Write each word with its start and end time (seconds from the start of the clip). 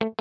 Hello, 0.00 0.12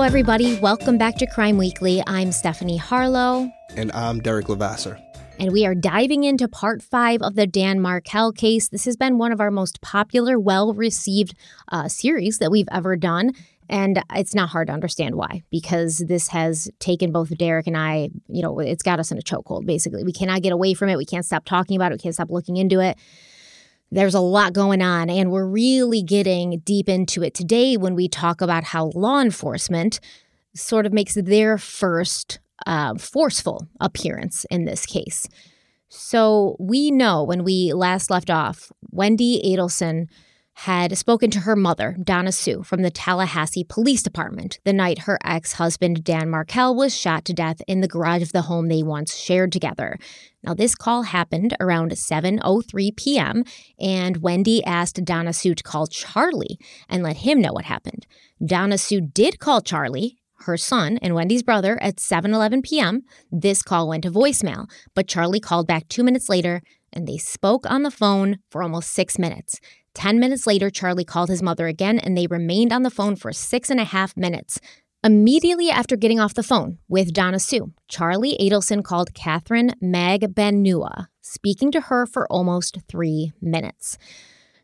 everybody. 0.00 0.58
Welcome 0.58 0.98
back 0.98 1.14
to 1.18 1.26
Crime 1.26 1.56
Weekly. 1.56 2.02
I'm 2.08 2.32
Stephanie 2.32 2.78
Harlowe. 2.78 3.52
And 3.76 3.92
I'm 3.92 4.18
Derek 4.18 4.48
Levasseur. 4.48 4.98
And 5.40 5.52
we 5.52 5.64
are 5.64 5.74
diving 5.74 6.24
into 6.24 6.48
part 6.48 6.82
five 6.82 7.22
of 7.22 7.36
the 7.36 7.46
Dan 7.46 7.80
Markel 7.80 8.32
case. 8.32 8.68
This 8.68 8.84
has 8.86 8.96
been 8.96 9.18
one 9.18 9.30
of 9.30 9.40
our 9.40 9.52
most 9.52 9.80
popular, 9.80 10.36
well 10.38 10.74
received 10.74 11.34
uh, 11.70 11.86
series 11.86 12.38
that 12.38 12.50
we've 12.50 12.68
ever 12.72 12.96
done. 12.96 13.30
And 13.68 14.02
it's 14.14 14.34
not 14.34 14.48
hard 14.48 14.66
to 14.66 14.72
understand 14.72 15.14
why, 15.14 15.44
because 15.50 15.98
this 15.98 16.28
has 16.28 16.68
taken 16.80 17.12
both 17.12 17.36
Derek 17.38 17.68
and 17.68 17.76
I, 17.76 18.10
you 18.26 18.42
know, 18.42 18.58
it's 18.58 18.82
got 18.82 18.98
us 18.98 19.12
in 19.12 19.18
a 19.18 19.22
chokehold, 19.22 19.64
basically. 19.64 20.02
We 20.02 20.12
cannot 20.12 20.42
get 20.42 20.52
away 20.52 20.74
from 20.74 20.88
it. 20.88 20.96
We 20.96 21.04
can't 21.04 21.24
stop 21.24 21.44
talking 21.44 21.76
about 21.76 21.92
it. 21.92 21.96
We 21.96 22.02
can't 22.02 22.14
stop 22.14 22.30
looking 22.30 22.56
into 22.56 22.80
it. 22.80 22.98
There's 23.92 24.14
a 24.14 24.20
lot 24.20 24.54
going 24.54 24.82
on, 24.82 25.08
and 25.08 25.30
we're 25.30 25.46
really 25.46 26.02
getting 26.02 26.60
deep 26.64 26.88
into 26.88 27.22
it 27.22 27.32
today 27.32 27.76
when 27.76 27.94
we 27.94 28.08
talk 28.08 28.40
about 28.40 28.64
how 28.64 28.90
law 28.94 29.20
enforcement 29.20 30.00
sort 30.54 30.84
of 30.84 30.92
makes 30.92 31.14
their 31.14 31.56
first 31.58 32.38
uh, 32.68 32.94
forceful 32.96 33.66
appearance 33.80 34.46
in 34.50 34.66
this 34.66 34.86
case. 34.86 35.26
So 35.88 36.54
we 36.60 36.90
know 36.90 37.24
when 37.24 37.42
we 37.42 37.72
last 37.72 38.10
left 38.10 38.30
off, 38.30 38.70
Wendy 38.92 39.40
Adelson 39.44 40.06
had 40.52 40.98
spoken 40.98 41.30
to 41.30 41.40
her 41.40 41.54
mother, 41.54 41.96
Donna 42.02 42.32
Sue, 42.32 42.64
from 42.64 42.82
the 42.82 42.90
Tallahassee 42.90 43.64
Police 43.64 44.02
Department 44.02 44.58
the 44.64 44.72
night 44.72 45.00
her 45.00 45.16
ex 45.24 45.52
husband, 45.52 46.02
Dan 46.02 46.28
Markel, 46.28 46.74
was 46.74 46.94
shot 46.94 47.24
to 47.26 47.32
death 47.32 47.62
in 47.68 47.80
the 47.80 47.88
garage 47.88 48.22
of 48.22 48.32
the 48.32 48.42
home 48.42 48.66
they 48.66 48.82
once 48.82 49.16
shared 49.16 49.52
together. 49.52 49.96
Now, 50.42 50.54
this 50.54 50.74
call 50.74 51.04
happened 51.04 51.56
around 51.60 51.92
7.03 51.92 52.96
p.m., 52.96 53.44
and 53.78 54.16
Wendy 54.16 54.62
asked 54.64 55.04
Donna 55.04 55.32
Sue 55.32 55.54
to 55.54 55.62
call 55.62 55.86
Charlie 55.86 56.58
and 56.88 57.04
let 57.04 57.18
him 57.18 57.40
know 57.40 57.52
what 57.52 57.64
happened. 57.64 58.06
Donna 58.44 58.78
Sue 58.78 59.00
did 59.00 59.38
call 59.38 59.60
Charlie, 59.60 60.18
her 60.40 60.56
son 60.56 60.98
and 61.02 61.14
Wendy's 61.14 61.42
brother 61.42 61.80
at 61.82 61.96
7:11 61.96 62.62
p.m. 62.62 63.02
This 63.30 63.62
call 63.62 63.88
went 63.88 64.04
to 64.04 64.10
voicemail, 64.10 64.68
but 64.94 65.08
Charlie 65.08 65.40
called 65.40 65.66
back 65.66 65.88
2 65.88 66.02
minutes 66.02 66.28
later 66.28 66.62
and 66.92 67.06
they 67.06 67.18
spoke 67.18 67.70
on 67.70 67.82
the 67.82 67.90
phone 67.90 68.38
for 68.50 68.62
almost 68.62 68.90
6 68.92 69.18
minutes. 69.18 69.60
10 69.94 70.20
minutes 70.20 70.46
later, 70.46 70.70
Charlie 70.70 71.04
called 71.04 71.28
his 71.28 71.42
mother 71.42 71.66
again 71.66 71.98
and 71.98 72.16
they 72.16 72.28
remained 72.28 72.72
on 72.72 72.84
the 72.84 72.90
phone 72.90 73.16
for 73.16 73.32
six 73.32 73.68
and 73.68 73.80
a 73.80 73.84
half 73.84 74.16
minutes. 74.16 74.60
Immediately 75.02 75.70
after 75.70 75.96
getting 75.96 76.20
off 76.20 76.34
the 76.34 76.42
phone 76.42 76.78
with 76.88 77.12
Donna 77.12 77.38
Sue, 77.38 77.72
Charlie 77.88 78.36
Adelson 78.40 78.84
called 78.84 79.14
Katherine 79.14 79.72
Magbanua, 79.82 81.06
speaking 81.20 81.72
to 81.72 81.80
her 81.82 82.06
for 82.06 82.26
almost 82.32 82.78
three 82.88 83.32
minutes. 83.40 83.98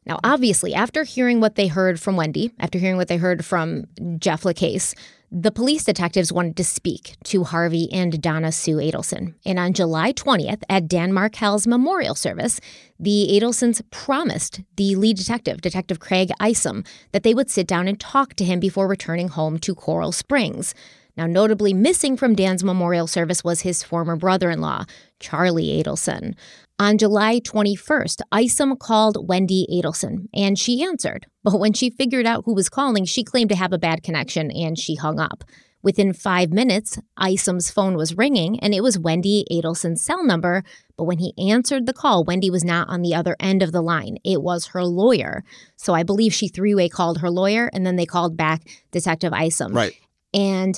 Now, 0.06 0.20
obviously, 0.22 0.74
after 0.74 1.02
hearing 1.04 1.40
what 1.40 1.54
they 1.54 1.66
heard 1.66 1.98
from 1.98 2.16
Wendy, 2.16 2.52
after 2.60 2.78
hearing 2.78 2.96
what 2.96 3.08
they 3.08 3.16
heard 3.16 3.44
from 3.44 3.86
Jeff 4.18 4.42
LaCasse, 4.42 4.94
the 5.36 5.50
police 5.50 5.82
detectives 5.82 6.32
wanted 6.32 6.56
to 6.56 6.62
speak 6.62 7.16
to 7.24 7.42
Harvey 7.42 7.92
and 7.92 8.22
Donna 8.22 8.52
Sue 8.52 8.76
Adelson. 8.76 9.34
And 9.44 9.58
on 9.58 9.72
July 9.72 10.12
20th, 10.12 10.62
at 10.68 10.86
Dan 10.86 11.12
Markel's 11.12 11.66
memorial 11.66 12.14
service, 12.14 12.60
the 13.00 13.28
Adelsons 13.32 13.82
promised 13.90 14.60
the 14.76 14.94
lead 14.94 15.16
detective, 15.16 15.60
Detective 15.60 15.98
Craig 15.98 16.30
Isom, 16.38 16.84
that 17.10 17.24
they 17.24 17.34
would 17.34 17.50
sit 17.50 17.66
down 17.66 17.88
and 17.88 17.98
talk 17.98 18.34
to 18.34 18.44
him 18.44 18.60
before 18.60 18.86
returning 18.86 19.26
home 19.26 19.58
to 19.58 19.74
Coral 19.74 20.12
Springs. 20.12 20.72
Now, 21.16 21.26
notably 21.26 21.74
missing 21.74 22.16
from 22.16 22.36
Dan's 22.36 22.62
memorial 22.62 23.08
service 23.08 23.42
was 23.42 23.62
his 23.62 23.82
former 23.82 24.14
brother 24.14 24.50
in 24.50 24.60
law, 24.60 24.84
Charlie 25.18 25.82
Adelson. 25.82 26.36
On 26.80 26.98
July 26.98 27.38
21st, 27.38 28.22
Isom 28.32 28.76
called 28.76 29.28
Wendy 29.28 29.64
Adelson 29.72 30.26
and 30.34 30.58
she 30.58 30.82
answered. 30.82 31.26
But 31.44 31.60
when 31.60 31.72
she 31.72 31.88
figured 31.88 32.26
out 32.26 32.42
who 32.46 32.54
was 32.54 32.68
calling, 32.68 33.04
she 33.04 33.22
claimed 33.22 33.50
to 33.50 33.56
have 33.56 33.72
a 33.72 33.78
bad 33.78 34.02
connection 34.02 34.50
and 34.50 34.76
she 34.76 34.96
hung 34.96 35.20
up. 35.20 35.44
Within 35.84 36.12
five 36.12 36.50
minutes, 36.50 36.98
Isom's 37.16 37.70
phone 37.70 37.94
was 37.94 38.16
ringing 38.16 38.58
and 38.58 38.74
it 38.74 38.82
was 38.82 38.98
Wendy 38.98 39.44
Adelson's 39.52 40.02
cell 40.02 40.24
number. 40.24 40.64
But 40.96 41.04
when 41.04 41.18
he 41.18 41.32
answered 41.38 41.86
the 41.86 41.92
call, 41.92 42.24
Wendy 42.24 42.50
was 42.50 42.64
not 42.64 42.88
on 42.88 43.02
the 43.02 43.14
other 43.14 43.36
end 43.38 43.62
of 43.62 43.70
the 43.70 43.82
line. 43.82 44.16
It 44.24 44.42
was 44.42 44.68
her 44.68 44.84
lawyer. 44.84 45.44
So 45.76 45.94
I 45.94 46.02
believe 46.02 46.34
she 46.34 46.48
three 46.48 46.74
way 46.74 46.88
called 46.88 47.18
her 47.18 47.30
lawyer 47.30 47.70
and 47.72 47.86
then 47.86 47.94
they 47.94 48.06
called 48.06 48.36
back 48.36 48.62
Detective 48.90 49.32
Isom. 49.32 49.74
Right. 49.74 49.94
And 50.32 50.76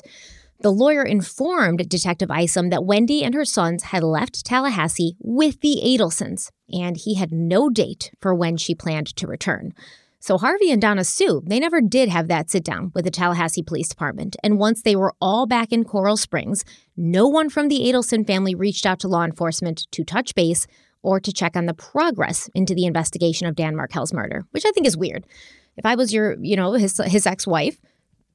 the 0.61 0.73
lawyer 0.73 1.03
informed 1.03 1.89
Detective 1.89 2.31
Isom 2.31 2.71
that 2.71 2.85
Wendy 2.85 3.23
and 3.23 3.35
her 3.35 3.45
sons 3.45 3.85
had 3.85 4.03
left 4.03 4.45
Tallahassee 4.45 5.17
with 5.21 5.61
the 5.61 5.81
Adelsons, 5.85 6.51
and 6.73 6.97
he 6.97 7.15
had 7.15 7.33
no 7.33 7.69
date 7.69 8.11
for 8.21 8.35
when 8.35 8.57
she 8.57 8.75
planned 8.75 9.15
to 9.17 9.27
return. 9.27 9.73
So 10.19 10.39
Harvey 10.39 10.73
and 10.73 10.83
Donna 10.83 11.05
Sue, 11.05 11.43
they 11.47 11.61
never 11.61 11.81
did 11.81 12.09
have 12.09 12.27
that 12.29 12.51
sit 12.51 12.65
down 12.65 12.91
with 12.95 13.05
the 13.05 13.11
Tallahassee 13.11 13.63
Police 13.63 13.89
Department. 13.89 14.35
And 14.43 14.59
once 14.59 14.83
they 14.83 14.97
were 14.97 15.15
all 15.21 15.47
back 15.47 15.73
in 15.73 15.85
Coral 15.85 16.17
Springs, 16.17 16.65
no 16.97 17.29
one 17.29 17.49
from 17.49 17.69
the 17.69 17.81
Adelson 17.81 18.27
family 18.27 18.55
reached 18.55 18.87
out 18.87 18.99
to 19.01 19.09
law 19.09 19.25
enforcement 19.25 19.87
to 19.93 20.05
touch 20.05 20.35
base 20.35 20.67
or 21.03 21.21
to 21.21 21.33
check 21.33 21.57
on 21.57 21.67
the 21.67 21.75
progress 21.75 22.51
into 22.55 22.75
the 22.75 22.87
investigation 22.87 23.47
of 23.47 23.55
Dan 23.55 23.77
Markel's 23.77 24.13
murder, 24.13 24.45
which 24.51 24.65
I 24.67 24.73
think 24.73 24.87
is 24.87 24.97
weird. 24.97 25.25
If 25.77 25.87
I 25.87 25.95
was 25.95 26.13
your, 26.13 26.37
you 26.41 26.57
know, 26.57 26.73
his 26.73 27.01
his 27.05 27.27
ex-wife, 27.27 27.79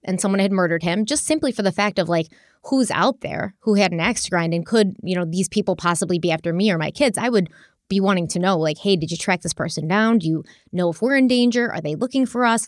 and 0.04 0.20
someone 0.20 0.40
had 0.40 0.52
murdered 0.52 0.84
him 0.84 1.06
just 1.06 1.26
simply 1.26 1.52
for 1.52 1.62
the 1.62 1.72
fact 1.72 2.00
of 2.00 2.10
like 2.10 2.28
who's 2.66 2.92
out 2.92 3.22
there 3.22 3.56
who 3.60 3.76
had 3.76 3.92
an 3.92 4.00
axe 4.00 4.24
to 4.24 4.30
grind 4.30 4.54
and 4.54 4.66
could 4.66 4.96
you 5.04 5.16
know 5.16 5.26
these 5.26 5.50
people 5.50 5.76
possibly 5.76 6.20
be 6.20 6.32
after 6.32 6.54
me 6.54 6.72
or 6.72 6.78
my 6.78 6.92
kids? 6.92 7.18
I 7.18 7.30
would 7.30 7.50
be 7.90 8.00
wanting 8.00 8.28
to 8.30 8.40
know 8.40 8.58
like 8.58 8.78
hey 8.78 8.96
did 8.96 9.12
you 9.12 9.18
track 9.18 9.42
this 9.42 9.54
person 9.54 9.88
down? 9.88 10.20
Do 10.20 10.28
you 10.28 10.44
know 10.72 10.90
if 10.90 11.02
we're 11.02 11.18
in 11.18 11.28
danger? 11.28 11.72
Are 11.72 11.82
they 11.82 11.96
looking 11.96 12.26
for 12.26 12.46
us 12.46 12.68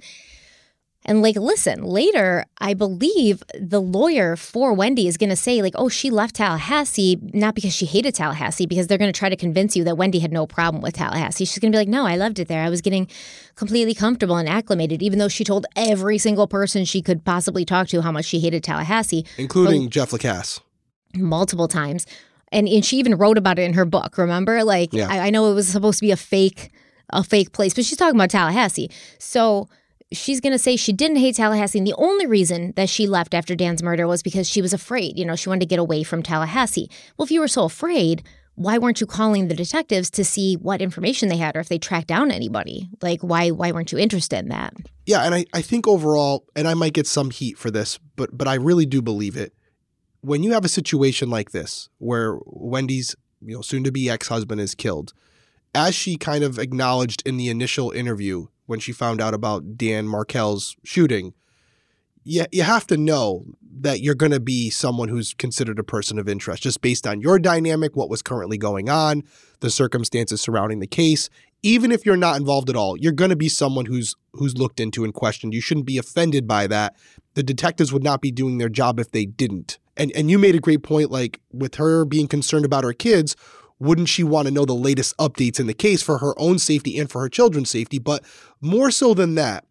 and 1.06 1.22
like, 1.22 1.36
listen, 1.36 1.84
later, 1.84 2.46
I 2.60 2.74
believe 2.74 3.44
the 3.60 3.82
lawyer 3.82 4.36
for 4.36 4.74
Wendy 4.74 5.08
is 5.08 5.18
going 5.18 5.30
to 5.30 5.36
say, 5.36 5.62
like, 5.62 5.74
oh, 5.76 5.90
she 5.90 6.10
left 6.10 6.36
Tallahassee 6.36 7.20
not 7.34 7.56
because 7.56 7.74
she 7.74 7.86
hated 7.86 8.16
Tallahassee, 8.16 8.66
because 8.66 8.88
they're 8.88 8.98
going 8.98 9.12
to 9.12 9.18
try 9.18 9.30
to 9.30 9.36
convince 9.36 9.76
you 9.76 9.84
that 9.84 9.98
Wendy 9.98 10.20
had 10.20 10.32
no 10.32 10.48
problem 10.48 10.82
with 10.82 10.94
Tallahassee. 10.94 11.46
She's 11.46 11.60
going 11.60 11.72
to 11.72 11.76
be 11.76 11.80
like, 11.80 11.90
no, 11.90 12.06
I 12.06 12.16
loved 12.16 12.40
it 12.40 12.48
there. 12.48 12.64
I 12.64 12.70
was 12.70 12.82
getting 12.82 13.08
completely 13.56 13.94
comfortable 13.94 14.38
and 14.38 14.48
acclimated, 14.48 15.02
even 15.02 15.20
though 15.20 15.28
she 15.28 15.44
told 15.44 15.66
every 15.76 16.18
single 16.18 16.48
person 16.48 16.86
she 16.86 17.02
could 17.02 17.26
possibly 17.26 17.66
talk 17.66 17.88
to 17.90 18.02
how 18.02 18.12
much 18.12 18.26
she 18.26 18.40
hated 18.40 18.64
Tallahassee, 18.64 19.26
including 19.38 19.86
but, 19.86 19.92
Jeff 19.92 20.12
LaCasse, 20.12 20.62
multiple 21.16 21.68
times. 21.68 22.06
And, 22.52 22.68
and 22.68 22.86
she 22.86 22.98
even 22.98 23.16
wrote 23.16 23.38
about 23.38 23.60
it 23.60 23.64
in 23.64 23.74
her 23.74 23.84
book. 23.84 24.18
Remember, 24.18 24.64
like, 24.64 24.94
yeah. 24.94 25.08
I, 25.10 25.28
I 25.28 25.30
know 25.32 25.52
it 25.52 25.56
was 25.56 25.68
supposed 25.68 26.00
to 26.00 26.06
be 26.06 26.12
a 26.12 26.18
fake, 26.18 26.72
a 27.10 27.24
fake 27.24 27.52
place, 27.52 27.74
but 27.74 27.84
she's 27.84 27.98
talking 27.98 28.16
about 28.16 28.30
Tallahassee. 28.30 28.92
So 29.18 29.68
she's 30.14 30.40
going 30.40 30.54
to 30.54 30.60
say 30.60 30.76
she 30.76 30.94
didn't 30.94 31.18
hate 31.18 31.36
Tallahassee. 31.36 31.80
And 31.80 31.88
the 31.88 31.96
only 31.98 32.26
reason 32.26 32.74
that 32.76 32.90
she 32.90 33.08
left 33.08 33.34
after 33.34 33.56
Dan's 33.56 33.84
murder 33.84 34.08
was 34.08 34.24
because 34.24 34.50
she 34.50 34.62
was 34.62 34.74
afraid. 34.74 35.18
You 35.18 35.26
know, 35.26 35.36
she 35.36 35.50
wanted 35.50 35.62
to 35.62 35.66
get 35.66 35.80
away 35.80 36.04
from 36.04 36.24
Tallahassee. 36.24 36.90
Well, 37.18 37.26
if 37.26 37.32
you 37.32 37.40
were 37.40 37.48
so 37.48 37.66
afraid, 37.66 38.24
why 38.56 38.78
weren't 38.78 39.02
you 39.02 39.08
calling 39.08 39.48
the 39.48 39.56
detectives 39.56 40.10
to 40.12 40.24
see 40.24 40.56
what 40.56 40.82
information 40.82 41.30
they 41.30 41.38
had 41.38 41.56
or 41.56 41.60
if 41.60 41.70
they 41.70 41.80
tracked 41.80 42.08
down 42.08 42.32
anybody? 42.32 42.90
Like, 43.02 43.22
why 43.22 43.50
why 43.50 43.72
weren't 43.72 43.92
you 43.92 43.98
interested 43.98 44.40
in 44.40 44.50
that? 44.50 44.74
Yeah, 45.06 45.24
and 45.24 45.34
I, 45.34 45.46
I 45.54 45.62
think 45.62 45.88
overall, 45.88 46.46
and 46.56 46.68
I 46.68 46.74
might 46.74 46.94
get 46.94 47.08
some 47.08 47.32
heat 47.32 47.58
for 47.58 47.72
this, 47.72 48.00
but 48.16 48.38
but 48.38 48.48
I 48.48 48.56
really 48.56 48.86
do 48.86 49.02
believe 49.02 49.36
it. 49.36 49.54
When 50.22 50.44
you 50.44 50.54
have 50.54 50.64
a 50.64 50.70
situation 50.70 51.30
like 51.30 51.52
this, 51.52 51.90
where 51.98 52.38
Wendy's 52.46 53.16
you 53.42 53.56
know 53.56 53.62
soon 53.62 53.84
to 53.86 53.92
be 53.92 54.10
ex 54.10 54.28
husband 54.28 54.62
is 54.62 54.76
killed, 54.76 55.14
as 55.74 55.96
she 55.96 56.16
kind 56.16 56.44
of 56.44 56.60
acknowledged 56.60 57.24
in 57.26 57.38
the 57.38 57.50
initial 57.50 57.92
interview, 57.92 58.48
when 58.66 58.80
she 58.80 58.92
found 58.92 59.22
out 59.22 59.34
about 59.34 59.78
Dan 59.78 60.08
Markel's 60.08 60.76
shooting, 60.84 61.34
you, 62.24 62.46
you 62.52 62.64
have 62.64 62.88
to 62.88 62.98
know 62.98 63.46
that 63.82 64.00
you're 64.00 64.16
going 64.16 64.32
to 64.32 64.40
be 64.40 64.70
someone 64.70 65.10
who's 65.10 65.34
considered 65.34 65.80
a 65.80 65.84
person 65.84 66.18
of 66.18 66.30
interest 66.30 66.64
just 66.64 66.82
based 66.82 67.06
on 67.06 67.22
your 67.22 67.40
dynamic, 67.40 67.96
what 67.96 68.10
was 68.10 68.22
currently 68.22 68.58
going 68.58 68.90
on, 68.90 69.24
the 69.60 69.70
circumstances 69.70 70.42
surrounding 70.42 70.80
the 70.80 70.88
case. 70.88 71.30
Even 71.64 71.92
if 71.92 72.06
you're 72.06 72.18
not 72.18 72.38
involved 72.38 72.70
at 72.70 72.76
all, 72.76 72.98
you're 72.98 73.14
going 73.14 73.30
to 73.30 73.36
be 73.38 73.50
someone 73.50 73.86
who's 73.86 74.16
who's 74.34 74.58
looked 74.58 74.80
into 74.80 75.04
and 75.04 75.14
questioned. 75.14 75.54
You 75.54 75.62
shouldn't 75.62 75.86
be 75.86 75.98
offended 75.98 76.46
by 76.48 76.68
that. 76.68 76.96
The 77.36 77.44
detectives 77.44 77.94
would 77.94 78.04
not 78.04 78.22
be 78.22 78.32
doing 78.32 78.58
their 78.58 78.70
job 78.70 79.00
if 79.00 79.12
they 79.12 79.26
didn't. 79.26 79.80
And 79.96 80.12
and 80.12 80.30
you 80.30 80.38
made 80.38 80.56
a 80.56 80.60
great 80.60 80.84
point 80.84 81.10
like 81.10 81.40
with 81.52 81.76
her 81.76 82.04
being 82.04 82.28
concerned 82.28 82.66
about 82.66 82.84
her 82.84 82.94
kids, 82.94 83.36
wouldn't 83.84 84.10
she 84.10 84.24
want 84.24 84.48
to 84.48 84.54
know 84.54 84.66
the 84.66 84.74
latest 84.74 85.16
updates 85.18 85.60
in 85.60 85.68
the 85.68 85.74
case 85.74 86.02
for 86.02 86.20
her 86.20 86.34
own 86.40 86.58
safety 86.58 86.98
and 86.98 87.12
for 87.12 87.22
her 87.22 87.30
children's 87.30 87.70
safety? 87.70 88.00
But 88.00 88.24
more 88.62 88.90
so 88.92 89.14
than 89.14 89.36
that, 89.36 89.66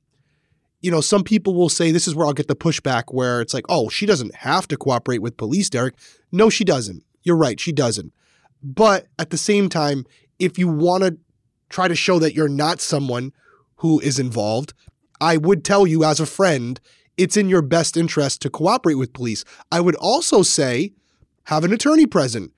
you 0.81 0.91
know, 0.91 1.01
some 1.01 1.25
people 1.25 1.55
will 1.55 1.69
say 1.69 1.91
this 1.91 2.07
is 2.07 2.15
where 2.15 2.27
I'll 2.27 2.33
get 2.33 2.49
the 2.49 2.57
pushback 2.57 3.05
where 3.09 3.41
it's 3.41 3.55
like, 3.55 3.65
oh, 3.69 3.89
she 3.89 4.05
doesn't 4.05 4.35
have 4.35 4.69
to 4.69 4.77
cooperate 4.77 5.23
with 5.23 5.37
police, 5.37 5.71
Derek. 5.71 5.95
No, 6.31 6.51
she 6.51 6.65
doesn't. 6.65 7.05
You're 7.23 7.37
right, 7.37 7.59
she 7.59 7.73
doesn't. 7.73 8.13
But 8.63 9.07
at 9.19 9.31
the 9.31 9.39
same 9.39 9.69
time, 9.69 10.05
if 10.39 10.59
you 10.59 10.69
want 10.69 11.05
to 11.05 11.17
try 11.71 11.89
to 11.89 11.95
show 11.95 12.19
that 12.19 12.35
you're 12.35 12.49
not 12.49 12.81
someone 12.81 13.33
who 13.77 14.01
is 14.01 14.19
involved, 14.19 14.75
I 15.21 15.37
would 15.37 15.65
tell 15.65 15.87
you 15.87 16.05
as 16.05 16.21
a 16.21 16.27
friend, 16.27 16.81
it's 17.17 17.37
in 17.37 17.49
your 17.49 17.63
best 17.63 17.97
interest 17.97 18.43
to 18.43 18.51
cooperate 18.51 18.95
with 18.95 19.13
police. 19.13 19.45
I 19.71 19.81
would 19.81 19.95
also 19.97 20.43
say 20.43 20.93
have 21.45 21.65
an 21.65 21.73
attorney 21.73 22.07
present. 22.07 22.53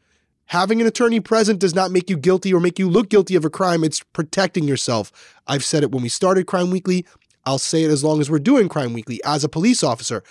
Having 0.47 0.81
an 0.81 0.87
attorney 0.87 1.21
present 1.21 1.59
does 1.59 1.75
not 1.75 1.91
make 1.91 2.11
you 2.11 2.17
guilty 2.17 2.53
or 2.53 2.61
make 2.61 2.79
you 2.79 2.89
look 2.89 3.09
guilty 3.09 3.35
of 3.35 3.45
a 3.45 3.51
crime. 3.51 3.83
It's 3.83 4.03
protecting 4.13 4.65
yourself. 4.65 5.11
I've 5.47 5.65
said 5.65 5.83
it 5.83 5.91
when 5.91 6.03
we 6.03 6.09
started 6.09 6.47
Crime 6.47 6.71
Weekly. 6.71 7.07
I'll 7.47 7.59
say 7.59 7.85
it 7.85 7.91
as 7.91 8.05
long 8.05 8.21
as 8.21 8.31
we're 8.31 8.39
doing 8.39 8.69
Crime 8.69 8.93
Weekly. 8.93 9.21
As 9.25 9.45
a 9.45 9.49
police 9.49 9.83
officer, 9.83 10.23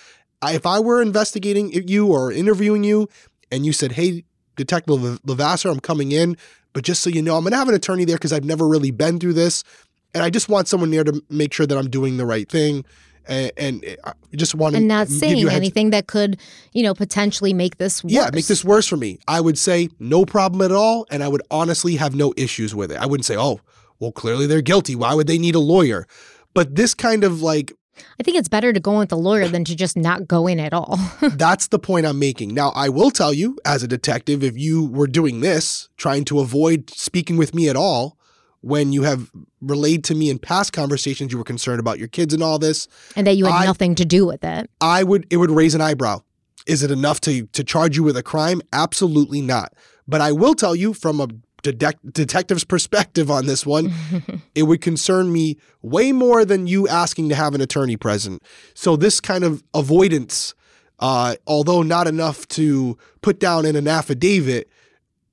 if 0.42 0.66
I 0.66 0.80
were 0.80 1.00
investigating 1.00 1.72
you 1.88 2.06
or 2.08 2.32
interviewing 2.32 2.84
you 2.84 3.08
and 3.50 3.64
you 3.64 3.72
said, 3.72 3.92
hey, 3.92 4.24
Detective 4.56 5.20
Levasseur, 5.24 5.70
I'm 5.70 5.80
coming 5.80 6.12
in, 6.12 6.36
but 6.72 6.84
just 6.84 7.02
so 7.02 7.10
you 7.10 7.22
know, 7.22 7.36
I'm 7.36 7.42
going 7.42 7.52
to 7.52 7.58
have 7.58 7.68
an 7.68 7.74
attorney 7.74 8.04
there 8.04 8.16
because 8.16 8.32
I've 8.32 8.44
never 8.44 8.68
really 8.68 8.90
been 8.90 9.18
through 9.18 9.34
this. 9.34 9.64
And 10.12 10.22
I 10.22 10.30
just 10.30 10.48
want 10.48 10.68
someone 10.68 10.90
there 10.90 11.04
to 11.04 11.22
make 11.28 11.52
sure 11.52 11.66
that 11.66 11.76
I'm 11.76 11.90
doing 11.90 12.16
the 12.16 12.26
right 12.26 12.48
thing 12.48 12.84
and, 13.26 13.52
and 13.56 13.84
uh, 14.04 14.12
I 14.32 14.36
just 14.36 14.54
want 14.54 14.74
to 14.74 14.78
and 14.78 14.88
not 14.88 15.08
saying 15.08 15.48
anything 15.48 15.90
that 15.90 16.06
could 16.06 16.38
you 16.72 16.82
know 16.82 16.94
potentially 16.94 17.52
make 17.52 17.78
this 17.78 18.02
worse. 18.02 18.12
yeah 18.12 18.30
make 18.32 18.46
this 18.46 18.64
worse 18.64 18.86
for 18.86 18.96
me 18.96 19.18
i 19.28 19.40
would 19.40 19.58
say 19.58 19.88
no 19.98 20.24
problem 20.24 20.62
at 20.62 20.72
all 20.72 21.06
and 21.10 21.22
i 21.22 21.28
would 21.28 21.42
honestly 21.50 21.96
have 21.96 22.14
no 22.14 22.34
issues 22.36 22.74
with 22.74 22.90
it 22.90 22.98
i 22.98 23.06
wouldn't 23.06 23.24
say 23.24 23.36
oh 23.36 23.60
well 24.00 24.12
clearly 24.12 24.46
they're 24.46 24.62
guilty 24.62 24.94
why 24.94 25.14
would 25.14 25.26
they 25.26 25.38
need 25.38 25.54
a 25.54 25.60
lawyer 25.60 26.06
but 26.52 26.74
this 26.74 26.94
kind 26.94 27.24
of 27.24 27.42
like 27.42 27.72
I 28.18 28.24
think 28.24 28.36
it's 28.36 28.48
better 28.48 28.72
to 28.72 28.80
go 28.80 28.98
with 28.98 29.12
a 29.12 29.16
lawyer 29.16 29.46
than 29.46 29.64
to 29.66 29.76
just 29.76 29.96
not 29.96 30.26
go 30.26 30.48
in 30.48 30.58
at 30.58 30.72
all. 30.72 30.98
that's 31.22 31.68
the 31.68 31.78
point 31.78 32.06
I'm 32.06 32.18
making. 32.18 32.52
Now, 32.52 32.72
I 32.74 32.88
will 32.88 33.12
tell 33.12 33.32
you, 33.32 33.56
as 33.64 33.84
a 33.84 33.88
detective, 33.88 34.42
if 34.42 34.58
you 34.58 34.86
were 34.86 35.06
doing 35.06 35.42
this, 35.42 35.88
trying 35.96 36.24
to 36.24 36.40
avoid 36.40 36.90
speaking 36.90 37.36
with 37.36 37.54
me 37.54 37.68
at 37.68 37.76
all, 37.76 38.18
when 38.64 38.92
you 38.92 39.02
have 39.02 39.30
relayed 39.60 40.02
to 40.04 40.14
me 40.14 40.30
in 40.30 40.38
past 40.38 40.72
conversations 40.72 41.30
you 41.30 41.36
were 41.36 41.44
concerned 41.44 41.78
about 41.78 41.98
your 41.98 42.08
kids 42.08 42.32
and 42.32 42.42
all 42.42 42.58
this 42.58 42.88
and 43.14 43.26
that 43.26 43.36
you 43.36 43.44
had 43.44 43.54
I, 43.54 43.64
nothing 43.66 43.94
to 43.96 44.04
do 44.04 44.24
with 44.24 44.42
it. 44.42 44.70
I 44.80 45.04
would 45.04 45.26
it 45.30 45.36
would 45.36 45.50
raise 45.50 45.74
an 45.74 45.82
eyebrow. 45.82 46.20
Is 46.66 46.82
it 46.82 46.90
enough 46.90 47.20
to 47.22 47.46
to 47.46 47.62
charge 47.62 47.96
you 47.96 48.02
with 48.02 48.16
a 48.16 48.22
crime? 48.22 48.62
Absolutely 48.72 49.42
not. 49.42 49.74
But 50.08 50.20
i 50.20 50.32
will 50.32 50.54
tell 50.54 50.74
you 50.74 50.94
from 50.94 51.20
a 51.20 51.28
de- 51.62 51.72
detective's 52.10 52.64
perspective 52.64 53.30
on 53.30 53.46
this 53.46 53.64
one 53.64 53.92
it 54.54 54.64
would 54.64 54.80
concern 54.80 55.32
me 55.32 55.56
way 55.82 56.12
more 56.12 56.44
than 56.44 56.66
you 56.66 56.88
asking 56.88 57.28
to 57.28 57.34
have 57.34 57.54
an 57.54 57.60
attorney 57.60 57.96
present. 57.96 58.42
So 58.74 58.96
this 58.96 59.20
kind 59.20 59.44
of 59.44 59.62
avoidance 59.74 60.54
uh, 61.00 61.34
although 61.46 61.82
not 61.82 62.06
enough 62.06 62.46
to 62.48 62.96
put 63.20 63.40
down 63.40 63.66
in 63.66 63.76
an 63.76 63.88
affidavit 63.88 64.70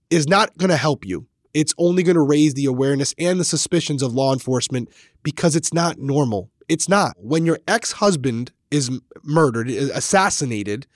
is 0.09 0.27
not 0.27 0.57
going 0.57 0.69
to 0.69 0.75
help 0.77 1.05
you 1.05 1.27
it's 1.53 1.73
only 1.77 2.03
going 2.03 2.15
to 2.15 2.21
raise 2.21 2.53
the 2.53 2.65
awareness 2.65 3.13
and 3.17 3.39
the 3.39 3.45
suspicions 3.45 4.01
of 4.01 4.13
law 4.13 4.33
enforcement 4.33 4.89
because 5.23 5.55
it's 5.55 5.73
not 5.73 5.97
normal. 5.99 6.49
It's 6.69 6.87
not. 6.87 7.15
When 7.17 7.45
your 7.45 7.59
ex 7.67 7.93
husband 7.93 8.51
is 8.69 8.89
murdered, 9.23 9.69
assassinated, 9.69 10.87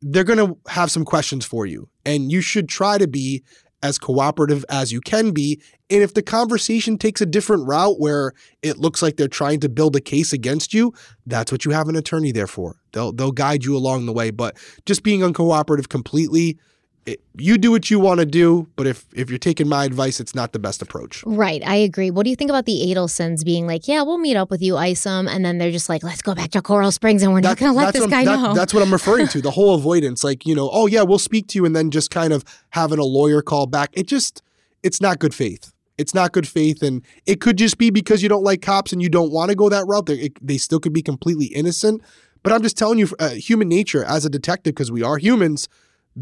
they're 0.00 0.24
going 0.24 0.38
to 0.38 0.58
have 0.70 0.90
some 0.90 1.04
questions 1.04 1.44
for 1.44 1.66
you. 1.66 1.88
And 2.06 2.32
you 2.32 2.40
should 2.40 2.68
try 2.68 2.98
to 2.98 3.06
be 3.06 3.42
as 3.82 3.98
cooperative 3.98 4.64
as 4.68 4.92
you 4.92 5.00
can 5.00 5.30
be. 5.30 5.60
And 5.90 6.02
if 6.02 6.14
the 6.14 6.22
conversation 6.22 6.98
takes 6.98 7.20
a 7.20 7.26
different 7.26 7.66
route 7.66 8.00
where 8.00 8.32
it 8.62 8.78
looks 8.78 9.02
like 9.02 9.16
they're 9.16 9.28
trying 9.28 9.60
to 9.60 9.68
build 9.68 9.94
a 9.96 10.00
case 10.00 10.32
against 10.32 10.74
you, 10.74 10.92
that's 11.26 11.52
what 11.52 11.64
you 11.64 11.70
have 11.70 11.88
an 11.88 11.96
attorney 11.96 12.32
there 12.32 12.46
for. 12.46 12.76
They'll 12.92 13.12
they'll 13.12 13.32
guide 13.32 13.64
you 13.64 13.76
along 13.76 14.06
the 14.06 14.12
way. 14.12 14.30
But 14.30 14.56
just 14.84 15.02
being 15.02 15.20
uncooperative 15.20 15.88
completely, 15.88 16.58
it, 17.08 17.20
you 17.38 17.56
do 17.56 17.70
what 17.70 17.90
you 17.90 17.98
want 17.98 18.20
to 18.20 18.26
do, 18.26 18.68
but 18.76 18.86
if 18.86 19.06
if 19.14 19.30
you're 19.30 19.38
taking 19.38 19.68
my 19.68 19.84
advice, 19.84 20.20
it's 20.20 20.34
not 20.34 20.52
the 20.52 20.58
best 20.58 20.82
approach. 20.82 21.24
Right, 21.24 21.62
I 21.66 21.76
agree. 21.76 22.10
What 22.10 22.24
do 22.24 22.30
you 22.30 22.36
think 22.36 22.50
about 22.50 22.66
the 22.66 22.80
Adelsons 22.86 23.44
being 23.44 23.66
like, 23.66 23.88
"Yeah, 23.88 24.02
we'll 24.02 24.18
meet 24.18 24.36
up 24.36 24.50
with 24.50 24.60
you, 24.60 24.76
Isom," 24.76 25.26
and 25.26 25.44
then 25.44 25.58
they're 25.58 25.70
just 25.70 25.88
like, 25.88 26.02
"Let's 26.02 26.22
go 26.22 26.34
back 26.34 26.50
to 26.50 26.62
Coral 26.62 26.92
Springs, 26.92 27.22
and 27.22 27.32
we're 27.32 27.40
that, 27.40 27.48
not 27.48 27.58
going 27.58 27.72
to 27.72 27.78
let 27.78 27.94
this 27.94 28.06
guy 28.06 28.24
that, 28.24 28.38
know." 28.38 28.54
That's 28.54 28.74
what 28.74 28.82
I'm 28.82 28.92
referring 28.92 29.28
to. 29.28 29.40
The 29.40 29.50
whole 29.50 29.74
avoidance, 29.80 30.22
like 30.22 30.46
you 30.46 30.54
know, 30.54 30.68
oh 30.72 30.86
yeah, 30.86 31.02
we'll 31.02 31.18
speak 31.18 31.48
to 31.48 31.58
you, 31.58 31.64
and 31.64 31.74
then 31.74 31.90
just 31.90 32.10
kind 32.10 32.32
of 32.32 32.44
having 32.70 32.98
a 32.98 33.04
lawyer 33.04 33.40
call 33.40 33.66
back. 33.66 33.90
It 33.94 34.06
just, 34.06 34.42
it's 34.82 35.00
not 35.00 35.18
good 35.18 35.34
faith. 35.34 35.72
It's 35.96 36.14
not 36.14 36.32
good 36.32 36.46
faith, 36.46 36.82
and 36.82 37.02
it 37.26 37.40
could 37.40 37.56
just 37.56 37.78
be 37.78 37.90
because 37.90 38.22
you 38.22 38.28
don't 38.28 38.44
like 38.44 38.60
cops 38.60 38.92
and 38.92 39.00
you 39.00 39.08
don't 39.08 39.32
want 39.32 39.50
to 39.50 39.56
go 39.56 39.68
that 39.68 39.86
route. 39.86 40.06
They, 40.06 40.14
it, 40.14 40.46
they 40.46 40.58
still 40.58 40.78
could 40.78 40.92
be 40.92 41.02
completely 41.02 41.46
innocent. 41.46 42.02
But 42.42 42.52
I'm 42.52 42.62
just 42.62 42.78
telling 42.78 42.98
you, 42.98 43.08
uh, 43.18 43.30
human 43.30 43.68
nature 43.68 44.04
as 44.04 44.24
a 44.24 44.30
detective, 44.30 44.74
because 44.74 44.92
we 44.92 45.02
are 45.02 45.18
humans 45.18 45.68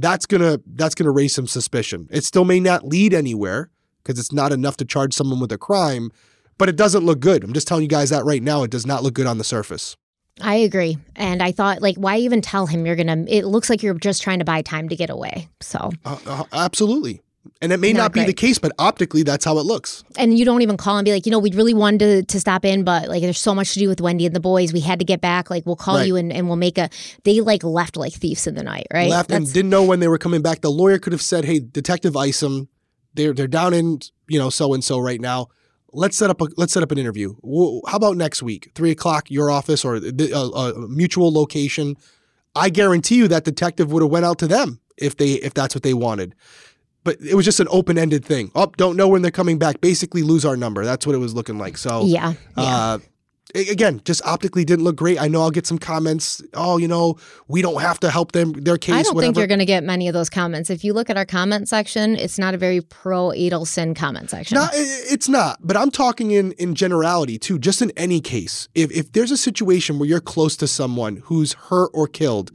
that's 0.01 0.27
gonna 0.27 0.61
that's 0.75 0.95
gonna 0.95 1.11
raise 1.11 1.35
some 1.35 1.47
suspicion. 1.47 2.09
It 2.11 2.25
still 2.25 2.45
may 2.45 2.61
not 2.61 2.85
lead 2.85 3.15
anywhere 3.15 3.71
because 4.03 4.19
it's 4.19 4.33
not 4.33 4.53
enough 4.53 4.77
to 4.79 4.85
charge 4.85 5.15
someone 5.15 5.41
with 5.41 5.53
a 5.53 5.59
crime, 5.59 6.11
but 6.59 6.69
it 6.69 6.77
doesn't 6.77 7.05
look 7.05 7.21
good. 7.21 7.43
I'm 7.43 7.53
just 7.53 7.67
telling 7.67 7.83
you 7.83 7.89
guys 7.89 8.11
that 8.11 8.25
right 8.25 8.43
now. 8.43 8.63
It 8.63 8.71
does 8.71 8.87
not 8.87 9.03
look 9.03 9.15
good 9.15 9.27
on 9.27 9.39
the 9.39 9.45
surface. 9.45 9.97
I 10.41 10.57
agree. 10.57 10.99
And 11.15 11.43
I 11.43 11.51
thought, 11.51 11.81
like, 11.81 11.97
why 11.97 12.19
even 12.19 12.43
tell 12.43 12.67
him 12.67 12.85
you're 12.85 12.97
going 12.97 13.07
to? 13.07 13.35
It 13.35 13.47
looks 13.47 13.71
like 13.71 13.83
you're 13.83 13.95
just 13.95 14.23
trying 14.23 14.41
to 14.41 14.45
buy 14.45 14.61
time 14.61 14.89
to 14.91 14.97
get 14.97 15.09
away. 15.09 15.49
So, 15.61 15.91
uh, 16.05 16.19
uh, 16.27 16.45
absolutely. 16.53 17.23
And 17.61 17.73
it 17.73 17.79
may 17.79 17.93
not, 17.93 18.03
not 18.03 18.13
be 18.13 18.25
the 18.25 18.33
case, 18.33 18.59
but 18.59 18.73
optically, 18.79 19.23
that's 19.23 19.45
how 19.45 19.59
it 19.59 19.65
looks. 19.65 20.05
And 20.17 20.39
you 20.39 20.45
don't 20.45 20.63
even 20.63 20.77
call 20.77 20.99
and 20.99 21.05
be 21.05 21.13
like, 21.13 21.27
you 21.27 21.33
know, 21.33 21.39
we 21.39 21.51
really 21.53 21.75
wanted 21.75 21.99
to, 21.99 22.23
to 22.25 22.41
stop 22.41 22.65
in, 22.65 22.85
but 22.85 23.09
like, 23.09 23.23
there's 23.23 23.39
so 23.39 23.55
much 23.55 23.75
to 23.75 23.79
do 23.79 23.89
with 23.89 24.01
Wendy 24.01 24.27
and 24.27 24.35
the 24.35 24.41
boys. 24.41 24.73
We 24.73 24.81
had 24.81 24.99
to 24.99 25.05
get 25.05 25.21
back. 25.21 25.51
Like, 25.51 25.67
we'll 25.67 25.77
call 25.77 25.97
right. 25.97 26.07
you 26.07 26.17
and, 26.17 26.33
and 26.33 26.47
we'll 26.49 26.57
make 26.57 26.79
a. 26.79 26.89
They 27.25 27.41
like 27.41 27.65
left 27.65 27.97
like 27.97 28.13
thieves 28.13 28.47
in 28.47 28.55
the 28.55 28.63
night, 28.63 28.87
right? 28.93 29.11
Left 29.11 29.29
that's, 29.29 29.47
and 29.47 29.53
didn't 29.53 29.71
know 29.71 29.85
when 29.85 30.01
they 30.01 30.09
were 30.09 30.19
coming 30.19 30.43
back. 30.43 30.61
The 30.61 30.71
lawyer 30.71 30.99
could 30.99 31.13
have 31.13 31.23
said, 31.23 31.45
hey, 31.45 31.61
Detective 31.61 32.17
Isom, 32.17 32.69
they're 33.15 33.33
they're 33.33 33.47
down 33.47 33.75
in 33.75 34.01
you 34.29 34.39
know 34.39 34.51
so 34.51 34.75
and 34.75 34.85
so 34.85 34.99
right 34.99 35.21
now. 35.21 35.49
Let's 35.93 36.17
set 36.19 36.29
up 36.29 36.43
a 36.43 36.49
let's 36.59 36.75
set 36.75 36.83
up 36.83 36.93
an 36.93 36.99
interview. 36.99 37.35
How 37.87 37.97
about 37.97 38.19
next 38.19 38.43
week, 38.43 38.71
three 38.75 38.91
o'clock, 38.91 39.31
your 39.31 39.51
office 39.51 39.83
or 39.83 39.97
a, 39.97 40.01
a 40.01 40.89
mutual 40.89 41.33
location? 41.33 41.97
I 42.55 42.69
guarantee 42.71 43.17
you 43.17 43.29
that 43.29 43.45
detective 43.45 43.93
would 43.93 44.03
have 44.03 44.11
went 44.11 44.27
out 44.27 44.39
to 44.41 44.47
them 44.47 44.81
if 44.99 45.17
they 45.17 45.33
if 45.35 45.55
that's 45.55 45.75
what 45.75 45.83
they 45.83 45.95
wanted 45.95 46.35
but 47.07 47.21
it 47.21 47.35
was 47.35 47.45
just 47.45 47.61
an 47.61 47.69
open 47.71 47.97
ended 47.97 48.25
thing. 48.25 48.51
Oh, 48.57 48.67
don't 48.77 48.97
know 48.97 49.07
when 49.07 49.23
they're 49.23 49.31
coming 49.31 49.59
back. 49.59 49.81
Basically, 49.81 50.23
lose 50.23 50.45
our 50.45 50.57
number. 50.57 50.85
That's 50.85 51.07
what 51.07 51.15
it 51.15 51.19
was 51.19 51.35
looking 51.35 51.57
like. 51.57 51.79
So 51.79 52.05
yeah, 52.05 52.35
yeah. 52.59 52.65
Uh, 52.65 52.99
again, 53.55 54.03
just 54.05 54.27
optically 54.27 54.65
didn't 54.65 54.85
look 54.85 54.97
great. 54.97 55.21
I 55.21 55.29
know 55.29 55.43
I'll 55.43 55.53
get 55.53 55.69
some 55.69 55.79
comments. 55.79 56.43
Oh, 56.53 56.79
you 56.79 56.89
know, 56.89 57.17
we 57.47 57.63
don't 57.63 57.81
have 57.81 58.01
to 58.01 58.11
help 58.11 58.33
them 58.33 58.53
their 58.55 58.77
case. 58.77 58.95
I 58.95 59.03
don't 59.05 59.15
whatever. 59.15 59.29
think 59.29 59.39
you're 59.39 59.47
going 59.47 59.61
to 59.61 59.65
get 59.65 59.85
many 59.85 60.09
of 60.09 60.15
those 60.15 60.29
comments. 60.29 60.69
If 60.69 60.83
you 60.83 60.93
look 60.93 61.09
at 61.09 61.17
our 61.17 61.25
comment 61.25 61.69
section, 61.69 62.17
it's 62.17 62.41
not 62.41 62.55
a 62.55 62.59
very 62.59 62.81
pro 62.81 63.29
Adelson 63.29 63.95
comment 63.95 64.29
section. 64.29 64.57
No, 64.57 64.67
it's 64.73 65.29
not. 65.29 65.59
But 65.63 65.77
I'm 65.77 65.93
talking 65.93 66.33
in 66.33 66.53
in 66.53 66.75
generality 66.75 67.39
too. 67.39 67.57
Just 67.61 67.81
in 67.83 67.93
any 67.97 68.21
case, 68.21 68.69
if 68.75 68.91
if 68.91 69.13
there's 69.13 69.31
a 69.31 69.37
situation 69.37 70.01
where 70.01 70.09
you're 70.09 70.21
close 70.21 70.57
to 70.57 70.67
someone 70.67 71.23
who's 71.27 71.53
hurt 71.53 71.91
or 71.95 72.09
killed, 72.09 72.51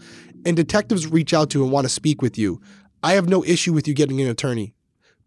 and 0.46 0.58
detectives 0.58 1.08
reach 1.08 1.34
out 1.34 1.50
to 1.52 1.64
and 1.64 1.72
want 1.72 1.86
to 1.86 1.90
speak 1.90 2.22
with 2.22 2.38
you, 2.38 2.60
I 3.04 3.14
have 3.14 3.28
no 3.28 3.44
issue 3.44 3.74
with 3.74 3.88
you 3.88 3.94
getting 3.94 4.22
an 4.22 4.28
attorney, 4.28 4.74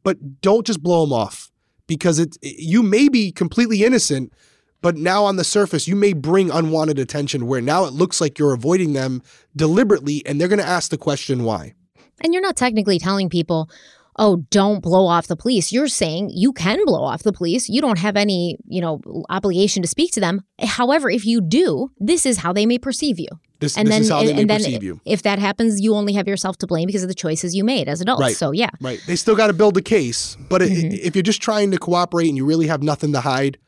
but 0.02 0.40
don't 0.40 0.66
just 0.66 0.82
blow 0.82 1.04
them 1.04 1.12
off 1.12 1.50
because 1.86 2.18
it, 2.18 2.36
you 2.42 2.82
may 2.82 3.08
be 3.08 3.32
completely 3.32 3.84
innocent, 3.84 4.32
but 4.80 4.96
now 4.96 5.24
on 5.24 5.36
the 5.36 5.44
surface 5.44 5.88
you 5.88 5.96
may 5.96 6.12
bring 6.12 6.50
unwanted 6.50 6.98
attention 6.98 7.46
where 7.46 7.60
now 7.60 7.84
it 7.84 7.92
looks 7.92 8.20
like 8.20 8.38
you're 8.38 8.54
avoiding 8.54 8.92
them 8.92 9.22
deliberately 9.56 10.22
and 10.26 10.40
they're 10.40 10.48
going 10.48 10.58
to 10.60 10.66
ask 10.66 10.90
the 10.90 10.98
question 10.98 11.44
why. 11.44 11.74
And 12.22 12.32
you're 12.32 12.42
not 12.42 12.56
technically 12.56 12.98
telling 12.98 13.28
people, 13.28 13.68
oh, 14.16 14.36
don't 14.50 14.80
blow 14.80 15.06
off 15.06 15.26
the 15.26 15.36
police. 15.36 15.72
You're 15.72 15.88
saying 15.88 16.30
you 16.32 16.52
can 16.52 16.84
blow 16.84 17.02
off 17.02 17.22
the 17.22 17.32
police. 17.32 17.68
You 17.68 17.80
don't 17.80 17.98
have 17.98 18.16
any, 18.16 18.56
you 18.66 18.80
know, 18.80 19.00
obligation 19.28 19.82
to 19.82 19.88
speak 19.88 20.12
to 20.12 20.20
them. 20.20 20.42
However, 20.60 21.10
if 21.10 21.26
you 21.26 21.40
do, 21.40 21.90
this 21.98 22.24
is 22.24 22.38
how 22.38 22.52
they 22.52 22.66
may 22.66 22.78
perceive 22.78 23.18
you. 23.18 23.28
This, 23.64 23.76
and 23.78 23.88
this 23.88 23.94
then, 23.94 24.02
is 24.02 24.10
how 24.10 24.22
they 24.22 24.32
and, 24.32 24.48
perceive 24.48 24.82
you. 24.82 25.00
If 25.04 25.22
that 25.22 25.38
happens, 25.38 25.80
you 25.80 25.94
only 25.94 26.12
have 26.12 26.28
yourself 26.28 26.58
to 26.58 26.66
blame 26.66 26.86
because 26.86 27.02
of 27.02 27.08
the 27.08 27.14
choices 27.14 27.54
you 27.54 27.64
made 27.64 27.88
as 27.88 28.00
adults. 28.00 28.20
Right. 28.20 28.36
So 28.36 28.52
yeah, 28.52 28.70
right. 28.80 29.00
They 29.06 29.16
still 29.16 29.36
got 29.36 29.48
to 29.48 29.52
build 29.52 29.76
a 29.76 29.82
case, 29.82 30.36
but 30.48 30.62
mm-hmm. 30.62 30.92
if 30.92 31.16
you're 31.16 31.22
just 31.22 31.42
trying 31.42 31.70
to 31.70 31.78
cooperate 31.78 32.28
and 32.28 32.36
you 32.36 32.44
really 32.44 32.66
have 32.66 32.82
nothing 32.82 33.12
to 33.12 33.20
hide, 33.20 33.58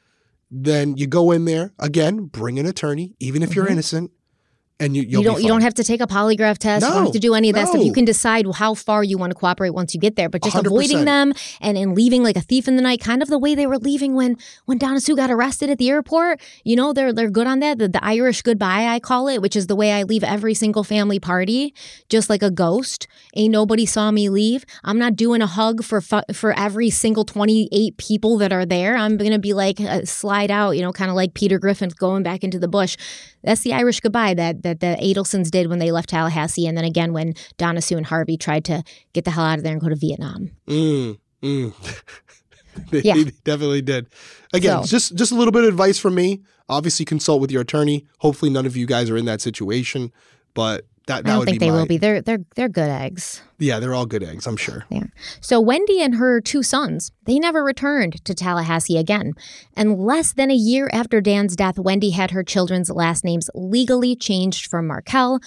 then 0.50 0.96
you 0.96 1.06
go 1.06 1.32
in 1.32 1.44
there 1.44 1.72
again, 1.78 2.26
bring 2.26 2.58
an 2.58 2.66
attorney, 2.66 3.14
even 3.18 3.42
if 3.42 3.50
mm-hmm. 3.50 3.60
you're 3.60 3.68
innocent, 3.68 4.10
and 4.78 4.94
you 4.94 5.02
you 5.02 5.22
don't 5.22 5.40
you 5.40 5.48
don't 5.48 5.62
have 5.62 5.74
to 5.74 5.84
take 5.84 6.00
a 6.02 6.06
polygraph 6.06 6.58
test. 6.58 6.82
No, 6.82 6.88
you 6.88 6.94
don't 6.94 7.04
have 7.04 7.12
to 7.14 7.18
do 7.18 7.34
any 7.34 7.48
of 7.48 7.54
that 7.54 7.64
no. 7.64 7.70
stuff. 7.70 7.84
You 7.84 7.92
can 7.92 8.04
decide 8.04 8.46
how 8.54 8.74
far 8.74 9.02
you 9.02 9.16
want 9.16 9.30
to 9.30 9.34
cooperate 9.34 9.70
once 9.70 9.94
you 9.94 10.00
get 10.00 10.16
there. 10.16 10.28
But 10.28 10.42
just 10.42 10.56
100%. 10.56 10.66
avoiding 10.66 11.04
them 11.06 11.32
and, 11.60 11.78
and 11.78 11.94
leaving 11.94 12.22
like 12.22 12.36
a 12.36 12.42
thief 12.42 12.68
in 12.68 12.76
the 12.76 12.82
night, 12.82 13.00
kind 13.00 13.22
of 13.22 13.28
the 13.28 13.38
way 13.38 13.54
they 13.54 13.66
were 13.66 13.78
leaving 13.78 14.14
when 14.14 14.36
when 14.66 14.76
Donna 14.76 15.00
Sue 15.00 15.16
got 15.16 15.30
arrested 15.30 15.70
at 15.70 15.78
the 15.78 15.88
airport. 15.88 16.40
You 16.64 16.76
know, 16.76 16.92
they're 16.92 17.12
they're 17.12 17.30
good 17.30 17.46
on 17.46 17.60
that. 17.60 17.78
The, 17.78 17.88
the 17.88 18.04
Irish 18.04 18.42
goodbye, 18.42 18.86
I 18.86 19.00
call 19.00 19.28
it, 19.28 19.40
which 19.40 19.56
is 19.56 19.66
the 19.66 19.76
way 19.76 19.92
I 19.92 20.02
leave 20.02 20.22
every 20.22 20.52
single 20.52 20.84
family 20.84 21.18
party, 21.18 21.72
just 22.10 22.28
like 22.28 22.42
a 22.42 22.50
ghost. 22.50 23.06
Ain't 23.34 23.52
nobody 23.52 23.86
saw 23.86 24.10
me 24.10 24.28
leave. 24.28 24.66
I'm 24.84 24.98
not 24.98 25.16
doing 25.16 25.40
a 25.40 25.46
hug 25.46 25.84
for 25.84 26.02
for 26.02 26.52
every 26.58 26.90
single 26.90 27.24
28 27.24 27.96
people 27.96 28.36
that 28.38 28.52
are 28.52 28.66
there. 28.66 28.94
I'm 28.96 29.16
gonna 29.16 29.38
be 29.38 29.54
like 29.54 29.80
uh, 29.80 30.04
slide 30.04 30.50
out, 30.50 30.72
you 30.72 30.82
know, 30.82 30.92
kind 30.92 31.10
of 31.10 31.16
like 31.16 31.32
Peter 31.32 31.58
Griffin 31.58 31.90
going 31.98 32.22
back 32.22 32.44
into 32.44 32.58
the 32.58 32.68
bush. 32.68 32.98
That's 33.46 33.60
the 33.60 33.72
Irish 33.72 34.00
goodbye 34.00 34.34
that 34.34 34.64
that 34.64 34.80
the 34.80 34.98
Adelsons 35.00 35.50
did 35.50 35.68
when 35.68 35.78
they 35.78 35.92
left 35.92 36.08
Tallahassee, 36.10 36.66
and 36.66 36.76
then 36.76 36.84
again 36.84 37.12
when 37.12 37.34
Donna 37.56 37.80
Sue 37.80 37.96
and 37.96 38.04
Harvey 38.04 38.36
tried 38.36 38.64
to 38.66 38.82
get 39.12 39.24
the 39.24 39.30
hell 39.30 39.44
out 39.44 39.58
of 39.58 39.64
there 39.64 39.72
and 39.72 39.80
go 39.80 39.88
to 39.88 39.94
Vietnam. 39.94 40.50
Mm, 40.66 41.18
mm. 41.42 42.02
they, 42.90 43.02
yeah. 43.02 43.14
they 43.14 43.24
definitely 43.44 43.82
did. 43.82 44.08
Again, 44.52 44.82
so. 44.82 44.88
just 44.88 45.14
just 45.14 45.30
a 45.30 45.36
little 45.36 45.52
bit 45.52 45.62
of 45.62 45.68
advice 45.68 45.96
from 45.96 46.16
me. 46.16 46.42
Obviously, 46.68 47.04
consult 47.04 47.40
with 47.40 47.52
your 47.52 47.62
attorney. 47.62 48.04
Hopefully, 48.18 48.50
none 48.50 48.66
of 48.66 48.76
you 48.76 48.84
guys 48.84 49.08
are 49.10 49.16
in 49.16 49.26
that 49.26 49.40
situation, 49.40 50.12
but 50.52 50.84
That, 51.06 51.24
that 51.24 51.30
I 51.30 51.36
don't 51.36 51.44
think 51.44 51.60
they 51.60 51.70
my, 51.70 51.76
will 51.76 51.86
be. 51.86 51.98
They're 51.98 52.20
they're 52.20 52.40
they're 52.56 52.68
good 52.68 52.90
eggs. 52.90 53.40
Yeah, 53.58 53.78
they're 53.78 53.94
all 53.94 54.06
good 54.06 54.24
eggs, 54.24 54.46
I'm 54.46 54.56
sure. 54.56 54.84
Yeah. 54.90 55.04
So 55.40 55.60
Wendy 55.60 56.02
and 56.02 56.16
her 56.16 56.40
two 56.40 56.62
sons, 56.62 57.12
they 57.24 57.38
never 57.38 57.62
returned 57.62 58.24
to 58.24 58.34
Tallahassee 58.34 58.98
again. 58.98 59.34
And 59.74 59.98
less 59.98 60.32
than 60.32 60.50
a 60.50 60.54
year 60.54 60.90
after 60.92 61.20
Dan's 61.20 61.54
death, 61.54 61.78
Wendy 61.78 62.10
had 62.10 62.32
her 62.32 62.42
children's 62.42 62.90
last 62.90 63.24
names 63.24 63.48
legally 63.54 64.16
changed 64.16 64.66
from 64.66 64.88
Markel 64.88 65.40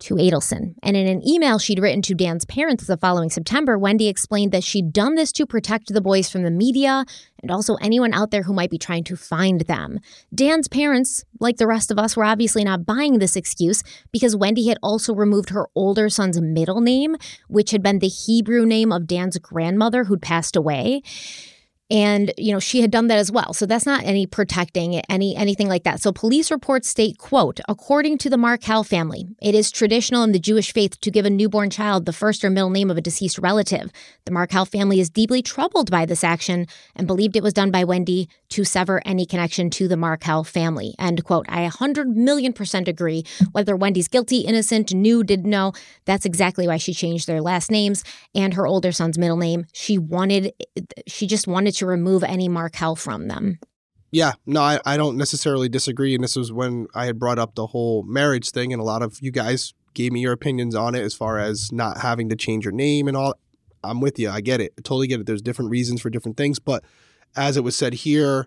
to 0.00 0.14
Adelson. 0.14 0.74
And 0.82 0.96
in 0.96 1.06
an 1.06 1.26
email 1.26 1.58
she'd 1.58 1.78
written 1.78 2.02
to 2.02 2.14
Dan's 2.14 2.44
parents 2.44 2.86
the 2.86 2.96
following 2.96 3.30
September, 3.30 3.78
Wendy 3.78 4.08
explained 4.08 4.52
that 4.52 4.64
she'd 4.64 4.92
done 4.92 5.14
this 5.14 5.32
to 5.32 5.46
protect 5.46 5.92
the 5.92 6.00
boys 6.00 6.30
from 6.30 6.42
the 6.42 6.50
media 6.50 7.04
and 7.42 7.50
also 7.50 7.76
anyone 7.76 8.12
out 8.12 8.30
there 8.30 8.42
who 8.42 8.52
might 8.52 8.70
be 8.70 8.78
trying 8.78 9.04
to 9.04 9.16
find 9.16 9.62
them. 9.62 10.00
Dan's 10.34 10.68
parents, 10.68 11.24
like 11.40 11.56
the 11.58 11.66
rest 11.66 11.90
of 11.90 11.98
us, 11.98 12.16
were 12.16 12.24
obviously 12.24 12.64
not 12.64 12.86
buying 12.86 13.18
this 13.18 13.36
excuse 13.36 13.82
because 14.12 14.36
Wendy 14.36 14.68
had 14.68 14.78
also 14.82 15.14
removed 15.14 15.50
her 15.50 15.68
older 15.74 16.08
son's 16.08 16.40
middle 16.40 16.80
name, 16.80 17.16
which 17.48 17.70
had 17.70 17.82
been 17.82 17.98
the 17.98 18.08
Hebrew 18.08 18.66
name 18.66 18.92
of 18.92 19.06
Dan's 19.06 19.38
grandmother 19.38 20.04
who'd 20.04 20.22
passed 20.22 20.56
away 20.56 21.02
and 21.90 22.32
you 22.38 22.52
know 22.52 22.60
she 22.60 22.80
had 22.80 22.90
done 22.90 23.08
that 23.08 23.18
as 23.18 23.30
well. 23.30 23.52
So 23.52 23.66
that's 23.66 23.86
not 23.86 24.04
any 24.04 24.26
protecting 24.26 25.00
any 25.10 25.36
anything 25.36 25.68
like 25.68 25.84
that. 25.84 26.00
So 26.00 26.12
police 26.12 26.50
reports 26.50 26.88
state 26.88 27.18
quote 27.18 27.60
according 27.68 28.18
to 28.18 28.30
the 28.30 28.38
markel 28.38 28.84
family 28.84 29.26
it 29.42 29.54
is 29.54 29.70
traditional 29.70 30.22
in 30.22 30.32
the 30.32 30.38
jewish 30.38 30.72
faith 30.72 31.00
to 31.00 31.10
give 31.10 31.26
a 31.26 31.30
newborn 31.30 31.70
child 31.70 32.06
the 32.06 32.12
first 32.12 32.44
or 32.44 32.50
middle 32.50 32.70
name 32.70 32.90
of 32.90 32.96
a 32.96 33.00
deceased 33.00 33.38
relative. 33.38 33.90
The 34.24 34.32
markel 34.32 34.64
family 34.64 34.98
is 35.00 35.10
deeply 35.10 35.42
troubled 35.42 35.90
by 35.90 36.06
this 36.06 36.24
action 36.24 36.66
and 36.96 37.06
believed 37.06 37.36
it 37.36 37.42
was 37.42 37.52
done 37.52 37.70
by 37.70 37.84
wendy 37.84 38.28
to 38.50 38.64
sever 38.64 39.02
any 39.04 39.26
connection 39.26 39.68
to 39.70 39.88
the 39.88 39.96
markel 39.96 40.44
family. 40.44 40.94
End 40.98 41.24
quote. 41.24 41.46
I 41.48 41.62
100 41.62 42.16
million 42.16 42.52
percent 42.52 42.88
agree. 42.88 43.24
Whether 43.52 43.76
wendy's 43.76 44.08
guilty 44.08 44.40
innocent 44.40 44.94
knew 44.94 45.22
didn't 45.22 45.50
know 45.50 45.72
that's 46.06 46.24
exactly 46.24 46.66
why 46.66 46.78
she 46.78 46.94
changed 46.94 47.26
their 47.26 47.42
last 47.42 47.70
names 47.70 48.04
and 48.34 48.54
her 48.54 48.66
older 48.66 48.92
son's 48.92 49.18
middle 49.18 49.36
name. 49.36 49.66
She 49.72 49.98
wanted 49.98 50.52
she 51.06 51.26
just 51.26 51.46
wanted 51.46 51.73
to 51.76 51.86
remove 51.86 52.22
any 52.22 52.48
Markel 52.48 52.96
from 52.96 53.28
them. 53.28 53.58
Yeah, 54.10 54.34
no, 54.46 54.60
I, 54.60 54.80
I 54.86 54.96
don't 54.96 55.16
necessarily 55.16 55.68
disagree. 55.68 56.14
And 56.14 56.22
this 56.22 56.36
was 56.36 56.52
when 56.52 56.86
I 56.94 57.06
had 57.06 57.18
brought 57.18 57.38
up 57.38 57.56
the 57.56 57.66
whole 57.66 58.04
marriage 58.04 58.50
thing, 58.50 58.72
and 58.72 58.80
a 58.80 58.84
lot 58.84 59.02
of 59.02 59.18
you 59.20 59.32
guys 59.32 59.74
gave 59.94 60.12
me 60.12 60.20
your 60.20 60.32
opinions 60.32 60.74
on 60.74 60.94
it 60.94 61.02
as 61.02 61.14
far 61.14 61.38
as 61.38 61.72
not 61.72 61.98
having 61.98 62.28
to 62.28 62.36
change 62.36 62.64
your 62.64 62.72
name 62.72 63.08
and 63.08 63.16
all. 63.16 63.34
I'm 63.82 64.00
with 64.00 64.18
you. 64.18 64.30
I 64.30 64.40
get 64.40 64.60
it. 64.60 64.72
I 64.78 64.82
totally 64.82 65.06
get 65.06 65.20
it. 65.20 65.26
There's 65.26 65.42
different 65.42 65.70
reasons 65.70 66.00
for 66.00 66.10
different 66.10 66.36
things. 66.36 66.58
But 66.58 66.84
as 67.36 67.56
it 67.56 67.64
was 67.64 67.76
said 67.76 67.94
here, 67.94 68.46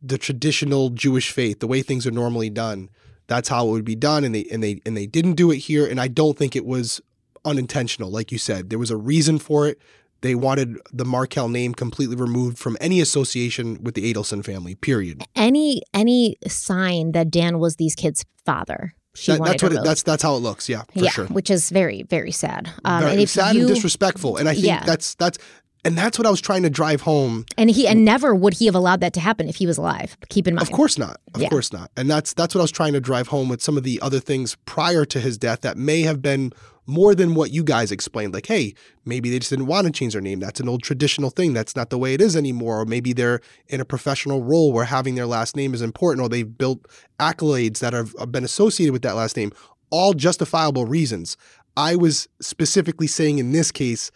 the 0.00 0.18
traditional 0.18 0.90
Jewish 0.90 1.30
faith, 1.30 1.60
the 1.60 1.66
way 1.66 1.82
things 1.82 2.06
are 2.06 2.12
normally 2.12 2.50
done, 2.50 2.88
that's 3.26 3.48
how 3.48 3.68
it 3.68 3.70
would 3.70 3.84
be 3.84 3.96
done. 3.96 4.24
And 4.24 4.34
they 4.34 4.44
and 4.52 4.62
they 4.62 4.80
and 4.86 4.96
they 4.96 5.06
didn't 5.06 5.34
do 5.34 5.50
it 5.50 5.58
here. 5.58 5.86
And 5.86 6.00
I 6.00 6.08
don't 6.08 6.38
think 6.38 6.56
it 6.56 6.64
was 6.64 7.00
unintentional. 7.44 8.10
Like 8.10 8.32
you 8.32 8.38
said, 8.38 8.70
there 8.70 8.78
was 8.78 8.90
a 8.90 8.96
reason 8.96 9.38
for 9.38 9.66
it. 9.66 9.78
They 10.22 10.34
wanted 10.34 10.78
the 10.92 11.04
Markel 11.04 11.48
name 11.48 11.74
completely 11.74 12.16
removed 12.16 12.58
from 12.58 12.76
any 12.80 13.00
association 13.00 13.82
with 13.82 13.94
the 13.94 14.12
Adelson 14.12 14.44
family. 14.44 14.74
Period. 14.76 15.22
Any 15.36 15.82
any 15.92 16.36
sign 16.48 17.12
that 17.12 17.30
Dan 17.30 17.58
was 17.58 17.76
these 17.76 17.94
kids' 17.94 18.24
father. 18.46 18.94
That- 19.26 19.44
that's 19.44 19.62
what 19.62 19.72
it, 19.72 19.84
that's 19.84 20.02
that's 20.02 20.22
how 20.22 20.34
it 20.36 20.38
looks. 20.38 20.68
Yeah, 20.70 20.82
for 20.84 21.04
yeah, 21.04 21.10
sure. 21.10 21.26
which 21.26 21.50
is 21.50 21.68
very 21.68 22.04
very 22.04 22.32
sad. 22.32 22.70
Um, 22.84 23.00
Very 23.00 23.12
and 23.12 23.20
if 23.20 23.28
sad 23.28 23.54
you 23.54 23.66
and 23.66 23.74
disrespectful. 23.74 24.38
And 24.38 24.48
I 24.48 24.54
think 24.54 24.66
Yeah. 24.66 24.84
that's 24.84 25.14
that's 25.16 25.36
and 25.84 25.98
that's 25.98 26.16
what 26.16 26.26
I 26.26 26.30
was 26.30 26.40
trying 26.40 26.62
to 26.62 26.70
drive 26.70 27.00
home. 27.02 27.44
and 27.58 27.68
he 27.68 27.86
and 27.88 28.04
never 28.04 28.34
would 28.34 28.54
he 28.54 28.66
have 28.66 28.74
allowed 28.76 29.00
that 29.00 29.12
to 29.14 29.20
happen 29.20 29.48
if 29.48 29.56
he 29.56 29.66
was 29.66 29.76
alive. 29.76 30.16
Keep 30.30 30.46
in 30.48 30.54
mind. 30.54 30.62
Of 30.66 30.72
course 30.72 30.96
not. 30.96 31.20
Of 31.34 31.42
Yeah. 31.42 31.48
course 31.50 31.72
not. 31.72 31.90
And 31.96 32.08
that's 32.10 32.32
that's 32.32 32.54
what 32.54 32.60
I 32.60 32.62
was 32.62 32.70
trying 32.70 32.92
to 32.94 33.00
drive 33.00 33.28
home 33.28 33.48
with 33.50 33.60
some 33.60 33.76
of 33.76 33.82
the 33.82 34.00
other 34.00 34.20
things 34.20 34.56
prior 34.64 35.04
to 35.04 35.20
his 35.20 35.36
death 35.36 35.60
that 35.62 35.76
may 35.76 36.02
have 36.02 36.22
been 36.22 36.52
more 36.86 37.14
than 37.14 37.34
what 37.34 37.52
you 37.52 37.62
guys 37.62 37.92
explained. 37.92 38.34
Like, 38.34 38.46
hey, 38.46 38.74
maybe 39.04 39.30
they 39.30 39.38
just 39.38 39.50
didn't 39.50 39.66
want 39.66 39.86
to 39.86 39.92
change 39.92 40.14
their 40.14 40.22
name. 40.22 40.40
That's 40.40 40.60
an 40.60 40.68
old 40.68 40.82
traditional 40.82 41.30
thing. 41.30 41.52
That's 41.52 41.76
not 41.76 41.90
the 41.90 41.98
way 41.98 42.14
it 42.14 42.20
is 42.20 42.36
anymore. 42.36 42.80
Or 42.80 42.84
maybe 42.84 43.12
they're 43.12 43.40
in 43.68 43.80
a 43.80 43.84
professional 43.84 44.42
role 44.42 44.72
where 44.72 44.84
having 44.84 45.14
their 45.14 45.26
last 45.26 45.56
name 45.56 45.74
is 45.74 45.82
important, 45.82 46.24
or 46.24 46.28
they've 46.28 46.58
built 46.58 46.86
accolades 47.20 47.78
that 47.78 47.92
have 47.92 48.14
been 48.32 48.44
associated 48.44 48.92
with 48.92 49.02
that 49.02 49.16
last 49.16 49.36
name. 49.36 49.52
All 49.90 50.12
justifiable 50.12 50.86
reasons. 50.86 51.36
I 51.76 51.96
was 51.96 52.28
specifically 52.40 53.06
saying 53.06 53.38
in 53.38 53.52
this 53.52 53.70
case, 53.70 54.10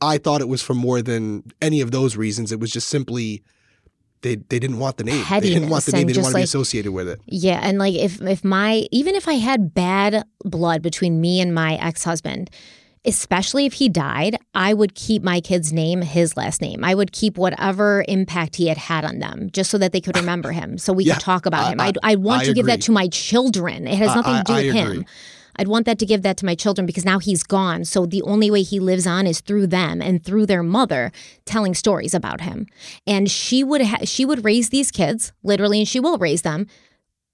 I 0.00 0.18
thought 0.18 0.40
it 0.40 0.48
was 0.48 0.62
for 0.62 0.74
more 0.74 1.02
than 1.02 1.44
any 1.62 1.80
of 1.80 1.90
those 1.90 2.16
reasons. 2.16 2.52
It 2.52 2.60
was 2.60 2.70
just 2.70 2.88
simply 2.88 3.42
they 4.22 4.36
they 4.36 4.58
didn't 4.58 4.78
want 4.78 4.96
the 4.96 5.04
name. 5.04 5.24
They 5.30 5.40
didn't 5.40 5.68
want 5.68 5.84
the 5.84 5.92
Pettiness 5.92 5.92
name. 5.92 6.06
They 6.06 6.12
didn't 6.14 6.22
want 6.24 6.32
to 6.32 6.36
be 6.36 6.40
like- 6.40 6.44
associated 6.44 6.92
with 6.92 7.08
it. 7.08 7.20
Yeah, 7.26 7.60
and 7.62 7.78
like 7.78 7.94
if 7.94 8.20
if 8.22 8.44
my 8.44 8.86
even 8.90 9.14
if 9.14 9.28
I 9.28 9.34
had 9.34 9.74
bad 9.74 10.24
blood 10.44 10.82
between 10.82 11.20
me 11.20 11.40
and 11.40 11.54
my 11.54 11.74
ex-husband, 11.76 12.50
especially 13.04 13.66
if 13.66 13.74
he 13.74 13.88
died, 13.88 14.36
I 14.54 14.74
would 14.74 14.94
keep 14.94 15.22
my 15.22 15.40
kid's 15.40 15.72
name 15.72 16.02
his 16.02 16.36
last 16.36 16.60
name. 16.60 16.82
I 16.84 16.94
would 16.94 17.12
keep 17.12 17.38
whatever 17.38 18.04
impact 18.08 18.56
he 18.56 18.66
had 18.66 18.78
had 18.78 19.04
on 19.04 19.20
them 19.20 19.48
just 19.52 19.70
so 19.70 19.78
that 19.78 19.92
they 19.92 20.00
could 20.00 20.16
remember 20.24 20.50
him 20.52 20.76
so 20.78 20.92
we 20.92 21.04
Yeah, 21.04 21.14
could 21.14 21.22
talk 21.22 21.46
about 21.46 21.66
I- 21.66 21.72
him. 21.72 21.80
I- 21.80 21.86
I 22.02 22.12
I 22.12 22.14
want 22.16 22.42
I 22.42 22.44
to 22.46 22.52
give 22.54 22.66
that 22.66 22.80
to 22.82 22.92
my 22.92 23.08
children. 23.08 23.86
It 23.86 23.96
has 23.98 24.14
nothing 24.14 24.36
to 24.36 24.42
do 24.44 24.54
with 24.66 24.74
him. 24.74 25.04
I'd 25.58 25.68
want 25.68 25.86
that 25.86 25.98
to 25.98 26.06
give 26.06 26.22
that 26.22 26.36
to 26.38 26.46
my 26.46 26.54
children 26.54 26.86
because 26.86 27.04
now 27.04 27.18
he's 27.18 27.42
gone. 27.42 27.84
So 27.84 28.06
the 28.06 28.22
only 28.22 28.50
way 28.50 28.62
he 28.62 28.80
lives 28.80 29.06
on 29.06 29.26
is 29.26 29.40
through 29.40 29.68
them 29.68 30.00
and 30.00 30.24
through 30.24 30.46
their 30.46 30.62
mother 30.62 31.12
telling 31.44 31.74
stories 31.74 32.14
about 32.14 32.40
him. 32.40 32.66
And 33.06 33.30
she 33.30 33.64
would 33.64 33.82
ha- 33.82 34.04
she 34.04 34.24
would 34.24 34.44
raise 34.44 34.70
these 34.70 34.90
kids 34.90 35.32
literally, 35.42 35.78
and 35.78 35.88
she 35.88 36.00
will 36.00 36.18
raise 36.18 36.42
them 36.42 36.66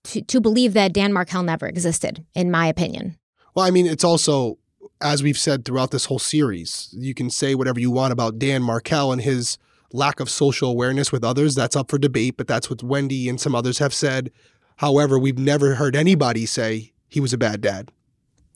to, 0.04 0.22
to 0.22 0.40
believe 0.40 0.72
that 0.74 0.92
Dan 0.92 1.12
Markel 1.12 1.42
never 1.42 1.66
existed, 1.66 2.24
in 2.34 2.50
my 2.50 2.66
opinion. 2.66 3.16
Well, 3.54 3.66
I 3.66 3.70
mean, 3.70 3.86
it's 3.86 4.04
also 4.04 4.58
as 5.02 5.22
we've 5.22 5.38
said 5.38 5.64
throughout 5.64 5.90
this 5.90 6.06
whole 6.06 6.18
series. 6.18 6.88
You 6.92 7.14
can 7.14 7.28
say 7.28 7.54
whatever 7.54 7.80
you 7.80 7.90
want 7.90 8.12
about 8.12 8.38
Dan 8.38 8.62
Markel 8.62 9.12
and 9.12 9.20
his 9.20 9.58
lack 9.92 10.20
of 10.20 10.30
social 10.30 10.70
awareness 10.70 11.12
with 11.12 11.24
others. 11.24 11.54
That's 11.54 11.76
up 11.76 11.90
for 11.90 11.98
debate, 11.98 12.36
but 12.36 12.46
that's 12.46 12.70
what 12.70 12.82
Wendy 12.82 13.28
and 13.28 13.40
some 13.40 13.54
others 13.54 13.78
have 13.78 13.92
said. 13.92 14.30
However, 14.76 15.18
we've 15.18 15.38
never 15.38 15.74
heard 15.74 15.96
anybody 15.96 16.46
say 16.46 16.92
he 17.08 17.20
was 17.20 17.32
a 17.32 17.38
bad 17.38 17.60
dad. 17.60 17.90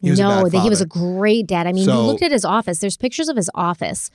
He 0.00 0.10
no, 0.12 0.44
he 0.46 0.68
was 0.68 0.80
a 0.80 0.86
great 0.86 1.46
dad. 1.46 1.66
I 1.66 1.72
mean, 1.72 1.84
you 1.84 1.90
So- 1.90 2.06
looked 2.06 2.22
at 2.22 2.32
his 2.32 2.44
office. 2.44 2.78
There's 2.80 2.96
pictures 2.96 3.28
of 3.28 3.36
his 3.36 3.50
office 3.54 4.10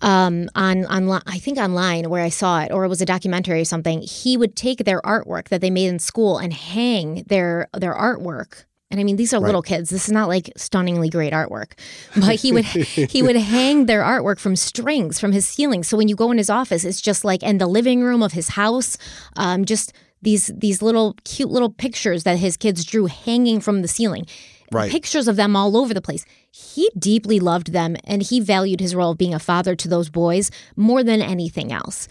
um 0.00 0.48
on 0.54 0.84
on 0.86 1.10
I 1.26 1.38
think 1.38 1.58
online 1.58 2.08
where 2.08 2.22
I 2.22 2.28
saw 2.28 2.60
it 2.62 2.70
or 2.70 2.84
it 2.84 2.88
was 2.88 3.00
a 3.00 3.06
documentary 3.06 3.60
or 3.60 3.64
something. 3.64 4.00
He 4.02 4.36
would 4.36 4.54
take 4.54 4.84
their 4.84 5.00
artwork 5.02 5.48
that 5.48 5.60
they 5.60 5.70
made 5.70 5.88
in 5.88 5.98
school 5.98 6.38
and 6.38 6.52
hang 6.52 7.24
their 7.26 7.68
their 7.76 7.94
artwork. 7.94 8.64
And 8.90 8.98
I 9.00 9.04
mean, 9.04 9.16
these 9.16 9.34
are 9.34 9.40
Right. 9.40 9.46
little 9.46 9.60
kids. 9.60 9.90
This 9.90 10.06
is 10.06 10.12
not 10.12 10.28
like 10.28 10.50
stunningly 10.56 11.10
great 11.10 11.32
artwork, 11.32 11.72
but 12.16 12.36
he 12.36 12.52
would 12.52 12.64
he 13.14 13.22
would 13.22 13.36
hang 13.36 13.86
their 13.86 14.02
artwork 14.02 14.38
from 14.38 14.54
strings 14.56 15.18
from 15.18 15.32
his 15.32 15.48
ceiling. 15.48 15.82
So 15.82 15.96
when 15.96 16.06
you 16.08 16.14
go 16.14 16.30
in 16.30 16.38
his 16.38 16.48
office, 16.48 16.84
it's 16.84 17.00
just 17.00 17.24
like 17.24 17.42
in 17.42 17.58
the 17.58 17.66
living 17.66 18.00
room 18.02 18.22
of 18.22 18.32
his 18.32 18.50
house, 18.50 18.96
um, 19.36 19.64
just 19.64 19.92
these 20.22 20.52
these 20.56 20.80
little 20.80 21.16
cute 21.24 21.50
little 21.50 21.70
pictures 21.70 22.22
that 22.22 22.38
his 22.38 22.56
kids 22.56 22.84
drew 22.84 23.06
hanging 23.06 23.60
from 23.60 23.82
the 23.82 23.88
ceiling 23.88 24.26
Right. 24.70 24.90
pictures 24.90 25.28
of 25.28 25.36
them 25.36 25.56
all 25.56 25.76
over 25.76 25.94
the 25.94 26.00
place. 26.00 26.24
He 26.50 26.90
deeply 26.98 27.40
loved 27.40 27.72
them 27.72 27.96
and 28.04 28.22
he 28.22 28.40
valued 28.40 28.80
his 28.80 28.94
role 28.94 29.12
of 29.12 29.18
being 29.18 29.34
a 29.34 29.38
father 29.38 29.74
to 29.76 29.88
those 29.88 30.10
boys 30.10 30.50
more 30.76 31.02
than 31.02 31.22
anything 31.22 31.72
else. 31.72 32.08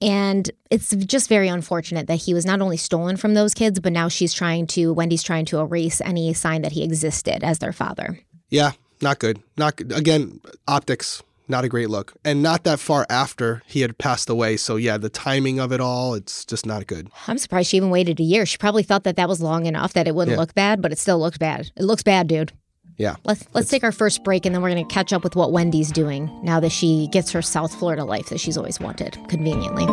And 0.00 0.50
it's 0.70 0.94
just 0.94 1.28
very 1.28 1.48
unfortunate 1.48 2.08
that 2.08 2.16
he 2.16 2.34
was 2.34 2.44
not 2.44 2.60
only 2.60 2.76
stolen 2.76 3.16
from 3.16 3.34
those 3.34 3.54
kids, 3.54 3.80
but 3.80 3.92
now 3.92 4.08
she's 4.08 4.34
trying 4.34 4.66
to, 4.68 4.92
Wendy's 4.92 5.22
trying 5.22 5.46
to 5.46 5.60
erase 5.60 6.00
any 6.02 6.34
sign 6.34 6.62
that 6.62 6.72
he 6.72 6.82
existed 6.82 7.42
as 7.42 7.58
their 7.58 7.72
father. 7.72 8.18
Yeah, 8.50 8.72
not 9.00 9.18
good. 9.18 9.42
Not 9.56 9.76
good. 9.76 9.92
Again, 9.92 10.40
optics, 10.68 11.22
not 11.48 11.64
a 11.64 11.68
great 11.68 11.90
look. 11.90 12.14
And 12.24 12.42
not 12.42 12.64
that 12.64 12.78
far 12.80 13.06
after 13.10 13.62
he 13.66 13.80
had 13.80 13.98
passed 13.98 14.28
away. 14.30 14.56
So, 14.56 14.76
yeah, 14.76 14.96
the 14.96 15.08
timing 15.10 15.58
of 15.60 15.72
it 15.72 15.80
all, 15.80 16.14
it's 16.14 16.44
just 16.44 16.64
not 16.66 16.86
good. 16.86 17.08
I'm 17.28 17.38
surprised 17.38 17.68
she 17.70 17.76
even 17.76 17.90
waited 17.90 18.18
a 18.20 18.22
year. 18.22 18.46
She 18.46 18.56
probably 18.58 18.82
thought 18.82 19.04
that 19.04 19.16
that 19.16 19.28
was 19.28 19.40
long 19.40 19.66
enough 19.66 19.92
that 19.94 20.06
it 20.08 20.14
wouldn't 20.14 20.34
Yeah. 20.36 20.40
look 20.40 20.54
bad, 20.54 20.80
but 20.82 20.92
it 20.92 20.98
still 20.98 21.18
looks 21.18 21.38
bad. 21.38 21.70
It 21.76 21.84
looks 21.84 22.02
bad, 22.02 22.26
dude. 22.28 22.52
Yeah. 22.96 23.16
Let's 23.24 23.44
let's 23.54 23.68
take 23.68 23.82
our 23.82 23.90
first 23.90 24.22
break 24.22 24.46
and 24.46 24.54
then 24.54 24.62
we're 24.62 24.70
going 24.70 24.86
to 24.86 24.94
catch 24.94 25.12
up 25.12 25.24
with 25.24 25.34
what 25.34 25.50
Wendy's 25.50 25.90
doing 25.90 26.30
now 26.44 26.60
that 26.60 26.70
she 26.70 27.08
gets 27.10 27.32
her 27.32 27.42
South 27.42 27.74
Florida 27.74 28.04
life 28.04 28.28
that 28.28 28.38
she's 28.38 28.56
always 28.56 28.78
wanted 28.78 29.18
conveniently. 29.28 29.84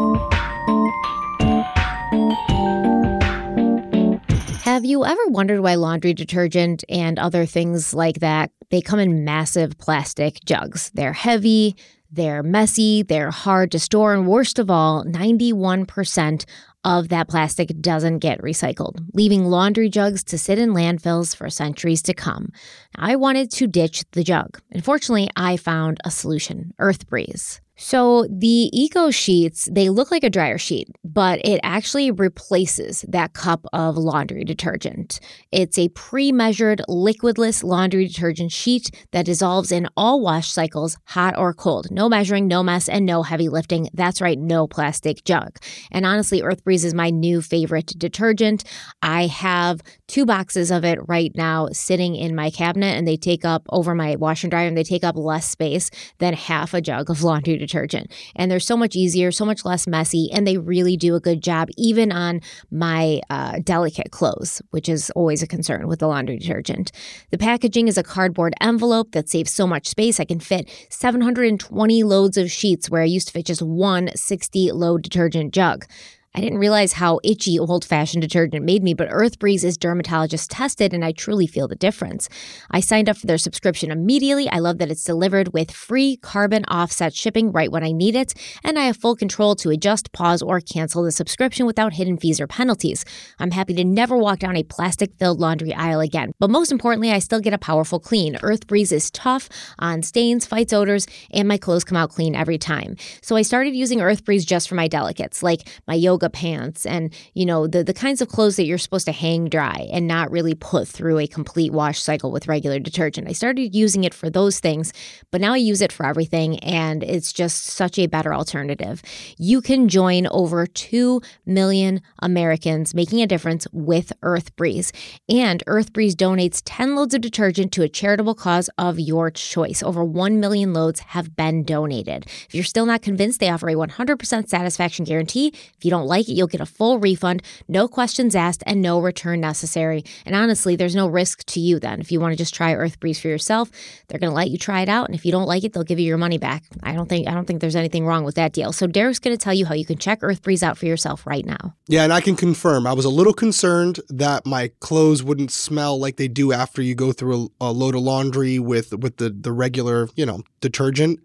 Have 4.61 4.85
you 4.85 5.03
ever 5.03 5.25
wondered 5.25 5.61
why 5.61 5.73
laundry 5.73 6.13
detergent 6.13 6.83
and 6.87 7.17
other 7.17 7.47
things 7.47 7.95
like 7.95 8.19
that 8.19 8.51
they 8.69 8.79
come 8.79 8.99
in 8.99 9.25
massive 9.25 9.75
plastic 9.79 10.37
jugs? 10.45 10.91
They're 10.93 11.13
heavy, 11.13 11.75
they're 12.11 12.43
messy, 12.43 13.01
they're 13.01 13.31
hard 13.31 13.71
to 13.71 13.79
store, 13.79 14.13
and 14.13 14.27
worst 14.27 14.59
of 14.59 14.69
all, 14.69 15.03
91% 15.03 16.45
of 16.83 17.09
that 17.09 17.27
plastic 17.27 17.69
doesn't 17.81 18.19
get 18.19 18.39
recycled, 18.41 19.03
leaving 19.15 19.45
laundry 19.45 19.89
jugs 19.89 20.23
to 20.25 20.37
sit 20.37 20.59
in 20.59 20.73
landfills 20.73 21.35
for 21.35 21.49
centuries 21.49 22.03
to 22.03 22.13
come. 22.13 22.51
I 22.95 23.15
wanted 23.15 23.49
to 23.53 23.65
ditch 23.65 24.03
the 24.11 24.23
jug. 24.23 24.61
Unfortunately, 24.69 25.27
I 25.35 25.57
found 25.57 25.99
a 26.05 26.11
solution 26.11 26.75
Earth 26.77 27.07
Breeze. 27.07 27.60
So 27.77 28.27
the 28.29 28.69
Eco 28.73 29.09
Sheets, 29.09 29.67
they 29.71 29.89
look 29.89 30.11
like 30.11 30.23
a 30.23 30.29
dryer 30.29 30.59
sheet, 30.59 30.87
but 31.03 31.43
it 31.43 31.59
actually 31.63 32.11
replaces 32.11 33.03
that 33.07 33.33
cup 33.33 33.65
of 33.73 33.97
laundry 33.97 34.43
detergent. 34.43 35.19
It's 35.51 35.79
a 35.79 35.89
pre-measured 35.89 36.83
liquidless 36.87 37.63
laundry 37.63 38.07
detergent 38.07 38.51
sheet 38.51 38.91
that 39.13 39.25
dissolves 39.25 39.71
in 39.71 39.87
all 39.97 40.21
wash 40.21 40.51
cycles, 40.51 40.95
hot 41.05 41.35
or 41.35 41.55
cold. 41.55 41.89
No 41.89 42.07
measuring, 42.07 42.47
no 42.47 42.61
mess, 42.61 42.87
and 42.87 43.03
no 43.03 43.23
heavy 43.23 43.49
lifting. 43.49 43.89
That's 43.95 44.21
right, 44.21 44.37
no 44.37 44.67
plastic 44.67 45.23
jug. 45.23 45.57
And 45.91 46.05
honestly, 46.05 46.43
Earth 46.43 46.63
Breeze 46.63 46.85
is 46.85 46.93
my 46.93 47.09
new 47.09 47.41
favorite 47.41 47.93
detergent. 47.97 48.63
I 49.01 49.25
have 49.25 49.81
two 50.07 50.27
boxes 50.27 50.69
of 50.69 50.85
it 50.85 50.99
right 51.07 51.31
now 51.33 51.69
sitting 51.71 52.15
in 52.15 52.35
my 52.35 52.51
cabinet, 52.51 52.95
and 52.95 53.07
they 53.07 53.17
take 53.17 53.43
up 53.43 53.65
over 53.69 53.95
my 53.95 54.17
washer 54.17 54.45
and 54.45 54.51
dryer, 54.51 54.67
and 54.67 54.77
they 54.77 54.83
take 54.83 55.03
up 55.03 55.15
less 55.15 55.49
space 55.49 55.89
than 56.19 56.35
half 56.35 56.75
a 56.75 56.81
jug 56.81 57.09
of 57.09 57.23
laundry 57.23 57.53
detergent 57.57 57.70
detergent. 57.71 58.11
And 58.35 58.51
they're 58.51 58.59
so 58.59 58.75
much 58.75 58.95
easier, 58.95 59.31
so 59.31 59.45
much 59.45 59.63
less 59.63 59.87
messy, 59.87 60.29
and 60.31 60.45
they 60.45 60.57
really 60.57 60.97
do 60.97 61.15
a 61.15 61.19
good 61.19 61.41
job, 61.41 61.69
even 61.77 62.11
on 62.11 62.41
my 62.69 63.21
uh, 63.29 63.59
delicate 63.63 64.11
clothes, 64.11 64.61
which 64.71 64.89
is 64.89 65.09
always 65.11 65.41
a 65.41 65.47
concern 65.47 65.87
with 65.87 65.99
the 65.99 66.07
laundry 66.07 66.37
detergent. 66.37 66.91
The 67.29 67.37
packaging 67.37 67.87
is 67.87 67.97
a 67.97 68.03
cardboard 68.03 68.53
envelope 68.59 69.11
that 69.13 69.29
saves 69.29 69.51
so 69.51 69.65
much 69.65 69.87
space. 69.87 70.19
I 70.19 70.25
can 70.25 70.39
fit 70.39 70.69
720 70.89 72.03
loads 72.03 72.37
of 72.37 72.51
sheets 72.51 72.89
where 72.89 73.01
I 73.01 73.05
used 73.05 73.27
to 73.27 73.33
fit 73.33 73.45
just 73.45 73.61
one 73.61 74.09
60 74.15 74.71
load 74.71 75.03
detergent 75.03 75.53
jug. 75.53 75.85
I 76.33 76.39
didn't 76.39 76.59
realize 76.59 76.93
how 76.93 77.19
itchy 77.25 77.59
old 77.59 77.83
fashioned 77.83 78.21
detergent 78.21 78.63
made 78.63 78.83
me, 78.83 78.93
but 78.93 79.09
Earth 79.11 79.37
Breeze 79.37 79.65
is 79.65 79.77
dermatologist 79.77 80.49
tested 80.49 80.93
and 80.93 81.03
I 81.03 81.11
truly 81.11 81.45
feel 81.45 81.67
the 81.67 81.75
difference. 81.75 82.29
I 82.69 82.79
signed 82.79 83.09
up 83.09 83.17
for 83.17 83.27
their 83.27 83.37
subscription 83.37 83.91
immediately. 83.91 84.49
I 84.49 84.59
love 84.59 84.77
that 84.77 84.89
it's 84.89 85.03
delivered 85.03 85.51
with 85.51 85.71
free 85.71 86.15
carbon 86.15 86.63
offset 86.69 87.13
shipping 87.13 87.51
right 87.51 87.69
when 87.69 87.83
I 87.83 87.91
need 87.91 88.15
it, 88.15 88.33
and 88.63 88.79
I 88.79 88.83
have 88.83 88.95
full 88.95 89.17
control 89.17 89.55
to 89.55 89.71
adjust, 89.71 90.13
pause, 90.13 90.41
or 90.41 90.61
cancel 90.61 91.03
the 91.03 91.11
subscription 91.11 91.65
without 91.65 91.93
hidden 91.93 92.17
fees 92.17 92.39
or 92.39 92.47
penalties. 92.47 93.03
I'm 93.37 93.51
happy 93.51 93.73
to 93.73 93.83
never 93.83 94.17
walk 94.17 94.39
down 94.39 94.55
a 94.55 94.63
plastic 94.63 95.11
filled 95.19 95.41
laundry 95.41 95.73
aisle 95.73 95.99
again. 95.99 96.31
But 96.39 96.49
most 96.49 96.71
importantly, 96.71 97.11
I 97.11 97.19
still 97.19 97.41
get 97.41 97.53
a 97.53 97.57
powerful 97.57 97.99
clean. 97.99 98.37
Earth 98.41 98.67
Breeze 98.67 98.93
is 98.93 99.11
tough 99.11 99.49
on 99.79 100.01
stains, 100.01 100.45
fights 100.45 100.71
odors, 100.71 101.07
and 101.31 101.45
my 101.45 101.57
clothes 101.57 101.83
come 101.83 101.97
out 101.97 102.11
clean 102.11 102.35
every 102.35 102.57
time. 102.57 102.95
So 103.21 103.35
I 103.35 103.41
started 103.41 103.75
using 103.75 103.99
Earth 103.99 104.23
Breeze 104.23 104.45
just 104.45 104.69
for 104.69 104.75
my 104.75 104.87
delicates, 104.87 105.43
like 105.43 105.67
my 105.87 105.95
yoga 105.95 106.20
yoga 106.21 106.29
pants 106.29 106.85
and, 106.85 107.13
you 107.33 107.45
know, 107.45 107.67
the, 107.67 107.83
the 107.83 107.93
kinds 107.93 108.21
of 108.21 108.27
clothes 108.27 108.55
that 108.55 108.65
you're 108.65 108.77
supposed 108.77 109.05
to 109.05 109.11
hang 109.11 109.49
dry 109.49 109.87
and 109.91 110.07
not 110.07 110.31
really 110.31 110.53
put 110.53 110.87
through 110.87 111.19
a 111.19 111.27
complete 111.27 111.71
wash 111.71 112.01
cycle 112.01 112.31
with 112.31 112.47
regular 112.47 112.79
detergent. 112.79 113.27
I 113.27 113.33
started 113.33 113.73
using 113.75 114.03
it 114.03 114.13
for 114.13 114.29
those 114.29 114.59
things, 114.59 114.93
but 115.31 115.41
now 115.41 115.53
I 115.53 115.57
use 115.57 115.81
it 115.81 115.91
for 115.91 116.05
everything 116.05 116.59
and 116.59 117.03
it's 117.03 117.33
just 117.33 117.65
such 117.65 117.97
a 117.97 118.07
better 118.07 118.33
alternative. 118.33 119.01
You 119.37 119.61
can 119.61 119.87
join 119.87 120.27
over 120.27 120.67
2 120.67 121.21
million 121.45 122.01
Americans 122.19 122.93
making 122.93 123.21
a 123.21 123.27
difference 123.27 123.67
with 123.71 124.13
Earth 124.21 124.55
Breeze. 124.55 124.91
And 125.27 125.63
Earth 125.67 125.93
Breeze 125.93 126.15
donates 126.15 126.61
10 126.65 126.95
loads 126.95 127.13
of 127.13 127.21
detergent 127.21 127.71
to 127.73 127.83
a 127.83 127.89
charitable 127.89 128.35
cause 128.35 128.69
of 128.77 128.99
your 128.99 129.31
choice. 129.31 129.81
Over 129.81 130.03
1 130.03 130.39
million 130.39 130.73
loads 130.73 130.99
have 130.99 131.35
been 131.35 131.63
donated. 131.63 132.25
If 132.47 132.53
you're 132.53 132.63
still 132.63 132.85
not 132.85 133.01
convinced, 133.01 133.39
they 133.39 133.49
offer 133.49 133.69
a 133.69 133.75
100% 133.75 134.49
satisfaction 134.49 135.05
guarantee. 135.05 135.47
If 135.47 135.83
you 135.83 135.91
don't 135.91 136.07
like 136.11 136.29
it, 136.29 136.33
you'll 136.33 136.47
get 136.47 136.61
a 136.61 136.65
full 136.65 136.99
refund, 136.99 137.41
no 137.67 137.87
questions 137.87 138.35
asked, 138.35 138.63
and 138.67 138.81
no 138.81 138.99
return 138.99 139.39
necessary. 139.39 140.03
And 140.25 140.35
honestly, 140.35 140.75
there's 140.75 140.95
no 140.95 141.07
risk 141.07 141.43
to 141.45 141.59
you 141.59 141.79
then. 141.79 141.99
If 141.99 142.11
you 142.11 142.19
want 142.19 142.33
to 142.33 142.37
just 142.37 142.53
try 142.53 142.73
Earth 142.73 142.99
Breeze 142.99 143.19
for 143.19 143.29
yourself, 143.29 143.71
they're 144.07 144.19
going 144.19 144.29
to 144.29 144.35
let 144.35 144.51
you 144.51 144.57
try 144.57 144.81
it 144.81 144.89
out, 144.89 145.07
and 145.07 145.15
if 145.15 145.25
you 145.25 145.31
don't 145.31 145.47
like 145.47 145.63
it, 145.63 145.73
they'll 145.73 145.83
give 145.83 145.99
you 145.99 146.05
your 146.05 146.17
money 146.17 146.37
back. 146.37 146.63
I 146.83 146.93
don't 146.93 147.09
think 147.09 147.27
I 147.27 147.33
don't 147.33 147.45
think 147.45 147.61
there's 147.61 147.75
anything 147.75 148.05
wrong 148.05 148.23
with 148.23 148.35
that 148.35 148.53
deal. 148.53 148.71
So 148.73 148.85
Derek's 148.87 149.19
going 149.19 149.35
to 149.35 149.43
tell 149.43 149.53
you 149.53 149.65
how 149.65 149.73
you 149.73 149.85
can 149.85 149.97
check 149.97 150.19
Earth 150.21 150.41
Breeze 150.41 150.63
out 150.63 150.77
for 150.77 150.85
yourself 150.85 151.25
right 151.25 151.45
now. 151.45 151.75
Yeah, 151.87 152.03
and 152.03 152.13
I 152.13 152.21
can 152.21 152.35
confirm. 152.35 152.85
I 152.85 152.93
was 152.93 153.05
a 153.05 153.09
little 153.09 153.33
concerned 153.33 153.99
that 154.09 154.45
my 154.45 154.71
clothes 154.79 155.23
wouldn't 155.23 155.51
smell 155.51 155.99
like 155.99 156.17
they 156.17 156.27
do 156.27 156.51
after 156.51 156.81
you 156.81 156.93
go 156.93 157.11
through 157.11 157.49
a, 157.61 157.69
a 157.69 157.71
load 157.71 157.95
of 157.95 158.01
laundry 158.01 158.59
with 158.59 158.93
with 158.93 159.17
the 159.17 159.29
the 159.29 159.51
regular, 159.51 160.09
you 160.15 160.25
know, 160.25 160.41
detergent. 160.59 161.19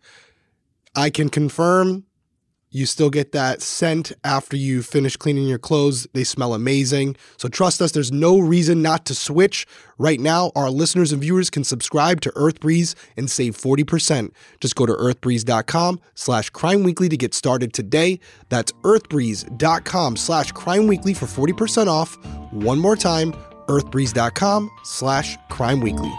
I 0.95 1.11
can 1.11 1.29
confirm 1.29 2.05
you 2.71 2.87
still 2.87 3.11
get 3.11 3.33
that 3.33 3.63
scent 3.63 4.13
after 4.25 4.57
you 4.57 4.83
finish 4.83 5.17
cleaning 5.17 5.47
your 5.49 5.59
clothes. 5.59 6.07
They 6.13 6.25
smell 6.25 6.55
amazing. 6.55 7.17
So 7.37 7.49
trust 7.49 7.81
us, 7.81 7.93
there's 7.93 8.13
no 8.13 8.39
reason 8.39 8.83
not 8.83 9.05
to 9.07 9.15
switch. 9.15 9.67
Right 9.99 10.21
now, 10.21 10.53
our 10.55 10.69
listeners 10.71 11.13
and 11.13 11.23
viewers 11.23 11.49
can 11.49 11.65
subscribe 11.65 12.21
to 12.23 12.33
Earth 12.37 12.61
Breeze 12.61 12.95
and 13.17 13.31
save 13.31 13.57
40%. 13.57 14.31
Just 14.61 14.77
go 14.77 14.85
to 14.85 14.93
earthbreeze.com 14.93 16.01
slash 16.15 16.51
crime 16.51 16.83
weekly 16.83 17.09
to 17.09 17.17
get 17.17 17.35
started 17.35 17.73
today. 17.73 18.21
That's 18.49 18.73
earthbreeze.com 18.83 20.17
slash 20.17 20.53
crime 20.53 20.87
weekly 20.87 21.15
for 21.15 21.27
40% 21.27 21.87
off. 21.87 22.17
One 22.53 22.79
more 22.79 22.97
time, 22.97 23.33
earthbreeze.com 23.69 24.71
slash 24.85 25.37
crime 25.49 25.81
weekly. 25.81 26.13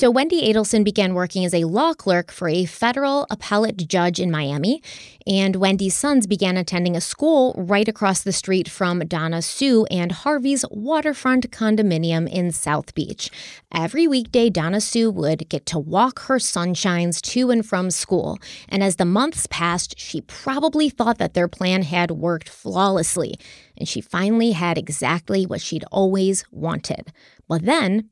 So, 0.00 0.10
Wendy 0.10 0.50
Adelson 0.50 0.82
began 0.82 1.12
working 1.12 1.44
as 1.44 1.52
a 1.52 1.64
law 1.64 1.92
clerk 1.92 2.32
for 2.32 2.48
a 2.48 2.64
federal 2.64 3.26
appellate 3.30 3.86
judge 3.86 4.18
in 4.18 4.30
Miami, 4.30 4.82
and 5.26 5.56
Wendy's 5.56 5.94
sons 5.94 6.26
began 6.26 6.56
attending 6.56 6.96
a 6.96 7.02
school 7.02 7.54
right 7.58 7.86
across 7.86 8.22
the 8.22 8.32
street 8.32 8.66
from 8.66 9.00
Donna 9.00 9.42
Sue 9.42 9.84
and 9.90 10.10
Harvey's 10.10 10.64
waterfront 10.70 11.50
condominium 11.50 12.26
in 12.30 12.50
South 12.50 12.94
Beach. 12.94 13.30
Every 13.74 14.08
weekday, 14.08 14.48
Donna 14.48 14.80
Sue 14.80 15.10
would 15.10 15.50
get 15.50 15.66
to 15.66 15.78
walk 15.78 16.20
her 16.20 16.36
sunshines 16.36 17.20
to 17.32 17.50
and 17.50 17.66
from 17.66 17.90
school, 17.90 18.38
and 18.70 18.82
as 18.82 18.96
the 18.96 19.04
months 19.04 19.46
passed, 19.50 19.98
she 19.98 20.22
probably 20.22 20.88
thought 20.88 21.18
that 21.18 21.34
their 21.34 21.46
plan 21.46 21.82
had 21.82 22.10
worked 22.10 22.48
flawlessly, 22.48 23.34
and 23.76 23.86
she 23.86 24.00
finally 24.00 24.52
had 24.52 24.78
exactly 24.78 25.44
what 25.44 25.60
she'd 25.60 25.84
always 25.92 26.46
wanted. 26.50 27.12
But 27.46 27.66
then, 27.66 28.08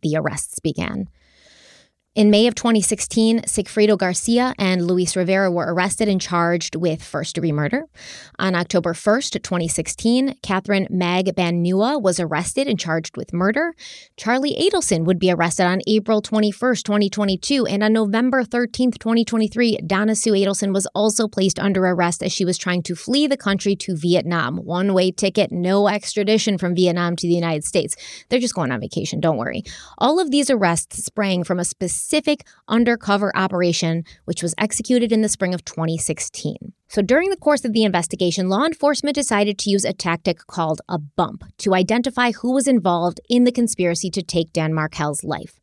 the 0.00 0.14
arrests 0.16 0.60
began. 0.60 1.08
In 2.14 2.30
May 2.30 2.46
of 2.46 2.54
2016, 2.54 3.40
Sigfredo 3.40 3.98
Garcia 3.98 4.54
and 4.56 4.86
Luis 4.86 5.16
Rivera 5.16 5.50
were 5.50 5.74
arrested 5.74 6.06
and 6.06 6.20
charged 6.20 6.76
with 6.76 7.02
first 7.02 7.34
degree 7.34 7.50
murder. 7.50 7.86
On 8.38 8.54
October 8.54 8.92
1st, 8.92 9.42
2016, 9.42 10.36
Katherine 10.40 10.86
Magbanua 10.92 12.00
was 12.00 12.20
arrested 12.20 12.68
and 12.68 12.78
charged 12.78 13.16
with 13.16 13.32
murder. 13.32 13.74
Charlie 14.16 14.54
Adelson 14.54 15.06
would 15.06 15.18
be 15.18 15.32
arrested 15.32 15.64
on 15.64 15.80
April 15.88 16.22
21st, 16.22 16.84
2022. 16.84 17.66
And 17.66 17.82
on 17.82 17.92
November 17.92 18.44
13th, 18.44 19.00
2023, 19.00 19.78
Donna 19.84 20.14
Sue 20.14 20.34
Adelson 20.34 20.72
was 20.72 20.86
also 20.94 21.26
placed 21.26 21.58
under 21.58 21.84
arrest 21.84 22.22
as 22.22 22.30
she 22.32 22.44
was 22.44 22.56
trying 22.56 22.84
to 22.84 22.94
flee 22.94 23.26
the 23.26 23.36
country 23.36 23.74
to 23.74 23.96
Vietnam. 23.96 24.58
One 24.58 24.94
way 24.94 25.10
ticket, 25.10 25.50
no 25.50 25.88
extradition 25.88 26.58
from 26.58 26.76
Vietnam 26.76 27.16
to 27.16 27.26
the 27.26 27.34
United 27.34 27.64
States. 27.64 27.96
They're 28.28 28.38
just 28.38 28.54
going 28.54 28.70
on 28.70 28.78
vacation, 28.78 29.18
don't 29.18 29.36
worry. 29.36 29.64
All 29.98 30.20
of 30.20 30.30
these 30.30 30.48
arrests 30.48 31.04
sprang 31.04 31.42
from 31.42 31.58
a 31.58 31.64
specific 31.64 32.03
specific 32.04 32.46
undercover 32.68 33.32
operation, 33.34 34.04
which 34.26 34.42
was 34.42 34.54
executed 34.58 35.10
in 35.10 35.22
the 35.22 35.28
spring 35.28 35.54
of 35.54 35.64
2016. 35.64 36.72
So, 36.86 37.02
during 37.02 37.30
the 37.30 37.36
course 37.36 37.64
of 37.64 37.72
the 37.72 37.82
investigation, 37.82 38.48
law 38.48 38.64
enforcement 38.64 39.14
decided 39.14 39.58
to 39.58 39.70
use 39.70 39.84
a 39.84 39.92
tactic 39.92 40.46
called 40.46 40.80
a 40.88 40.98
bump 40.98 41.44
to 41.58 41.74
identify 41.74 42.32
who 42.32 42.52
was 42.52 42.68
involved 42.68 43.20
in 43.28 43.44
the 43.44 43.52
conspiracy 43.52 44.10
to 44.10 44.22
take 44.22 44.52
Dan 44.52 44.74
Markel's 44.74 45.24
life. 45.24 45.58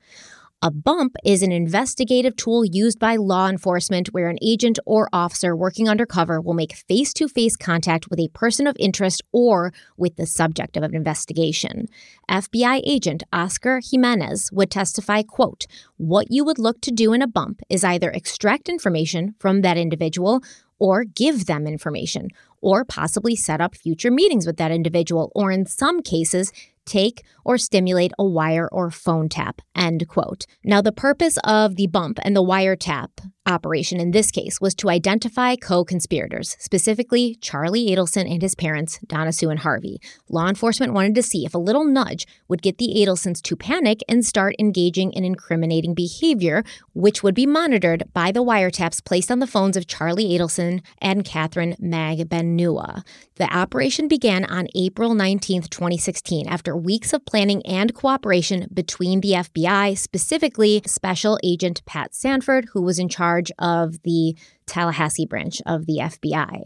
A 0.63 0.69
bump 0.69 1.15
is 1.25 1.41
an 1.41 1.51
investigative 1.51 2.35
tool 2.35 2.63
used 2.63 2.99
by 2.99 3.15
law 3.15 3.49
enforcement 3.49 4.09
where 4.09 4.29
an 4.29 4.37
agent 4.43 4.77
or 4.85 5.09
officer 5.11 5.55
working 5.55 5.89
undercover 5.89 6.39
will 6.39 6.53
make 6.53 6.75
face 6.75 7.13
to 7.13 7.27
face 7.27 7.55
contact 7.55 8.11
with 8.11 8.19
a 8.19 8.27
person 8.27 8.67
of 8.67 8.75
interest 8.77 9.23
or 9.31 9.73
with 9.97 10.17
the 10.17 10.27
subject 10.27 10.77
of 10.77 10.83
an 10.83 10.93
investigation. 10.93 11.87
FBI 12.29 12.79
agent 12.85 13.23
Oscar 13.33 13.81
Jimenez 13.83 14.51
would 14.51 14.69
testify, 14.69 15.23
quote, 15.23 15.65
what 15.97 16.27
you 16.29 16.45
would 16.45 16.59
look 16.59 16.79
to 16.81 16.91
do 16.91 17.11
in 17.11 17.23
a 17.23 17.27
bump 17.27 17.61
is 17.67 17.83
either 17.83 18.11
extract 18.11 18.69
information 18.69 19.33
from 19.39 19.61
that 19.61 19.77
individual 19.77 20.43
or 20.77 21.03
give 21.03 21.47
them 21.47 21.65
information, 21.65 22.27
or 22.59 22.83
possibly 22.83 23.35
set 23.35 23.61
up 23.61 23.75
future 23.75 24.09
meetings 24.09 24.47
with 24.47 24.57
that 24.57 24.71
individual, 24.71 25.31
or 25.35 25.51
in 25.51 25.65
some 25.65 26.01
cases, 26.01 26.51
take 26.85 27.23
or 27.45 27.57
stimulate 27.57 28.11
a 28.17 28.25
wire 28.25 28.67
or 28.71 28.91
phone 28.91 29.29
tap, 29.29 29.61
end 29.75 30.07
quote. 30.07 30.45
Now, 30.63 30.81
the 30.81 30.91
purpose 30.91 31.37
of 31.43 31.75
the 31.75 31.87
bump 31.87 32.19
and 32.23 32.35
the 32.35 32.43
wiretap 32.43 33.09
operation 33.45 33.99
in 33.99 34.11
this 34.11 34.31
case 34.31 34.59
was 34.59 34.73
to 34.75 34.89
identify 34.89 35.55
co 35.55 35.85
conspirators, 35.85 36.55
specifically 36.59 37.35
Charlie 37.35 37.87
Adelson 37.87 38.31
and 38.31 38.41
his 38.41 38.55
parents, 38.55 38.97
Donna 39.05 39.31
Sue 39.31 39.49
and 39.49 39.59
Harvey. 39.59 40.01
Law 40.29 40.47
enforcement 40.47 40.93
wanted 40.93 41.13
to 41.15 41.23
see 41.23 41.45
if 41.45 41.53
a 41.53 41.59
little 41.59 41.85
nudge 41.85 42.25
would 42.47 42.63
get 42.63 42.79
the 42.79 42.93
Adelsons 42.95 43.41
to 43.43 43.55
panic 43.55 43.99
and 44.09 44.25
start 44.25 44.55
engaging 44.57 45.11
in 45.13 45.23
incriminating 45.23 45.93
behavior, 45.93 46.63
which 46.93 47.21
would 47.21 47.35
be 47.35 47.45
monitored 47.45 48.05
by 48.13 48.31
the 48.31 48.43
wiretaps 48.43 49.03
placed 49.05 49.29
on 49.29 49.39
the 49.39 49.47
phones 49.47 49.77
of 49.77 49.87
Charlie 49.87 50.29
Adelson 50.29 50.81
and 50.97 51.23
Katherine 51.23 51.75
Magbanua. 51.81 53.03
The 53.35 53.55
operation 53.55 54.07
began 54.07 54.45
on 54.45 54.67
April 54.75 55.13
19, 55.13 55.63
2016, 55.63 56.47
after 56.47 56.71
after 56.71 56.77
weeks 56.77 57.11
of 57.11 57.25
planning 57.25 57.61
and 57.65 57.93
cooperation 57.93 58.65
between 58.73 59.19
the 59.19 59.31
FBI, 59.31 59.97
specifically 59.97 60.81
Special 60.85 61.37
Agent 61.43 61.83
Pat 61.85 62.15
Sanford, 62.15 62.69
who 62.71 62.81
was 62.81 62.97
in 62.97 63.09
charge 63.09 63.30
of 63.59 64.01
the 64.03 64.35
Tallahassee 64.65 65.25
branch 65.25 65.61
of 65.65 65.85
the 65.85 65.97
FBI, 66.01 66.63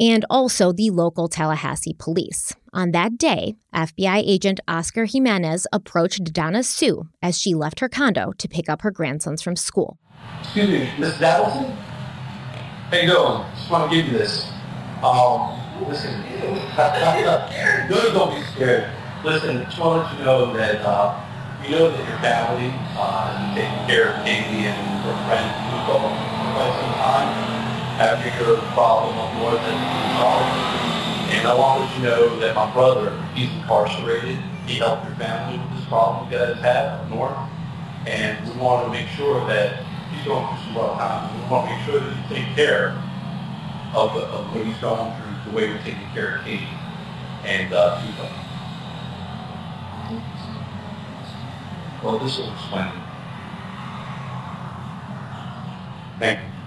and 0.00 0.24
also 0.30 0.72
the 0.72 0.90
local 0.90 1.28
Tallahassee 1.28 1.94
police. 1.98 2.54
On 2.72 2.92
that 2.92 3.18
day, 3.18 3.56
FBI 3.74 4.22
agent 4.24 4.60
Oscar 4.68 5.06
Jimenez 5.06 5.66
approached 5.72 6.32
Donna 6.32 6.62
Sue 6.62 7.08
as 7.22 7.38
she 7.38 7.54
left 7.54 7.80
her 7.80 7.88
condo 7.88 8.32
to 8.38 8.48
pick 8.48 8.68
up 8.68 8.82
her 8.82 8.90
grandsons 8.90 9.42
from 9.42 9.56
school. 9.56 9.98
Excuse 10.40 10.68
me, 10.68 10.90
Miss 10.98 11.14
Daddleton? 11.14 11.74
How 12.90 12.96
you 12.96 13.08
doing? 13.08 13.44
Just 13.56 13.70
want 13.70 13.90
to 13.90 13.96
give 13.96 14.06
you 14.06 14.18
this. 14.18 14.50
Um, 15.02 15.58
listen, 15.86 16.20
no, 17.88 18.12
don't 18.12 18.34
be 18.34 18.42
scared. 18.54 18.90
Listen, 19.24 19.64
just 19.64 19.78
want 19.78 20.02
to 20.02 20.08
let 20.08 20.18
you 20.18 20.24
know 20.24 20.52
that 20.54 20.76
uh, 20.82 21.27
know 21.70 21.90
that 21.90 22.00
your 22.00 22.18
family 22.24 22.72
uh, 22.96 23.54
taking 23.54 23.84
care 23.84 24.16
of 24.16 24.24
Katie 24.24 24.64
and 24.64 24.80
her 25.04 25.16
friend 25.28 25.48
Hugo 25.68 26.00
for 26.00 26.48
quite 26.56 26.72
some 26.80 26.94
time 26.96 27.28
after 28.00 28.28
your 28.40 28.56
problem 28.72 29.18
up 29.18 29.34
north 29.36 29.60
has 29.60 29.76
been. 29.76 31.36
And 31.36 31.46
I 31.46 31.54
want 31.54 31.76
to 31.76 31.84
let 31.84 31.96
you 31.96 32.02
know 32.04 32.40
that 32.40 32.54
my 32.54 32.72
brother, 32.72 33.12
he's 33.34 33.52
incarcerated. 33.52 34.38
He 34.64 34.76
helped 34.76 35.04
your 35.04 35.14
family 35.16 35.58
with 35.58 35.76
this 35.76 35.84
problem 35.88 36.32
you 36.32 36.38
guys 36.38 36.56
had 36.56 36.88
up 36.88 37.10
north. 37.10 37.36
And 38.06 38.48
we 38.48 38.56
want 38.56 38.86
to 38.86 38.90
make 38.90 39.08
sure 39.08 39.44
that 39.48 39.84
he's 40.08 40.24
going 40.24 40.46
through 40.48 40.64
some 40.64 40.76
rough 40.76 40.96
times. 40.96 41.28
We 41.36 41.50
want 41.52 41.68
to 41.68 41.76
make 41.76 41.84
sure 41.84 42.00
that 42.00 42.16
you 42.16 42.36
take 42.36 42.56
care 42.56 42.96
of, 43.92 44.16
of 44.16 44.54
what 44.54 44.64
he's 44.64 44.78
going 44.78 45.12
through 45.20 45.52
the 45.52 45.56
way 45.56 45.68
we're 45.68 45.82
taking 45.84 46.08
care 46.16 46.38
of 46.38 46.44
Katie 46.44 46.64
and 47.44 47.74
uh, 47.74 48.00
Tuba. 48.00 48.47
Explain. 52.02 52.92
Thank 56.18 56.40
you. 56.40 56.58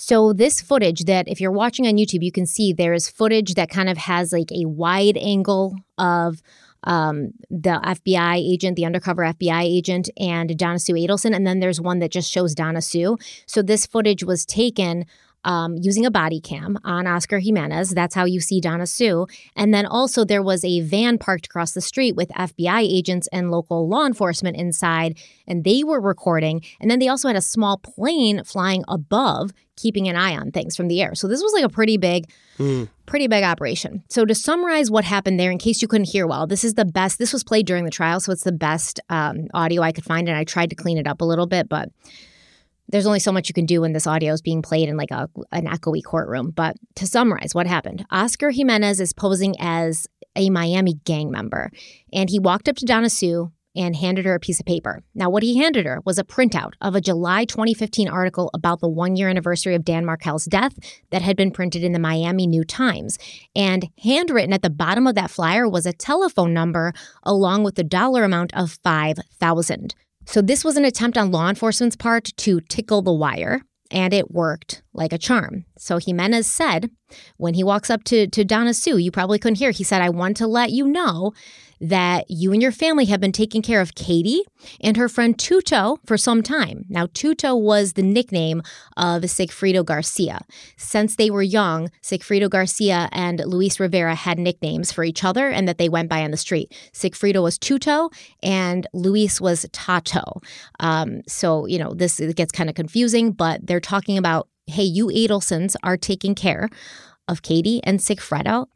So, 0.00 0.32
this 0.32 0.60
footage 0.60 1.04
that 1.04 1.28
if 1.28 1.40
you're 1.40 1.52
watching 1.52 1.86
on 1.86 1.96
YouTube, 1.96 2.22
you 2.22 2.32
can 2.32 2.46
see 2.46 2.72
there 2.72 2.94
is 2.94 3.08
footage 3.08 3.54
that 3.54 3.68
kind 3.68 3.88
of 3.88 3.98
has 3.98 4.32
like 4.32 4.50
a 4.52 4.64
wide 4.64 5.16
angle 5.16 5.76
of 5.98 6.40
um, 6.84 7.32
the 7.50 7.80
FBI 7.84 8.36
agent, 8.36 8.76
the 8.76 8.86
undercover 8.86 9.22
FBI 9.22 9.62
agent, 9.64 10.08
and 10.16 10.56
Donna 10.56 10.78
Sue 10.78 10.94
Adelson. 10.94 11.34
And 11.34 11.46
then 11.46 11.58
there's 11.60 11.80
one 11.80 11.98
that 11.98 12.12
just 12.12 12.30
shows 12.30 12.54
Donna 12.54 12.80
Sue. 12.80 13.18
So, 13.46 13.60
this 13.60 13.86
footage 13.86 14.24
was 14.24 14.46
taken 14.46 15.04
um, 15.44 15.76
using 15.80 16.04
a 16.04 16.10
body 16.10 16.40
cam 16.40 16.78
on 16.84 17.06
Oscar 17.06 17.38
Jimenez. 17.38 17.90
That's 17.90 18.14
how 18.14 18.24
you 18.24 18.40
see 18.40 18.60
Donna 18.60 18.86
Sue. 18.86 19.26
And 19.56 19.72
then 19.72 19.86
also 19.86 20.24
there 20.24 20.42
was 20.42 20.64
a 20.64 20.80
van 20.80 21.18
parked 21.18 21.46
across 21.46 21.72
the 21.72 21.80
street 21.80 22.16
with 22.16 22.28
FBI 22.30 22.80
agents 22.80 23.28
and 23.32 23.50
local 23.50 23.88
law 23.88 24.06
enforcement 24.06 24.56
inside, 24.56 25.18
and 25.46 25.64
they 25.64 25.84
were 25.84 26.00
recording. 26.00 26.62
And 26.80 26.90
then 26.90 26.98
they 26.98 27.08
also 27.08 27.28
had 27.28 27.36
a 27.36 27.42
small 27.42 27.78
plane 27.78 28.44
flying 28.44 28.84
above, 28.88 29.52
keeping 29.76 30.08
an 30.08 30.16
eye 30.16 30.36
on 30.36 30.50
things 30.50 30.76
from 30.76 30.88
the 30.88 31.00
air. 31.00 31.14
So 31.14 31.28
this 31.28 31.42
was 31.42 31.52
like 31.52 31.64
a 31.64 31.68
pretty 31.68 31.96
big. 31.96 32.30
Mm. 32.58 32.88
Pretty 33.06 33.26
big 33.26 33.42
operation. 33.42 34.04
So, 34.10 34.26
to 34.26 34.34
summarize 34.34 34.90
what 34.90 35.02
happened 35.04 35.40
there, 35.40 35.50
in 35.50 35.56
case 35.56 35.80
you 35.80 35.88
couldn't 35.88 36.10
hear 36.10 36.26
well, 36.26 36.46
this 36.46 36.62
is 36.62 36.74
the 36.74 36.84
best. 36.84 37.18
This 37.18 37.32
was 37.32 37.42
played 37.42 37.66
during 37.66 37.86
the 37.86 37.90
trial, 37.90 38.20
so 38.20 38.32
it's 38.32 38.44
the 38.44 38.52
best 38.52 39.00
um, 39.08 39.46
audio 39.54 39.80
I 39.80 39.92
could 39.92 40.04
find. 40.04 40.28
And 40.28 40.36
I 40.36 40.44
tried 40.44 40.68
to 40.70 40.76
clean 40.76 40.98
it 40.98 41.06
up 41.06 41.22
a 41.22 41.24
little 41.24 41.46
bit, 41.46 41.70
but 41.70 41.88
there's 42.88 43.06
only 43.06 43.20
so 43.20 43.32
much 43.32 43.48
you 43.48 43.54
can 43.54 43.66
do 43.66 43.82
when 43.82 43.92
this 43.92 44.06
audio 44.06 44.32
is 44.32 44.42
being 44.42 44.62
played 44.62 44.88
in 44.88 44.96
like 44.96 45.10
a, 45.10 45.28
an 45.52 45.66
echoey 45.66 46.02
courtroom. 46.02 46.50
But 46.50 46.76
to 46.96 47.06
summarize 47.06 47.54
what 47.54 47.66
happened, 47.66 48.06
Oscar 48.10 48.50
Jimenez 48.50 49.00
is 49.00 49.12
posing 49.12 49.54
as 49.60 50.06
a 50.36 50.50
Miami 50.50 50.94
gang 51.04 51.30
member, 51.30 51.70
and 52.12 52.30
he 52.30 52.38
walked 52.38 52.68
up 52.68 52.76
to 52.76 52.86
Donna 52.86 53.10
Sue 53.10 53.52
and 53.76 53.94
handed 53.94 54.24
her 54.24 54.34
a 54.34 54.40
piece 54.40 54.58
of 54.58 54.66
paper. 54.66 55.02
Now, 55.14 55.30
what 55.30 55.42
he 55.42 55.58
handed 55.58 55.86
her 55.86 56.00
was 56.04 56.18
a 56.18 56.24
printout 56.24 56.72
of 56.80 56.94
a 56.94 57.00
July 57.00 57.44
2015 57.44 58.08
article 58.08 58.50
about 58.52 58.80
the 58.80 58.88
one 58.88 59.14
year 59.14 59.28
anniversary 59.28 59.74
of 59.74 59.84
Dan 59.84 60.04
Markel's 60.04 60.46
death 60.46 60.74
that 61.10 61.22
had 61.22 61.36
been 61.36 61.52
printed 61.52 61.84
in 61.84 61.92
the 61.92 61.98
Miami 61.98 62.46
New 62.46 62.64
Times. 62.64 63.18
And 63.54 63.88
handwritten 64.02 64.52
at 64.52 64.62
the 64.62 64.70
bottom 64.70 65.06
of 65.06 65.14
that 65.14 65.30
flyer 65.30 65.68
was 65.68 65.86
a 65.86 65.92
telephone 65.92 66.52
number 66.52 66.92
along 67.22 67.62
with 67.62 67.76
the 67.76 67.84
dollar 67.84 68.24
amount 68.24 68.52
of 68.54 68.78
5000 68.82 69.94
so, 70.30 70.42
this 70.42 70.62
was 70.62 70.76
an 70.76 70.84
attempt 70.84 71.16
on 71.16 71.30
law 71.30 71.48
enforcement's 71.48 71.96
part 71.96 72.24
to 72.36 72.60
tickle 72.60 73.00
the 73.00 73.14
wire, 73.14 73.62
and 73.90 74.12
it 74.12 74.30
worked 74.30 74.82
like 74.92 75.14
a 75.14 75.16
charm. 75.16 75.64
So, 75.78 75.96
Jimenez 75.96 76.46
said, 76.46 76.90
when 77.38 77.54
he 77.54 77.64
walks 77.64 77.88
up 77.88 78.04
to, 78.04 78.26
to 78.26 78.44
Donna 78.44 78.74
Sue, 78.74 78.98
you 78.98 79.10
probably 79.10 79.38
couldn't 79.38 79.56
hear, 79.56 79.70
he 79.70 79.84
said, 79.84 80.02
I 80.02 80.10
want 80.10 80.36
to 80.36 80.46
let 80.46 80.70
you 80.70 80.86
know 80.86 81.32
that 81.80 82.30
you 82.30 82.52
and 82.52 82.62
your 82.62 82.72
family 82.72 83.06
have 83.06 83.20
been 83.20 83.32
taking 83.32 83.62
care 83.62 83.80
of 83.80 83.94
Katie 83.94 84.42
and 84.80 84.96
her 84.96 85.08
friend 85.08 85.36
Tuto 85.36 85.98
for 86.06 86.16
some 86.16 86.42
time. 86.42 86.84
Now, 86.88 87.06
Tuto 87.06 87.54
was 87.54 87.92
the 87.92 88.02
nickname 88.02 88.62
of 88.96 89.22
Sigfredo 89.22 89.84
Garcia. 89.84 90.40
Since 90.76 91.16
they 91.16 91.30
were 91.30 91.42
young, 91.42 91.90
Sigfredo 92.02 92.48
Garcia 92.50 93.08
and 93.12 93.40
Luis 93.46 93.78
Rivera 93.78 94.14
had 94.14 94.38
nicknames 94.38 94.92
for 94.92 95.04
each 95.04 95.24
other 95.24 95.48
and 95.48 95.68
that 95.68 95.78
they 95.78 95.88
went 95.88 96.08
by 96.08 96.22
on 96.22 96.30
the 96.30 96.36
street. 96.36 96.74
Sigfredo 96.92 97.42
was 97.42 97.58
Tuto 97.58 98.10
and 98.42 98.86
Luis 98.92 99.40
was 99.40 99.66
Tato. 99.72 100.40
Um, 100.80 101.22
so, 101.26 101.66
you 101.66 101.78
know, 101.78 101.94
this 101.94 102.20
gets 102.34 102.52
kind 102.52 102.68
of 102.68 102.74
confusing, 102.74 103.32
but 103.32 103.66
they're 103.66 103.80
talking 103.80 104.18
about 104.18 104.48
hey, 104.68 104.82
you 104.82 105.06
Adelsons 105.06 105.76
are 105.82 105.96
taking 105.96 106.34
care 106.34 106.68
of 107.26 107.42
Katie 107.42 107.80
and 107.84 108.00
Sigfredo 108.00 108.66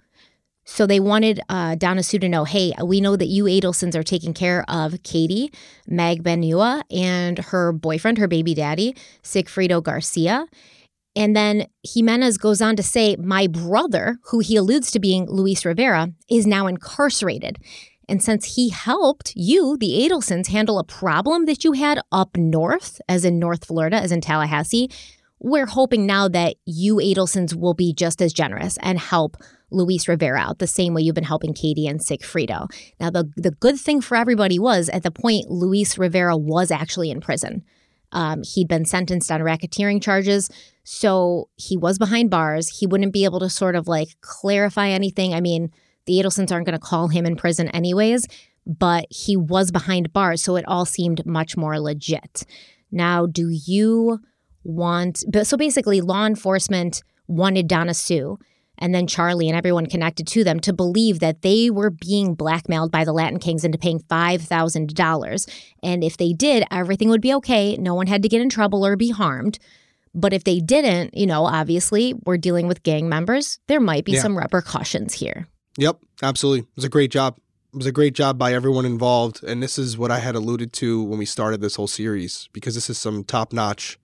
so 0.64 0.86
they 0.86 1.00
wanted 1.00 1.40
uh, 1.48 1.74
Donna 1.74 2.02
Sue 2.02 2.18
to 2.20 2.28
know, 2.28 2.44
hey, 2.44 2.72
we 2.84 3.00
know 3.00 3.16
that 3.16 3.26
you 3.26 3.44
Adelsons 3.44 3.94
are 3.94 4.02
taking 4.02 4.32
care 4.32 4.64
of 4.68 5.02
Katie, 5.02 5.52
Magbanua, 5.90 6.82
and 6.90 7.38
her 7.38 7.72
boyfriend, 7.72 8.18
her 8.18 8.28
baby 8.28 8.54
daddy, 8.54 8.94
Sigfredo 9.22 9.82
Garcia. 9.82 10.46
And 11.14 11.36
then 11.36 11.66
Jimenez 11.82 12.38
goes 12.38 12.62
on 12.62 12.76
to 12.76 12.82
say, 12.82 13.16
my 13.16 13.46
brother, 13.46 14.16
who 14.26 14.38
he 14.38 14.56
alludes 14.56 14.90
to 14.92 15.00
being 15.00 15.26
Luis 15.26 15.64
Rivera, 15.64 16.12
is 16.30 16.46
now 16.46 16.66
incarcerated. 16.66 17.58
And 18.08 18.22
since 18.22 18.56
he 18.56 18.70
helped 18.70 19.32
you, 19.36 19.76
the 19.76 20.06
Adelsons, 20.08 20.48
handle 20.48 20.78
a 20.78 20.84
problem 20.84 21.46
that 21.46 21.64
you 21.64 21.72
had 21.72 22.00
up 22.10 22.36
north, 22.36 23.00
as 23.08 23.24
in 23.24 23.38
North 23.38 23.64
Florida, 23.66 23.96
as 23.96 24.12
in 24.12 24.20
Tallahassee, 24.20 24.90
we're 25.38 25.66
hoping 25.66 26.06
now 26.06 26.28
that 26.28 26.56
you 26.64 26.96
Adelsons 26.96 27.54
will 27.54 27.74
be 27.74 27.92
just 27.92 28.22
as 28.22 28.32
generous 28.32 28.78
and 28.80 28.98
help 28.98 29.36
Luis 29.72 30.08
Rivera 30.08 30.54
the 30.58 30.66
same 30.66 30.94
way 30.94 31.02
you've 31.02 31.14
been 31.14 31.24
helping 31.24 31.54
Katie 31.54 31.86
and 31.86 32.00
Sigfredo. 32.00 32.70
Now, 33.00 33.10
the, 33.10 33.30
the 33.36 33.50
good 33.50 33.78
thing 33.78 34.00
for 34.00 34.16
everybody 34.16 34.58
was 34.58 34.88
at 34.88 35.02
the 35.02 35.10
point 35.10 35.50
Luis 35.50 35.98
Rivera 35.98 36.36
was 36.36 36.70
actually 36.70 37.10
in 37.10 37.20
prison. 37.20 37.64
Um, 38.12 38.42
he'd 38.42 38.68
been 38.68 38.84
sentenced 38.84 39.30
on 39.32 39.40
racketeering 39.40 40.02
charges, 40.02 40.50
so 40.84 41.48
he 41.56 41.76
was 41.76 41.98
behind 41.98 42.30
bars. 42.30 42.68
He 42.68 42.86
wouldn't 42.86 43.12
be 43.12 43.24
able 43.24 43.40
to 43.40 43.48
sort 43.48 43.74
of 43.74 43.88
like 43.88 44.08
clarify 44.20 44.88
anything. 44.88 45.34
I 45.34 45.40
mean, 45.40 45.70
the 46.06 46.14
Adelsons 46.14 46.52
aren't 46.52 46.66
going 46.66 46.78
to 46.78 46.78
call 46.78 47.08
him 47.08 47.24
in 47.24 47.36
prison 47.36 47.68
anyways, 47.68 48.26
but 48.66 49.06
he 49.10 49.36
was 49.36 49.70
behind 49.70 50.12
bars, 50.12 50.42
so 50.42 50.56
it 50.56 50.66
all 50.68 50.84
seemed 50.84 51.24
much 51.24 51.56
more 51.56 51.80
legit. 51.80 52.44
Now, 52.90 53.26
do 53.26 53.48
you 53.48 54.20
want, 54.62 55.24
so 55.44 55.56
basically, 55.56 56.00
law 56.00 56.26
enforcement 56.26 57.02
wanted 57.26 57.66
Donna 57.66 57.94
Sue 57.94 58.38
and 58.82 58.92
then 58.92 59.06
Charlie 59.06 59.48
and 59.48 59.56
everyone 59.56 59.86
connected 59.86 60.26
to 60.26 60.42
them 60.42 60.58
to 60.60 60.72
believe 60.72 61.20
that 61.20 61.42
they 61.42 61.70
were 61.70 61.88
being 61.88 62.34
blackmailed 62.34 62.90
by 62.90 63.04
the 63.04 63.12
Latin 63.12 63.38
Kings 63.38 63.64
into 63.64 63.78
paying 63.78 64.00
$5,000. 64.00 65.50
And 65.84 66.02
if 66.02 66.16
they 66.16 66.32
did, 66.32 66.64
everything 66.68 67.08
would 67.08 67.20
be 67.20 67.32
okay. 67.34 67.76
No 67.76 67.94
one 67.94 68.08
had 68.08 68.22
to 68.24 68.28
get 68.28 68.42
in 68.42 68.48
trouble 68.48 68.84
or 68.84 68.96
be 68.96 69.10
harmed. 69.10 69.60
But 70.12 70.32
if 70.32 70.42
they 70.42 70.58
didn't, 70.58 71.16
you 71.16 71.26
know, 71.26 71.46
obviously 71.46 72.14
we're 72.26 72.38
dealing 72.38 72.66
with 72.66 72.82
gang 72.82 73.08
members. 73.08 73.60
There 73.68 73.78
might 73.78 74.04
be 74.04 74.12
yeah. 74.12 74.22
some 74.22 74.36
repercussions 74.36 75.14
here. 75.14 75.46
Yep, 75.78 76.00
absolutely. 76.20 76.62
It 76.62 76.76
was 76.76 76.84
a 76.84 76.90
great 76.90 77.12
job. 77.12 77.38
It 77.72 77.76
was 77.76 77.86
a 77.86 77.92
great 77.92 78.14
job 78.14 78.36
by 78.36 78.52
everyone 78.52 78.84
involved. 78.84 79.44
And 79.44 79.62
this 79.62 79.78
is 79.78 79.96
what 79.96 80.10
I 80.10 80.18
had 80.18 80.34
alluded 80.34 80.72
to 80.74 81.04
when 81.04 81.20
we 81.20 81.24
started 81.24 81.60
this 81.60 81.76
whole 81.76 81.86
series, 81.86 82.48
because 82.52 82.74
this 82.74 82.90
is 82.90 82.98
some 82.98 83.22
top 83.22 83.52
notch 83.52 84.00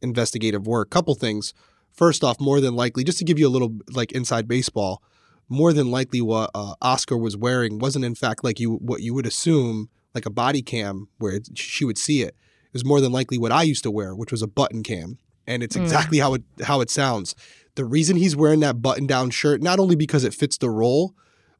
investigative 0.00 0.66
work. 0.66 0.88
Couple 0.88 1.14
things 1.14 1.52
first 1.92 2.24
off, 2.24 2.40
more 2.40 2.60
than 2.60 2.74
likely, 2.74 3.04
just 3.04 3.18
to 3.18 3.24
give 3.24 3.38
you 3.38 3.46
a 3.46 3.50
little 3.50 3.76
like 3.90 4.12
inside 4.12 4.48
baseball, 4.48 5.02
more 5.48 5.72
than 5.72 5.90
likely 5.90 6.20
what 6.20 6.50
uh, 6.54 6.74
Oscar 6.80 7.16
was 7.16 7.36
wearing 7.36 7.78
wasn't 7.78 8.04
in 8.04 8.14
fact 8.14 8.42
like 8.42 8.58
you 8.58 8.76
what 8.76 9.02
you 9.02 9.14
would 9.14 9.26
assume 9.26 9.88
like 10.14 10.26
a 10.26 10.30
body 10.30 10.62
cam 10.62 11.08
where 11.18 11.36
it, 11.36 11.50
she 11.54 11.84
would 11.84 11.98
see 11.98 12.22
it. 12.22 12.28
It 12.28 12.74
was 12.74 12.84
more 12.84 13.00
than 13.00 13.12
likely 13.12 13.38
what 13.38 13.52
I 13.52 13.62
used 13.62 13.82
to 13.82 13.90
wear, 13.90 14.14
which 14.14 14.32
was 14.32 14.42
a 14.42 14.46
button 14.46 14.82
cam, 14.82 15.18
and 15.46 15.62
it's 15.62 15.76
mm. 15.76 15.82
exactly 15.82 16.18
how 16.18 16.34
it 16.34 16.42
how 16.64 16.80
it 16.80 16.90
sounds. 16.90 17.34
The 17.74 17.84
reason 17.84 18.16
he's 18.16 18.36
wearing 18.36 18.60
that 18.60 18.82
button 18.82 19.06
down 19.06 19.30
shirt, 19.30 19.62
not 19.62 19.78
only 19.78 19.96
because 19.96 20.24
it 20.24 20.34
fits 20.34 20.58
the 20.58 20.70
role, 20.70 21.14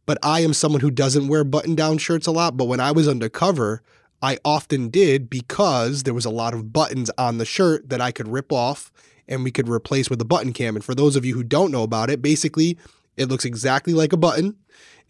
but 0.05 0.19
I 0.23 0.41
am 0.41 0.53
someone 0.53 0.81
who 0.81 0.91
doesn't 0.91 1.29
wear 1.29 1.45
button 1.45 1.75
down 1.75 1.99
shirts 1.99 2.27
a 2.27 2.33
lot. 2.33 2.57
But 2.57 2.67
when 2.67 2.81
I 2.81 2.93
was 2.93 3.09
undercover, 3.09 3.83
I 4.23 4.39
often 4.45 4.89
did 4.89 5.29
because 5.29 6.05
there 6.05 6.15
was 6.15 6.25
a 6.25 6.31
lot 6.31 6.55
of 6.55 6.73
buttons 6.73 7.11
on 7.19 7.39
the 7.39 7.45
shirt 7.45 7.89
that 7.89 8.01
I 8.01 8.13
could 8.13 8.29
rip 8.29 8.53
off 8.53 8.93
and 9.29 9.45
we 9.45 9.51
could 9.51 9.69
replace 9.69 10.11
with 10.11 10.21
a 10.21 10.25
button 10.25 10.53
cam. 10.53 10.77
And 10.77 10.85
for 10.85 10.95
those 10.95 11.17
of 11.17 11.25
you 11.25 11.35
who 11.35 11.45
don't 11.45 11.73
know 11.73 11.83
about 11.83 12.11
it, 12.11 12.23
basically 12.23 12.79
It 13.17 13.29
looks 13.29 13.45
exactly 13.45 13.93
like 13.93 14.13
a 14.13 14.17
button 14.17 14.57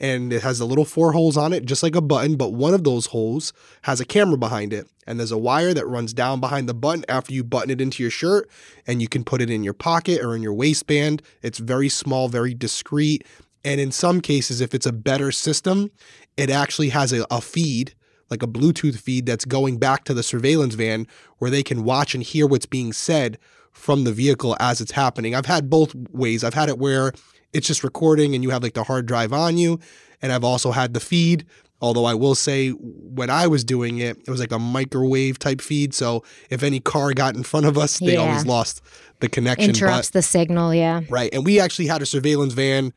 and 0.00 0.32
it 0.32 0.42
has 0.42 0.58
the 0.58 0.66
little 0.66 0.84
four 0.84 1.12
holes 1.12 1.36
on 1.36 1.52
it, 1.52 1.64
just 1.64 1.82
like 1.82 1.94
a 1.94 2.00
button, 2.00 2.36
but 2.36 2.52
one 2.52 2.74
of 2.74 2.82
those 2.82 3.06
holes 3.06 3.52
has 3.82 4.00
a 4.00 4.04
camera 4.04 4.36
behind 4.36 4.72
it. 4.72 4.88
And 5.06 5.18
there's 5.18 5.30
a 5.30 5.38
wire 5.38 5.74
that 5.74 5.86
runs 5.86 6.12
down 6.12 6.40
behind 6.40 6.68
the 6.68 6.74
button 6.74 7.04
after 7.08 7.32
you 7.32 7.44
button 7.44 7.70
it 7.70 7.80
into 7.80 8.02
your 8.02 8.10
shirt, 8.10 8.50
and 8.86 9.00
you 9.00 9.08
can 9.08 9.22
put 9.22 9.40
it 9.40 9.50
in 9.50 9.62
your 9.62 9.74
pocket 9.74 10.20
or 10.20 10.34
in 10.34 10.42
your 10.42 10.54
waistband. 10.54 11.22
It's 11.42 11.58
very 11.58 11.88
small, 11.88 12.28
very 12.28 12.54
discreet. 12.54 13.24
And 13.64 13.80
in 13.80 13.92
some 13.92 14.20
cases, 14.20 14.60
if 14.60 14.74
it's 14.74 14.86
a 14.86 14.92
better 14.92 15.30
system, 15.30 15.92
it 16.36 16.50
actually 16.50 16.88
has 16.88 17.12
a, 17.12 17.24
a 17.30 17.40
feed 17.40 17.94
like 18.30 18.42
a 18.42 18.48
Bluetooth 18.48 18.98
feed 18.98 19.26
that's 19.26 19.44
going 19.44 19.76
back 19.78 20.04
to 20.04 20.14
the 20.14 20.22
surveillance 20.22 20.74
van 20.74 21.06
where 21.38 21.50
they 21.50 21.62
can 21.62 21.84
watch 21.84 22.14
and 22.14 22.24
hear 22.24 22.46
what's 22.46 22.66
being 22.66 22.92
said 22.92 23.38
from 23.72 24.04
the 24.04 24.12
vehicle 24.12 24.56
as 24.60 24.80
it's 24.80 24.92
happening. 24.92 25.34
I've 25.34 25.46
had 25.46 25.68
both 25.70 25.94
ways. 26.10 26.44
I've 26.44 26.54
had 26.54 26.68
it 26.68 26.78
where 26.78 27.12
it's 27.52 27.66
just 27.66 27.82
recording 27.84 28.34
and 28.34 28.42
you 28.44 28.50
have 28.50 28.62
like 28.62 28.74
the 28.74 28.84
hard 28.84 29.06
drive 29.06 29.32
on 29.32 29.56
you. 29.56 29.78
And 30.20 30.32
I've 30.32 30.44
also 30.44 30.70
had 30.72 30.94
the 30.94 31.00
feed. 31.00 31.44
Although 31.80 32.04
I 32.04 32.14
will 32.14 32.36
say, 32.36 32.68
when 32.70 33.28
I 33.28 33.48
was 33.48 33.64
doing 33.64 33.98
it, 33.98 34.16
it 34.18 34.30
was 34.30 34.38
like 34.38 34.52
a 34.52 34.58
microwave 34.58 35.40
type 35.40 35.60
feed. 35.60 35.92
So 35.94 36.22
if 36.48 36.62
any 36.62 36.78
car 36.78 37.12
got 37.12 37.34
in 37.34 37.42
front 37.42 37.66
of 37.66 37.76
us, 37.76 37.98
they 37.98 38.12
Yeah. 38.12 38.18
always 38.20 38.46
lost 38.46 38.80
the 39.18 39.28
connection. 39.28 39.70
Interrupts 39.70 40.08
But- 40.08 40.12
the 40.18 40.22
signal, 40.22 40.72
yeah. 40.72 41.00
Right. 41.08 41.30
And 41.32 41.44
we 41.44 41.58
actually 41.58 41.88
had 41.88 42.00
a 42.00 42.06
surveillance 42.06 42.52
van 42.52 42.92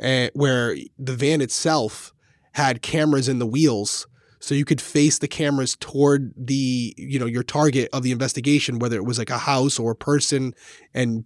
uh, 0.00 0.28
where 0.34 0.76
the 0.98 1.14
van 1.14 1.40
itself 1.40 2.12
had 2.52 2.80
cameras 2.82 3.28
in 3.28 3.38
the 3.40 3.46
wheels. 3.46 4.06
So 4.42 4.56
you 4.56 4.64
could 4.64 4.80
face 4.80 5.18
the 5.18 5.28
cameras 5.28 5.76
toward 5.78 6.32
the, 6.36 6.94
you 6.98 7.20
know, 7.20 7.26
your 7.26 7.44
target 7.44 7.88
of 7.92 8.02
the 8.02 8.10
investigation, 8.10 8.80
whether 8.80 8.96
it 8.96 9.04
was 9.04 9.16
like 9.16 9.30
a 9.30 9.38
house 9.38 9.78
or 9.78 9.92
a 9.92 9.96
person. 9.96 10.52
And 10.92 11.24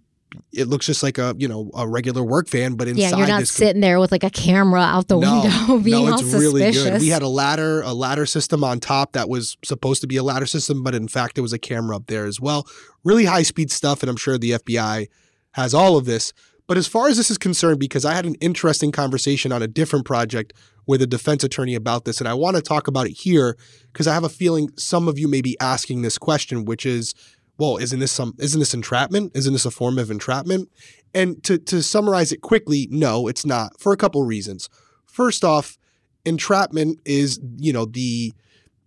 it 0.53 0.67
looks 0.67 0.85
just 0.85 1.01
like 1.01 1.17
a, 1.17 1.33
you 1.35 1.47
know, 1.47 1.71
a 1.73 1.87
regular 1.87 2.21
work 2.21 2.47
van, 2.47 2.75
but 2.75 2.87
inside 2.87 3.01
Yeah, 3.01 3.17
you're 3.17 3.27
not 3.27 3.47
sitting 3.47 3.81
there 3.81 3.99
with 3.99 4.11
like 4.11 4.23
a 4.23 4.29
camera 4.29 4.81
out 4.81 5.07
the 5.07 5.17
no, 5.17 5.41
window 5.41 5.79
being 5.83 6.05
no, 6.05 6.11
all 6.11 6.19
it's 6.19 6.29
suspicious. 6.29 6.41
really 6.53 6.71
good. 6.71 7.01
We 7.01 7.07
had 7.07 7.23
a 7.23 7.27
ladder, 7.27 7.81
a 7.81 7.93
ladder 7.93 8.27
system 8.27 8.63
on 8.63 8.79
top 8.79 9.13
that 9.13 9.27
was 9.27 9.57
supposed 9.65 10.01
to 10.01 10.07
be 10.07 10.17
a 10.17 10.23
ladder 10.23 10.45
system, 10.45 10.83
but 10.83 10.93
in 10.93 11.07
fact, 11.07 11.33
there 11.33 11.41
was 11.41 11.53
a 11.53 11.59
camera 11.59 11.95
up 11.95 12.05
there 12.05 12.27
as 12.27 12.39
well. 12.39 12.67
Really 13.03 13.25
high 13.25 13.41
speed 13.41 13.71
stuff, 13.71 14.03
and 14.03 14.11
I'm 14.11 14.17
sure 14.17 14.37
the 14.37 14.51
FBI 14.51 15.07
has 15.53 15.73
all 15.73 15.97
of 15.97 16.05
this. 16.05 16.33
But 16.67 16.77
as 16.77 16.85
far 16.85 17.07
as 17.07 17.15
this 17.15 17.31
is 17.31 17.37
concerned, 17.37 17.79
because 17.79 18.03
I 18.03 18.13
had 18.13 18.25
an 18.25 18.35
interesting 18.35 18.91
conversation 18.91 19.53
on 19.53 19.61
a 19.61 19.67
different 19.67 20.05
project 20.05 20.53
with 20.85 21.01
a 21.01 21.07
defense 21.07 21.43
attorney 21.43 21.75
about 21.75 22.03
this, 22.03 22.19
and 22.19 22.27
I 22.27 22.33
want 22.33 22.57
to 22.57 22.61
talk 22.61 22.87
about 22.87 23.07
it 23.07 23.13
here 23.13 23.57
because 23.93 24.05
I 24.05 24.13
have 24.13 24.25
a 24.25 24.29
feeling 24.29 24.69
some 24.75 25.07
of 25.07 25.17
you 25.17 25.29
may 25.29 25.41
be 25.41 25.57
asking 25.61 26.01
this 26.01 26.17
question, 26.17 26.65
which 26.65 26.85
is, 26.85 27.15
well, 27.57 27.77
isn't 27.77 27.99
this 27.99 28.11
some 28.11 28.35
isn't 28.37 28.59
this 28.59 28.73
entrapment? 28.73 29.31
Isn't 29.33 29.53
this 29.53 29.65
a 29.65 29.71
form 29.71 29.97
of 29.97 30.11
entrapment? 30.11 30.69
And 31.13 31.41
to 31.45 31.57
to 31.57 31.81
summarize 31.81 32.33
it 32.33 32.41
quickly, 32.41 32.87
no, 32.91 33.27
it's 33.27 33.45
not 33.45 33.79
for 33.79 33.93
a 33.93 33.97
couple 33.97 34.23
reasons. 34.23 34.69
First 35.05 35.45
off, 35.45 35.77
entrapment 36.25 36.99
is, 37.05 37.39
you 37.57 37.71
know, 37.71 37.85
the 37.85 38.33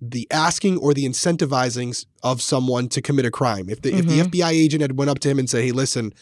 the 0.02 0.26
asking 0.30 0.78
or 0.78 0.94
the 0.94 1.04
incentivizing 1.04 2.06
of 2.22 2.40
someone 2.40 2.88
to 2.88 3.02
commit 3.02 3.24
a 3.24 3.30
crime. 3.30 3.68
If 3.68 3.82
the 3.82 3.94
if 3.94 4.06
the 4.06 4.20
mm-hmm. 4.20 4.28
FBI 4.28 4.50
agent 4.50 4.82
had 4.82 4.98
went 4.98 5.10
up 5.10 5.18
to 5.20 5.30
him 5.30 5.38
and 5.38 5.48
said, 5.48 5.64
"Hey, 5.64 5.72
listen, 5.72 6.12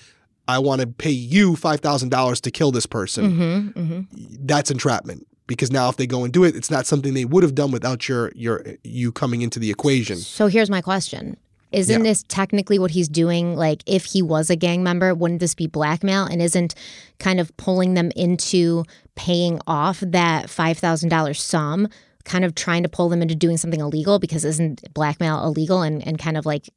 I 0.48 0.58
want 0.58 0.80
to 0.80 0.86
pay 0.86 1.10
you 1.10 1.54
five 1.56 1.80
thousand 1.80 2.08
dollars 2.08 2.40
to 2.42 2.50
kill 2.50 2.72
this 2.72 2.86
person," 2.86 3.30
hmm 3.74 3.80
hmm 3.80 4.00
that's 4.40 4.70
entrapment. 4.70 5.26
Because 5.46 5.70
now, 5.70 5.88
if 5.88 5.96
they 5.96 6.06
go 6.06 6.24
and 6.24 6.32
do 6.32 6.44
it, 6.44 6.54
it's 6.54 6.70
not 6.70 6.86
something 6.86 7.14
they 7.14 7.24
would 7.24 7.42
have 7.42 7.54
done 7.54 7.70
without 7.70 8.08
your 8.08 8.32
your 8.34 8.64
you 8.84 9.12
coming 9.12 9.40
into 9.42 9.58
the 9.58 9.70
equation. 9.70 10.16
So 10.16 10.46
here's 10.48 10.68
my 10.70 10.80
question. 10.82 11.36
Isn't 11.70 12.02
Yeah. 12.04 12.10
this 12.10 12.24
technically 12.28 12.78
what 12.78 12.90
he's 12.92 13.08
doing? 13.08 13.54
Like, 13.56 13.82
if 13.86 14.06
he 14.06 14.22
was 14.22 14.48
a 14.48 14.56
gang 14.56 14.82
member, 14.82 15.14
wouldn't 15.14 15.40
this 15.40 15.54
be 15.54 15.66
blackmail? 15.66 16.24
And 16.24 16.40
isn't 16.40 16.74
kind 17.18 17.40
of 17.40 17.54
pulling 17.58 17.92
them 17.94 18.10
into 18.16 18.84
paying 19.16 19.60
off 19.66 20.00
that 20.00 20.46
$5,000 20.46 21.36
sum, 21.38 21.88
kind 22.24 22.44
of 22.46 22.54
trying 22.54 22.82
to 22.84 22.88
pull 22.88 23.10
them 23.10 23.20
into 23.20 23.34
doing 23.34 23.58
something 23.58 23.80
illegal? 23.80 24.18
Because 24.18 24.46
isn't 24.46 24.92
blackmail 24.94 25.44
illegal 25.44 25.82
and, 25.82 26.06
and 26.06 26.18
kind 26.18 26.38
of 26.38 26.46
like 26.46 26.70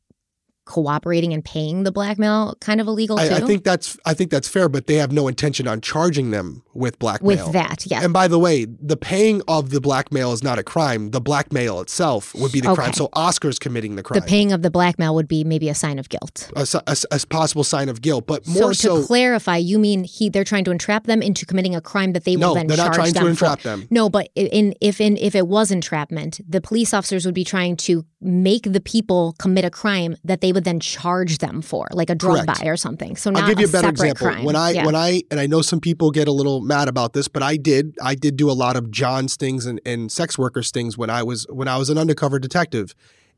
cooperating 0.71 1.33
and 1.33 1.43
paying 1.43 1.83
the 1.83 1.91
blackmail 1.91 2.55
kind 2.61 2.79
of 2.79 2.87
illegal 2.87 3.17
too? 3.17 3.23
I, 3.23 3.37
I 3.37 3.39
think 3.41 3.63
that's 3.63 3.97
I 4.05 4.13
think 4.13 4.31
that's 4.31 4.47
fair, 4.47 4.69
but 4.69 4.87
they 4.87 4.95
have 4.95 5.11
no 5.11 5.27
intention 5.27 5.67
on 5.67 5.81
charging 5.81 6.31
them 6.31 6.63
with 6.73 6.97
blackmail. 6.97 7.27
With 7.27 7.53
that, 7.53 7.85
yeah. 7.85 8.03
And 8.03 8.13
by 8.13 8.27
the 8.27 8.39
way, 8.39 8.65
the 8.65 8.95
paying 8.97 9.41
of 9.47 9.69
the 9.71 9.81
blackmail 9.81 10.31
is 10.31 10.41
not 10.41 10.57
a 10.57 10.63
crime. 10.63 11.11
The 11.11 11.19
blackmail 11.21 11.81
itself 11.81 12.33
would 12.35 12.51
be 12.51 12.61
the 12.61 12.73
crime. 12.73 12.89
Okay. 12.89 12.97
So 12.97 13.09
Oscar's 13.13 13.59
committing 13.59 13.97
the 13.97 14.03
crime. 14.03 14.19
the 14.19 14.25
paying 14.25 14.51
of 14.53 14.61
the 14.61 14.71
blackmail 14.71 15.13
would 15.15 15.27
be 15.27 15.43
maybe 15.43 15.67
a 15.69 15.75
sign 15.75 15.99
of 15.99 16.07
guilt. 16.09 16.49
a, 16.55 16.65
a 16.87 16.97
a 17.11 17.19
possible 17.27 17.63
sign 17.63 17.89
of 17.89 18.01
guilt, 18.01 18.25
but 18.25 18.47
more 18.47 18.73
So 18.73 18.97
to 18.97 19.01
so, 19.01 19.05
clarify, 19.05 19.57
you 19.57 19.77
mean 19.77 20.05
he 20.05 20.29
they're 20.29 20.43
trying 20.45 20.63
to 20.65 20.71
entrap 20.71 21.05
them 21.05 21.21
into 21.21 21.45
committing 21.45 21.75
a 21.75 21.81
crime 21.81 22.13
that 22.13 22.23
they 22.23 22.35
will 22.37 22.49
no, 22.49 22.53
then 22.55 22.67
they're 22.67 22.77
not 22.77 22.93
charge 22.95 23.11
trying 23.11 23.13
to 23.13 23.27
entrap 23.27 23.59
for. 23.59 23.67
them. 23.67 23.87
No, 23.89 24.09
but 24.09 24.29
in 24.35 24.73
if 24.79 25.01
in 25.01 25.17
if 25.17 25.35
it 25.35 25.47
was 25.47 25.71
entrapment, 25.71 26.39
the 26.47 26.61
police 26.61 26.93
officers 26.93 27.25
would 27.25 27.35
be 27.35 27.43
trying 27.43 27.75
to 27.77 28.05
make 28.21 28.63
the 28.63 28.79
people 28.79 29.35
commit 29.39 29.65
a 29.65 29.69
crime 29.69 30.15
that 30.23 30.41
they 30.41 30.51
would 30.51 30.60
then 30.63 30.79
charge 30.79 31.39
them 31.39 31.61
for, 31.61 31.87
like 31.91 32.09
a 32.09 32.15
drug 32.15 32.45
buy 32.45 32.65
or 32.65 32.77
something. 32.77 33.15
So 33.15 33.29
not 33.29 33.43
I'll 33.43 33.49
give 33.49 33.59
you 33.59 33.67
a 33.67 33.69
better 33.69 33.89
example. 33.89 34.27
crime. 34.27 34.43
When 34.43 34.55
I 34.55 34.71
yeah. 34.71 34.85
when 34.85 34.95
I 34.95 35.21
and 35.31 35.39
I 35.39 35.47
know 35.47 35.61
some 35.61 35.79
people 35.79 36.11
get 36.11 36.27
a 36.27 36.31
little 36.31 36.61
mad 36.61 36.87
about 36.87 37.13
this, 37.13 37.27
but 37.27 37.43
I 37.43 37.57
did 37.57 37.95
I 38.01 38.15
did 38.15 38.37
do 38.37 38.49
a 38.49 38.53
lot 38.53 38.75
of 38.75 38.91
John 38.91 39.27
stings 39.27 39.65
and, 39.65 39.79
and 39.85 40.11
sex 40.11 40.37
worker 40.37 40.63
stings 40.63 40.97
when 40.97 41.09
I 41.09 41.23
was 41.23 41.45
when 41.49 41.67
I 41.67 41.77
was 41.77 41.89
an 41.89 41.97
undercover 41.97 42.39
detective. 42.39 42.93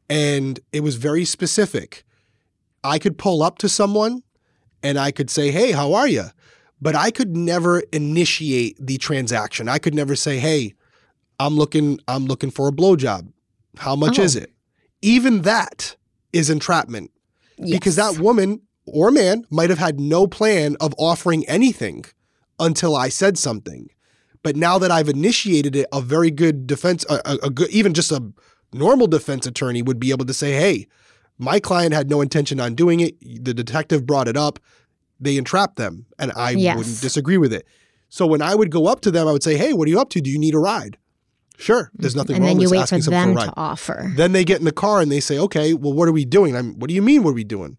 And 0.09 0.59
it 0.71 0.81
was 0.81 0.95
very 0.95 1.25
specific. 1.25 2.03
I 2.83 2.99
could 2.99 3.17
pull 3.17 3.41
up 3.41 3.57
to 3.59 3.69
someone 3.69 4.21
and 4.83 4.99
I 4.99 5.11
could 5.11 5.29
say, 5.29 5.51
Hey, 5.51 5.71
how 5.71 5.93
are 5.93 6.07
you? 6.07 6.25
But 6.81 6.95
I 6.95 7.11
could 7.11 7.37
never 7.37 7.79
initiate 7.93 8.77
the 8.79 8.97
transaction. 8.97 9.69
I 9.69 9.77
could 9.79 9.95
never 9.95 10.15
say, 10.15 10.39
Hey, 10.39 10.73
I'm 11.39 11.55
looking 11.55 11.99
I'm 12.07 12.25
looking 12.25 12.51
for 12.51 12.67
a 12.67 12.71
blowjob. 12.71 13.31
How 13.77 13.95
much 13.95 14.19
Oh. 14.19 14.23
is 14.23 14.35
it? 14.35 14.51
Even 15.01 15.41
that 15.43 15.95
is 16.33 16.49
entrapment 16.49 17.11
because 17.71 17.95
that 17.95 18.17
woman 18.19 18.61
or 18.85 19.11
man 19.11 19.45
might 19.49 19.69
have 19.69 19.79
had 19.79 19.99
no 19.99 20.27
plan 20.27 20.75
of 20.81 20.93
offering 20.97 21.47
anything 21.47 22.03
until 22.59 22.95
I 22.95 23.09
said 23.09 23.37
something. 23.37 23.89
But 24.41 24.55
now 24.57 24.77
that 24.79 24.91
I've 24.91 25.07
initiated 25.07 25.75
it, 25.75 25.85
a 25.93 26.01
very 26.01 26.29
good 26.31 26.67
defense, 26.67 27.05
a, 27.09 27.21
a, 27.25 27.37
a 27.43 27.49
good, 27.49 27.69
even 27.69 27.93
just 27.93 28.11
a 28.11 28.21
normal 28.73 29.07
defense 29.07 29.45
attorney 29.47 29.81
would 29.81 29.99
be 29.99 30.09
able 30.11 30.25
to 30.25 30.33
say, 30.33 30.51
"Hey, 30.51 30.87
my 31.37 31.59
client 31.61 31.93
had 31.93 32.09
no 32.09 32.19
intention 32.19 32.59
on 32.59 32.75
doing 32.75 32.99
it. 32.99 33.15
The 33.21 33.53
detective 33.53 34.05
brought 34.05 34.27
it 34.27 34.35
up. 34.35 34.59
They 35.19 35.37
entrapped 35.37 35.77
them, 35.77 36.05
and 36.19 36.33
I 36.35 36.51
Yes. 36.51 36.75
wouldn't 36.75 36.99
disagree 36.99 37.37
with 37.37 37.53
it." 37.53 37.65
So 38.09 38.27
when 38.27 38.41
I 38.41 38.53
would 38.53 38.69
go 38.69 38.87
up 38.87 38.99
to 39.01 39.11
them, 39.11 39.27
I 39.27 39.31
would 39.31 39.43
say, 39.43 39.55
"Hey, 39.57 39.71
what 39.71 39.87
are 39.87 39.91
you 39.91 39.99
up 40.01 40.09
to? 40.09 40.19
Do 40.21 40.29
you 40.29 40.37
need 40.39 40.55
a 40.55 40.59
ride?" 40.59 40.97
Sure, 41.57 41.91
there's 41.93 42.13
mm-hmm. 42.13 42.19
nothing 42.19 42.35
and 42.37 42.45
wrong 42.45 42.55
then 42.55 42.61
you 42.61 42.65
with 42.65 42.71
wait 42.71 42.81
asking 42.81 42.99
for 42.99 43.03
someone 43.03 43.35
them 43.35 43.37
for 43.37 43.53
to 43.53 43.53
offer. 43.59 44.11
Then 44.15 44.31
they 44.31 44.43
get 44.43 44.59
in 44.59 44.65
the 44.65 44.71
car 44.71 45.01
and 45.01 45.11
they 45.11 45.19
say, 45.19 45.37
"Okay, 45.37 45.73
well, 45.73 45.93
what 45.93 46.07
are 46.07 46.11
we 46.11 46.25
doing?" 46.25 46.55
I'm, 46.55 46.79
"What 46.79 46.87
do 46.87 46.93
you 46.93 47.01
mean? 47.01 47.23
What 47.23 47.31
are 47.31 47.33
we 47.33 47.43
doing?" 47.43 47.77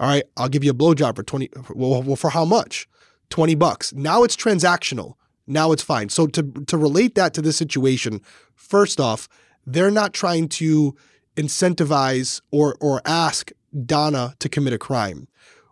All 0.00 0.08
right, 0.08 0.24
I'll 0.36 0.48
give 0.48 0.64
you 0.64 0.72
a 0.72 0.74
blowjob 0.74 1.16
for 1.16 1.22
twenty. 1.22 1.48
Well, 1.74 2.02
well, 2.02 2.16
for 2.16 2.30
how 2.30 2.44
much? 2.44 2.88
Twenty 3.30 3.54
bucks. 3.54 3.92
Now 3.92 4.24
it's 4.24 4.36
transactional. 4.36 5.14
Now 5.46 5.72
it's 5.72 5.82
fine. 5.82 6.08
So 6.08 6.26
to 6.26 6.42
to 6.42 6.76
relate 6.76 7.14
that 7.14 7.34
to 7.34 7.42
this 7.42 7.56
situation, 7.56 8.20
first 8.54 9.00
off, 9.00 9.28
they're 9.64 9.90
not 9.90 10.12
trying 10.12 10.48
to 10.48 10.96
incentivize 11.36 12.40
or 12.50 12.76
or 12.80 13.00
ask 13.04 13.52
Donna 13.86 14.34
to 14.40 14.48
commit 14.48 14.72
a 14.72 14.78
crime. 14.78 15.28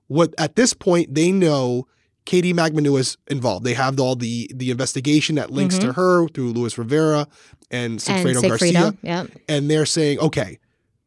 What 0.06 0.34
at 0.38 0.56
this 0.56 0.74
point 0.74 1.14
they 1.14 1.32
know 1.32 1.86
Katie 2.24 2.52
Magbanua 2.52 3.00
is 3.00 3.16
involved. 3.28 3.64
They 3.64 3.74
have 3.74 3.98
all 3.98 4.14
the 4.16 4.50
the 4.54 4.70
investigation 4.70 5.36
that 5.36 5.50
links 5.50 5.78
to 5.78 5.92
her 5.92 6.28
through 6.28 6.52
Luis 6.52 6.78
Rivera 6.78 7.26
and 7.70 7.98
Mm-hmm. 7.98 8.26
and 8.26 8.36
Sigfredo 8.36 8.48
Garcia 8.48 8.94
yeah. 9.02 9.26
and 9.48 9.70
they're 9.70 9.86
saying, 9.86 10.18
okay, 10.18 10.58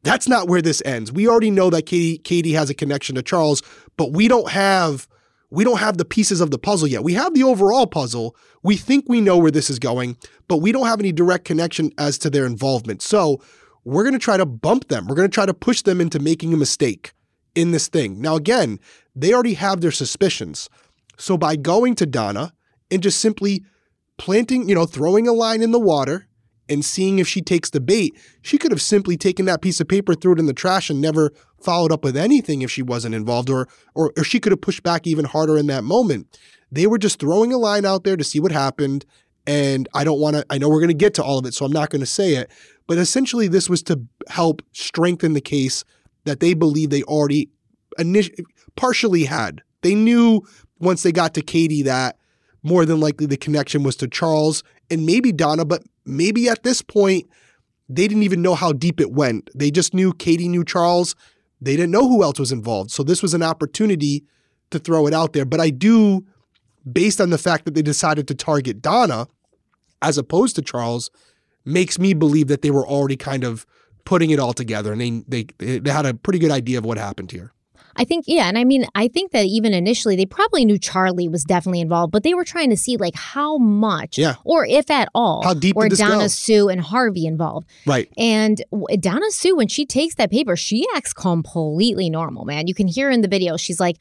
that's 0.03 0.27
not 0.27 0.47
where 0.47 0.61
this 0.61 0.81
ends. 0.85 1.11
We 1.11 1.27
already 1.27 1.51
know 1.51 1.69
that 1.69 1.85
Katie 1.85 2.17
Katie 2.17 2.53
has 2.53 2.69
a 2.69 2.73
connection 2.73 3.15
to 3.15 3.21
Charles, 3.21 3.61
but 3.97 4.11
we 4.13 4.27
don't 4.27 4.49
have 4.49 5.07
we 5.49 5.63
don't 5.63 5.79
have 5.79 5.97
the 5.97 6.05
pieces 6.05 6.41
of 6.41 6.51
the 6.51 6.57
puzzle 6.57 6.87
yet. 6.87 7.03
We 7.03 7.13
have 7.13 7.33
the 7.33 7.43
overall 7.43 7.85
puzzle. 7.85 8.35
We 8.63 8.75
think 8.75 9.05
we 9.07 9.21
know 9.21 9.37
where 9.37 9.51
this 9.51 9.69
is 9.69 9.77
going, 9.77 10.17
but 10.47 10.57
we 10.57 10.71
don't 10.71 10.87
have 10.87 10.99
any 10.99 11.11
direct 11.11 11.45
connection 11.45 11.91
as 11.97 12.17
to 12.19 12.29
their 12.29 12.45
involvement. 12.45 13.01
So 13.03 13.39
we're 13.83 14.03
going 14.03 14.13
to 14.13 14.19
try 14.19 14.37
to 14.37 14.45
bump 14.45 14.87
them. 14.87 15.05
We're 15.05 15.15
going 15.15 15.29
to 15.29 15.33
try 15.33 15.45
to 15.45 15.53
push 15.53 15.81
them 15.83 16.01
into 16.01 16.17
making 16.17 16.53
a 16.53 16.57
mistake 16.57 17.11
in 17.53 17.71
this 17.71 17.87
thing. 17.87 18.19
Now, 18.19 18.35
again, 18.35 18.79
they 19.15 19.31
already 19.33 19.53
have 19.53 19.81
their 19.81 19.91
suspicions. 19.91 20.69
So 21.17 21.37
by 21.37 21.55
going 21.55 21.95
to 21.95 22.05
Donna 22.05 22.53
and 22.89 23.01
just 23.01 23.19
simply 23.19 23.63
planting, 24.17 24.69
you 24.69 24.75
know, 24.75 24.85
throwing 24.85 25.27
a 25.27 25.33
line 25.33 25.61
in 25.61 25.71
the 25.71 25.79
water 25.79 26.27
and 26.69 26.83
seeing 26.83 27.19
if 27.19 27.27
she 27.27 27.41
takes 27.41 27.69
the 27.69 27.81
bait, 27.81 28.13
she 28.41 28.57
could 28.57 28.71
have 28.71 28.81
simply 28.81 29.17
taken 29.17 29.45
that 29.45 29.61
piece 29.61 29.79
of 29.79 29.87
paper, 29.87 30.15
threw 30.15 30.33
it 30.33 30.39
in 30.39 30.45
the 30.45 30.53
trash, 30.53 30.89
and 30.89 31.01
never 31.01 31.31
followed 31.61 31.91
up 31.91 32.03
with 32.03 32.15
anything 32.15 32.61
if 32.61 32.71
she 32.71 32.81
wasn't 32.81 33.15
involved, 33.15 33.49
or 33.49 33.67
or, 33.95 34.13
or 34.17 34.23
she 34.23 34.39
could 34.39 34.51
have 34.51 34.61
pushed 34.61 34.83
back 34.83 35.05
even 35.05 35.25
harder 35.25 35.57
in 35.57 35.67
that 35.67 35.83
moment. 35.83 36.39
They 36.71 36.87
were 36.87 36.97
just 36.97 37.19
throwing 37.19 37.53
a 37.53 37.57
line 37.57 37.85
out 37.85 38.03
there 38.03 38.17
to 38.17 38.23
see 38.23 38.39
what 38.39 38.51
happened. 38.51 39.05
And 39.45 39.89
I 39.93 40.05
don't 40.05 40.21
want 40.21 40.37
to, 40.37 40.45
I 40.49 40.57
know 40.57 40.69
we're 40.69 40.79
going 40.79 40.87
to 40.87 40.93
get 40.93 41.13
to 41.15 41.23
all 41.23 41.37
of 41.37 41.45
it, 41.45 41.53
so 41.53 41.65
I'm 41.65 41.71
not 41.71 41.89
going 41.89 41.99
to 41.99 42.05
say 42.05 42.35
it. 42.35 42.49
But 42.87 42.97
essentially, 42.97 43.49
this 43.49 43.69
was 43.69 43.83
to 43.83 44.01
help 44.29 44.61
strengthen 44.71 45.33
the 45.33 45.41
case 45.41 45.83
that 46.23 46.39
they 46.39 46.53
believe 46.53 46.89
they 46.89 47.03
already 47.03 47.49
init- 47.99 48.39
partially 48.75 49.25
had. 49.25 49.61
They 49.81 49.95
knew 49.95 50.41
once 50.83 51.03
they 51.03 51.11
got 51.11 51.33
to 51.35 51.41
Katie 51.41 51.83
that 51.83 52.17
more 52.63 52.85
than 52.85 52.99
likely 52.99 53.25
the 53.25 53.37
connection 53.37 53.83
was 53.83 53.95
to 53.97 54.07
Charles 54.07 54.63
and 54.89 55.05
maybe 55.05 55.31
Donna, 55.31 55.65
but 55.65 55.83
maybe 56.05 56.47
at 56.47 56.63
this 56.63 56.81
point, 56.81 57.29
they 57.89 58.07
didn't 58.07 58.23
even 58.23 58.41
know 58.41 58.55
how 58.55 58.71
deep 58.71 58.99
it 59.01 59.11
went. 59.11 59.49
They 59.53 59.69
just 59.69 59.93
knew 59.93 60.13
Katie 60.13 60.47
knew 60.47 60.63
Charles. 60.63 61.15
They 61.61 61.75
didn't 61.75 61.91
know 61.91 62.07
who 62.07 62.23
else 62.23 62.39
was 62.39 62.51
involved. 62.51 62.91
So 62.91 63.03
this 63.03 63.21
was 63.21 63.33
an 63.33 63.43
opportunity 63.43 64.23
to 64.71 64.79
throw 64.79 65.07
it 65.07 65.13
out 65.13 65.33
there. 65.33 65.45
But 65.45 65.59
I 65.59 65.69
do, 65.69 66.25
based 66.91 67.19
on 67.19 67.29
the 67.29 67.37
fact 67.37 67.65
that 67.65 67.73
they 67.73 67.81
decided 67.81 68.27
to 68.29 68.35
target 68.35 68.81
Donna 68.81 69.27
as 70.01 70.17
opposed 70.17 70.55
to 70.55 70.61
Charles, 70.61 71.09
makes 71.65 71.99
me 71.99 72.13
believe 72.13 72.47
that 72.47 72.61
they 72.61 72.71
were 72.71 72.87
already 72.87 73.15
kind 73.15 73.43
of 73.43 73.65
putting 74.05 74.31
it 74.31 74.39
all 74.39 74.53
together 74.53 74.91
and 74.91 75.23
they 75.27 75.43
they 75.55 75.79
they 75.79 75.89
had 75.89 76.05
a 76.05 76.13
pretty 76.13 76.39
good 76.39 76.51
idea 76.51 76.77
of 76.77 76.85
what 76.85 76.97
happened 76.97 77.31
here. 77.31 77.53
I 77.95 78.03
think, 78.05 78.25
yeah. 78.27 78.47
And 78.47 78.57
I 78.57 78.63
mean, 78.63 78.85
I 78.95 79.07
think 79.07 79.31
that 79.31 79.45
even 79.45 79.73
initially 79.73 80.15
they 80.15 80.25
probably 80.25 80.65
knew 80.65 80.77
Charlie 80.79 81.27
was 81.27 81.43
definitely 81.43 81.81
involved, 81.81 82.11
but 82.11 82.23
they 82.23 82.33
were 82.33 82.43
trying 82.45 82.69
to 82.71 82.77
see 82.77 82.97
like 82.97 83.15
how 83.15 83.57
much, 83.57 84.17
Yeah. 84.17 84.35
or 84.43 84.65
if 84.65 84.89
at 84.89 85.09
all, 85.13 85.43
How 85.43 85.53
deep 85.53 85.75
were 85.75 85.89
Donna 85.89 86.23
go? 86.23 86.27
Sue 86.27 86.69
and 86.69 86.81
Harvey 86.81 87.25
involved. 87.25 87.67
Right. 87.85 88.09
And 88.17 88.63
Donna 88.99 89.29
Sue, 89.31 89.55
when 89.55 89.67
she 89.67 89.85
takes 89.85 90.15
that 90.15 90.31
paper, 90.31 90.55
she 90.55 90.85
acts 90.95 91.13
completely 91.13 92.09
normal, 92.09 92.45
man. 92.45 92.67
You 92.67 92.73
can 92.73 92.87
hear 92.87 93.09
in 93.09 93.21
the 93.21 93.27
video, 93.27 93.57
she's 93.57 93.79
like, 93.79 93.97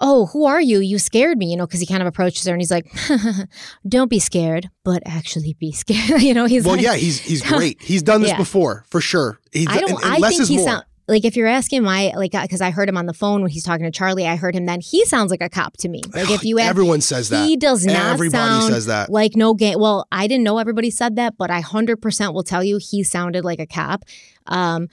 Oh, 0.00 0.26
who 0.26 0.46
are 0.46 0.60
you? 0.60 0.78
You 0.78 0.96
scared 0.96 1.38
me, 1.38 1.50
you 1.50 1.56
know, 1.56 1.66
because 1.66 1.80
he 1.80 1.86
kind 1.86 2.00
of 2.02 2.06
approaches 2.06 2.46
her 2.46 2.52
and 2.52 2.60
he's 2.60 2.70
like, 2.70 2.86
Don't 3.88 4.08
be 4.08 4.20
scared, 4.20 4.70
but 4.84 5.02
actually 5.04 5.54
be 5.58 5.72
scared. 5.72 6.22
you 6.22 6.34
know, 6.34 6.44
he's 6.44 6.64
Well, 6.64 6.76
like, 6.76 6.84
yeah, 6.84 6.94
he's 6.94 7.18
he's 7.18 7.42
great. 7.52 7.82
He's 7.82 8.02
done 8.02 8.20
this 8.22 8.30
Yeah. 8.30 8.36
before 8.36 8.84
for 8.88 9.00
sure. 9.00 9.40
He's, 9.52 9.66
I 9.68 9.78
don't. 9.80 9.90
and- 9.90 10.04
and 10.14 10.24
I 10.24 10.28
think 10.28 10.46
he 10.46 10.56
more. 10.58 10.84
Like 11.08 11.24
if 11.24 11.36
you're 11.36 11.48
asking 11.48 11.84
why 11.84 12.12
like 12.14 12.32
because 12.32 12.60
I 12.60 12.70
heard 12.70 12.88
him 12.88 12.96
on 12.96 13.06
the 13.06 13.14
phone 13.14 13.40
when 13.40 13.50
he's 13.50 13.64
talking 13.64 13.84
to 13.84 13.90
Charlie. 13.90 14.26
I 14.26 14.36
heard 14.36 14.54
him 14.54 14.66
then. 14.66 14.80
He 14.80 15.04
sounds 15.06 15.30
like 15.30 15.40
a 15.40 15.48
cop 15.48 15.76
to 15.78 15.88
me. 15.88 16.02
Like 16.12 16.30
if 16.30 16.44
you 16.44 16.58
ask, 16.58 16.68
Everyone 16.68 17.00
says 17.00 17.30
that. 17.30 17.46
he 17.48 17.56
does 17.56 17.84
not 17.86 18.12
Everybody 18.14 18.44
sound 18.44 18.72
says 18.72 18.86
that. 18.86 19.10
like 19.10 19.34
no 19.34 19.54
game. 19.54 19.80
Well, 19.80 20.06
I 20.12 20.26
didn't 20.26 20.44
know 20.44 20.58
everybody 20.58 20.90
said 20.90 21.16
that, 21.16 21.36
but 21.38 21.50
I 21.50 21.60
hundred 21.60 22.02
percent 22.02 22.34
will 22.34 22.44
tell 22.44 22.62
you 22.62 22.78
he 22.80 23.02
sounded 23.02 23.44
like 23.44 23.58
a 23.58 23.66
cop. 23.66 24.04
Um, 24.46 24.88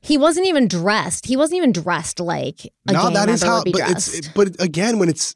he 0.00 0.18
wasn't 0.18 0.46
even 0.46 0.68
dressed. 0.68 1.26
He 1.26 1.36
wasn't 1.36 1.56
even 1.56 1.72
dressed 1.72 2.20
like 2.20 2.66
a 2.86 2.92
no, 2.92 3.10
that 3.10 3.30
is 3.30 3.42
how. 3.42 3.62
But 3.64 3.72
dressed. 3.72 4.14
it's 4.18 4.28
but 4.28 4.60
again, 4.62 4.98
when 4.98 5.08
it's 5.08 5.34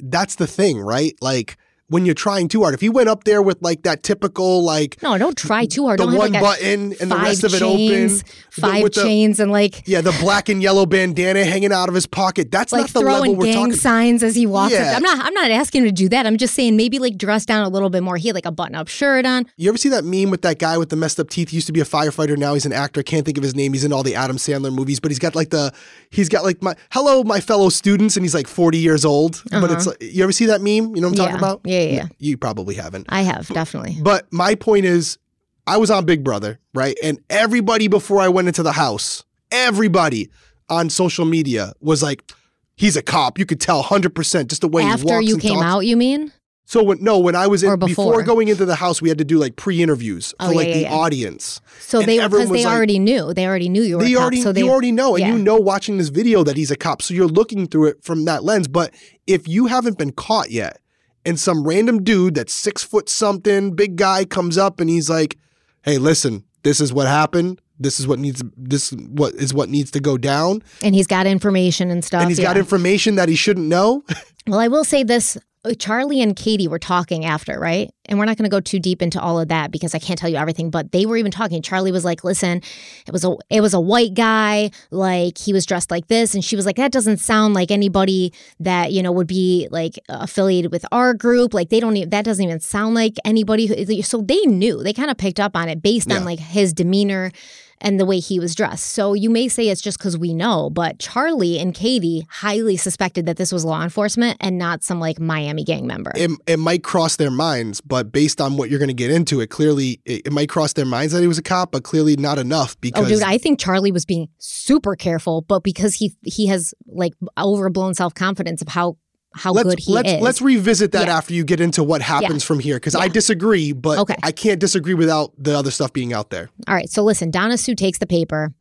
that's 0.00 0.36
the 0.36 0.46
thing, 0.46 0.80
right? 0.80 1.12
Like 1.20 1.58
when 1.88 2.04
you're 2.04 2.14
trying 2.14 2.48
too 2.48 2.62
hard. 2.62 2.74
If 2.74 2.80
he 2.80 2.88
went 2.88 3.08
up 3.08 3.24
there 3.24 3.40
with 3.40 3.62
like 3.62 3.82
that 3.82 4.02
typical 4.02 4.62
like 4.62 5.02
no, 5.02 5.16
don't 5.18 5.36
try 5.36 5.64
too 5.66 5.86
hard. 5.86 5.98
the 5.98 6.04
don't 6.06 6.14
one 6.16 6.34
have 6.34 6.42
like 6.42 6.58
button 6.58 6.94
and 7.00 7.10
the 7.10 7.16
rest 7.16 7.44
of 7.44 7.54
it 7.54 7.58
chains, 7.58 8.22
open, 8.22 8.32
five 8.50 8.84
the- 8.84 8.90
chains, 8.90 9.40
and 9.40 9.50
like 9.50 9.86
yeah, 9.88 10.00
the 10.00 10.16
black 10.20 10.48
and 10.48 10.62
yellow 10.62 10.84
bandana 10.86 11.44
hanging 11.44 11.72
out 11.72 11.88
of 11.88 11.94
his 11.94 12.06
pocket. 12.06 12.50
That's 12.50 12.72
like 12.72 12.82
not 12.82 12.90
the 12.90 13.00
level 13.00 13.34
we're 13.36 13.46
gang 13.46 13.54
talking. 13.54 13.72
signs 13.74 14.22
as 14.22 14.34
he 14.34 14.44
walks. 14.46 14.74
Yeah. 14.74 14.94
I'm 14.96 15.02
not. 15.02 15.24
I'm 15.24 15.34
not 15.34 15.50
asking 15.50 15.82
him 15.82 15.88
to 15.88 15.92
do 15.92 16.08
that. 16.10 16.26
I'm 16.26 16.36
just 16.36 16.54
saying 16.54 16.76
maybe 16.76 16.98
like 16.98 17.16
dress 17.16 17.46
down 17.46 17.64
a 17.64 17.68
little 17.68 17.90
bit 17.90 18.02
more. 18.02 18.16
He 18.16 18.28
had 18.28 18.34
like 18.34 18.46
a 18.46 18.52
button-up 18.52 18.88
shirt 18.88 19.24
on. 19.26 19.46
You 19.56 19.68
ever 19.70 19.78
see 19.78 19.88
that 19.88 20.04
meme 20.04 20.30
with 20.30 20.42
that 20.42 20.58
guy 20.58 20.76
with 20.78 20.90
the 20.90 20.96
messed 20.96 21.18
up 21.18 21.30
teeth? 21.30 21.48
He 21.50 21.56
used 21.56 21.66
to 21.68 21.72
be 21.72 21.80
a 21.80 21.84
firefighter. 21.84 22.36
Now 22.36 22.54
he's 22.54 22.66
an 22.66 22.72
actor. 22.72 23.02
Can't 23.02 23.24
think 23.24 23.38
of 23.38 23.42
his 23.42 23.54
name. 23.54 23.72
He's 23.72 23.84
in 23.84 23.92
all 23.92 24.02
the 24.02 24.14
Adam 24.14 24.36
Sandler 24.36 24.72
movies, 24.74 25.00
but 25.00 25.10
he's 25.10 25.18
got 25.18 25.34
like 25.34 25.50
the, 25.50 25.72
he's 26.10 26.28
got 26.28 26.44
like 26.44 26.62
my, 26.62 26.74
hello, 26.90 27.24
my 27.24 27.40
fellow 27.40 27.68
students. 27.70 28.16
And 28.16 28.24
he's 28.24 28.34
like 28.34 28.46
40 28.46 28.76
years 28.78 29.04
old. 29.04 29.42
But 29.50 29.70
it's 29.70 29.86
like, 29.86 29.96
you 30.02 30.22
ever 30.22 30.32
see 30.32 30.46
that 30.46 30.60
meme? 30.60 30.94
You 30.94 31.00
know 31.02 31.08
what 31.08 31.18
I'm 31.18 31.26
talking 31.26 31.34
Uh-huh. 31.36 31.38
Yeah. 31.38 31.38
about? 31.38 31.60
Yeah, 31.64 31.77
yeah, 31.84 31.92
yeah. 31.94 32.06
You 32.18 32.36
probably 32.36 32.74
haven't. 32.74 33.06
I 33.08 33.22
have 33.22 33.48
definitely. 33.48 33.96
But 34.00 34.32
my 34.32 34.54
point 34.54 34.84
is, 34.84 35.18
I 35.66 35.76
was 35.76 35.90
on 35.90 36.04
Big 36.04 36.24
Brother, 36.24 36.58
right? 36.74 36.96
And 37.02 37.18
everybody 37.30 37.88
before 37.88 38.20
I 38.20 38.28
went 38.28 38.48
into 38.48 38.62
the 38.62 38.72
house, 38.72 39.24
everybody 39.50 40.30
on 40.68 40.90
social 40.90 41.24
media 41.24 41.72
was 41.80 42.02
like, 42.02 42.30
he's 42.76 42.96
a 42.96 43.02
cop. 43.02 43.38
You 43.38 43.46
could 43.46 43.60
tell 43.60 43.82
100% 43.82 44.48
just 44.48 44.60
the 44.62 44.68
way 44.68 44.82
he 44.82 44.88
After 44.88 45.06
walks 45.06 45.26
you 45.26 45.38
came 45.38 45.54
talks. 45.54 45.64
out, 45.64 45.80
you 45.80 45.96
mean? 45.96 46.32
So 46.64 46.82
when 46.82 47.02
no, 47.02 47.18
when 47.18 47.34
I 47.34 47.46
was 47.46 47.62
in 47.62 47.70
Or 47.70 47.78
before. 47.78 48.12
before? 48.12 48.22
going 48.22 48.48
into 48.48 48.66
the 48.66 48.74
house, 48.74 49.00
we 49.00 49.08
had 49.08 49.16
to 49.16 49.24
do 49.24 49.38
like 49.38 49.56
pre-interviews 49.56 50.34
Oh, 50.38 50.48
for 50.48 50.54
like 50.54 50.68
yeah, 50.68 50.74
the 50.74 50.80
yeah. 50.82 50.92
audience. 50.92 51.62
So 51.80 52.00
And 52.00 52.08
they 52.08 52.18
because 52.18 52.50
they 52.50 52.64
like- 52.66 52.74
already 52.76 52.98
knew. 52.98 53.32
They 53.32 53.46
already 53.46 53.70
knew 53.70 53.82
you 53.82 53.96
were 53.96 54.04
They 54.04 54.12
a 54.12 54.16
cop. 54.16 54.22
already 54.22 54.42
so 54.42 54.52
they 54.52 54.60
you 54.60 54.70
already 54.70 54.92
know, 54.92 55.14
and 55.16 55.20
yeah. 55.22 55.32
you 55.32 55.38
know 55.38 55.56
watching 55.56 55.96
this 55.96 56.10
video 56.10 56.44
that 56.44 56.58
he's 56.58 56.70
a 56.70 56.76
cop. 56.76 57.00
So 57.00 57.14
you're 57.14 57.26
looking 57.26 57.66
through 57.68 57.86
it 57.86 58.04
from 58.04 58.26
that 58.26 58.44
lens. 58.44 58.68
But 58.68 58.92
if 59.26 59.48
you 59.48 59.64
haven't 59.66 59.96
been 59.96 60.12
caught 60.12 60.50
yet, 60.50 60.78
and 61.24 61.38
some 61.38 61.64
random 61.66 62.02
dude 62.02 62.34
that's 62.34 62.52
six 62.52 62.82
foot 62.82 63.08
something, 63.08 63.74
big 63.74 63.96
guy 63.96 64.24
comes 64.24 64.56
up 64.58 64.80
and 64.80 64.88
he's 64.90 65.08
like, 65.10 65.36
"Hey, 65.82 65.98
listen, 65.98 66.44
this 66.62 66.80
is 66.80 66.92
what 66.92 67.06
happened. 67.06 67.60
This 67.78 68.00
is 68.00 68.06
what 68.06 68.18
needs. 68.18 68.42
This 68.56 68.90
what 68.92 69.34
is 69.34 69.54
what 69.54 69.68
needs 69.68 69.90
to 69.92 70.00
go 70.00 70.18
down." 70.18 70.62
and 70.82 70.94
he's 70.94 71.06
got 71.06 71.26
information 71.26 71.90
and 71.90 72.04
stuff. 72.04 72.22
and 72.22 72.30
he's 72.30 72.40
got 72.40 72.56
information 72.56 73.16
that 73.16 73.28
he 73.28 73.34
shouldn't 73.34 73.66
know. 73.66 74.04
Well, 74.46 74.60
I 74.60 74.68
will 74.68 74.84
say 74.84 75.02
this. 75.02 75.36
Uh, 75.64 75.74
Charlie 75.74 76.20
and 76.22 76.34
Katie 76.36 76.68
were 76.68 76.78
talking 76.78 77.24
after, 77.24 77.58
right? 77.58 77.90
And 78.06 78.18
we're 78.18 78.24
not 78.24 78.36
going 78.36 78.44
to 78.48 78.54
go 78.54 78.60
too 78.60 78.78
deep 78.78 79.02
into 79.02 79.20
all 79.20 79.38
of 79.38 79.48
that 79.48 79.70
because 79.70 79.94
I 79.94 79.98
can't 79.98 80.18
tell 80.18 80.30
you 80.30 80.36
everything, 80.36 80.70
but 80.70 80.92
they 80.92 81.04
were 81.04 81.16
even 81.16 81.30
talking. 81.30 81.60
Charlie 81.62 81.92
was 81.92 82.04
like, 82.04 82.24
"Listen, 82.24 82.62
it 83.06 83.12
was 83.12 83.24
a 83.24 83.36
it 83.50 83.60
was 83.60 83.74
a 83.74 83.80
white 83.80 84.14
guy, 84.14 84.70
like 84.90 85.36
he 85.36 85.52
was 85.52 85.66
dressed 85.66 85.90
like 85.90 86.06
this." 86.08 86.34
And 86.34 86.42
she 86.44 86.56
was 86.56 86.64
like, 86.64 86.76
"That 86.76 86.92
doesn't 86.92 87.18
sound 87.18 87.54
like 87.54 87.70
anybody 87.70 88.32
that, 88.60 88.92
you 88.92 89.02
know, 89.02 89.12
would 89.12 89.26
be 89.26 89.68
like 89.70 89.98
affiliated 90.08 90.72
with 90.72 90.86
our 90.90 91.12
group. 91.12 91.52
Like 91.52 91.68
they 91.68 91.80
don't 91.80 91.96
even 91.96 92.10
that 92.10 92.24
doesn't 92.24 92.44
even 92.44 92.60
sound 92.60 92.94
like 92.94 93.14
anybody 93.24 93.66
who, 93.66 94.02
so 94.02 94.22
they 94.22 94.40
knew. 94.46 94.82
They 94.82 94.92
kind 94.92 95.10
of 95.10 95.18
picked 95.18 95.40
up 95.40 95.54
on 95.56 95.68
it 95.68 95.82
based 95.82 96.08
Yeah. 96.08 96.16
on 96.16 96.24
like 96.24 96.38
his 96.38 96.72
demeanor 96.72 97.30
and 97.80 97.98
the 97.98 98.04
way 98.04 98.18
he 98.18 98.40
was 98.40 98.54
dressed. 98.54 98.86
So 98.86 99.14
you 99.14 99.30
may 99.30 99.48
say 99.48 99.68
it's 99.68 99.80
just 99.80 99.98
because 99.98 100.16
we 100.16 100.34
know, 100.34 100.70
but 100.70 100.98
Charlie 100.98 101.58
and 101.58 101.74
Katie 101.74 102.26
highly 102.30 102.76
suspected 102.76 103.26
that 103.26 103.36
this 103.36 103.52
was 103.52 103.64
law 103.64 103.82
enforcement 103.82 104.36
and 104.40 104.58
not 104.58 104.82
some 104.82 105.00
like 105.00 105.20
Miami 105.20 105.64
gang 105.64 105.86
member. 105.86 106.12
It, 106.14 106.30
it 106.46 106.58
might 106.58 106.82
cross 106.82 107.16
their 107.16 107.30
minds, 107.30 107.80
but 107.80 108.12
based 108.12 108.40
on 108.40 108.56
what 108.56 108.70
you're 108.70 108.78
going 108.78 108.88
to 108.88 108.94
get 108.94 109.10
into, 109.10 109.40
it 109.40 109.48
clearly 109.48 110.00
it, 110.04 110.26
it 110.26 110.32
might 110.32 110.48
cross 110.48 110.72
their 110.72 110.86
minds 110.86 111.12
that 111.12 111.20
he 111.20 111.28
was 111.28 111.38
a 111.38 111.42
cop, 111.42 111.72
but 111.72 111.82
clearly 111.82 112.16
not 112.16 112.38
enough 112.38 112.80
because. 112.80 113.02
Oh, 113.02 113.04
because 113.04 113.20
dude, 113.20 113.28
I 113.28 113.38
think 113.38 113.60
Charlie 113.60 113.92
was 113.92 114.04
being 114.04 114.28
super 114.38 114.96
careful, 114.96 115.42
but 115.42 115.62
because 115.62 115.94
he 115.94 116.12
he 116.24 116.46
has 116.46 116.74
like 116.86 117.14
overblown 117.38 117.94
self 117.94 118.14
confidence 118.14 118.62
of 118.62 118.68
how 118.68 118.96
how 119.38 119.52
let's 119.52 119.68
good 119.68 119.78
he 119.78 119.92
let's 119.92 120.12
is. 120.12 120.20
let's 120.20 120.42
revisit 120.42 120.92
that 120.92 121.06
Yeah. 121.06 121.16
after 121.16 121.34
you 121.34 121.44
get 121.44 121.60
into 121.60 121.82
what 121.82 122.02
happens 122.02 122.44
from 122.44 122.58
here 122.58 122.76
because 122.76 122.94
I 122.94 123.08
disagree, 123.08 123.72
but 123.72 123.98
Okay. 123.98 124.16
I 124.22 124.32
can't 124.32 124.60
disagree 124.60 124.94
without 124.94 125.32
the 125.38 125.56
other 125.56 125.70
stuff 125.70 125.92
being 125.92 126.12
out 126.12 126.30
there. 126.30 126.50
All 126.66 126.74
right, 126.74 126.90
so 126.90 127.02
listen, 127.02 127.30
Donna 127.30 127.56
Sue 127.56 127.74
takes 127.74 127.98
the 127.98 128.06
paper. 128.06 128.52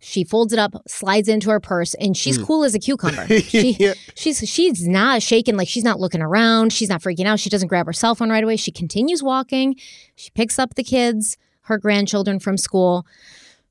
She 0.00 0.22
folds 0.22 0.52
it 0.52 0.60
up, 0.60 0.74
slides 0.86 1.28
it 1.28 1.32
into 1.32 1.50
her 1.50 1.58
purse, 1.58 1.94
and 1.94 2.16
she's 2.16 2.36
hmm. 2.36 2.44
cool 2.44 2.64
as 2.64 2.74
a 2.74 2.78
cucumber. 2.78 3.26
She. 3.40 3.76
Yeah. 3.80 3.94
She's 4.14 4.38
she's 4.48 4.86
not 4.86 5.22
shaking, 5.22 5.56
like 5.56 5.68
she's 5.68 5.82
not 5.82 5.98
looking 5.98 6.22
around. 6.22 6.72
She's 6.72 6.88
not 6.88 7.02
freaking 7.02 7.26
out. 7.26 7.40
She 7.40 7.50
doesn't 7.50 7.68
grab 7.68 7.86
her 7.86 7.92
cell 7.92 8.14
phone 8.14 8.30
right 8.30 8.44
away. 8.44 8.56
She 8.56 8.70
continues 8.70 9.22
walking. 9.22 9.74
She 10.14 10.30
picks 10.30 10.58
up 10.58 10.74
the 10.74 10.84
kids, 10.84 11.36
her 11.62 11.78
grandchildren 11.78 12.38
from 12.38 12.56
school. 12.56 13.06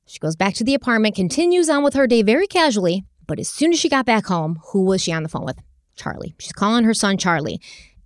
She 0.06 0.20
goes 0.20 0.36
back 0.36 0.54
to 0.56 0.64
the 0.64 0.74
apartment, 0.74 1.16
continues 1.16 1.70
on 1.70 1.84
with 1.84 1.94
her 1.94 2.08
day 2.08 2.24
very 2.24 2.48
casually. 2.48 3.06
But 3.26 3.40
as 3.40 3.50
soon 3.50 3.74
as 3.74 3.80
she 3.80 3.90
got 3.90 4.06
back 4.06 4.26
home, 4.26 4.60
who 4.72 4.84
was 4.86 5.02
she 5.04 5.12
on 5.12 5.24
the 5.24 5.30
phone 5.30 5.46
with? 5.46 5.60
Charlie. 5.98 6.36
She's 6.40 6.54
calling 6.54 6.84
her 6.84 6.94
son 6.94 7.18
Charlie. 7.18 7.60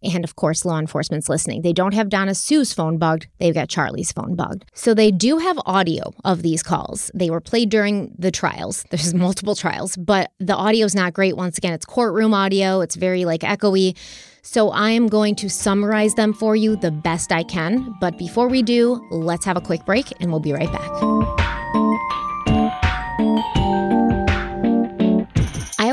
And 0.04 0.24
of 0.24 0.36
course, 0.36 0.66
law 0.66 0.80
enforcement's 0.80 1.30
listening. 1.30 1.62
They 1.62 1.74
don't 1.74 1.94
have 1.94 2.10
Donna 2.10 2.34
Sue's 2.34 2.74
phone 2.74 2.98
bugged, 2.98 3.28
they've 3.40 3.54
got 3.54 3.70
Charlie's 3.70 4.12
phone 4.12 4.36
bugged. 4.36 4.66
So 4.74 4.94
they 4.94 5.12
do 5.12 5.38
have 5.38 5.60
audio 5.66 6.12
of 6.26 6.42
these 6.42 6.64
calls. 6.64 7.12
They 7.14 7.30
were 7.30 7.42
played 7.42 7.70
during 7.70 8.16
the 8.18 8.32
trials. 8.32 8.84
There's 8.90 9.14
multiple 9.14 9.56
trials, 9.56 9.96
but 9.96 10.32
the 10.40 10.56
audio's 10.56 10.96
not 10.96 11.14
great. 11.14 11.38
Once 11.38 11.58
again, 11.58 11.74
it's 11.74 11.86
courtroom 11.86 12.34
audio, 12.34 12.82
it's 12.82 12.96
very 12.96 13.26
like 13.26 13.42
echoey. 13.42 13.96
So 14.44 14.72
I 14.72 14.90
am 14.90 15.08
going 15.08 15.36
to 15.36 15.50
summarize 15.50 16.16
them 16.16 16.34
for 16.34 16.56
you 16.56 16.76
the 16.76 16.90
best 16.90 17.32
I 17.32 17.44
can. 17.44 17.96
But 18.02 18.18
before 18.18 18.48
we 18.48 18.64
do, 18.64 19.00
let's 19.12 19.46
have 19.46 19.56
a 19.56 19.62
quick 19.62 19.86
break 19.86 20.12
and 20.20 20.32
we'll 20.32 20.40
be 20.40 20.52
right 20.52 20.72
back. 20.72 22.31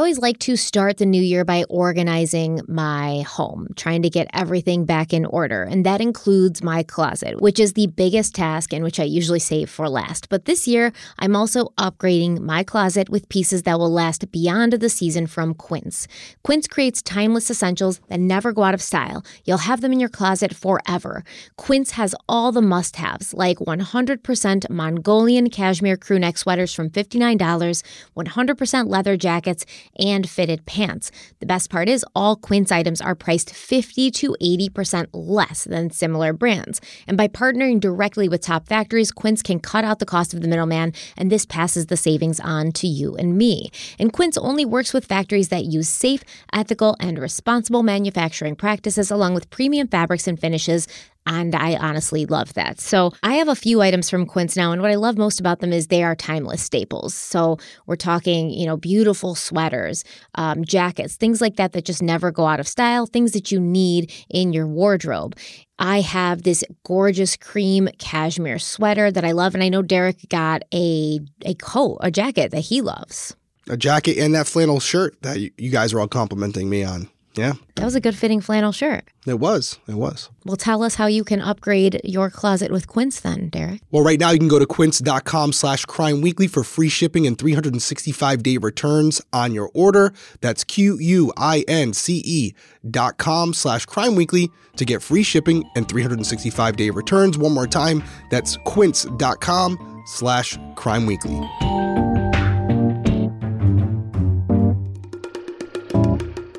Always 0.09 0.19
like 0.21 0.39
to 0.39 0.57
start 0.57 0.97
the 0.97 1.05
new 1.05 1.21
year 1.21 1.45
by 1.45 1.65
organizing 1.69 2.63
my 2.67 3.21
home, 3.29 3.69
trying 3.77 4.01
to 4.01 4.09
get 4.09 4.27
everything 4.33 4.87
back 4.87 5.13
in 5.13 5.27
order. 5.27 5.65
And 5.65 5.85
that 5.85 6.01
includes 6.01 6.63
my 6.63 6.83
closet, 6.83 7.43
which 7.43 7.61
is 7.61 7.75
the 7.75 7.89
biggest 7.89 8.35
task 8.35 8.73
and 8.73 8.83
which 8.83 8.99
I 8.99 9.03
usually 9.03 9.39
save 9.39 9.69
for 9.69 9.87
last. 9.87 10.31
But 10.31 10.47
this 10.47 10.67
year, 10.67 10.95
I'm 11.19 11.37
also 11.37 11.75
upgrading 11.77 12.41
my 12.41 12.63
closet 12.65 13.11
with 13.11 13.29
pieces 13.29 13.65
that 13.65 13.79
will 13.79 13.93
last 13.93 14.33
beyond 14.33 14.73
the 14.73 14.89
season 14.89 15.27
from 15.27 15.53
Quince. 15.53 16.09
Quince 16.43 16.67
creates 16.67 17.03
timeless 17.03 17.51
essentials 17.51 18.01
that 18.09 18.19
never 18.19 18.55
go 18.55 18.63
out 18.63 18.73
of 18.73 18.81
style. 18.81 19.23
You'll 19.45 19.59
have 19.59 19.83
them 19.83 19.93
in 19.93 20.01
your 20.01 20.09
closet 20.09 20.55
forever. 20.55 21.23
Quince 21.59 21.91
has 21.91 22.15
all 22.27 22.51
the 22.51 22.63
must 22.63 22.97
haves, 22.97 23.35
like 23.35 23.59
100% 23.59 24.71
Mongolian 24.71 25.51
cashmere 25.51 25.99
crew 25.99 26.19
neck 26.19 26.39
sweaters 26.39 26.73
from 26.73 26.89
$59, 26.89 27.83
100% 28.17 28.89
leather 28.89 29.19
jackets, 29.19 29.67
and 29.99 30.29
fitted 30.29 30.65
pants. 30.67 31.11
The 31.41 31.47
best 31.47 31.71
part 31.71 31.89
is 31.89 32.05
all 32.15 32.37
Quince 32.37 32.71
items 32.71 33.01
are 33.01 33.15
priced 33.15 33.55
50 33.55 34.11
to 34.13 34.37
80% 34.41 35.09
less 35.13 35.65
than 35.65 35.91
similar 35.91 36.33
brands. 36.33 36.81
And 37.07 37.17
by 37.17 37.29
partnering 37.29 37.81
directly 37.81 38.29
with 38.29 38.41
top 38.41 38.69
factories, 38.69 39.13
Quince 39.13 39.43
can 39.43 39.61
cut 39.61 39.85
out 39.85 39.99
the 39.99 40.07
cost 40.07 40.35
of 40.35 40.41
the 40.41 40.49
middleman, 40.49 40.93
and 41.17 41.31
this 41.31 41.47
passes 41.47 41.87
the 41.87 41.97
savings 41.97 42.41
on 42.41 42.73
to 42.73 42.87
you 42.87 43.17
and 43.17 43.37
me. 43.37 43.71
And 43.99 44.13
Quince 44.13 44.39
only 44.39 44.65
works 44.65 44.93
with 44.93 45.07
factories 45.07 45.49
that 45.49 45.65
use 45.65 45.89
safe, 45.89 46.23
ethical, 46.53 46.97
and 47.01 47.19
responsible 47.19 47.83
manufacturing 47.83 48.57
practices 48.57 49.11
along 49.11 49.35
with 49.35 49.51
premium 49.51 49.89
fabrics 49.89 50.27
and 50.27 50.39
finishes 50.39 50.87
and 51.29 51.55
I 51.55 51.77
honestly 51.77 52.25
love 52.25 52.55
that. 52.55 52.81
So 52.81 53.13
I 53.23 53.35
have 53.35 53.49
a 53.49 53.55
few 53.55 53.83
items 53.83 54.09
from 54.09 54.25
Quince 54.25 54.57
now, 54.57 54.73
and 54.73 54.81
what 54.81 54.91
I 54.91 54.95
love 54.95 55.19
most 55.19 55.39
about 55.39 55.61
them 55.61 55.73
is 55.73 55.87
they 55.87 56.03
are 56.03 56.17
timeless 56.17 56.63
staples. 56.63 57.15
So 57.15 57.59
we're 57.87 57.97
talking, 57.97 58.51
you 58.51 58.67
know, 58.67 58.79
beautiful 58.79 59.35
sweaters, 59.35 60.05
um, 60.37 60.65
jackets, 60.65 61.17
things 61.17 61.41
like 61.41 61.57
that 61.57 61.73
that 61.73 61.85
just 61.85 62.03
never 62.03 62.31
go 62.33 62.47
out 62.47 62.61
of 62.61 62.67
style, 62.67 63.07
things 63.07 63.33
that 63.33 63.53
you 63.53 63.61
need 63.61 64.11
in 64.31 64.55
your 64.55 64.67
wardrobe. 64.67 65.37
I 65.79 66.01
have 66.01 66.43
this 66.43 66.65
gorgeous 66.85 67.37
cream 67.37 67.89
cashmere 67.99 68.59
sweater 68.59 69.13
that 69.13 69.25
I 69.25 69.33
love, 69.33 69.55
and 69.55 69.63
I 69.63 69.69
know 69.69 69.83
Derek 69.83 70.29
got 70.31 70.63
a 70.73 71.21
a 71.45 71.55
coat, 71.55 71.99
a 72.01 72.11
jacket 72.11 72.51
that 72.53 72.61
he 72.61 72.81
loves. 72.81 73.37
A 73.69 73.77
jacket 73.77 74.17
and 74.17 74.35
that 74.35 74.47
flannel 74.47 74.81
shirt 74.81 75.21
that 75.21 75.39
you 75.39 75.71
guys 75.71 75.93
are 75.93 76.01
all 76.01 76.09
complimenting 76.09 76.71
me 76.71 76.85
on. 76.85 77.11
Yeah. 77.39 77.53
That 77.77 77.85
was 77.85 77.95
a 77.95 78.01
good 78.01 78.17
fitting 78.17 78.41
flannel 78.41 78.73
shirt. 78.73 79.05
It 79.25 79.39
was. 79.39 79.79
It 79.87 79.95
was. 79.95 80.29
Well, 80.45 80.57
tell 80.57 80.83
us 80.83 80.97
how 80.97 81.07
you 81.07 81.23
can 81.23 81.41
upgrade 81.41 82.01
your 82.03 82.31
closet 82.31 82.73
with 82.73 82.89
Quince 82.89 83.21
then, 83.21 83.49
Derek. 83.49 83.81
Well, 83.93 84.03
right 84.03 84.19
now 84.19 84.31
you 84.31 84.41
can 84.41 84.49
go 84.49 84.59
to 84.59 84.67
quince.com 84.67 85.53
slash 85.53 85.85
crime 85.85 86.21
weekly 86.21 86.49
for 86.49 86.65
free 86.65 86.89
shipping 86.89 87.29
and 87.29 87.39
365 87.39 88.43
day 88.43 88.57
returns 88.57 89.23
on 89.33 89.53
your 89.53 89.71
order. 89.73 90.13
That's 90.41 90.65
Q-U-I-N-C-E 90.65 92.55
dot 92.91 93.19
com 93.19 93.55
slash 93.55 93.87
crime 93.87 94.17
weekly 94.17 94.51
to 94.77 94.85
get 94.85 95.01
free 95.01 95.23
shipping 95.23 95.65
and 95.77 95.89
365 95.89 96.77
day 96.77 96.91
returns. 96.91 97.39
One 97.39 97.53
more 97.53 97.69
time, 97.69 98.03
that's 98.31 98.57
quince.com 98.65 100.03
slash 100.07 100.59
crime 100.75 101.07
weekly. 101.07 101.39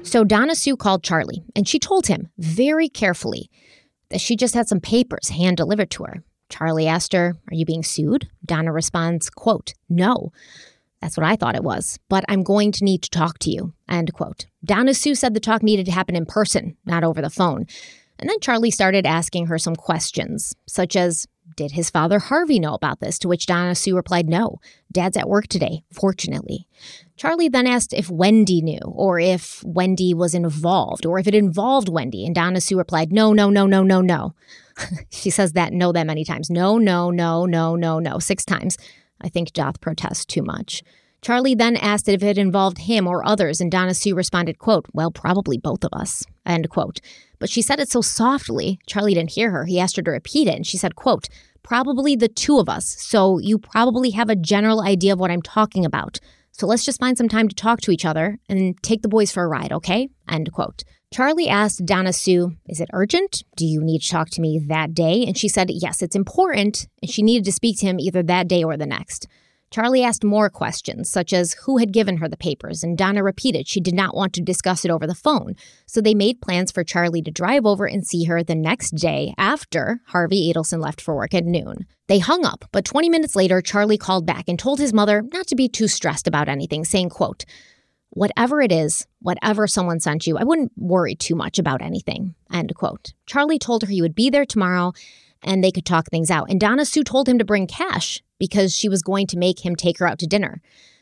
So 0.10 0.24
Donna 0.24 0.56
Sue 0.56 0.76
called 0.76 1.04
Charlie 1.04 1.44
and 1.56 1.68
she 1.68 1.78
told 1.78 2.08
him 2.08 2.30
very 2.40 2.90
carefully 2.90 3.52
that 4.10 4.20
she 4.20 4.36
just 4.36 4.56
had 4.56 4.68
some 4.68 4.80
papers 4.80 5.30
hand 5.30 5.58
delivered 5.58 5.92
to 5.92 6.04
her. 6.06 6.24
Charlie 6.50 6.88
asked 6.88 7.14
her, 7.14 7.36
Are 7.48 7.54
you 7.54 7.64
being 7.64 7.84
sued? 7.84 8.28
Donna 8.44 8.72
responds, 8.72 9.30
quote, 9.30 9.76
No. 9.88 10.32
That's 11.00 11.16
what 11.16 11.28
I 11.28 11.36
thought 11.36 11.56
it 11.56 11.64
was, 11.64 12.00
but 12.10 12.26
I'm 12.28 12.42
going 12.42 12.72
to 12.72 12.84
need 12.84 13.04
to 13.04 13.12
talk 13.12 13.38
to 13.40 13.52
you. 13.52 13.74
End 13.88 14.12
quote. 14.12 14.48
Donna 14.66 14.96
Sue 14.96 15.14
said 15.14 15.36
the 15.36 15.40
talk 15.40 15.62
needed 15.62 15.86
to 15.86 15.92
happen 15.92 16.16
in 16.16 16.26
person, 16.26 16.76
not 16.86 17.04
over 17.04 17.22
the 17.22 17.30
phone. 17.30 17.68
And 18.18 18.28
then 18.28 18.40
Charlie 18.40 18.72
started 18.72 19.06
asking 19.06 19.46
her 19.46 19.60
some 19.60 19.76
questions, 19.76 20.56
such 20.66 20.96
as 20.96 21.28
Did 21.56 21.72
his 21.72 21.90
father 21.90 22.20
Harvey 22.20 22.60
know 22.60 22.74
about 22.74 23.00
this? 23.00 23.20
To 23.20 23.28
which 23.28 23.46
Donna 23.46 23.76
Sue 23.76 23.96
replied, 23.96 24.30
No. 24.30 24.60
Dad's 24.92 25.18
at 25.18 25.30
work 25.30 25.48
today, 25.48 25.84
fortunately. 25.92 26.68
Charlie 27.16 27.50
then 27.50 27.68
asked 27.68 27.94
if 27.94 28.10
Wendy 28.10 28.62
knew, 28.62 28.80
or 28.84 29.20
if 29.20 29.64
Wendy 29.66 30.14
was 30.14 30.34
involved, 30.34 31.06
or 31.06 31.20
if 31.20 31.28
it 31.28 31.36
involved 31.36 31.90
Wendy. 31.90 32.26
And 32.26 32.34
Donna 32.34 32.62
Sue 32.62 32.78
replied, 32.78 33.12
No, 33.12 33.34
no, 33.34 33.50
no, 33.50 33.66
no, 33.66 33.84
no, 33.84 34.02
no. 34.02 34.34
she 35.10 35.30
says 35.30 35.54
that 35.54 35.74
no 35.74 35.92
that 35.92 36.08
many 36.08 36.24
times. 36.24 36.50
No, 36.50 36.78
no, 36.78 37.12
no, 37.12 37.46
no, 37.46 37.76
no, 37.76 38.00
no, 38.00 38.20
six 38.20 38.46
times. 38.46 38.78
I 39.22 39.30
think 39.30 39.52
doth 39.54 39.82
protest 39.82 40.30
too 40.30 40.44
much. 40.44 40.84
Charlie 41.22 41.56
then 41.56 41.76
asked 41.76 42.08
if 42.08 42.24
it 42.24 42.38
involved 42.38 42.78
him 42.78 43.06
or 43.06 43.26
others, 43.28 43.60
and 43.60 43.72
Donna 43.72 43.94
Sue 43.94 44.16
responded, 44.16 44.58
quote, 44.58 44.86
Well, 44.94 45.12
probably 45.12 45.58
both 45.58 45.84
of 45.84 45.92
us, 45.94 46.26
end 46.46 46.70
quote. 46.70 47.02
But 47.40 47.50
she 47.50 47.62
said 47.62 47.80
it 47.80 47.90
so 47.90 48.02
softly, 48.02 48.80
Charlie 48.86 49.14
didn't 49.14 49.32
hear 49.32 49.52
her. 49.52 49.66
He 49.66 49.80
asked 49.80 49.96
her 49.96 50.04
to 50.04 50.12
repeat 50.12 50.48
it, 50.48 50.56
and 50.56 50.68
she 50.68 50.78
said, 50.78 50.96
quote, 50.96 51.30
Probably 51.64 52.16
the 52.16 52.28
two 52.28 52.58
of 52.58 52.70
us, 52.70 52.96
so 53.00 53.38
you 53.38 53.58
probably 53.58 54.12
have 54.12 54.30
a 54.30 54.36
general 54.36 54.82
idea 54.82 55.14
of 55.14 55.20
what 55.20 55.32
I'm 55.32 55.42
talking 55.42 55.86
about. 55.86 56.20
So 56.52 56.68
let's 56.68 56.84
just 56.84 57.00
find 57.00 57.18
some 57.18 57.30
time 57.30 57.48
to 57.48 57.56
talk 57.56 57.80
to 57.82 57.92
each 57.92 58.06
other 58.06 58.38
and 58.50 58.76
take 58.84 59.02
the 59.02 59.08
boys 59.08 59.32
for 59.32 59.44
a 59.44 59.48
ride, 59.48 59.72
okay? 59.72 60.10
End 60.28 60.52
quote. 60.52 60.84
Charlie 61.12 61.48
asked 61.50 61.86
Donna 61.86 62.14
Sue, 62.14 62.52
Is 62.68 62.80
it 62.80 62.90
urgent? 62.94 63.44
Do 63.56 63.66
you 63.66 63.82
need 63.82 64.02
to 64.02 64.10
talk 64.10 64.30
to 64.32 64.42
me 64.42 64.62
that 64.68 64.94
day? 64.94 65.26
And 65.26 65.38
she 65.38 65.48
said, 65.48 65.70
Yes, 65.72 66.02
it's 66.02 66.16
important. 66.16 66.88
And 67.02 67.10
she 67.10 67.24
needed 67.24 67.46
to 67.46 67.52
speak 67.52 67.80
to 67.80 67.88
him 67.88 68.00
either 68.00 68.22
that 68.24 68.48
day 68.48 68.64
or 68.64 68.78
the 68.78 68.86
next. 68.86 69.28
Charlie 69.72 70.04
asked 70.04 70.24
more 70.24 70.50
questions, 70.50 71.10
such 71.10 71.32
as 71.32 71.54
who 71.66 71.78
had 71.78 71.94
given 71.94 72.18
her 72.18 72.28
the 72.28 72.38
papers, 72.38 72.84
and 72.84 72.98
Donna 72.98 73.24
repeated 73.24 73.68
she 73.68 73.80
did 73.80 73.94
not 73.94 74.16
want 74.16 74.34
to 74.34 74.42
discuss 74.42 74.84
it 74.84 74.92
over 74.92 75.06
the 75.06 75.16
phone. 75.16 75.56
So 75.86 76.02
they 76.02 76.14
made 76.14 76.42
plans 76.42 76.72
for 76.72 76.84
Charlie 76.84 77.22
to 77.22 77.32
drive 77.32 77.66
over 77.66 77.86
and 77.86 78.06
see 78.06 78.26
her 78.26 78.44
the 78.44 78.56
next 78.56 78.92
day 78.92 79.34
after 79.38 80.02
Harvey 80.08 80.52
Adelson 80.52 80.82
left 80.82 81.02
for 81.02 81.16
work 81.16 81.34
at 81.34 81.46
noon. 81.46 81.86
They 82.08 82.20
hung 82.20 82.46
up, 82.46 82.66
but 82.72 82.86
20 82.86 83.10
minutes 83.10 83.36
later, 83.36 83.62
Charlie 83.62 83.98
called 83.98 84.26
back 84.26 84.46
and 84.48 84.58
told 84.58 84.80
his 84.80 84.94
mother 84.94 85.22
not 85.34 85.48
to 85.48 85.56
be 85.56 85.70
too 85.70 85.88
stressed 85.88 86.28
about 86.28 86.50
anything, 86.50 86.84
saying, 86.84 87.10
quote, 87.10 87.46
Whatever 88.12 88.60
it 88.62 88.72
is, 88.72 89.06
whatever 89.22 89.68
someone 89.68 90.00
sent 90.00 90.26
you, 90.26 90.36
I 90.38 90.44
wouldn't 90.44 90.72
worry 90.76 91.14
too 91.14 91.36
much 91.36 91.60
about 91.60 91.84
anything. 91.84 92.34
End 92.52 92.74
quote. 92.76 93.14
Charlie 93.28 93.60
told 93.60 93.84
her 93.84 93.90
he 93.90 94.02
would 94.02 94.16
be 94.16 94.32
there 94.32 94.46
tomorrow 94.46 94.94
and 95.44 95.64
they 95.64 95.72
could 95.72 95.86
talk 95.86 96.08
things 96.10 96.30
out. 96.30 96.50
And 96.50 96.60
Donna 96.60 96.86
Sue 96.86 97.04
told 97.04 97.28
him 97.28 97.38
to 97.40 97.46
bring 97.46 97.68
cash 97.68 98.22
because 98.40 98.76
she 98.76 98.90
was 98.90 99.02
going 99.02 99.28
to 99.28 99.38
make 99.38 99.66
him 99.66 99.76
take 99.76 100.00
her 100.00 100.08
out 100.08 100.20
to 100.20 100.28
dinner. 100.28 100.62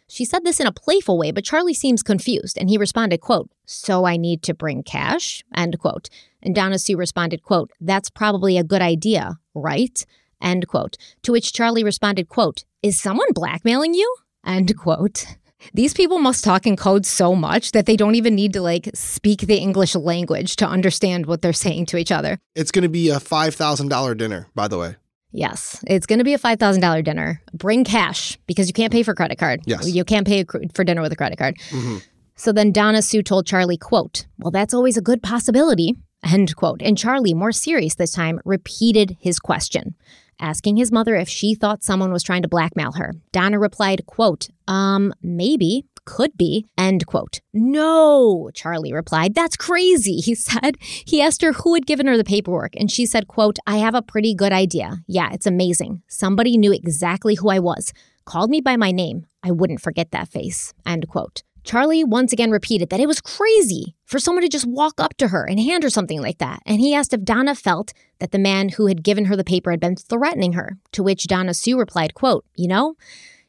She 0.09 0.23
said 0.23 0.45
this 0.45 0.59
in 0.59 0.67
a 0.67 0.71
playful 0.71 1.17
way, 1.17 1.31
but 1.31 1.43
Charlie 1.43 1.73
seems 1.73 2.01
confused, 2.01 2.57
and 2.57 2.69
he 2.69 2.77
responded, 2.77 3.19
quote, 3.19 3.49
So 3.65 4.05
I 4.05 4.15
need 4.15 4.41
to 4.43 4.53
bring 4.53 4.83
cash? 4.83 5.43
End 5.53 5.77
quote. 5.79 6.09
And 6.41 6.55
Donna 6.55 6.79
Sue 6.79 6.95
responded, 6.95 7.43
quote, 7.43 7.71
That's 7.81 8.09
probably 8.09 8.57
a 8.57 8.63
good 8.63 8.81
idea, 8.81 9.37
right? 9.53 10.05
End 10.41 10.67
quote. 10.67 10.97
To 11.23 11.33
which 11.33 11.51
Charlie 11.51 11.83
responded, 11.83 12.29
quote, 12.29 12.63
Is 12.81 12.99
someone 12.99 13.33
blackmailing 13.33 13.93
you? 13.93 14.15
End 14.45 14.77
quote. 14.77 15.25
These 15.73 15.93
people 15.93 16.19
must 16.19 16.43
talk 16.43 16.65
in 16.67 16.75
code 16.75 17.05
so 17.05 17.35
much 17.35 17.71
that 17.71 17.85
they 17.85 17.95
don't 17.95 18.15
even 18.15 18.35
need 18.35 18.53
to 18.53 18.61
like 18.61 18.89
speak 18.93 19.41
the 19.41 19.57
English 19.57 19.95
language 19.95 20.55
to 20.57 20.67
understand 20.67 21.25
what 21.25 21.41
they're 21.41 21.53
saying 21.53 21.87
to 21.87 21.97
each 21.97 22.11
other. 22.11 22.39
It's 22.55 22.71
going 22.71 22.83
to 22.83 22.89
be 22.89 23.09
a 23.09 23.17
$5,000 23.17 24.17
dinner, 24.17 24.47
by 24.55 24.67
the 24.67 24.77
way. 24.77 24.95
Yes, 25.31 25.83
it's 25.87 26.05
going 26.05 26.19
to 26.19 26.25
be 26.25 26.33
a 26.33 26.39
$5,000 26.39 27.03
dinner. 27.03 27.41
Bring 27.53 27.83
cash 27.83 28.37
because 28.47 28.67
you 28.67 28.73
can't 28.73 28.93
pay 28.93 29.03
for 29.03 29.13
credit 29.13 29.37
card. 29.37 29.61
Yes. 29.65 29.87
You 29.87 30.05
can't 30.05 30.25
pay 30.25 30.45
for 30.73 30.83
dinner 30.83 31.01
with 31.01 31.11
a 31.11 31.17
credit 31.17 31.37
card. 31.37 31.57
Mm-hmm. 31.69 31.97
So 32.35 32.51
then 32.51 32.71
Donna 32.71 33.01
Sue 33.01 33.23
told 33.23 33.45
Charlie, 33.45 33.77
quote, 33.77 34.25
well, 34.37 34.51
that's 34.51 34.73
always 34.73 34.95
a 34.95 35.01
good 35.01 35.23
possibility, 35.23 35.95
end 36.23 36.55
quote. 36.55 36.81
And 36.81 36.97
Charlie, 36.97 37.33
more 37.33 37.51
serious 37.51 37.95
this 37.95 38.11
time, 38.11 38.39
repeated 38.45 39.17
his 39.19 39.39
question 39.39 39.95
asking 40.39 40.77
his 40.77 40.91
mother 40.91 41.15
if 41.15 41.29
she 41.29 41.55
thought 41.55 41.83
someone 41.83 42.11
was 42.11 42.23
trying 42.23 42.41
to 42.41 42.47
blackmail 42.47 42.93
her. 42.93 43.13
Donna 43.31 43.59
replied, 43.59 44.05
quote, 44.05 44.49
um, 44.67 45.13
maybe, 45.21 45.85
could 46.05 46.37
be, 46.37 46.65
end 46.77 47.05
quote. 47.05 47.41
No, 47.53 48.49
Charlie 48.53 48.93
replied. 48.93 49.35
That's 49.35 49.57
crazy, 49.57 50.17
he 50.17 50.33
said. 50.49 50.77
He 50.79 51.21
asked 51.21 51.41
her 51.41 51.53
who 51.53 51.73
had 51.73 51.85
given 51.85 52.07
her 52.07 52.17
the 52.17 52.23
paperwork, 52.23 52.75
and 52.77 52.89
she 52.89 53.05
said, 53.05 53.27
quote, 53.27 53.57
I 53.67 53.77
have 53.77 53.93
a 53.95 54.01
pretty 54.01 54.33
good 54.33 54.53
idea. 54.53 54.99
Yeah, 55.07 55.29
it's 55.33 55.45
amazing. 55.45 56.01
Somebody 56.07 56.57
knew 56.57 56.71
exactly 56.71 57.35
who 57.35 57.49
I 57.49 57.59
was, 57.59 57.93
called 58.25 58.49
me 58.49 58.61
by 58.61 58.77
my 58.77 58.91
name. 58.91 59.25
I 59.43 59.51
wouldn't 59.51 59.81
forget 59.81 60.11
that 60.11 60.29
face, 60.29 60.73
end 60.85 61.07
quote. 61.07 61.43
Charlie 61.67 62.05
once 62.05 62.31
again 62.31 62.49
repeated 62.49 62.89
that 62.89 63.01
it 63.01 63.07
was 63.07 63.19
crazy 63.19 63.93
for 64.05 64.19
someone 64.19 64.41
to 64.41 64.47
just 64.47 64.65
walk 64.65 65.01
up 65.01 65.17
to 65.17 65.27
her 65.27 65.43
and 65.43 65.59
hand 65.59 65.83
her 65.83 65.89
something 65.89 66.21
like 66.21 66.37
that. 66.37 66.61
And 66.65 66.79
he 66.79 66.95
asked 66.95 67.13
if 67.13 67.25
Donna 67.25 67.55
felt 67.55 67.91
that 68.19 68.31
the 68.31 68.39
man 68.39 68.69
who 68.69 68.87
had 68.87 69.03
given 69.03 69.25
her 69.25 69.35
the 69.35 69.43
paper 69.43 69.71
had 69.71 69.81
been 69.81 69.97
threatening 69.97 70.53
her, 70.53 70.77
to 70.93 71.03
which 71.03 71.27
Donna 71.27 71.53
Sue 71.53 71.77
replied, 71.77 72.13
quote, 72.13 72.45
You 72.55 72.69
know, 72.69 72.95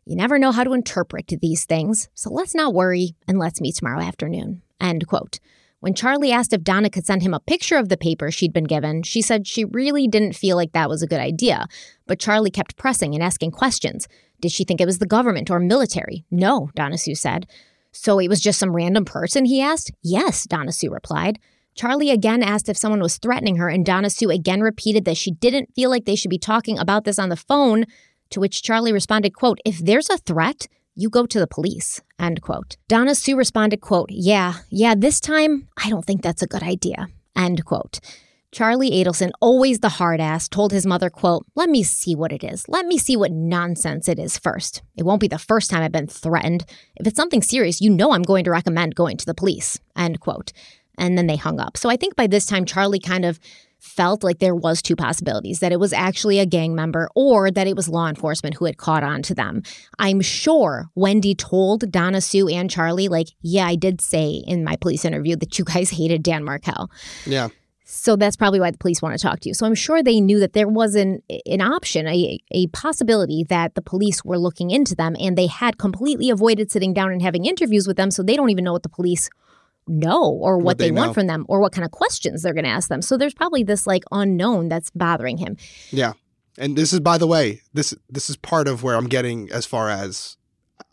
you 0.04 0.16
never 0.16 0.36
know 0.36 0.50
how 0.50 0.64
to 0.64 0.72
interpret 0.72 1.32
these 1.40 1.64
things, 1.64 2.08
so 2.12 2.28
let's 2.28 2.56
not 2.56 2.74
worry 2.74 3.14
and 3.28 3.38
let's 3.38 3.60
meet 3.60 3.76
tomorrow 3.76 4.02
afternoon. 4.02 4.62
End 4.80 5.06
quote. 5.06 5.38
When 5.78 5.94
Charlie 5.94 6.32
asked 6.32 6.52
if 6.52 6.64
Donna 6.64 6.90
could 6.90 7.06
send 7.06 7.22
him 7.22 7.34
a 7.34 7.38
picture 7.38 7.76
of 7.76 7.88
the 7.88 7.96
paper 7.96 8.32
she'd 8.32 8.52
been 8.52 8.64
given, 8.64 9.04
she 9.04 9.22
said 9.22 9.46
she 9.46 9.64
really 9.64 10.08
didn't 10.08 10.34
feel 10.34 10.56
like 10.56 10.72
that 10.72 10.88
was 10.88 11.02
a 11.02 11.06
good 11.06 11.20
idea. 11.20 11.68
But 12.08 12.18
Charlie 12.18 12.50
kept 12.50 12.76
pressing 12.76 13.14
and 13.14 13.22
asking 13.22 13.52
questions. 13.52 14.08
Did 14.40 14.50
she 14.50 14.64
think 14.64 14.80
it 14.80 14.86
was 14.86 14.98
the 14.98 15.06
government 15.06 15.50
or 15.50 15.60
military? 15.60 16.24
No, 16.32 16.70
Donna 16.74 16.98
Sue 16.98 17.14
said. 17.14 17.46
So 18.00 18.20
it 18.20 18.28
was 18.28 18.40
just 18.40 18.60
some 18.60 18.76
random 18.76 19.04
person, 19.04 19.44
he 19.44 19.60
asked? 19.60 19.90
Yes, 20.02 20.44
Donna 20.44 20.70
Sue 20.70 20.88
replied. 20.88 21.40
Charlie 21.74 22.10
again 22.10 22.44
asked 22.44 22.68
if 22.68 22.76
someone 22.76 23.00
was 23.00 23.18
threatening 23.18 23.56
her, 23.56 23.68
and 23.68 23.84
Donna 23.84 24.08
Sue 24.08 24.30
again 24.30 24.60
repeated 24.60 25.04
that 25.04 25.16
she 25.16 25.32
didn't 25.32 25.74
feel 25.74 25.90
like 25.90 26.04
they 26.04 26.14
should 26.14 26.30
be 26.30 26.38
talking 26.38 26.78
about 26.78 27.02
this 27.02 27.18
on 27.18 27.28
the 27.28 27.34
phone, 27.34 27.86
to 28.30 28.38
which 28.38 28.62
Charlie 28.62 28.92
responded, 28.92 29.34
quote, 29.34 29.58
if 29.64 29.78
there's 29.78 30.08
a 30.10 30.18
threat, 30.18 30.68
you 30.94 31.10
go 31.10 31.26
to 31.26 31.40
the 31.40 31.48
police, 31.48 32.00
end 32.20 32.40
quote. 32.40 32.76
Donna 32.86 33.16
Sue 33.16 33.36
responded, 33.36 33.80
quote, 33.80 34.10
yeah, 34.12 34.54
yeah, 34.70 34.94
this 34.96 35.18
time, 35.18 35.68
I 35.76 35.90
don't 35.90 36.04
think 36.04 36.22
that's 36.22 36.42
a 36.42 36.46
good 36.46 36.62
idea, 36.62 37.08
end 37.34 37.64
quote. 37.64 37.98
Charlie 38.50 38.90
Adelson, 38.90 39.30
always 39.40 39.80
the 39.80 39.88
hard 39.90 40.20
ass, 40.20 40.48
told 40.48 40.72
his 40.72 40.86
mother, 40.86 41.10
quote, 41.10 41.44
let 41.54 41.68
me 41.68 41.82
see 41.82 42.14
what 42.14 42.32
it 42.32 42.42
is. 42.42 42.64
Let 42.66 42.86
me 42.86 42.96
see 42.96 43.16
what 43.16 43.30
nonsense 43.30 44.08
it 44.08 44.18
is 44.18 44.38
first. 44.38 44.82
It 44.96 45.04
won't 45.04 45.20
be 45.20 45.28
the 45.28 45.38
first 45.38 45.70
time 45.70 45.82
I've 45.82 45.92
been 45.92 46.06
threatened. 46.06 46.64
If 46.96 47.06
it's 47.06 47.16
something 47.16 47.42
serious, 47.42 47.80
you 47.80 47.90
know 47.90 48.12
I'm 48.12 48.22
going 48.22 48.44
to 48.44 48.50
recommend 48.50 48.94
going 48.94 49.18
to 49.18 49.26
the 49.26 49.34
police, 49.34 49.78
end 49.96 50.20
quote. 50.20 50.52
And 50.96 51.16
then 51.16 51.26
they 51.26 51.36
hung 51.36 51.60
up. 51.60 51.76
So 51.76 51.90
I 51.90 51.96
think 51.96 52.16
by 52.16 52.26
this 52.26 52.46
time, 52.46 52.64
Charlie 52.64 52.98
kind 52.98 53.24
of 53.24 53.38
felt 53.78 54.24
like 54.24 54.38
there 54.38 54.56
was 54.56 54.82
two 54.82 54.96
possibilities 54.96 55.60
that 55.60 55.70
it 55.70 55.78
was 55.78 55.92
actually 55.92 56.38
a 56.40 56.46
gang 56.46 56.74
member 56.74 57.08
or 57.14 57.50
that 57.50 57.68
it 57.68 57.76
was 57.76 57.88
law 57.88 58.08
enforcement 58.08 58.56
who 58.56 58.64
had 58.64 58.76
caught 58.76 59.04
on 59.04 59.22
to 59.22 59.36
them 59.36 59.62
i'm 60.00 60.20
sure 60.20 60.90
wendy 60.96 61.32
told 61.32 61.88
donna 61.92 62.20
sue 62.20 62.48
and 62.48 62.70
charlie 62.72 63.06
like 63.06 63.28
yeah 63.40 63.68
i 63.68 63.76
did 63.76 64.00
say 64.00 64.42
in 64.48 64.64
my 64.64 64.74
police 64.74 65.04
interview 65.04 65.36
that 65.36 65.60
you 65.60 65.64
guys 65.64 65.90
hated 65.90 66.24
dan 66.24 66.42
markel 66.42 66.90
Yeah. 67.24 67.50
So 67.90 68.16
that's 68.16 68.36
probably 68.36 68.60
why 68.60 68.70
the 68.70 68.76
police 68.76 69.00
want 69.00 69.18
to 69.18 69.22
talk 69.26 69.40
to 69.40 69.48
you. 69.48 69.54
So 69.54 69.64
I'm 69.64 69.74
sure 69.74 70.02
they 70.02 70.20
knew 70.20 70.38
that 70.40 70.52
there 70.52 70.68
was 70.68 70.94
an 70.94 71.22
an 71.46 71.62
option, 71.62 72.06
a 72.06 72.38
a 72.50 72.66
possibility 72.68 73.44
that 73.48 73.74
the 73.74 73.80
police 73.82 74.22
were 74.22 74.38
looking 74.38 74.70
into 74.70 74.94
them 74.94 75.16
and 75.18 75.38
they 75.38 75.46
had 75.46 75.78
completely 75.78 76.28
avoided 76.28 76.70
sitting 76.70 76.92
down 76.92 77.12
and 77.12 77.22
having 77.22 77.46
interviews 77.46 77.86
with 77.86 77.96
them 77.96 78.10
so 78.10 78.22
they 78.22 78.36
don't 78.36 78.50
even 78.50 78.64
know 78.64 78.74
what 78.74 78.82
the 78.82 78.90
police 78.90 79.30
know 79.86 80.24
or 80.24 80.58
what, 80.58 80.64
What 80.64 80.78
they, 80.78 80.90
they 80.90 80.92
want 80.92 81.14
from 81.14 81.28
them 81.28 81.46
or 81.48 81.60
what 81.60 81.72
kind 81.72 81.84
of 81.84 81.90
questions 81.90 82.42
they're 82.42 82.52
going 82.52 82.64
to 82.64 82.70
ask 82.70 82.90
them. 82.90 83.00
So 83.00 83.16
there's 83.16 83.32
probably 83.32 83.62
this 83.62 83.86
like 83.86 84.04
unknown 84.12 84.68
that's 84.68 84.90
bothering 84.90 85.38
him. 85.38 85.56
Yeah. 85.90 86.12
And 86.58 86.76
this 86.76 86.92
is, 86.92 87.00
by 87.00 87.18
the 87.18 87.26
way, 87.26 87.62
this 87.72 87.94
this 88.10 88.28
is 88.28 88.36
part 88.36 88.68
of 88.68 88.82
where 88.82 88.96
I'm 88.96 89.08
getting 89.08 89.50
as 89.50 89.64
far 89.64 89.88
as 89.88 90.36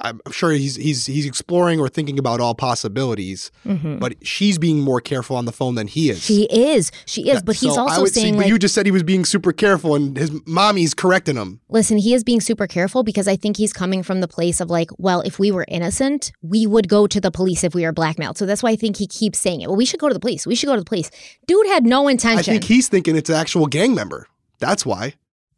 I'm 0.02 0.20
sure 0.32 0.52
he's 0.52 0.76
he's 0.76 1.06
he's 1.06 1.26
exploring 1.26 1.80
or 1.80 1.88
thinking 1.88 2.20
about 2.20 2.40
all 2.40 2.54
possibilities, 2.54 3.52
mm-hmm. 3.66 3.98
but 3.98 4.16
she's 4.26 4.58
being 4.58 4.82
more 4.82 5.00
careful 5.00 5.36
on 5.36 5.46
the 5.46 5.52
phone 5.52 5.76
than 5.76 5.88
he 5.88 6.10
is. 6.10 6.24
She 6.24 6.46
is. 6.46 6.92
She 7.06 7.30
is, 7.30 7.36
That- 7.36 7.46
but 7.46 7.56
he's 7.56 7.74
so 7.74 7.82
I 7.82 7.92
also 7.92 8.06
see- 8.06 8.22
saying 8.22 8.34
but 8.34 8.42
like 8.42 8.48
you 8.50 8.60
just 8.60 8.76
said 8.76 8.86
he 8.86 8.92
was 8.92 9.04
being 9.04 9.26
super 9.26 9.52
careful, 9.52 9.96
and 9.96 10.18
his 10.18 10.32
mommy's 10.46 10.94
correcting 10.94 11.36
him. 11.36 11.60
Listen, 11.70 11.98
he 11.98 12.14
is 12.14 12.24
being 12.24 12.42
super 12.42 12.68
careful 12.68 13.04
because 13.04 13.28
I 13.28 13.36
think 13.36 13.58
he's 13.58 13.74
coming 13.74 14.04
from 14.04 14.22
the 14.22 14.28
place 14.28 14.60
of 14.60 14.70
like, 14.70 14.90
well, 14.98 15.22
if 15.22 15.40
we 15.40 15.52
were 15.52 15.66
innocent, 15.68 16.32
we 16.42 16.68
would 16.68 16.88
go 16.90 17.08
to 17.08 17.22
the 17.22 17.32
police 17.32 17.64
if 17.64 17.74
we 17.74 17.84
were 17.84 17.94
blackmailed. 17.94 18.38
So 18.38 18.46
that's 18.46 18.62
why 18.62 18.72
I 18.72 18.76
think 18.76 18.98
he 18.98 19.08
keeps 19.08 19.40
saying 19.40 19.62
it. 19.62 19.68
Well, 19.68 19.78
we 19.78 19.86
should 19.86 20.00
go 20.00 20.08
to 20.08 20.14
the 20.14 20.20
police. 20.20 20.46
We 20.46 20.56
should 20.56 20.68
go 20.68 20.76
to 20.76 20.82
the 20.82 20.86
police. 20.86 21.10
Dude 21.48 21.68
had 21.68 21.86
no 21.86 22.08
intention. 22.08 22.40
I 22.40 22.44
think 22.44 22.66
he's 22.66 22.90
thinking 22.90 23.16
it's 23.16 23.30
an 23.30 23.36
actual 23.36 23.68
gang 23.68 23.96
member. 23.96 24.28
That's 24.60 24.86
why. 24.86 25.16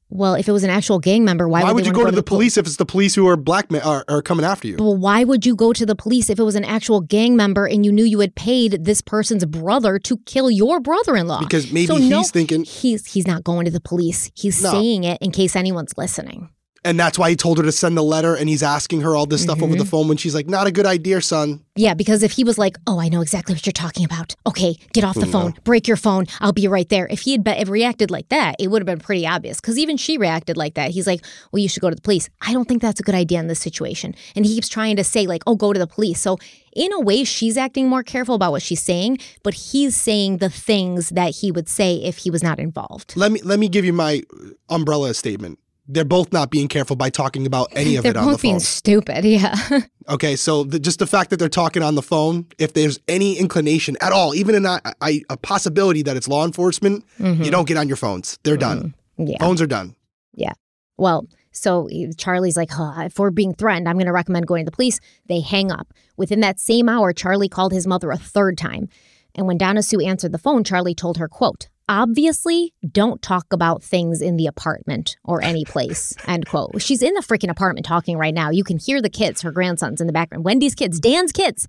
Well, 0.10 0.36
if 0.36 0.48
it 0.48 0.52
was 0.52 0.64
an 0.64 0.70
actual 0.70 1.00
gang 1.00 1.26
member, 1.26 1.48
why, 1.50 1.62
Why, 1.64 1.68
would, 1.72 1.76
would 1.76 1.86
you 1.86 1.92
wanna 1.92 2.06
go 2.06 2.10
to 2.12 2.16
the 2.16 2.24
pol- 2.24 2.38
police 2.38 2.58
if 2.58 2.66
it's 2.66 2.78
the 2.78 2.86
police 2.86 3.14
who 3.16 3.28
are 3.28 3.36
blackmail 3.36 3.82
are, 3.84 4.06
are 4.08 4.22
coming 4.22 4.46
after 4.46 4.68
you? 4.68 4.78
Well, 4.80 4.96
why 4.96 5.24
would 5.24 5.46
you 5.46 5.56
go 5.56 5.74
to 5.74 5.86
the 5.86 5.96
police 5.96 6.30
if 6.30 6.40
it 6.40 6.44
was 6.44 6.56
an 6.56 6.64
actual 6.64 7.02
gang 7.02 7.36
member 7.36 7.66
and 7.66 7.86
you 7.86 7.92
knew 7.92 8.06
you 8.06 8.20
had 8.20 8.34
paid 8.36 8.86
this 8.86 9.02
person's 9.02 9.44
brother 9.46 10.00
to 10.00 10.18
kill 10.26 10.50
your 10.50 10.80
brother-in-law? 10.80 11.40
Because 11.42 11.72
maybe 11.72 11.88
So 11.88 11.96
he's 11.98 12.10
no, 12.10 12.24
thinking, 12.24 12.64
he's 12.64 13.06
he's 13.08 13.28
not 13.28 13.44
going 13.44 13.66
to 13.66 13.72
the 13.72 13.82
police. 13.82 14.32
He's 14.34 14.62
No. 14.64 14.72
saying 14.72 15.04
it 15.04 15.18
in 15.22 15.32
case 15.32 15.56
anyone's 15.56 15.94
listening. 15.98 16.50
And 16.88 17.00
that's 17.00 17.20
why 17.20 17.30
he 17.30 17.36
told 17.36 17.58
her 17.58 17.64
to 17.64 17.72
send 17.72 17.98
a 17.98 18.02
letter, 18.02 18.34
and 18.36 18.48
he's 18.50 18.64
asking 18.64 19.02
her 19.02 19.16
all 19.16 19.26
this 19.26 19.42
stuff 19.44 19.62
over 19.62 19.74
the 19.76 19.84
Mm-hmm. 19.84 19.90
phone 19.90 20.08
when 20.08 20.18
she's 20.18 20.34
like, 20.34 20.48
"Not 20.48 20.66
a 20.68 20.72
good 20.72 20.86
idea, 20.86 21.22
son." 21.22 21.62
Yeah, 21.76 21.94
because 21.94 22.24
if 22.24 22.32
he 22.32 22.44
was 22.44 22.58
like, 22.58 22.78
"Oh, 22.88 23.00
I 23.00 23.10
know 23.10 23.22
exactly 23.22 23.54
what 23.54 23.66
you're 23.66 23.74
talking 23.86 24.06
about. 24.06 24.36
Okay, 24.46 24.78
get 24.94 25.04
off 25.04 25.16
the 25.16 25.28
phone. 25.28 25.54
Break 25.64 25.88
your 25.88 25.98
phone. 25.98 26.26
I'll 26.42 26.54
be 26.54 26.68
right 26.68 26.90
there." 26.90 27.08
If 27.12 27.22
he 27.22 27.34
had 27.34 27.44
be- 27.44 27.64
reacted 27.66 28.10
like 28.10 28.30
that, 28.30 28.56
it 28.60 28.70
would 28.70 28.82
have 28.82 28.88
been 28.94 29.00
pretty 29.00 29.28
obvious. 29.28 29.60
Because 29.62 29.78
even 29.78 29.98
she 29.98 30.18
reacted 30.18 30.58
like 30.58 30.74
that. 30.76 30.92
He's 30.92 31.06
like, 31.08 31.24
"Well, 31.52 31.62
you 31.62 31.70
should 31.70 31.82
go 31.82 31.90
to 31.90 31.96
the 31.96 32.02
police." 32.02 32.30
I 32.42 32.54
don't 32.54 32.68
think 32.68 32.82
that's 32.82 33.00
a 33.00 33.04
good 33.04 33.16
idea 33.16 33.40
in 33.40 33.48
this 33.48 33.60
situation. 33.60 34.16
And 34.36 34.46
he 34.46 34.56
keeps 34.56 34.70
trying 34.70 34.96
to 34.96 35.04
say 35.04 35.28
like, 35.28 35.44
"Oh, 35.46 35.56
go 35.56 35.74
to 35.74 35.80
the 35.80 35.88
police." 35.88 36.20
So 36.22 36.38
in 36.76 36.92
a 36.94 37.00
way, 37.00 37.24
she's 37.24 37.58
acting 37.58 37.88
more 37.90 38.04
careful 38.04 38.36
about 38.36 38.52
what 38.52 38.62
she's 38.62 38.82
saying, 38.82 39.18
but 39.44 39.54
he's 39.54 39.96
saying 39.96 40.38
the 40.38 40.50
things 40.50 41.10
that 41.10 41.36
he 41.38 41.52
would 41.52 41.68
say 41.68 41.96
if 41.96 42.18
he 42.20 42.30
was 42.32 42.44
not 42.44 42.60
involved. 42.60 43.14
Let 43.16 43.32
me 43.32 43.40
let 43.44 43.60
me 43.60 43.68
give 43.70 43.84
you 43.86 43.94
my 43.94 44.22
umbrella 44.70 45.14
statement. 45.14 45.60
They're 45.88 46.06
both 46.06 46.34
not 46.34 46.50
being 46.52 46.68
careful 46.68 46.96
by 46.96 47.10
talking 47.10 47.46
about 47.46 47.70
any 47.72 47.96
of 47.96 48.04
They're 48.04 48.12
it 48.12 48.18
on 48.18 48.26
the 48.26 48.32
both 48.34 48.42
being 48.42 48.60
stupid. 48.60 49.24
Yeah. 49.26 49.56
Okay, 50.10 50.38
so 50.38 50.64
the, 50.64 50.80
just 50.80 51.00
the 51.00 51.06
fact 51.06 51.32
that 51.32 51.38
they're 51.38 51.50
talking 51.50 51.84
on 51.84 51.96
the 51.96 52.02
phone, 52.02 52.46
if 52.58 52.72
there's 52.72 52.98
any 53.10 53.38
inclination 53.38 53.98
at 54.00 54.14
all, 54.14 54.34
even 54.34 54.56
in 54.56 54.66
a, 54.66 54.80
a, 55.04 55.22
a 55.30 55.36
possibility 55.36 56.02
that 56.04 56.16
it's 56.16 56.30
law 56.30 56.46
enforcement, 56.46 57.04
you 57.20 57.52
don't 57.52 57.68
get 57.68 57.76
on 57.76 57.90
your 57.90 57.98
phones. 57.98 58.40
They're 58.44 58.56
done. 58.56 58.96
Mm-hmm. 59.20 59.32
yeah. 59.32 59.38
Phones 59.42 59.62
are 59.62 59.68
done. 59.68 59.98
Yeah. 60.34 60.54
Well, 60.96 61.28
so 61.52 61.90
Charlie's 62.18 62.56
like, 62.56 62.72
huh, 62.72 63.02
if 63.02 63.20
we're 63.20 63.32
being 63.32 63.54
threatened, 63.54 63.90
I'm 63.90 63.96
going 63.96 64.06
to 64.06 64.14
recommend 64.14 64.48
going 64.48 64.64
to 64.64 64.72
the 64.72 64.76
police. 64.76 65.02
They 65.26 65.42
hang 65.42 65.72
up. 65.72 65.94
Within 66.16 66.40
that 66.40 66.60
same 66.60 66.88
hour, 66.88 67.12
Charlie 67.12 67.50
called 67.50 67.74
his 67.74 67.86
mother 67.86 68.10
a 68.12 68.18
third 68.18 68.58
time. 68.58 68.88
And 69.36 69.46
when 69.46 69.58
Donna 69.58 69.84
Sue 69.84 70.00
answered 70.00 70.32
the 70.32 70.38
phone, 70.38 70.64
Charlie 70.64 70.96
told 70.96 71.18
her, 71.18 71.28
quote, 71.28 71.68
obviously 71.90 72.74
don't 72.90 73.22
talk 73.22 73.46
about 73.52 73.84
things 73.84 74.22
in 74.22 74.38
the 74.38 74.48
apartment 74.48 75.18
or 75.24 75.42
any 75.42 75.66
place, 75.66 76.16
end 76.28 76.48
quote. 76.48 76.82
She's 76.82 77.02
in 77.02 77.14
the 77.14 77.22
freaking 77.22 77.50
apartment 77.50 77.86
talking 77.86 78.18
right 78.18 78.34
now. 78.34 78.50
You 78.50 78.64
can 78.64 78.78
hear 78.78 79.02
the 79.02 79.10
kids, 79.10 79.42
her 79.42 79.52
grandsons 79.52 80.02
in 80.02 80.08
the 80.08 80.14
background, 80.14 80.44
Wendy's 80.44 80.76
kids, 80.76 81.00
Dan's 81.00 81.32
kids 81.32 81.68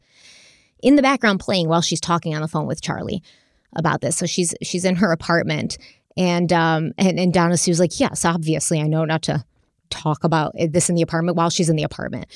in 0.83 0.97
the 0.97 1.03
background 1.03 1.41
playing 1.41 1.69
while 1.69 1.83
she's 1.83 2.01
talking 2.01 2.35
on 2.35 2.43
the 2.43 2.49
phone 2.49 2.67
with 2.67 2.81
Charlie 2.81 3.23
about 3.75 4.01
this. 4.01 4.17
So 4.17 4.27
she's 4.27 4.55
she's 4.63 4.85
in 4.85 4.97
her 4.97 5.13
apartment 5.13 5.79
and 6.17 6.53
um 6.53 6.93
and, 6.99 7.19
and 7.19 7.33
Donna 7.33 7.57
Sue's 7.57 7.81
like, 7.81 7.99
yes, 8.01 8.25
obviously 8.25 8.81
I 8.81 8.87
know 8.87 9.05
not 9.05 9.23
to 9.23 9.45
talk 9.91 10.25
about 10.25 10.55
this 10.57 10.89
in 10.89 10.95
the 10.95 11.03
apartment 11.03 11.37
while 11.37 11.51
she's 11.51 11.69
in 11.69 11.77
the 11.77 11.83
apartment. 11.83 12.27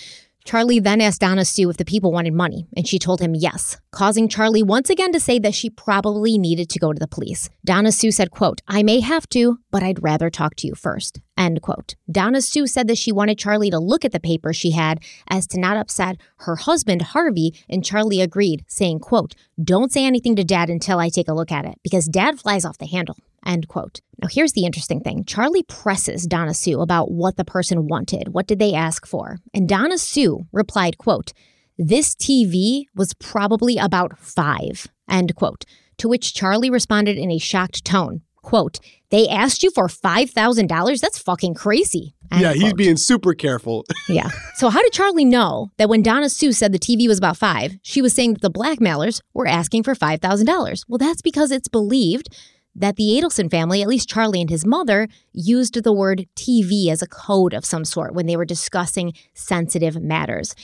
Charlie 0.45 0.81
then 0.81 1.01
asked 1.01 1.21
Donna 1.21 1.45
Sue 1.45 1.71
if 1.71 1.77
the 1.77 1.85
people 1.85 2.13
wanted 2.13 2.35
money, 2.35 2.67
and 2.77 2.87
she 2.87 2.99
told 2.99 3.21
him 3.21 3.35
yes, 3.35 3.79
causing 3.93 4.29
Charlie 4.29 4.63
once 4.63 4.91
again 4.91 5.13
to 5.13 5.21
say 5.21 5.39
that 5.39 5.55
she 5.55 5.71
probably 5.71 6.37
needed 6.37 6.69
to 6.71 6.79
go 6.79 6.93
to 6.93 6.99
the 6.99 7.07
police. 7.07 7.49
Donna 7.65 7.93
Sue 7.93 8.11
said, 8.11 8.31
quote, 8.31 8.61
I 8.67 8.83
may 8.83 9.01
have 9.01 9.29
to, 9.31 9.59
but 9.71 9.83
I'd 9.83 10.03
rather 10.03 10.31
talk 10.31 10.57
to 10.57 10.67
you 10.67 10.75
first. 10.75 11.21
End 11.37 11.63
quote. 11.63 11.95
Donna 12.11 12.43
Sue 12.43 12.67
said 12.67 12.89
that 12.89 12.99
she 12.99 13.13
wanted 13.13 13.39
Charlie 13.39 13.71
to 13.71 13.79
look 13.79 14.05
at 14.05 14.13
the 14.13 14.21
paper 14.21 14.53
she 14.53 14.73
had 14.73 15.01
as 15.29 15.47
to 15.49 15.61
not 15.61 15.77
upset 15.77 16.17
her 16.39 16.57
husband, 16.57 17.03
Harvey, 17.03 17.55
and 17.69 17.85
Charlie 17.85 18.21
agreed, 18.21 18.65
saying, 18.67 19.01
quote, 19.01 19.35
Don't 19.63 19.93
say 19.93 20.05
anything 20.05 20.37
to 20.37 20.45
dad 20.45 20.69
until 20.69 20.99
I 20.99 21.09
take 21.09 21.29
a 21.29 21.35
look 21.35 21.53
at 21.53 21.65
it, 21.65 21.79
because 21.83 22.07
dad 22.07 22.39
flies 22.41 22.65
off 22.65 22.79
the 22.79 22.87
handle. 22.87 23.17
End 23.45 23.69
quote. 23.69 24.01
Now, 24.21 24.29
here's 24.31 24.53
the 24.53 24.65
interesting 24.65 25.01
thing 25.01 25.25
Charlie 25.25 25.65
presses 25.65 26.27
Donna 26.27 26.55
Sue 26.55 26.81
about 26.81 27.11
what 27.11 27.37
the 27.37 27.45
person 27.45 27.89
wanted. 27.89 28.29
What 28.29 28.47
did 28.47 28.59
they 28.59 28.75
ask 28.75 29.07
for? 29.07 29.39
And 29.53 29.69
Donna 29.69 29.99
Sue 29.99 30.47
replied, 30.53 30.99
quote, 30.99 31.33
This 31.77 32.15
TV 32.15 32.85
was 32.95 33.15
probably 33.15 33.79
about 33.79 34.19
five. 34.19 34.87
End 35.11 35.35
quote. 35.35 35.65
To 35.99 36.09
which 36.09 36.35
Charlie 36.35 36.71
responded 36.71 37.19
in 37.19 37.31
a 37.31 37.39
shocked 37.39 37.85
tone, 37.85 38.23
quote, 38.43 38.79
They 39.11 39.29
asked 39.29 39.63
you 39.63 39.71
for 39.71 39.89
$5,000? 39.89 41.01
That's 41.01 41.19
fucking 41.19 41.55
crazy. 41.55 42.15
End 42.31 42.41
yeah, 42.41 42.53
he's 42.55 42.73
being 42.75 42.97
super 42.97 43.35
careful. 43.35 43.85
Yeah. 44.09 44.31
So 44.57 44.69
how 44.69 44.83
did 44.83 44.93
Charlie 44.93 45.25
know 45.25 45.71
that 45.79 45.89
when 45.89 46.03
Donna 46.03 46.29
Sue 46.29 46.53
said 46.53 46.73
the 46.73 46.79
TV 46.79 47.09
was 47.09 47.19
about 47.19 47.37
five, 47.37 47.77
she 47.83 48.03
was 48.03 48.13
saying 48.13 48.35
that 48.35 48.43
the 48.43 48.51
blackmailers 48.51 49.23
were 49.33 49.47
asking 49.47 49.85
for 49.85 49.95
$5,000? 49.95 50.85
Well, 50.89 50.99
that's 50.99 51.23
because 51.23 51.51
it's 51.51 51.69
believed 51.69 52.29
that 52.75 52.97
the 52.97 53.21
Adelson 53.21 53.51
family, 53.51 53.83
at 53.83 53.89
least 53.89 54.09
Charlie 54.09 54.41
and 54.41 54.51
his 54.51 54.65
mother, 54.65 55.09
used 55.33 55.83
the 55.83 55.93
word 55.93 56.27
TV 56.37 56.89
as 56.89 57.03
a 57.03 57.07
code 57.07 57.55
of 57.55 57.65
some 57.65 57.85
sort 57.85 58.15
when 58.15 58.27
they 58.27 58.37
were 58.37 58.45
discussing 58.45 59.13
sensitive 59.35 60.01
matters. 60.01 60.55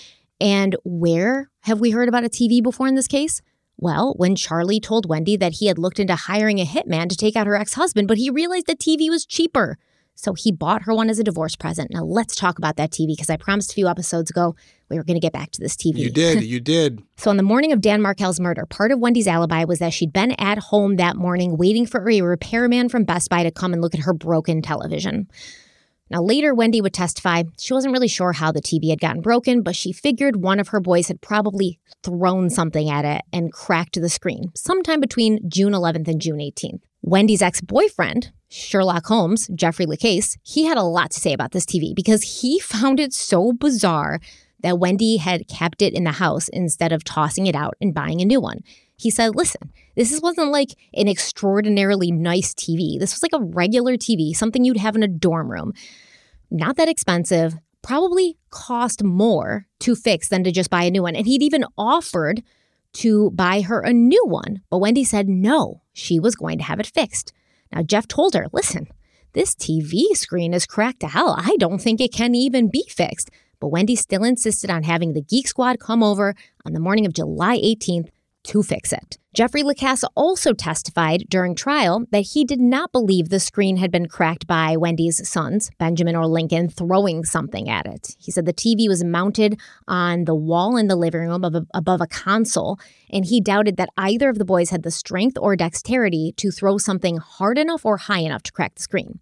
And 0.41 0.77
where 0.85 1.51
have 1.63 1.81
we 1.81 1.91
heard 1.91 2.09
about 2.09 2.25
a 2.25 2.29
TV 2.29 2.63
before 2.63 2.87
in 2.87 2.95
this 2.95 3.09
case? 3.09 3.43
Well, 3.77 4.15
when 4.17 4.35
Charlie 4.35 4.81
told 4.81 5.09
Wendy 5.09 5.37
that 5.37 5.55
he 5.55 5.67
had 5.67 5.79
looked 5.79 6.01
into 6.01 6.17
hiring 6.17 6.59
a 6.59 6.67
hitman 6.67 7.09
to 7.11 7.17
take 7.17 7.37
out 7.37 7.47
her 7.47 7.55
ex 7.55 7.75
husband, 7.75 8.09
but 8.09 8.19
he 8.19 8.31
realized 8.31 8.67
that 8.67 8.81
TV 8.81 9.09
was 9.09 9.25
cheaper. 9.25 9.79
So 10.21 10.35
he 10.35 10.51
bought 10.51 10.83
her 10.83 10.93
one 10.93 11.11
as 11.11 11.21
a 11.21 11.25
divorce 11.25 11.55
present. 11.55 11.93
Now 11.93 12.03
let's 12.03 12.35
talk 12.35 12.59
about 12.59 12.75
that 12.75 12.91
TV 12.91 13.11
because 13.11 13.31
I 13.31 13.37
promised 13.37 13.71
a 13.71 13.75
few 13.75 13.87
episodes 13.87 14.31
ago 14.31 14.57
we 14.91 14.97
were 14.97 15.05
going 15.05 15.15
to 15.15 15.21
get 15.21 15.33
back 15.33 15.53
to 15.53 15.61
this 15.61 15.77
TV. 15.77 15.99
You 15.99 16.11
did, 16.11 16.43
you 16.43 16.59
did. 16.59 17.03
So 17.19 17.31
on 17.31 17.37
the 17.37 17.43
morning 17.43 17.73
of 17.73 17.81
Dan 17.81 18.01
Markel's 18.01 18.39
murder, 18.39 18.65
part 18.65 18.93
of 18.93 19.01
Wendy's 19.01 19.27
alibi 19.27 19.65
was 19.65 19.81
that 19.81 19.93
she'd 19.93 20.13
been 20.13 20.33
at 20.41 20.59
home 20.59 20.97
that 20.97 21.17
morning 21.17 21.57
waiting 21.57 21.85
for 21.85 22.09
a 22.09 22.21
repairman 22.21 22.89
from 22.89 23.03
Best 23.03 23.29
Buy 23.29 23.43
to 23.43 23.51
come 23.51 23.73
and 23.73 23.83
look 23.83 23.95
at 23.95 24.03
her 24.03 24.15
broken 24.15 24.63
television. 24.63 25.29
Now, 26.11 26.23
later, 26.23 26.55
Wendy 26.55 26.81
would 26.81 26.95
testify 26.95 27.43
she 27.59 27.75
wasn't 27.75 27.93
really 27.93 28.09
sure 28.09 28.33
how 28.33 28.53
the 28.53 28.63
TV 28.63 28.91
had 28.91 29.01
gotten 29.01 29.21
broken, 29.21 29.63
but 29.63 29.77
she 29.77 29.93
figured 29.93 30.43
one 30.43 30.61
of 30.61 30.69
her 30.69 30.81
boys 30.81 31.09
had 31.09 31.21
probably 31.21 31.81
thrown 32.03 32.51
something 32.51 32.89
at 32.89 33.05
it 33.05 33.23
and 33.33 33.53
cracked 33.53 34.01
the 34.01 34.09
screen 34.09 34.51
sometime 34.55 35.01
between 35.01 35.41
June 35.49 35.73
11th 35.73 36.09
and 36.09 36.21
June 36.21 36.39
18th. 36.39 36.83
Wendy's 37.03 37.43
ex 37.43 37.61
boyfriend, 37.61 38.33
Sherlock 38.49 39.07
Holmes, 39.07 39.49
Jeffrey 39.55 39.87
LaCasse, 39.87 40.37
he 40.43 40.65
had 40.65 40.79
a 40.79 40.83
lot 40.83 41.11
to 41.13 41.21
say 41.21 41.33
about 41.33 41.53
this 41.53 41.67
TV 41.67 41.95
because 41.95 42.41
he 42.41 42.59
found 42.61 43.01
it 43.01 43.13
so 43.13 43.53
bizarre 43.53 44.21
that 44.61 44.79
Wendy 44.79 45.19
had 45.19 45.49
kept 45.49 45.83
it 45.83 45.95
in 45.95 46.05
the 46.05 46.13
house 46.13 46.49
instead 46.49 46.93
of 46.93 47.05
tossing 47.05 47.47
it 47.47 47.55
out 47.55 47.75
and 47.81 47.95
buying 47.95 48.21
a 48.21 48.25
new 48.25 48.41
one. 48.41 48.61
He 48.97 49.11
said, 49.11 49.37
Listen, 49.37 49.73
this 49.95 50.21
wasn't 50.21 50.51
like 50.51 50.71
an 50.95 51.07
extraordinarily 51.07 52.11
nice 52.11 52.53
TV. 52.55 52.99
This 52.99 53.15
was 53.15 53.23
like 53.23 53.41
a 53.41 53.45
regular 53.45 53.97
TV, 53.97 54.35
something 54.35 54.65
you'd 54.65 54.77
have 54.77 54.97
in 54.97 55.05
a 55.05 55.09
dorm 55.09 55.51
room. 55.51 55.73
Not 56.51 56.77
that 56.77 56.89
expensive, 56.89 57.55
probably 57.83 58.37
cost 58.51 59.05
more 59.05 59.67
to 59.81 59.95
fix 59.95 60.29
than 60.29 60.43
to 60.45 60.51
just 60.51 60.71
buy 60.71 60.83
a 60.83 60.91
new 60.91 61.03
one. 61.03 61.15
And 61.15 61.27
he'd 61.27 61.43
even 61.43 61.65
offered 61.77 62.43
to 62.99 63.31
buy 63.31 63.61
her 63.61 63.81
a 63.81 63.93
new 63.93 64.25
one, 64.27 64.63
but 64.71 64.79
Wendy 64.79 65.05
said 65.05 65.29
no, 65.29 65.83
she 65.93 66.19
was 66.19 66.35
going 66.35 66.59
to 66.59 66.65
have 66.65 66.81
it 66.81 66.87
fixed. 66.87 67.33
Now, 67.73 67.83
Jeff 67.83 68.09
told 68.09 68.35
her, 68.35 68.47
listen, 68.53 68.89
this 69.35 69.55
TV 69.55 70.17
screen 70.17 70.55
is 70.55 70.67
cracked 70.67 71.01
to 71.01 71.09
hell. 71.09 71.37
I 71.39 71.57
don't 71.59 71.81
think 71.81 72.01
it 72.01 72.13
can 72.13 72.35
even 72.35 72.71
be 72.71 72.85
fixed. 72.89 73.31
But 73.61 73.69
Wendy 73.69 73.97
still 73.97 74.25
insisted 74.25 74.71
on 74.71 74.85
having 74.85 75.13
the 75.13 75.23
Geek 75.23 75.49
Squad 75.49 75.81
come 75.81 76.03
over 76.03 76.35
on 76.65 76.73
the 76.73 76.81
morning 76.81 77.07
of 77.07 77.13
July 77.13 77.59
18th 77.59 78.09
to 78.45 78.63
fix 78.63 78.93
it. 78.93 79.19
Jeffrey 79.35 79.63
LaCasse 79.63 80.05
also 80.17 80.53
testified 80.53 81.25
during 81.29 81.55
trial 81.55 82.05
that 82.11 82.21
he 82.33 82.45
did 82.45 82.61
not 82.61 82.91
believe 82.91 83.29
the 83.29 83.39
screen 83.39 83.77
had 83.77 83.93
been 83.93 84.07
cracked 84.07 84.47
by 84.47 84.77
Wendy's 84.77 85.29
sons, 85.29 85.71
Benjamin 85.79 86.17
or 86.17 86.27
Lincoln, 86.27 86.69
throwing 86.69 87.25
something 87.25 87.69
at 87.69 87.87
it. 87.87 88.17
He 88.19 88.33
said 88.33 88.47
the 88.47 88.53
TV 88.53 88.89
was 88.89 89.05
mounted 89.05 89.61
on 89.87 90.25
the 90.25 90.35
wall 90.35 90.77
in 90.77 90.89
the 90.89 90.97
living 90.97 91.21
room 91.21 91.45
above 91.75 92.01
a 92.01 92.07
console, 92.07 92.81
and 93.11 93.27
he 93.27 93.41
doubted 93.41 93.77
that 93.77 93.91
either 93.97 94.29
of 94.29 94.39
the 94.39 94.45
boys 94.45 94.71
had 94.71 94.83
the 94.83 94.91
strength 94.91 95.37
or 95.41 95.55
dexterity 95.55 96.33
to 96.39 96.51
throw 96.51 96.79
something 96.79 97.19
hard 97.19 97.59
enough 97.59 97.85
or 97.85 97.97
high 97.99 98.21
enough 98.21 98.43
to 98.45 98.53
crack 98.53 98.75
the 98.75 98.83
screen. 98.83 99.21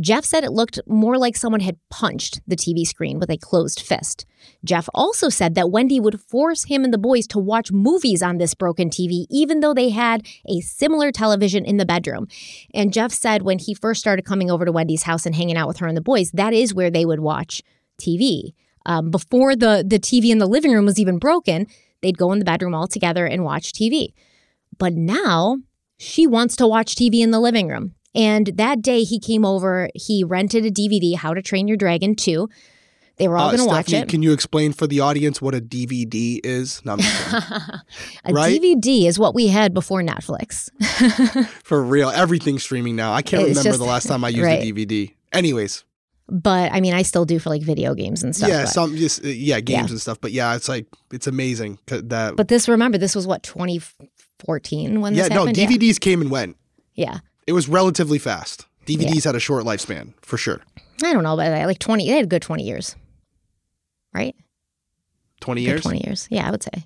Jeff 0.00 0.24
said 0.24 0.42
it 0.42 0.50
looked 0.50 0.80
more 0.86 1.16
like 1.16 1.36
someone 1.36 1.60
had 1.60 1.78
punched 1.88 2.40
the 2.48 2.56
TV 2.56 2.84
screen 2.84 3.20
with 3.20 3.30
a 3.30 3.36
closed 3.36 3.80
fist. 3.80 4.26
Jeff 4.64 4.88
also 4.92 5.28
said 5.28 5.54
that 5.54 5.70
Wendy 5.70 6.00
would 6.00 6.20
force 6.20 6.64
him 6.64 6.82
and 6.82 6.92
the 6.92 6.98
boys 6.98 7.26
to 7.28 7.38
watch 7.38 7.70
movies 7.70 8.22
on 8.22 8.38
this 8.38 8.54
broken 8.54 8.90
TV, 8.90 9.26
even 9.30 9.60
though 9.60 9.72
they 9.72 9.90
had 9.90 10.26
a 10.48 10.60
similar 10.60 11.12
television 11.12 11.64
in 11.64 11.76
the 11.76 11.86
bedroom. 11.86 12.26
And 12.74 12.92
Jeff 12.92 13.12
said 13.12 13.42
when 13.42 13.60
he 13.60 13.72
first 13.72 14.00
started 14.00 14.24
coming 14.24 14.50
over 14.50 14.64
to 14.64 14.72
Wendy's 14.72 15.04
house 15.04 15.26
and 15.26 15.34
hanging 15.34 15.56
out 15.56 15.68
with 15.68 15.76
her 15.78 15.86
and 15.86 15.96
the 15.96 16.02
boys, 16.02 16.32
that 16.32 16.52
is 16.52 16.74
where 16.74 16.90
they 16.90 17.04
would 17.04 17.20
watch 17.20 17.62
TV. 18.00 18.52
Um, 18.86 19.10
before 19.10 19.54
the, 19.54 19.84
the 19.86 20.00
TV 20.00 20.30
in 20.30 20.38
the 20.38 20.46
living 20.46 20.72
room 20.72 20.86
was 20.86 20.98
even 20.98 21.18
broken, 21.18 21.68
they'd 22.02 22.18
go 22.18 22.32
in 22.32 22.40
the 22.40 22.44
bedroom 22.44 22.74
all 22.74 22.88
together 22.88 23.26
and 23.26 23.44
watch 23.44 23.72
TV. 23.72 24.08
But 24.76 24.94
now 24.94 25.58
she 25.96 26.26
wants 26.26 26.56
to 26.56 26.66
watch 26.66 26.96
TV 26.96 27.20
in 27.20 27.30
the 27.30 27.40
living 27.40 27.68
room. 27.68 27.94
And 28.14 28.46
that 28.54 28.80
day 28.80 29.02
he 29.02 29.18
came 29.18 29.44
over, 29.44 29.88
he 29.94 30.22
rented 30.22 30.64
a 30.64 30.70
DVD, 30.70 31.16
How 31.16 31.34
to 31.34 31.42
Train 31.42 31.66
Your 31.66 31.76
Dragon 31.76 32.14
2. 32.14 32.48
They 33.16 33.28
were 33.28 33.36
all 33.36 33.48
uh, 33.48 33.56
going 33.56 33.62
to 33.62 33.66
watch 33.66 33.92
it. 33.92 34.08
Can 34.08 34.22
you 34.22 34.32
explain 34.32 34.72
for 34.72 34.86
the 34.86 35.00
audience 35.00 35.40
what 35.40 35.54
a 35.54 35.60
DVD 35.60 36.40
is? 36.42 36.84
No, 36.84 36.94
a 38.24 38.32
right? 38.32 38.60
DVD 38.60 39.06
is 39.06 39.18
what 39.18 39.34
we 39.34 39.46
had 39.48 39.72
before 39.72 40.02
Netflix. 40.02 40.70
for 41.62 41.82
real. 41.82 42.10
Everything's 42.10 42.64
streaming 42.64 42.96
now. 42.96 43.12
I 43.12 43.22
can't 43.22 43.42
it's 43.42 43.50
remember 43.50 43.68
just, 43.70 43.78
the 43.78 43.84
last 43.84 44.08
time 44.08 44.24
I 44.24 44.28
used 44.30 44.42
right. 44.42 44.62
a 44.62 44.72
DVD. 44.72 45.14
Anyways. 45.32 45.84
But 46.26 46.72
I 46.72 46.80
mean, 46.80 46.94
I 46.94 47.02
still 47.02 47.24
do 47.24 47.38
for 47.38 47.50
like 47.50 47.62
video 47.62 47.94
games 47.94 48.24
and 48.24 48.34
stuff. 48.34 48.48
Yeah, 48.48 48.62
but, 48.62 48.70
some 48.70 48.96
just 48.96 49.24
uh, 49.24 49.28
yeah, 49.28 49.60
games 49.60 49.88
yeah. 49.88 49.92
and 49.92 50.00
stuff. 50.00 50.20
But 50.20 50.32
yeah, 50.32 50.56
it's 50.56 50.68
like 50.68 50.86
it's 51.12 51.26
amazing 51.26 51.78
that. 51.86 52.34
But 52.34 52.48
this, 52.48 52.66
remember, 52.66 52.96
this 52.96 53.14
was 53.14 53.26
what 53.26 53.42
2014 53.42 55.02
when 55.02 55.14
yeah, 55.14 55.24
this 55.24 55.32
happened. 55.32 55.58
no, 55.58 55.64
DVDs 55.64 55.86
yeah. 55.86 55.98
came 56.00 56.22
and 56.22 56.30
went. 56.30 56.56
Yeah, 56.94 57.18
it 57.46 57.52
was 57.52 57.68
relatively 57.68 58.18
fast. 58.18 58.66
DVDs 58.86 59.24
yeah. 59.24 59.24
had 59.24 59.34
a 59.34 59.40
short 59.40 59.64
lifespan 59.64 60.12
for 60.20 60.36
sure. 60.36 60.60
I 61.02 61.12
don't 61.12 61.22
know, 61.22 61.34
about 61.34 61.50
that. 61.50 61.66
like 61.66 61.78
20, 61.78 62.06
they 62.06 62.12
had 62.12 62.24
a 62.24 62.28
good 62.28 62.42
20 62.42 62.62
years, 62.62 62.96
right? 64.12 64.34
20 65.40 65.62
years? 65.62 65.82
20 65.82 66.06
years. 66.06 66.28
Yeah, 66.30 66.46
I 66.46 66.50
would 66.50 66.62
say. 66.62 66.84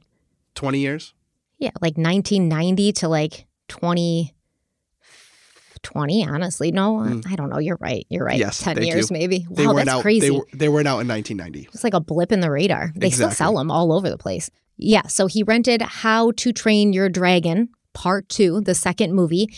20 0.54 0.78
years? 0.78 1.14
Yeah, 1.58 1.70
like 1.80 1.96
1990 1.96 2.92
to 2.92 3.08
like 3.08 3.46
2020, 3.68 6.26
honestly. 6.26 6.72
No, 6.72 6.98
mm. 6.98 7.30
I 7.30 7.36
don't 7.36 7.50
know. 7.50 7.58
You're 7.58 7.78
right. 7.80 8.06
You're 8.08 8.24
right. 8.24 8.38
Yes, 8.38 8.62
10 8.62 8.82
years 8.82 9.10
you. 9.10 9.14
maybe. 9.14 9.46
They 9.50 9.66
wow, 9.66 9.74
that's 9.74 9.88
out, 9.88 10.02
crazy. 10.02 10.20
They, 10.20 10.30
were, 10.30 10.46
they 10.52 10.68
weren't 10.68 10.88
out 10.88 11.00
in 11.00 11.08
1990. 11.08 11.68
It's 11.72 11.84
like 11.84 11.94
a 11.94 12.00
blip 12.00 12.32
in 12.32 12.40
the 12.40 12.50
radar. 12.50 12.92
They 12.94 13.08
exactly. 13.08 13.34
still 13.34 13.46
sell 13.46 13.56
them 13.56 13.70
all 13.70 13.92
over 13.92 14.08
the 14.08 14.18
place. 14.18 14.50
Yeah, 14.76 15.08
so 15.08 15.26
he 15.26 15.42
rented 15.42 15.82
How 15.82 16.30
to 16.32 16.52
Train 16.52 16.92
Your 16.92 17.08
Dragon 17.08 17.70
Part 17.98 18.28
2, 18.28 18.60
the 18.60 18.76
second 18.76 19.12
movie 19.12 19.48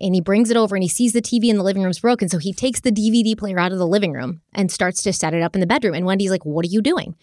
and 0.00 0.14
he 0.14 0.20
brings 0.20 0.50
it 0.50 0.56
over 0.56 0.74
and 0.74 0.82
he 0.82 0.88
sees 0.88 1.12
the 1.12 1.20
TV 1.20 1.50
in 1.50 1.56
the 1.56 1.62
living 1.62 1.82
room's 1.82 2.00
broken. 2.00 2.28
So 2.28 2.38
he 2.38 2.54
takes 2.54 2.80
the 2.80 2.90
DVD 2.90 3.36
player 3.36 3.58
out 3.58 3.72
of 3.72 3.78
the 3.78 3.86
living 3.86 4.12
room 4.12 4.40
and 4.54 4.72
starts 4.72 5.02
to 5.02 5.12
set 5.12 5.34
it 5.34 5.42
up 5.42 5.54
in 5.54 5.60
the 5.60 5.66
bedroom. 5.66 5.94
And 5.94 6.06
Wendy's 6.06 6.30
like, 6.30 6.46
What 6.46 6.64
are 6.64 6.70
you 6.70 6.80
doing? 6.80 7.14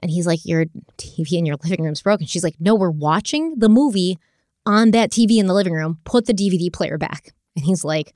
And 0.00 0.10
he's 0.10 0.26
like, 0.26 0.44
Your 0.44 0.66
TV 0.98 1.32
in 1.32 1.46
your 1.46 1.56
living 1.64 1.82
room's 1.82 2.02
broken. 2.02 2.26
She's 2.26 2.44
like, 2.44 2.56
No, 2.60 2.74
we're 2.74 2.90
watching 2.90 3.54
the 3.56 3.70
movie 3.70 4.18
on 4.66 4.90
that 4.90 5.10
TV 5.10 5.38
in 5.38 5.46
the 5.46 5.54
living 5.54 5.72
room. 5.72 5.98
Put 6.04 6.26
the 6.26 6.34
DVD 6.34 6.70
player 6.70 6.98
back. 6.98 7.32
And 7.56 7.64
he's 7.64 7.84
like, 7.84 8.14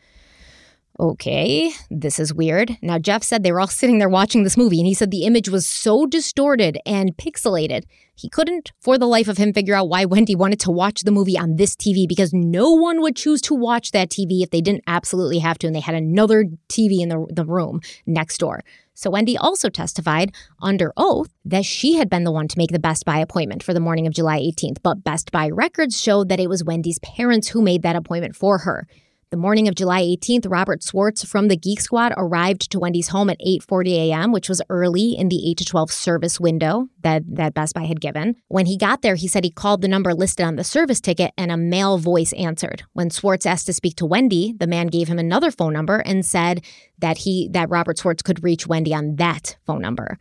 Okay, 1.01 1.73
this 1.91 2.21
is 2.21 2.33
weird. 2.33 2.79
Now, 2.81 2.99
Jeff 2.99 3.25
said 3.25 3.43
they 3.43 3.51
were 3.51 3.61
all 3.61 3.67
sitting 3.81 3.99
there 3.99 4.09
watching 4.09 4.45
this 4.45 4.57
movie, 4.57 4.79
and 4.79 4.87
he 4.87 4.95
said 4.95 5.11
the 5.11 5.25
image 5.25 5.49
was 5.49 5.67
so 5.67 6.07
distorted 6.07 6.79
and 6.87 7.17
pixelated, 7.17 7.85
he 8.15 8.29
couldn't, 8.29 8.71
for 8.81 8.97
the 8.97 9.09
life 9.09 9.27
of 9.27 9.37
him, 9.37 9.53
figure 9.53 9.75
out 9.75 9.89
why 9.89 10.05
Wendy 10.05 10.37
wanted 10.37 10.61
to 10.61 10.71
watch 10.71 11.03
the 11.03 11.11
movie 11.11 11.37
on 11.37 11.57
this 11.57 11.75
TV 11.75 12.07
because 12.09 12.33
no 12.33 12.71
one 12.71 13.01
would 13.01 13.17
choose 13.17 13.41
to 13.43 13.55
watch 13.55 13.91
that 13.91 14.09
TV 14.09 14.43
if 14.43 14.51
they 14.51 14.61
didn't 14.61 14.85
absolutely 14.87 15.41
have 15.41 15.59
to, 15.59 15.67
and 15.67 15.75
they 15.75 15.81
had 15.81 15.97
another 15.97 16.45
TV 16.69 17.01
in 17.01 17.09
the, 17.09 17.27
the 17.29 17.45
room 17.45 17.81
next 18.07 18.39
door. 18.39 18.63
So, 18.97 19.11
Wendy 19.11 19.37
also 19.37 19.69
testified 19.69 20.33
under 20.63 20.93
oath 20.97 21.29
that 21.45 21.65
she 21.65 21.95
had 21.95 22.09
been 22.09 22.23
the 22.23 22.31
one 22.31 22.47
to 22.47 22.59
make 22.59 22.71
the 22.71 22.79
Best 22.79 23.05
Buy 23.05 23.19
appointment 23.19 23.65
for 23.65 23.75
the 23.75 23.81
morning 23.81 24.07
of 24.07 24.15
July 24.15 24.39
18th, 24.39 24.77
but 24.85 25.03
Best 25.03 25.33
Buy 25.33 25.51
records 25.51 26.01
showed 26.01 26.29
that 26.29 26.39
it 26.39 26.49
was 26.49 26.63
Wendy's 26.63 27.01
parents 27.01 27.49
who 27.49 27.63
made 27.63 27.83
that 27.83 27.97
appointment 27.97 28.37
for 28.37 28.59
her. 28.59 28.87
The 29.35 29.41
morning 29.41 29.67
of 29.67 29.75
July 29.75 30.01
18th, 30.01 30.49
Robert 30.49 30.85
Swartz 30.85 31.25
from 31.25 31.49
the 31.49 31.57
Geek 31.57 31.81
Squad 31.81 32.15
arrived 32.17 32.71
to 32.71 32.79
Wendy's 32.79 33.09
home 33.09 33.29
at 33.29 33.41
8:40 33.41 33.91
a.m., 33.95 34.31
which 34.31 34.49
was 34.49 34.63
early 34.71 35.19
in 35.19 35.29
the 35.29 35.51
8 35.51 35.59
to 35.59 35.65
12 35.65 35.91
service 35.91 36.39
window 36.39 36.89
that, 37.01 37.25
that 37.35 37.53
Best 37.53 37.75
Buy 37.75 37.83
had 37.83 38.01
given. 38.01 38.37
When 38.47 38.67
he 38.67 38.79
got 38.79 39.03
there, 39.03 39.17
he 39.17 39.27
said 39.27 39.43
he 39.43 39.51
called 39.51 39.83
the 39.83 39.89
number 39.89 40.15
listed 40.15 40.47
on 40.47 40.55
the 40.55 40.63
service 40.63 41.01
ticket 41.01 41.33
and 41.37 41.51
a 41.51 41.57
male 41.57 41.99
voice 41.99 42.33
answered. 42.35 42.85
When 42.93 43.11
Swartz 43.11 43.45
asked 43.45 43.67
to 43.67 43.73
speak 43.73 43.97
to 43.97 44.07
Wendy, 44.07 44.55
the 44.57 44.69
man 44.69 44.87
gave 44.87 45.09
him 45.09 45.19
another 45.19 45.51
phone 45.51 45.73
number 45.73 45.97
and 45.97 46.25
said 46.25 46.65
that 47.01 47.19
he 47.19 47.49
that 47.55 47.71
Robert 47.71 47.99
Swartz 47.99 48.23
could 48.23 48.45
reach 48.45 48.69
Wendy 48.69 48.95
on 48.95 49.17
that 49.17 49.57
phone 49.67 49.83
number. 49.83 50.17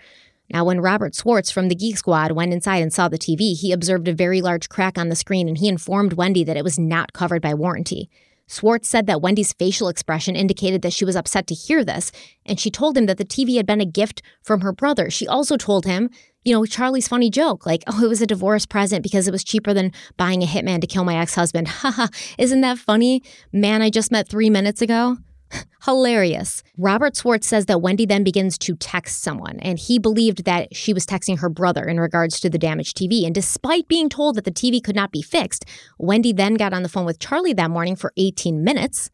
Now, 0.52 0.66
when 0.66 0.82
Robert 0.82 1.14
Swartz 1.14 1.52
from 1.52 1.68
the 1.68 1.76
Geek 1.76 2.00
Squad 2.00 2.32
went 2.32 2.52
inside 2.52 2.82
and 2.82 2.92
saw 2.92 3.10
the 3.10 3.20
TV, 3.20 3.56
he 3.56 3.74
observed 3.74 4.08
a 4.08 4.14
very 4.16 4.42
large 4.42 4.70
crack 4.70 4.98
on 4.98 5.10
the 5.10 5.16
screen 5.16 5.48
and 5.48 5.60
he 5.60 5.68
informed 5.68 6.14
Wendy 6.14 6.44
that 6.46 6.58
it 6.58 6.64
was 6.64 6.80
not 6.80 7.14
covered 7.14 7.44
by 7.44 7.54
warranty. 7.54 8.10
Swartz 8.48 8.90
said 8.90 9.08
that 9.08 9.22
Wendy's 9.22 9.54
facial 9.54 9.88
expression 9.88 10.36
indicated 10.36 10.82
that 10.82 10.94
she 10.94 11.06
was 11.06 11.16
upset 11.16 11.48
to 11.48 11.56
hear 11.56 11.84
this, 11.84 12.12
and 12.46 12.60
she 12.60 12.70
told 12.70 12.98
him 12.98 13.06
that 13.06 13.18
the 13.18 13.26
TV 13.26 13.58
had 13.58 13.66
been 13.66 13.82
a 13.82 13.86
gift 13.86 14.22
from 14.42 14.62
her 14.62 14.74
brother. 14.74 15.10
She 15.10 15.28
also 15.28 15.58
told 15.58 15.86
him, 15.86 16.10
you 16.44 16.54
know, 16.54 16.66
Charlie's 16.66 17.08
funny 17.08 17.30
joke, 17.30 17.66
like, 17.66 17.84
oh, 17.88 18.04
it 18.04 18.10
was 18.10 18.22
a 18.22 18.28
divorce 18.28 18.66
present 18.66 19.02
because 19.02 19.28
it 19.28 19.32
was 19.32 19.44
cheaper 19.44 19.74
than 19.74 19.94
buying 20.18 20.44
a 20.44 20.46
hitman 20.46 20.82
to 20.82 20.88
kill 20.88 21.06
my 21.06 21.18
ex 21.18 21.36
husband. 21.36 21.68
Haha, 21.68 22.08
isn't 22.38 22.62
that 22.62 22.78
funny? 22.78 23.24
Man, 23.52 23.82
I 23.82 23.90
just 23.90 24.12
met 24.12 24.28
three 24.28 24.50
minutes 24.50 24.82
ago. 24.82 25.18
Hilarious. 25.86 26.64
Robert 26.78 27.16
Swartz 27.16 27.48
says 27.48 27.66
that 27.66 27.82
Wendy 27.82 28.06
then 28.06 28.24
begins 28.24 28.58
to 28.60 28.76
text 28.76 29.22
someone, 29.22 29.60
and 29.60 29.78
he 29.78 30.00
believed 30.00 30.46
that 30.46 30.76
she 30.76 30.94
was 30.94 31.06
texting 31.06 31.40
her 31.40 31.50
brother 31.50 31.84
in 31.86 32.00
regards 32.00 32.40
to 32.40 32.50
the 32.50 32.58
damaged 32.58 32.98
TV. 32.98 33.26
And 33.26 33.36
despite 33.36 33.88
being 33.88 34.10
told 34.10 34.36
that 34.36 34.46
the 34.46 34.52
TV 34.52 34.84
could 34.84 34.96
not 34.96 35.12
be 35.12 35.22
fixed, 35.22 35.66
Wendy 35.98 36.34
then 36.34 36.56
got 36.56 36.74
on 36.74 36.84
the 36.84 36.90
phone 36.90 37.06
with 37.06 37.20
Charlie 37.20 37.54
that 37.54 37.72
morning 37.72 37.96
for 37.96 38.14
18 38.18 38.64
minutes, 38.64 39.10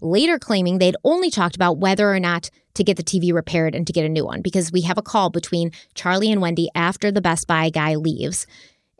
later 0.00 0.38
claiming 0.38 0.78
they'd 0.78 0.96
only 1.04 1.30
talked 1.30 1.56
about 1.56 1.78
whether 1.78 2.12
or 2.12 2.20
not 2.20 2.50
to 2.74 2.84
get 2.84 2.96
the 2.96 3.02
TV 3.02 3.32
repaired 3.32 3.74
and 3.74 3.86
to 3.86 3.92
get 3.92 4.04
a 4.04 4.08
new 4.08 4.24
one 4.24 4.42
because 4.42 4.72
we 4.72 4.82
have 4.82 4.98
a 4.98 5.02
call 5.02 5.30
between 5.30 5.70
Charlie 5.94 6.32
and 6.32 6.40
Wendy 6.40 6.68
after 6.74 7.12
the 7.12 7.20
Best 7.20 7.46
Buy 7.46 7.70
guy 7.70 7.94
leaves 7.94 8.46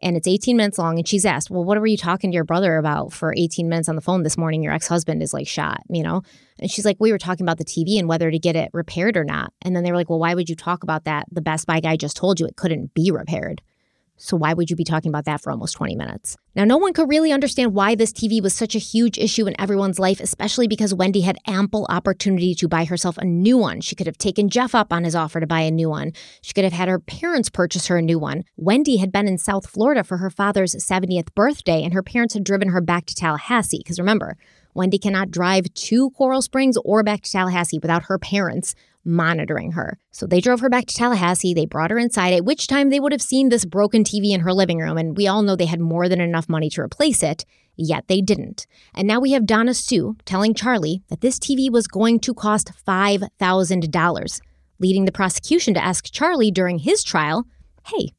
and 0.05 0.19
it's 0.19 0.29
18 0.29 0.57
minutes 0.57 0.79
long. 0.79 0.99
And 0.99 1.09
she's 1.09 1.25
asked, 1.25 1.51
Well, 1.51 1.65
what 1.65 1.81
were 1.81 1.87
you 1.87 1.97
talking 1.97 2.31
to 2.31 2.35
your 2.35 2.45
brother 2.45 2.77
about 2.77 3.13
for 3.13 3.35
18 3.37 3.69
minutes 3.69 3.89
on 3.89 3.97
the 3.97 4.03
phone 4.03 4.23
this 4.23 4.37
morning? 4.37 4.63
Your 4.63 4.73
ex 4.73 4.87
husband 4.87 5.23
is 5.23 5.33
like 5.33 5.49
shot, 5.49 5.81
you 5.89 6.03
know? 6.03 6.23
And 6.61 6.71
she's 6.71 6.85
like, 6.85 6.99
We 7.01 7.11
were 7.11 7.19
talking 7.19 7.45
about 7.45 7.59
the 7.59 7.65
TV 7.65 7.99
and 7.99 8.07
whether 8.07 8.31
to 8.31 8.39
get 8.39 8.55
it 8.55 8.71
repaired 8.73 9.17
or 9.17 9.25
not. 9.25 9.53
And 9.63 9.75
then 9.75 9.83
they 9.83 9.91
were 9.91 9.97
like, 9.97 10.11
Well, 10.11 10.21
why 10.21 10.35
would 10.35 10.51
you 10.51 10.55
talk 10.55 10.83
about 10.83 11.05
that? 11.05 11.27
The 11.33 11.41
Best 11.41 11.67
Buy 11.67 11.81
guy 11.81 11.97
just 11.97 12.17
told 12.17 12.39
you 12.39 12.47
it 12.47 12.57
couldn't 12.57 12.93
be 12.93 13.11
repaired. 13.11 13.63
So 14.17 14.37
why 14.37 14.55
would 14.55 14.71
you 14.71 14.77
be 14.77 14.85
talking 14.85 15.09
about 15.09 15.25
that 15.25 15.41
for 15.41 15.51
almost 15.51 15.75
20 15.75 15.97
minutes? 15.97 16.37
Now, 16.55 16.65
no 16.65 16.77
one 16.77 16.93
could 16.93 17.09
really 17.09 17.33
understand 17.33 17.75
why 17.75 17.97
this 17.97 18.13
TV 18.13 18.41
was 18.41 18.55
such 18.55 18.77
a 18.77 18.79
huge 18.79 19.19
issue 19.19 19.47
in 19.47 19.61
everyone's 19.61 19.99
life, 19.99 20.21
especially 20.21 20.69
because 20.69 20.95
Wendy 20.95 21.23
had 21.23 21.37
ample 21.49 21.85
opportunity 21.91 22.55
to 22.55 22.69
buy 22.69 22.85
herself 22.85 23.19
a 23.19 23.25
new 23.25 23.59
one. 23.59 23.81
She 23.81 23.97
could 23.97 24.07
have 24.07 24.19
taken 24.19 24.49
Jeff 24.49 24.75
up 24.75 24.93
on 24.93 25.03
his 25.03 25.17
offer 25.17 25.41
to 25.41 25.47
buy 25.47 25.63
a 25.63 25.71
new 25.71 25.91
one. 25.91 26.13
She 26.43 26.53
could 26.53 26.65
have 26.65 26.73
had 26.73 26.89
her 26.89 27.01
parents 27.01 27.51
purchase 27.51 27.89
her 27.89 27.97
a 27.97 28.03
new 28.03 28.19
one. 28.19 28.45
Wendy 28.57 28.99
had 28.99 29.11
been 29.11 29.27
in 29.27 29.37
South 29.37 29.67
Florida 29.69 30.05
for 30.05 30.19
her 30.19 30.31
father's 30.31 30.77
70th 30.77 31.35
birthday, 31.35 31.83
and 31.83 31.93
her 31.93 32.03
parents 32.03 32.35
had 32.35 32.45
driven 32.45 32.69
her 32.69 32.81
back 32.81 33.07
to 33.07 33.15
Tallahassee. 33.17 33.79
Because 33.79 33.99
remember, 33.99 34.37
Wendy 34.75 34.99
cannot 34.99 35.33
drive 35.33 35.73
to 35.75 36.11
Coral 36.11 36.43
Springs 36.43 36.77
or 36.85 37.03
back 37.03 37.23
to 37.23 37.31
Tallahassee 37.31 37.81
without 37.81 38.05
her 38.05 38.19
parents 38.19 38.77
monitoring 39.05 39.73
her. 39.73 39.99
So 40.11 40.27
they 40.27 40.41
drove 40.41 40.61
her 40.61 40.69
back 40.69 40.87
to 40.87 40.95
Tallahassee. 40.95 41.55
They 41.55 41.67
brought 41.67 41.91
her 41.91 41.99
inside, 41.99 42.33
at 42.33 42.45
which 42.45 42.67
time 42.67 42.91
they 42.91 43.01
would 43.01 43.13
have 43.13 43.23
seen 43.23 43.49
this 43.49 43.65
broken 43.65 44.05
TV 44.05 44.31
in 44.31 44.41
her 44.41 44.53
living 44.53 44.79
room. 44.79 44.97
And 44.97 45.17
we 45.17 45.27
all 45.27 45.43
know 45.43 45.57
they 45.57 45.67
had 45.67 45.81
more 45.81 46.09
than 46.09 46.21
enough 46.21 46.49
money 46.49 46.71
to 46.71 46.81
replace 46.81 47.23
it, 47.23 47.45
yet 47.77 48.09
they 48.09 48.21
didn't. 48.21 48.67
And 48.95 49.07
now 49.07 49.21
we 49.21 49.33
have 49.33 49.47
Donna 49.47 49.75
Sue 49.75 50.17
telling 50.25 50.55
Charlie 50.55 51.03
that 51.09 51.21
this 51.21 51.39
TV 51.39 51.71
was 51.71 51.87
going 51.87 52.21
to 52.21 52.35
cost 52.35 52.73
$5,000, 52.87 54.41
leading 54.79 55.05
the 55.05 55.13
prosecution 55.13 55.75
to 55.75 55.85
ask 55.85 56.11
Charlie 56.13 56.51
during 56.51 56.79
his 56.79 57.03
trial 57.03 57.47
hey, 57.89 58.13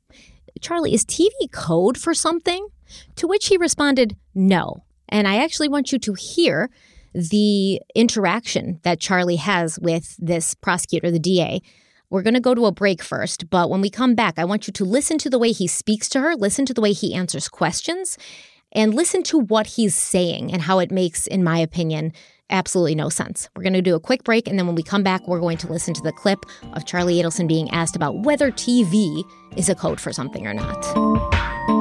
Charlie, 0.62 0.94
is 0.94 1.04
TV 1.04 1.32
code 1.52 1.98
for 1.98 2.14
something? 2.14 2.68
To 3.16 3.28
which 3.28 3.48
he 3.48 3.58
responded, 3.58 4.16
No. 4.34 4.84
And 5.10 5.28
I 5.28 5.44
actually 5.44 5.70
want 5.70 5.92
you 5.92 6.00
to 6.00 6.14
hear 6.14 6.70
the 7.16 7.82
interaction 7.96 8.80
that 8.84 9.00
Charlie 9.00 9.38
has 9.38 9.80
with 9.80 10.16
this 10.20 10.54
prosecutor, 10.54 11.10
the 11.10 11.20
DA. 11.20 11.62
We're 12.10 12.22
going 12.22 12.36
to 12.36 12.40
go 12.40 12.54
to 12.54 12.66
a 12.66 12.72
break 12.72 13.02
first, 13.02 13.50
but 13.50 13.70
when 13.70 13.82
we 13.82 13.90
come 13.90 14.16
back, 14.16 14.38
I 14.38 14.46
want 14.46 14.68
you 14.68 14.74
to 14.74 14.86
listen 14.86 15.18
to 15.20 15.30
the 15.30 15.40
way 15.40 15.52
he 15.52 15.66
speaks 15.66 16.08
to 16.10 16.20
her, 16.20 16.36
listen 16.36 16.66
to 16.66 16.74
the 16.74 16.82
way 16.82 16.92
he 16.92 17.14
answers 17.14 17.48
questions, 17.48 18.18
and 18.72 18.94
listen 18.94 19.24
to 19.24 19.40
what 19.40 19.66
he's 19.68 19.96
saying 19.96 20.52
and 20.52 20.62
how 20.62 20.80
it 20.80 20.92
makes, 20.92 21.26
in 21.26 21.44
my 21.44 21.58
opinion, 21.58 22.12
absolutely 22.50 22.96
no 22.96 23.10
sense. 23.10 23.50
We're 23.56 23.64
going 23.64 23.74
to 23.74 23.82
do 23.82 23.96
a 23.96 24.00
quick 24.00 24.24
break, 24.24 24.48
and 24.48 24.60
then 24.60 24.68
when 24.68 24.76
we 24.76 24.84
come 24.84 25.04
back, 25.04 25.28
we're 25.28 25.40
going 25.40 25.58
to 25.58 25.72
listen 25.72 25.94
to 25.94 26.02
the 26.02 26.12
clip 26.12 26.46
of 26.74 26.86
Charlie 26.86 27.16
Adelson 27.16 27.48
being 27.48 27.70
asked 27.72 27.96
about 27.96 28.20
whether 28.20 28.52
TV 28.52 29.24
is 29.56 29.70
a 29.70 29.76
code 29.76 30.00
for 30.00 30.14
something 30.14 30.46
or 30.46 30.54
not. 30.54 31.75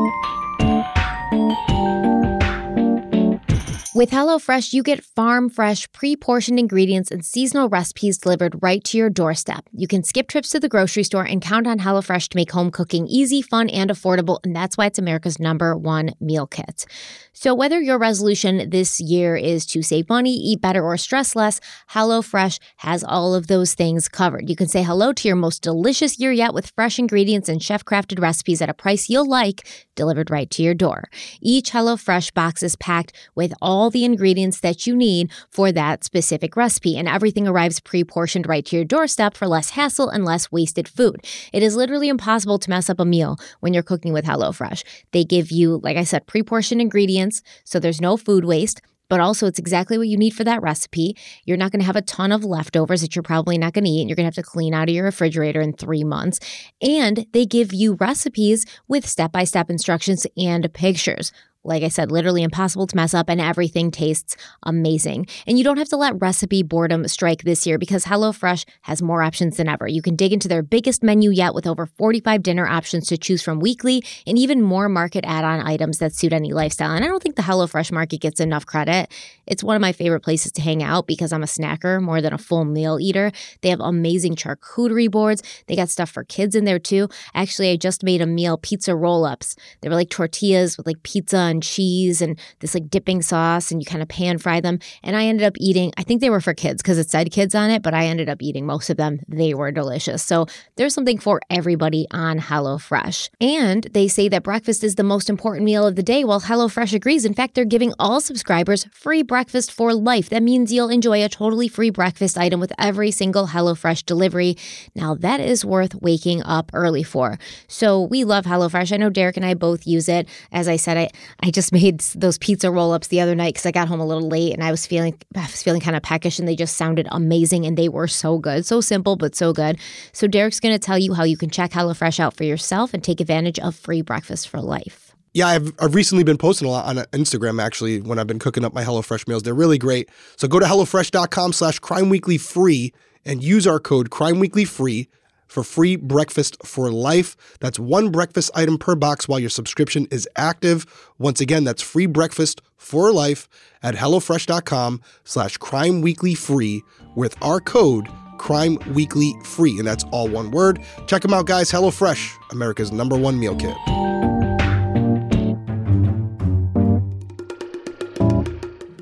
With 3.96 4.10
HelloFresh, 4.10 4.72
you 4.72 4.82
get 4.82 5.04
farm 5.04 5.48
fresh, 5.48 5.86
pre 5.92 6.16
portioned 6.16 6.58
ingredients 6.58 7.12
and 7.12 7.24
seasonal 7.24 7.68
recipes 7.68 8.18
delivered 8.18 8.60
right 8.60 8.82
to 8.82 8.98
your 8.98 9.08
doorstep. 9.08 9.68
You 9.72 9.86
can 9.86 10.02
skip 10.02 10.26
trips 10.26 10.48
to 10.48 10.58
the 10.58 10.68
grocery 10.68 11.04
store 11.04 11.22
and 11.22 11.40
count 11.40 11.68
on 11.68 11.78
HelloFresh 11.78 12.30
to 12.30 12.36
make 12.36 12.50
home 12.50 12.72
cooking 12.72 13.06
easy, 13.06 13.40
fun, 13.40 13.70
and 13.70 13.90
affordable. 13.90 14.40
And 14.42 14.54
that's 14.54 14.76
why 14.76 14.86
it's 14.86 14.98
America's 14.98 15.38
number 15.38 15.76
one 15.76 16.10
meal 16.18 16.48
kit. 16.48 16.86
So, 17.32 17.54
whether 17.54 17.80
your 17.80 17.98
resolution 17.98 18.68
this 18.70 19.00
year 19.00 19.36
is 19.36 19.64
to 19.66 19.82
save 19.82 20.08
money, 20.08 20.34
eat 20.34 20.60
better, 20.60 20.82
or 20.82 20.96
stress 20.96 21.36
less, 21.36 21.60
HelloFresh 21.92 22.58
has 22.78 23.04
all 23.04 23.32
of 23.32 23.46
those 23.46 23.74
things 23.74 24.08
covered. 24.08 24.50
You 24.50 24.56
can 24.56 24.66
say 24.66 24.82
hello 24.82 25.12
to 25.12 25.28
your 25.28 25.36
most 25.36 25.62
delicious 25.62 26.18
year 26.18 26.32
yet 26.32 26.52
with 26.52 26.72
fresh 26.74 26.98
ingredients 26.98 27.48
and 27.48 27.62
chef 27.62 27.84
crafted 27.84 28.20
recipes 28.20 28.60
at 28.60 28.68
a 28.68 28.74
price 28.74 29.08
you'll 29.08 29.28
like, 29.28 29.68
delivered 29.94 30.32
right 30.32 30.50
to 30.50 30.64
your 30.64 30.74
door. 30.74 31.08
Each 31.40 31.70
HelloFresh 31.70 32.34
box 32.34 32.64
is 32.64 32.74
packed 32.74 33.12
with 33.36 33.52
all 33.62 33.83
all 33.84 33.90
the 33.90 34.04
ingredients 34.06 34.60
that 34.60 34.86
you 34.86 34.96
need 34.96 35.30
for 35.50 35.70
that 35.70 36.04
specific 36.04 36.56
recipe, 36.56 36.96
and 36.96 37.06
everything 37.06 37.46
arrives 37.46 37.80
pre 37.80 38.02
portioned 38.02 38.48
right 38.48 38.64
to 38.64 38.76
your 38.76 38.84
doorstep 38.84 39.36
for 39.36 39.46
less 39.46 39.70
hassle 39.70 40.08
and 40.08 40.24
less 40.24 40.50
wasted 40.50 40.88
food. 40.88 41.20
It 41.52 41.62
is 41.62 41.76
literally 41.76 42.08
impossible 42.08 42.58
to 42.60 42.70
mess 42.70 42.88
up 42.88 42.98
a 42.98 43.04
meal 43.04 43.36
when 43.60 43.74
you're 43.74 43.82
cooking 43.82 44.14
with 44.14 44.24
HelloFresh. 44.24 44.84
They 45.12 45.22
give 45.22 45.50
you, 45.50 45.80
like 45.82 45.98
I 45.98 46.04
said, 46.04 46.26
pre 46.26 46.42
portioned 46.42 46.80
ingredients, 46.80 47.42
so 47.62 47.78
there's 47.78 48.00
no 48.00 48.16
food 48.16 48.46
waste 48.46 48.80
but 49.10 49.20
also 49.20 49.46
it's 49.46 49.58
exactly 49.58 49.98
what 49.98 50.08
you 50.08 50.16
need 50.16 50.30
for 50.30 50.44
that 50.44 50.62
recipe. 50.62 51.14
You're 51.44 51.58
not 51.58 51.70
going 51.70 51.80
to 51.80 51.86
have 51.86 51.94
a 51.94 52.00
ton 52.00 52.32
of 52.32 52.42
leftovers 52.42 53.02
that 53.02 53.14
you're 53.14 53.22
probably 53.22 53.58
not 53.58 53.74
going 53.74 53.84
to 53.84 53.90
eat. 53.90 54.00
And 54.00 54.08
you're 54.08 54.16
going 54.16 54.24
to 54.24 54.34
have 54.34 54.42
to 54.42 54.50
clean 54.50 54.72
out 54.72 54.88
of 54.88 54.94
your 54.94 55.04
refrigerator 55.04 55.60
in 55.60 55.74
three 55.74 56.04
months. 56.04 56.40
And 56.80 57.26
they 57.32 57.44
give 57.44 57.74
you 57.74 57.94
recipes 57.94 58.64
with 58.88 59.06
step 59.06 59.30
by 59.30 59.44
step 59.44 59.68
instructions 59.68 60.26
and 60.38 60.72
pictures 60.72 61.32
like 61.64 61.82
I 61.82 61.88
said, 61.88 62.12
literally 62.12 62.42
impossible 62.42 62.86
to 62.86 62.96
mess 62.96 63.14
up, 63.14 63.28
and 63.28 63.40
everything 63.40 63.90
tastes 63.90 64.36
amazing. 64.62 65.26
And 65.46 65.58
you 65.58 65.64
don't 65.64 65.78
have 65.78 65.88
to 65.88 65.96
let 65.96 66.20
recipe 66.20 66.62
boredom 66.62 67.08
strike 67.08 67.42
this 67.42 67.66
year 67.66 67.78
because 67.78 68.04
HelloFresh 68.04 68.64
has 68.82 69.02
more 69.02 69.22
options 69.22 69.56
than 69.56 69.68
ever. 69.68 69.88
You 69.88 70.02
can 70.02 70.16
dig 70.16 70.32
into 70.32 70.48
their 70.48 70.62
biggest 70.62 71.02
menu 71.02 71.30
yet 71.30 71.54
with 71.54 71.66
over 71.66 71.86
45 71.86 72.42
dinner 72.42 72.66
options 72.66 73.06
to 73.08 73.16
choose 73.16 73.42
from 73.42 73.60
weekly 73.60 74.04
and 74.26 74.38
even 74.38 74.60
more 74.60 74.88
market 74.88 75.24
add 75.26 75.44
on 75.44 75.66
items 75.66 75.98
that 75.98 76.14
suit 76.14 76.32
any 76.32 76.52
lifestyle. 76.52 76.92
And 76.92 77.04
I 77.04 77.08
don't 77.08 77.22
think 77.22 77.36
the 77.36 77.42
HelloFresh 77.42 77.90
market 77.92 78.20
gets 78.20 78.40
enough 78.40 78.66
credit. 78.66 79.10
It's 79.46 79.64
one 79.64 79.76
of 79.76 79.82
my 79.82 79.92
favorite 79.92 80.20
places 80.20 80.52
to 80.52 80.62
hang 80.62 80.82
out 80.82 81.06
because 81.06 81.32
I'm 81.32 81.42
a 81.42 81.46
snacker 81.46 82.00
more 82.02 82.20
than 82.20 82.34
a 82.34 82.38
full 82.38 82.64
meal 82.64 82.98
eater. 83.00 83.32
They 83.62 83.70
have 83.70 83.80
amazing 83.80 84.36
charcuterie 84.36 85.10
boards, 85.10 85.42
they 85.66 85.76
got 85.76 85.88
stuff 85.88 86.10
for 86.10 86.24
kids 86.24 86.54
in 86.54 86.64
there 86.64 86.78
too. 86.78 87.08
Actually, 87.34 87.70
I 87.70 87.76
just 87.76 88.02
made 88.02 88.20
a 88.20 88.26
meal 88.26 88.58
pizza 88.58 88.94
roll 88.94 89.24
ups. 89.24 89.56
They 89.80 89.88
were 89.88 89.94
like 89.94 90.10
tortillas 90.10 90.76
with 90.76 90.86
like 90.86 91.02
pizza 91.02 91.53
and 91.54 91.62
cheese 91.62 92.20
and 92.20 92.38
this 92.60 92.74
like 92.74 92.90
dipping 92.90 93.22
sauce 93.22 93.70
and 93.70 93.80
you 93.80 93.86
kind 93.86 94.02
of 94.02 94.08
pan 94.08 94.36
fry 94.38 94.60
them. 94.60 94.78
And 95.02 95.16
I 95.16 95.24
ended 95.24 95.46
up 95.46 95.54
eating, 95.58 95.92
I 95.96 96.02
think 96.02 96.20
they 96.20 96.30
were 96.30 96.40
for 96.40 96.52
kids 96.52 96.82
because 96.82 96.98
it 96.98 97.10
said 97.10 97.30
kids 97.30 97.54
on 97.54 97.70
it, 97.70 97.82
but 97.82 97.94
I 97.94 98.06
ended 98.06 98.28
up 98.28 98.42
eating 98.42 98.66
most 98.66 98.90
of 98.90 98.96
them. 98.96 99.20
They 99.28 99.54
were 99.54 99.72
delicious. 99.72 100.22
So 100.22 100.46
there's 100.76 100.92
something 100.92 101.18
for 101.18 101.40
everybody 101.48 102.06
on 102.10 102.38
HelloFresh. 102.40 103.30
And 103.40 103.84
they 103.92 104.08
say 104.08 104.28
that 104.28 104.42
breakfast 104.42 104.84
is 104.84 104.96
the 104.96 105.02
most 105.02 105.30
important 105.30 105.64
meal 105.64 105.86
of 105.86 105.96
the 105.96 106.02
day. 106.02 106.24
Well, 106.24 106.40
HelloFresh 106.40 106.92
agrees. 106.92 107.24
In 107.24 107.34
fact, 107.34 107.54
they're 107.54 107.64
giving 107.64 107.94
all 107.98 108.20
subscribers 108.20 108.84
free 108.92 109.22
breakfast 109.22 109.72
for 109.72 109.94
life. 109.94 110.28
That 110.28 110.42
means 110.42 110.72
you'll 110.72 110.90
enjoy 110.90 111.24
a 111.24 111.28
totally 111.28 111.68
free 111.68 111.90
breakfast 111.90 112.36
item 112.36 112.60
with 112.60 112.72
every 112.78 113.10
single 113.10 113.48
HelloFresh 113.48 114.04
delivery. 114.04 114.56
Now, 114.94 115.14
that 115.14 115.40
is 115.40 115.64
worth 115.64 115.94
waking 115.94 116.42
up 116.42 116.70
early 116.74 117.02
for. 117.02 117.38
So 117.68 118.02
we 118.02 118.24
love 118.24 118.44
HelloFresh. 118.44 118.92
I 118.92 118.96
know 118.96 119.10
Derek 119.10 119.36
and 119.36 119.46
I 119.46 119.54
both 119.54 119.86
use 119.86 120.08
it. 120.08 120.28
As 120.52 120.68
I 120.68 120.76
said, 120.76 120.96
I, 120.96 121.10
I 121.44 121.50
just 121.50 121.72
made 121.72 122.00
those 122.00 122.38
pizza 122.38 122.70
roll 122.70 122.92
ups 122.92 123.08
the 123.08 123.20
other 123.20 123.34
night 123.34 123.52
because 123.52 123.66
I 123.66 123.70
got 123.70 123.86
home 123.86 124.00
a 124.00 124.06
little 124.06 124.26
late 124.26 124.54
and 124.54 124.64
I 124.64 124.70
was 124.70 124.86
feeling 124.86 125.14
I 125.36 125.42
was 125.42 125.62
feeling 125.62 125.82
kind 125.82 125.94
of 125.94 126.02
peckish 126.02 126.38
and 126.38 126.48
they 126.48 126.56
just 126.56 126.78
sounded 126.78 127.06
amazing 127.12 127.66
and 127.66 127.76
they 127.76 127.90
were 127.90 128.08
so 128.08 128.38
good, 128.38 128.64
so 128.64 128.80
simple 128.80 129.16
but 129.16 129.34
so 129.34 129.52
good. 129.52 129.78
So 130.12 130.26
Derek's 130.26 130.58
going 130.58 130.74
to 130.74 130.78
tell 130.78 130.98
you 130.98 131.12
how 131.12 131.22
you 131.24 131.36
can 131.36 131.50
check 131.50 131.72
HelloFresh 131.72 132.18
out 132.18 132.34
for 132.34 132.44
yourself 132.44 132.94
and 132.94 133.04
take 133.04 133.20
advantage 133.20 133.58
of 133.58 133.76
free 133.76 134.00
breakfast 134.00 134.48
for 134.48 134.62
life. 134.62 135.14
Yeah, 135.34 135.48
I've, 135.48 135.74
I've 135.78 135.94
recently 135.94 136.24
been 136.24 136.38
posting 136.38 136.66
a 136.66 136.70
lot 136.70 136.86
on 136.86 136.96
uh, 136.96 137.04
Instagram 137.12 137.62
actually 137.62 138.00
when 138.00 138.18
I've 138.18 138.26
been 138.26 138.38
cooking 138.38 138.64
up 138.64 138.72
my 138.72 138.82
HelloFresh 138.82 139.28
meals. 139.28 139.42
They're 139.42 139.52
really 139.52 139.78
great. 139.78 140.08
So 140.36 140.48
go 140.48 140.58
to 140.58 140.66
HelloFresh.com 140.66 141.52
slash 141.52 141.78
Crime 141.78 142.08
Weekly 142.08 142.38
free 142.38 142.94
and 143.22 143.44
use 143.44 143.66
our 143.66 143.80
code 143.80 144.08
Crime 144.08 144.38
Weekly 144.38 144.64
free 144.64 145.08
for 145.54 145.62
free 145.62 145.94
breakfast 145.94 146.56
for 146.66 146.90
life. 146.90 147.36
That's 147.60 147.78
one 147.78 148.10
breakfast 148.10 148.50
item 148.56 148.76
per 148.76 148.96
box 148.96 149.28
while 149.28 149.38
your 149.38 149.50
subscription 149.50 150.08
is 150.10 150.28
active. 150.34 150.84
Once 151.16 151.40
again, 151.40 151.62
that's 151.62 151.80
free 151.80 152.06
breakfast 152.06 152.60
for 152.76 153.12
life 153.12 153.48
at 153.80 153.94
HelloFresh.com 153.94 155.00
slash 155.22 155.56
crime 155.58 156.00
weekly 156.00 156.34
free 156.34 156.82
with 157.14 157.40
our 157.40 157.60
code 157.60 158.08
crime 158.36 158.78
weekly 158.94 159.32
free. 159.44 159.78
And 159.78 159.86
that's 159.86 160.02
all 160.10 160.26
one 160.26 160.50
word. 160.50 160.80
Check 161.06 161.22
them 161.22 161.32
out, 161.32 161.46
guys. 161.46 161.70
HelloFresh, 161.70 162.32
America's 162.50 162.90
number 162.90 163.16
one 163.16 163.38
meal 163.38 163.54
kit. 163.54 163.76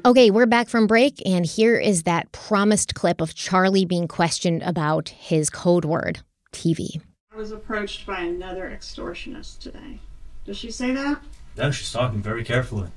Okay, 0.05 0.31
we're 0.31 0.47
back 0.47 0.69
from 0.69 0.87
break, 0.87 1.23
and 1.25 1.47
here 1.47 1.79
is 1.79 2.03
that 2.03 2.31
promised 2.33 2.95
clip 2.95 3.23
of 3.23 3.35
Charlie 3.35 3.87
being 3.87 4.07
questioned 4.09 4.63
about 4.65 5.09
his 5.09 5.49
code 5.49 5.87
word. 5.87 6.21
TV. 6.53 7.01
I 7.33 7.37
was 7.37 7.51
approached 7.51 8.07
by 8.07 8.21
another 8.21 8.71
extortionist 8.71 9.59
today. 9.59 9.99
Does 10.45 10.57
she 10.59 10.71
say 10.71 10.93
that? 10.93 11.23
No, 11.57 11.71
she's 11.71 11.93
talking 11.93 12.23
very 12.23 12.45
carefully. 12.45 12.89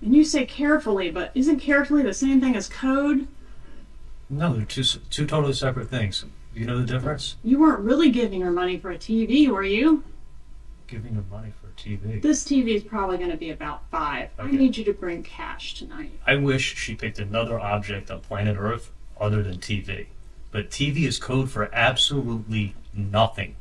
And 0.00 0.14
you 0.14 0.24
say 0.24 0.44
carefully, 0.44 1.10
but 1.10 1.30
isn't 1.34 1.60
carefully 1.60 2.02
the 2.02 2.14
same 2.14 2.40
thing 2.40 2.54
as 2.54 2.68
code? 2.68 3.26
No, 4.28 4.54
they're 4.54 4.64
two 4.64 4.82
two 4.82 5.26
totally 5.26 5.52
separate 5.52 5.88
things. 5.88 6.24
You 6.54 6.66
know 6.66 6.78
the 6.78 6.86
difference? 6.86 7.36
You 7.44 7.58
weren't 7.60 7.80
really 7.80 8.10
giving 8.10 8.40
her 8.40 8.50
money 8.50 8.78
for 8.78 8.90
a 8.90 8.98
TV, 8.98 9.48
were 9.48 9.62
you? 9.62 10.04
Giving 10.86 11.14
her 11.14 11.24
money 11.30 11.52
for 11.60 11.68
a 11.68 11.72
TV. 11.72 12.20
This 12.22 12.44
TV 12.44 12.74
is 12.74 12.82
probably 12.82 13.18
going 13.18 13.30
to 13.30 13.36
be 13.36 13.50
about 13.50 13.88
five. 13.90 14.30
Okay. 14.38 14.48
I 14.48 14.50
need 14.52 14.76
you 14.76 14.84
to 14.84 14.92
bring 14.92 15.22
cash 15.22 15.74
tonight. 15.74 16.12
I 16.26 16.36
wish 16.36 16.76
she 16.76 16.94
picked 16.94 17.18
another 17.18 17.58
object 17.58 18.10
on 18.10 18.20
planet 18.20 18.56
Earth 18.58 18.90
other 19.20 19.42
than 19.42 19.58
TV. 19.58 20.06
But 20.56 20.70
TV 20.70 21.06
is 21.06 21.18
code 21.18 21.50
for 21.50 21.68
absolutely 21.74 22.74
nothing. 22.94 23.56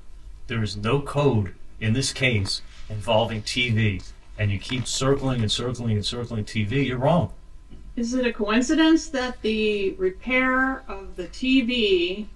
There 0.48 0.64
is 0.64 0.78
no 0.78 1.02
code 1.02 1.54
in 1.82 1.91
this 1.91 2.14
case 2.14 2.62
involving 2.88 3.41
TV, 3.41 4.02
and 4.39 4.50
you 4.50 4.58
keep 4.58 4.88
circling 4.88 5.41
and 5.41 5.52
circling 5.52 5.98
and 5.98 6.06
circling 6.06 6.46
TV, 6.46 6.88
you're 6.88 6.98
wrong. 6.98 7.34
Is 7.98 8.14
it 8.14 8.26
a 8.26 8.32
coincidence 8.32 9.10
that 9.10 9.41
the 9.41 9.91
repair 9.96 10.86
of 10.88 11.18
the 11.18 11.28
TV 11.28 12.28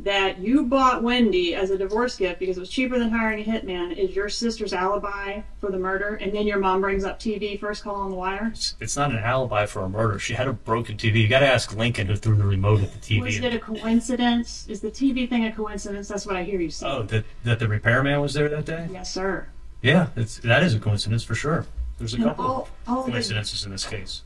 that 0.00 0.38
you 0.38 0.64
bought 0.66 1.02
Wendy 1.02 1.54
as 1.54 1.70
a 1.70 1.78
divorce 1.78 2.16
gift 2.16 2.38
because 2.38 2.58
it 2.58 2.60
was 2.60 2.68
cheaper 2.68 2.98
than 2.98 3.10
hiring 3.10 3.40
a 3.40 3.44
hitman 3.44 3.96
is 3.96 4.14
your 4.14 4.28
sister's 4.28 4.72
alibi 4.74 5.40
for 5.58 5.70
the 5.70 5.78
murder, 5.78 6.16
and 6.16 6.34
then 6.34 6.46
your 6.46 6.58
mom 6.58 6.82
brings 6.82 7.04
up 7.04 7.18
TV 7.18 7.58
first 7.58 7.82
call 7.82 7.96
on 7.96 8.10
the 8.10 8.16
wire? 8.16 8.50
It's, 8.52 8.74
it's 8.78 8.96
not 8.96 9.10
an 9.10 9.18
alibi 9.18 9.64
for 9.64 9.82
a 9.82 9.88
murder. 9.88 10.18
She 10.18 10.34
had 10.34 10.48
a 10.48 10.52
broken 10.52 10.96
TV. 10.96 11.22
You 11.22 11.28
got 11.28 11.40
to 11.40 11.46
ask 11.46 11.74
Lincoln 11.74 12.08
who 12.08 12.16
threw 12.16 12.36
the 12.36 12.44
remote 12.44 12.82
at 12.82 12.92
the 12.92 12.98
TV. 12.98 13.22
Was 13.22 13.38
it 13.38 13.54
a 13.54 13.58
coincidence? 13.58 14.66
Is 14.68 14.80
the 14.80 14.90
TV 14.90 15.28
thing 15.28 15.46
a 15.46 15.52
coincidence? 15.52 16.08
That's 16.08 16.26
what 16.26 16.36
I 16.36 16.42
hear 16.42 16.60
you 16.60 16.70
say. 16.70 16.86
Oh, 16.86 17.02
that 17.04 17.24
that 17.44 17.58
the 17.58 17.68
repairman 17.68 18.20
was 18.20 18.34
there 18.34 18.48
that 18.50 18.66
day? 18.66 18.88
Yes, 18.92 19.12
sir. 19.12 19.48
Yeah, 19.80 20.08
it's 20.14 20.38
that 20.38 20.62
is 20.62 20.74
a 20.74 20.78
coincidence 20.78 21.22
for 21.22 21.34
sure. 21.34 21.66
There's 21.98 22.12
a 22.12 22.18
couple 22.18 22.44
all, 22.44 22.68
all 22.86 23.04
of 23.04 23.10
coincidences 23.10 23.64
in 23.64 23.72
this 23.72 23.86
case. 23.86 24.22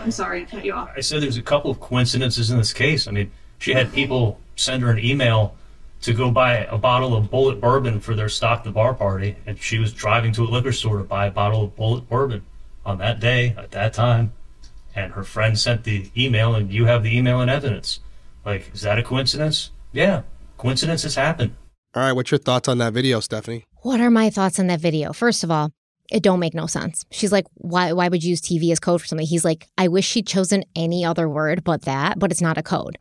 I'm 0.00 0.12
sorry, 0.12 0.42
I 0.42 0.44
cut 0.44 0.64
you 0.64 0.72
off. 0.72 0.90
I 0.96 1.00
said 1.00 1.22
there's 1.22 1.36
a 1.36 1.42
couple 1.42 1.70
of 1.70 1.80
coincidences 1.80 2.50
in 2.50 2.58
this 2.58 2.72
case. 2.72 3.08
I 3.08 3.10
mean, 3.10 3.30
she 3.62 3.72
had 3.72 3.92
people 3.92 4.40
send 4.56 4.82
her 4.82 4.90
an 4.90 4.98
email 4.98 5.54
to 6.00 6.12
go 6.12 6.32
buy 6.32 6.64
a 6.64 6.76
bottle 6.76 7.14
of 7.14 7.30
Bulleit 7.30 7.60
bourbon 7.60 8.00
for 8.00 8.16
their 8.16 8.28
stock 8.28 8.64
the 8.64 8.72
bar 8.72 8.92
party, 8.92 9.36
and 9.46 9.56
she 9.56 9.78
was 9.78 9.92
driving 9.92 10.32
to 10.32 10.42
a 10.42 10.50
liquor 10.50 10.72
store 10.72 10.98
to 10.98 11.04
buy 11.04 11.26
a 11.26 11.30
bottle 11.30 11.62
of 11.62 11.76
Bulleit 11.76 12.08
bourbon 12.08 12.44
on 12.84 12.98
that 12.98 13.20
day 13.20 13.54
at 13.56 13.70
that 13.70 13.92
time, 13.92 14.32
and 14.96 15.12
her 15.12 15.22
friend 15.22 15.56
sent 15.56 15.84
the 15.84 16.10
email, 16.16 16.56
and 16.56 16.72
you 16.72 16.86
have 16.86 17.04
the 17.04 17.16
email 17.16 17.40
and 17.40 17.48
evidence. 17.48 18.00
Like, 18.44 18.68
is 18.74 18.80
that 18.80 18.98
a 18.98 19.02
coincidence? 19.04 19.70
Yeah, 19.92 20.22
coincidences 20.58 21.14
happen. 21.14 21.56
All 21.94 22.02
right, 22.02 22.12
what's 22.12 22.32
your 22.32 22.38
thoughts 22.38 22.66
on 22.66 22.78
that 22.78 22.92
video, 22.92 23.20
Stephanie? 23.20 23.64
What 23.82 24.00
are 24.00 24.10
my 24.10 24.28
thoughts 24.28 24.58
on 24.58 24.66
that 24.66 24.80
video? 24.80 25.12
First 25.12 25.44
of 25.44 25.52
all, 25.52 25.70
it 26.10 26.24
don't 26.24 26.40
make 26.40 26.54
no 26.54 26.66
sense. 26.66 27.04
She's 27.12 27.30
like, 27.30 27.46
why 27.54 27.92
why 27.92 28.08
would 28.08 28.24
you 28.24 28.30
use 28.30 28.40
TV 28.40 28.72
as 28.72 28.80
code 28.80 29.00
for 29.00 29.06
something? 29.06 29.26
He's 29.26 29.44
like, 29.44 29.68
I 29.78 29.86
wish 29.86 30.04
she'd 30.04 30.26
chosen 30.26 30.64
any 30.74 31.04
other 31.04 31.28
word 31.28 31.62
but 31.62 31.82
that, 31.82 32.18
but 32.18 32.32
it's 32.32 32.40
not 32.40 32.58
a 32.58 32.62
code. 32.62 32.98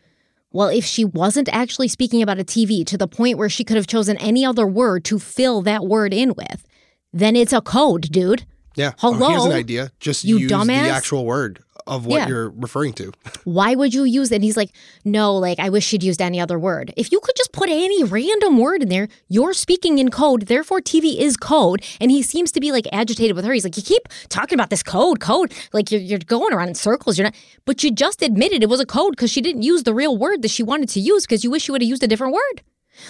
Well, 0.51 0.67
if 0.67 0.83
she 0.85 1.05
wasn't 1.05 1.49
actually 1.53 1.87
speaking 1.87 2.21
about 2.21 2.39
a 2.39 2.43
TV 2.43 2.85
to 2.87 2.97
the 2.97 3.07
point 3.07 3.37
where 3.37 3.49
she 3.49 3.63
could 3.63 3.77
have 3.77 3.87
chosen 3.87 4.17
any 4.17 4.43
other 4.45 4.67
word 4.67 5.05
to 5.05 5.17
fill 5.19 5.61
that 5.61 5.85
word 5.85 6.13
in 6.13 6.33
with, 6.35 6.65
then 7.13 7.35
it's 7.35 7.53
a 7.53 7.61
code, 7.61 8.11
dude. 8.11 8.45
Yeah. 8.75 8.91
Hello? 8.99 9.27
Oh, 9.27 9.29
here's 9.29 9.45
an 9.45 9.51
idea. 9.53 9.91
Just 9.99 10.23
You 10.23 10.37
use 10.39 10.51
dumbass? 10.51 10.83
the 10.83 10.89
actual 10.89 11.25
word 11.25 11.59
of 11.91 12.05
what 12.07 12.17
Yeah. 12.21 12.27
you're 12.29 12.49
referring 12.51 12.93
to. 12.93 13.11
Why 13.43 13.75
would 13.75 13.93
you 13.93 14.03
use 14.05 14.31
it? 14.31 14.35
And 14.35 14.43
he's 14.43 14.57
like, 14.57 14.71
no, 15.05 15.35
like, 15.35 15.59
I 15.59 15.69
wish 15.69 15.85
she'd 15.85 16.01
used 16.01 16.21
any 16.21 16.39
other 16.39 16.57
word. 16.57 16.93
If 16.97 17.11
you 17.11 17.19
could 17.19 17.35
just 17.35 17.51
put 17.51 17.69
any 17.69 18.03
random 18.03 18.57
word 18.57 18.81
in 18.81 18.89
there, 18.89 19.09
you're 19.27 19.53
speaking 19.53 19.99
in 19.99 20.09
code. 20.09 20.47
Therefore, 20.47 20.79
TV 20.81 21.17
is 21.19 21.37
code. 21.37 21.83
And 21.99 22.09
he 22.09 22.23
seems 22.23 22.51
to 22.53 22.59
be 22.59 22.71
like 22.71 22.87
agitated 22.91 23.35
with 23.35 23.45
her. 23.45 23.53
He's 23.53 23.65
like, 23.65 23.77
you 23.77 23.83
keep 23.83 24.07
talking 24.29 24.55
about 24.55 24.69
this 24.69 24.81
code, 24.81 25.19
code. 25.19 25.53
Like, 25.73 25.91
you're, 25.91 26.01
you're 26.01 26.19
going 26.19 26.53
around 26.53 26.69
in 26.69 26.75
circles. 26.75 27.17
You're 27.17 27.25
not, 27.25 27.35
but 27.65 27.83
you 27.83 27.91
just 27.91 28.21
admitted 28.23 28.63
it 28.63 28.69
was 28.69 28.79
a 28.79 28.85
code 28.85 29.11
because 29.11 29.29
she 29.29 29.41
didn't 29.41 29.63
use 29.63 29.83
the 29.83 29.93
real 29.93 30.17
word 30.17 30.41
that 30.43 30.51
she 30.51 30.63
wanted 30.63 30.89
to 30.89 30.99
use 31.01 31.25
because 31.27 31.43
you 31.43 31.51
wish 31.51 31.67
you 31.67 31.73
would 31.73 31.81
have 31.81 31.89
used 31.89 32.03
a 32.03 32.07
different 32.07 32.33
word. 32.33 32.61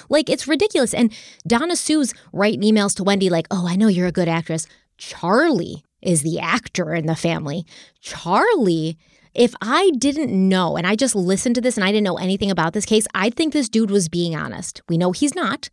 Like, 0.10 0.30
it's 0.30 0.48
ridiculous. 0.48 0.94
And 0.94 1.14
Donna 1.46 1.76
Sue's 1.76 2.14
writing 2.34 2.62
emails 2.62 2.96
to 2.96 3.04
Wendy, 3.04 3.30
like, 3.30 3.48
oh, 3.52 3.68
I 3.68 3.76
know 3.76 3.88
you're 3.88 4.08
a 4.08 4.12
good 4.12 4.28
actress. 4.28 4.66
Charlie 4.98 5.84
is 6.02 6.22
the 6.22 6.40
actor 6.40 6.94
in 6.94 7.06
the 7.06 7.16
family. 7.16 7.66
Charlie, 8.00 8.98
if 9.34 9.54
I 9.62 9.92
didn't 9.98 10.32
know 10.32 10.76
and 10.76 10.86
I 10.86 10.96
just 10.96 11.16
listened 11.16 11.56
to 11.56 11.62
this 11.62 11.78
and 11.78 11.84
I 11.84 11.92
didn't 11.92 12.04
know 12.04 12.18
anything 12.18 12.52
about 12.52 12.74
this 12.74 12.86
case, 12.86 13.08
I'd 13.14 13.36
think 13.36 13.54
this 13.54 13.70
dude 13.70 13.92
was 13.92 14.10
being 14.10 14.36
honest. 14.36 14.82
We 14.90 14.98
know 14.98 15.12
he's 15.12 15.36
not. 15.36 15.70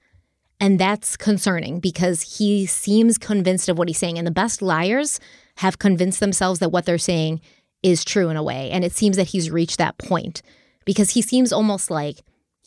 And 0.61 0.79
that's 0.79 1.17
concerning 1.17 1.79
because 1.81 2.39
he 2.39 2.67
seems 2.67 3.17
convinced 3.17 3.69
of 3.69 3.79
what 3.79 3.89
he's 3.89 3.99
saying. 3.99 4.19
And 4.19 4.27
the 4.27 4.33
best 4.33 4.61
liars 4.61 5.21
have 5.59 5.79
convinced 5.79 6.21
themselves 6.21 6.59
that 6.61 6.71
what 6.71 6.85
they're 6.85 6.99
saying 6.99 7.41
is 7.83 8.05
true 8.05 8.29
in 8.29 8.37
a 8.37 8.43
way. 8.43 8.71
And 8.71 8.85
it 8.85 8.93
seems 8.93 9.17
that 9.17 9.29
he's 9.29 9.51
reached 9.51 9.79
that 9.79 9.99
point 9.99 10.43
because 10.85 11.11
he 11.11 11.23
seems 11.23 11.53
almost 11.53 11.91
like 11.91 12.23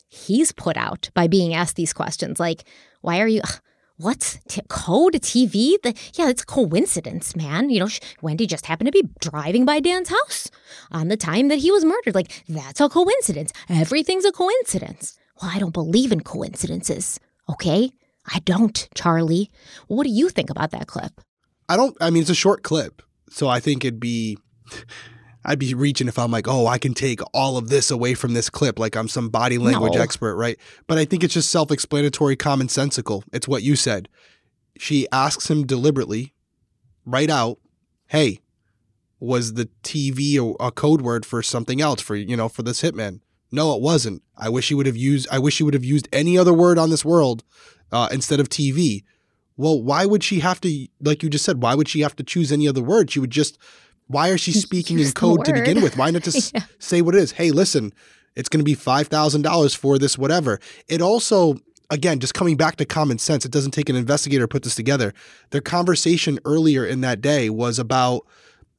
he's 0.07 0.51
put 0.51 0.77
out 0.77 1.09
by 1.13 1.27
being 1.27 1.53
asked 1.53 1.75
these 1.75 1.93
questions 1.93 2.39
like, 2.39 2.63
why 3.01 3.19
are 3.19 3.27
you. 3.27 3.41
What's 3.97 4.39
t- 4.47 4.61
code 4.67 5.13
TV? 5.15 5.75
The, 5.83 5.93
yeah, 6.15 6.29
it's 6.29 6.43
coincidence, 6.43 7.35
man. 7.35 7.69
You 7.69 7.81
know, 7.81 7.87
sh- 7.87 7.99
Wendy 8.21 8.47
just 8.47 8.65
happened 8.65 8.87
to 8.87 8.91
be 8.91 9.09
driving 9.19 9.65
by 9.65 9.79
Dan's 9.79 10.09
house 10.09 10.49
on 10.91 11.07
the 11.07 11.17
time 11.17 11.49
that 11.49 11.59
he 11.59 11.71
was 11.71 11.85
murdered. 11.85 12.15
Like, 12.15 12.43
that's 12.49 12.81
a 12.81 12.89
coincidence. 12.89 13.51
Everything's 13.69 14.25
a 14.25 14.31
coincidence. 14.31 15.17
Well, 15.41 15.51
I 15.53 15.59
don't 15.59 15.73
believe 15.73 16.11
in 16.11 16.21
coincidences. 16.21 17.19
Okay? 17.49 17.91
I 18.25 18.39
don't, 18.39 18.87
Charlie. 18.95 19.51
What 19.87 20.03
do 20.03 20.09
you 20.09 20.29
think 20.29 20.49
about 20.49 20.71
that 20.71 20.87
clip? 20.87 21.21
I 21.69 21.77
don't. 21.77 21.95
I 22.01 22.09
mean, 22.09 22.21
it's 22.21 22.29
a 22.29 22.35
short 22.35 22.63
clip, 22.63 23.01
so 23.29 23.47
I 23.47 23.59
think 23.59 23.85
it'd 23.85 23.99
be. 23.99 24.37
I'd 25.43 25.59
be 25.59 25.73
reaching 25.73 26.07
if 26.07 26.19
I'm 26.19 26.31
like, 26.31 26.47
oh, 26.47 26.67
I 26.67 26.77
can 26.77 26.93
take 26.93 27.19
all 27.33 27.57
of 27.57 27.69
this 27.69 27.89
away 27.89 28.13
from 28.13 28.33
this 28.33 28.49
clip, 28.49 28.77
like 28.77 28.95
I'm 28.95 29.07
some 29.07 29.29
body 29.29 29.57
language 29.57 29.95
No. 29.95 30.01
expert, 30.01 30.35
right? 30.35 30.57
But 30.87 30.97
I 30.97 31.05
think 31.05 31.23
it's 31.23 31.33
just 31.33 31.49
self-explanatory, 31.49 32.35
commonsensical. 32.37 33.23
It's 33.33 33.47
what 33.47 33.63
you 33.63 33.75
said. 33.75 34.07
She 34.77 35.07
asks 35.11 35.49
him 35.49 35.65
deliberately, 35.65 36.33
right 37.05 37.29
out, 37.29 37.57
"Hey, 38.07 38.39
was 39.19 39.53
the 39.53 39.69
TV 39.83 40.37
a, 40.37 40.63
a 40.63 40.71
code 40.71 41.01
word 41.01 41.25
for 41.25 41.41
something 41.43 41.81
else 41.81 42.01
for 42.01 42.15
you 42.15 42.37
know 42.37 42.49
for 42.49 42.63
this 42.63 42.81
hitman?" 42.81 43.21
No, 43.51 43.75
it 43.75 43.81
wasn't. 43.81 44.21
I 44.37 44.49
wish 44.49 44.69
he 44.69 44.75
would 44.75 44.85
have 44.85 44.95
used. 44.95 45.27
I 45.31 45.39
wish 45.39 45.57
he 45.57 45.63
would 45.63 45.73
have 45.73 45.83
used 45.83 46.07
any 46.13 46.37
other 46.37 46.53
word 46.53 46.77
on 46.77 46.89
this 46.89 47.03
world 47.03 47.43
uh, 47.91 48.07
instead 48.11 48.39
of 48.39 48.47
TV. 48.47 49.03
Well, 49.57 49.83
why 49.83 50.05
would 50.05 50.23
she 50.23 50.39
have 50.39 50.61
to, 50.61 50.87
like 51.01 51.21
you 51.21 51.29
just 51.29 51.43
said, 51.45 51.61
why 51.61 51.75
would 51.75 51.89
she 51.89 51.99
have 51.99 52.15
to 52.15 52.23
choose 52.23 52.51
any 52.51 52.67
other 52.67 52.81
word? 52.81 53.11
She 53.11 53.19
would 53.19 53.29
just, 53.29 53.57
why 54.11 54.29
is 54.29 54.41
she 54.41 54.51
speaking 54.67 54.99
in 54.99 55.11
code 55.11 55.45
to 55.45 55.53
begin 55.53 55.81
with? 55.81 55.97
Why 55.97 56.11
not 56.11 56.23
just 56.23 56.53
Yeah. 56.55 56.63
say 56.79 57.01
what 57.01 57.15
it 57.15 57.19
is? 57.21 57.31
Hey, 57.33 57.51
listen, 57.51 57.93
it's 58.35 58.49
going 58.49 58.59
to 58.59 58.63
be 58.65 58.75
$5,000 58.75 59.75
for 59.75 59.97
this, 59.97 60.17
whatever. 60.17 60.59
It 60.87 61.01
also, 61.01 61.55
again, 61.89 62.19
just 62.19 62.33
coming 62.33 62.55
back 62.57 62.77
to 62.77 62.85
common 62.85 63.17
sense, 63.17 63.45
it 63.45 63.51
doesn't 63.51 63.71
take 63.71 63.89
an 63.89 63.95
investigator 63.95 64.43
to 64.43 64.47
put 64.47 64.63
this 64.63 64.75
together. 64.75 65.13
Their 65.49 65.61
conversation 65.61 66.39
earlier 66.45 66.85
in 66.85 67.01
that 67.01 67.21
day 67.21 67.49
was 67.49 67.77
about, 67.79 68.25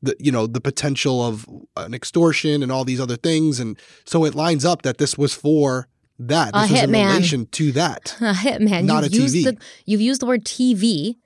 the, 0.05 0.17
you 0.19 0.33
know 0.33 0.49
the 0.49 0.61
potential 0.61 1.25
of 1.25 1.47
an 1.77 1.95
extortion 1.95 2.63
and 2.65 2.73
all 2.73 2.85
these 2.85 3.01
other 3.01 3.15
things 3.17 3.61
and 3.61 3.79
so 4.05 4.25
it 4.25 4.35
lines 4.35 4.65
up 4.65 4.83
that 4.83 4.99
this 4.99 5.17
was 5.17 5.33
for 5.33 5.87
that 6.19 6.51
A 6.55 6.63
this 6.63 6.71
was 6.73 6.83
in 6.83 6.91
hitman. 6.91 7.07
relation 7.15 7.47
to 7.47 7.71
that 7.71 8.17
A 8.21 8.33
hitman. 8.33 8.83
Not 8.85 9.05
you've 9.05 9.13
a 9.13 9.17
used 9.17 9.35
TV. 9.37 9.45
The, 9.45 9.57
you've 9.87 10.01
used 10.01 10.21
the 10.21 10.27
word 10.27 10.45
TV 10.45 11.19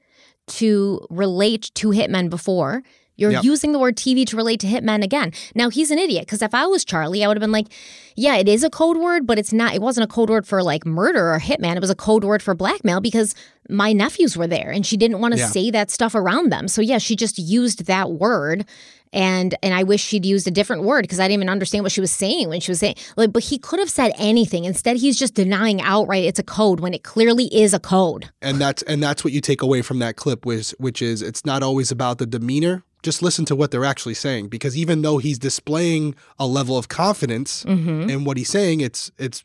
to 0.49 1.07
relate 1.09 1.71
to 1.77 1.89
hitmen 1.89 2.29
before. 2.29 2.83
You're 3.17 3.31
Yep. 3.33 3.45
using 3.45 3.73
the 3.73 3.79
word 3.79 3.97
TV 3.97 4.25
to 4.27 4.37
relate 4.37 4.61
to 4.61 4.67
hitmen 4.67 5.03
again. 5.03 5.33
Now 5.55 5.71
he's 5.71 5.91
an 5.91 5.99
idiot 5.99 6.27
because 6.27 6.43
if 6.43 6.55
I 6.55 6.67
was 6.67 6.85
Charlie, 6.85 7.25
I 7.25 7.29
would 7.29 7.37
have 7.37 7.41
been 7.43 7.53
like, 7.53 7.67
"Yeah, 8.15 8.37
it 8.37 8.49
is 8.49 8.63
a 8.63 8.71
code 8.71 8.99
word, 8.99 9.27
but 9.27 9.39
it's 9.39 9.53
not. 9.53 9.75
It 9.75 9.81
wasn't 9.83 10.05
a 10.05 10.13
code 10.13 10.29
word 10.31 10.47
for 10.47 10.63
like 10.63 10.85
murder 10.85 11.33
or 11.33 11.41
hitman. 11.41 11.77
It 11.77 11.81
was 11.81 11.91
a 11.91 11.95
code 11.95 12.25
word 12.25 12.43
for 12.43 12.55
blackmail 12.55 13.01
because 13.01 13.35
my 13.69 13.93
nephews 13.93 14.37
were 14.37 14.47
there 14.47 14.71
and 14.71 14.85
she 14.87 14.97
didn't 14.97 15.21
want 15.21 15.33
to 15.35 15.41
Yeah. 15.41 15.49
say 15.49 15.71
that 15.71 15.91
stuff 15.91 16.15
around 16.15 16.53
them. 16.53 16.69
So 16.69 16.83
yeah, 16.83 16.99
she 16.99 17.17
just 17.17 17.39
used 17.39 17.87
that 17.87 18.13
word." 18.13 18.65
And 19.13 19.55
and 19.63 19.73
I 19.75 19.83
wish 19.85 20.03
she'd 20.03 20.27
used 20.27 20.47
a 20.47 20.51
different 20.51 20.83
word 20.83 21.03
because 21.03 21.21
I 21.21 21.25
didn't 21.25 21.35
even 21.41 21.49
understand 21.49 21.83
what 21.85 21.93
she 21.93 22.01
was 22.01 22.11
saying 22.11 22.49
when 22.49 22.61
she 22.61 22.71
was 22.71 22.81
saying 22.81 22.97
like. 23.17 23.33
But 23.33 23.45
he 23.45 23.59
could 23.59 23.79
have 23.79 23.91
said 23.91 24.13
anything. 24.19 24.65
Instead, 24.65 24.97
he's 24.97 25.19
just 25.19 25.35
denying 25.35 25.81
outright 25.81 26.25
it's 26.25 26.39
a 26.39 26.43
code 26.43 26.81
when 26.81 26.93
it 26.95 27.03
clearly 27.05 27.45
is 27.55 27.73
a 27.75 27.79
code. 27.81 28.31
and 28.43 28.59
that's 28.61 28.83
and 28.85 29.03
that's 29.03 29.25
what 29.25 29.33
you 29.33 29.41
take 29.41 29.63
away 29.63 29.83
from 29.83 29.99
that 30.01 30.17
clip 30.17 30.45
which 30.45 30.71
which 30.79 31.01
is 31.03 31.23
it's 31.23 31.45
not 31.47 31.63
always 31.63 31.91
about 31.91 32.19
the 32.19 32.27
demeanor 32.27 32.83
just 33.03 33.23
listen 33.23 33.45
to 33.45 33.55
what 33.55 33.71
they're 33.71 33.85
actually 33.85 34.15
saying 34.15 34.49
because 34.49 34.77
even 34.77 35.03
though 35.03 35.19
he's 35.19 35.39
displaying 35.39 36.15
a 36.39 36.47
level 36.47 36.77
of 36.77 36.89
confidence 36.89 37.63
Mm-hmm. 37.65 38.11
in 38.11 38.25
what 38.25 38.37
he's 38.37 38.49
saying 38.49 38.81
it's 38.81 39.11
it's 39.19 39.45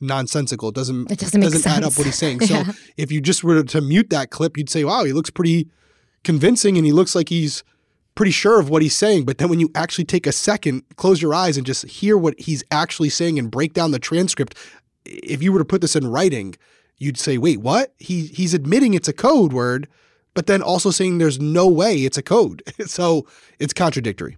nonsensical 0.00 0.68
it 0.68 0.74
doesn't 0.74 1.10
It 1.10 1.18
doesn't 1.18 1.40
make 1.40 1.66
add 1.66 1.82
up 1.84 1.96
what 1.96 2.04
he's 2.06 2.18
saying 2.18 2.40
so 2.40 2.54
Yeah. 2.58 2.72
if 2.96 3.10
you 3.10 3.20
just 3.20 3.42
were 3.42 3.62
to 3.62 3.80
mute 3.80 4.10
that 4.10 4.30
clip 4.30 4.56
you'd 4.56 4.68
say 4.70 4.84
wow 4.84 5.04
he 5.04 5.12
looks 5.12 5.30
pretty 5.30 5.68
convincing 6.24 6.76
and 6.76 6.84
he 6.86 6.92
looks 6.92 7.14
like 7.14 7.28
he's 7.28 7.64
pretty 8.14 8.32
sure 8.32 8.60
of 8.60 8.68
what 8.70 8.80
he's 8.82 8.96
saying 8.96 9.24
but 9.24 9.38
then 9.38 9.48
when 9.48 9.60
you 9.60 9.70
actually 9.74 10.04
take 10.04 10.26
a 10.26 10.32
second 10.32 10.82
close 10.96 11.20
your 11.20 11.34
eyes 11.34 11.56
and 11.56 11.66
just 11.66 11.84
hear 11.86 12.16
what 12.16 12.34
he's 12.38 12.62
actually 12.70 13.08
saying 13.08 13.38
and 13.38 13.50
break 13.50 13.72
down 13.74 13.90
the 13.90 13.98
transcript 13.98 14.56
if 15.04 15.42
you 15.42 15.52
were 15.52 15.58
to 15.58 15.64
put 15.64 15.80
this 15.80 15.96
in 15.96 16.06
writing 16.06 16.54
you'd 16.98 17.18
say 17.18 17.38
wait 17.38 17.60
what 17.60 17.92
he 17.98 18.26
he's 18.26 18.54
admitting 18.54 18.94
it's 18.94 19.08
a 19.08 19.12
code 19.12 19.52
word 19.52 19.88
but 20.34 20.46
then 20.46 20.62
also 20.62 20.90
saying 20.90 21.18
there's 21.18 21.40
no 21.40 21.66
way 21.68 21.98
it's 21.98 22.16
a 22.18 22.22
code 22.22 22.62
so 22.86 23.26
it's 23.58 23.72
contradictory 23.72 24.36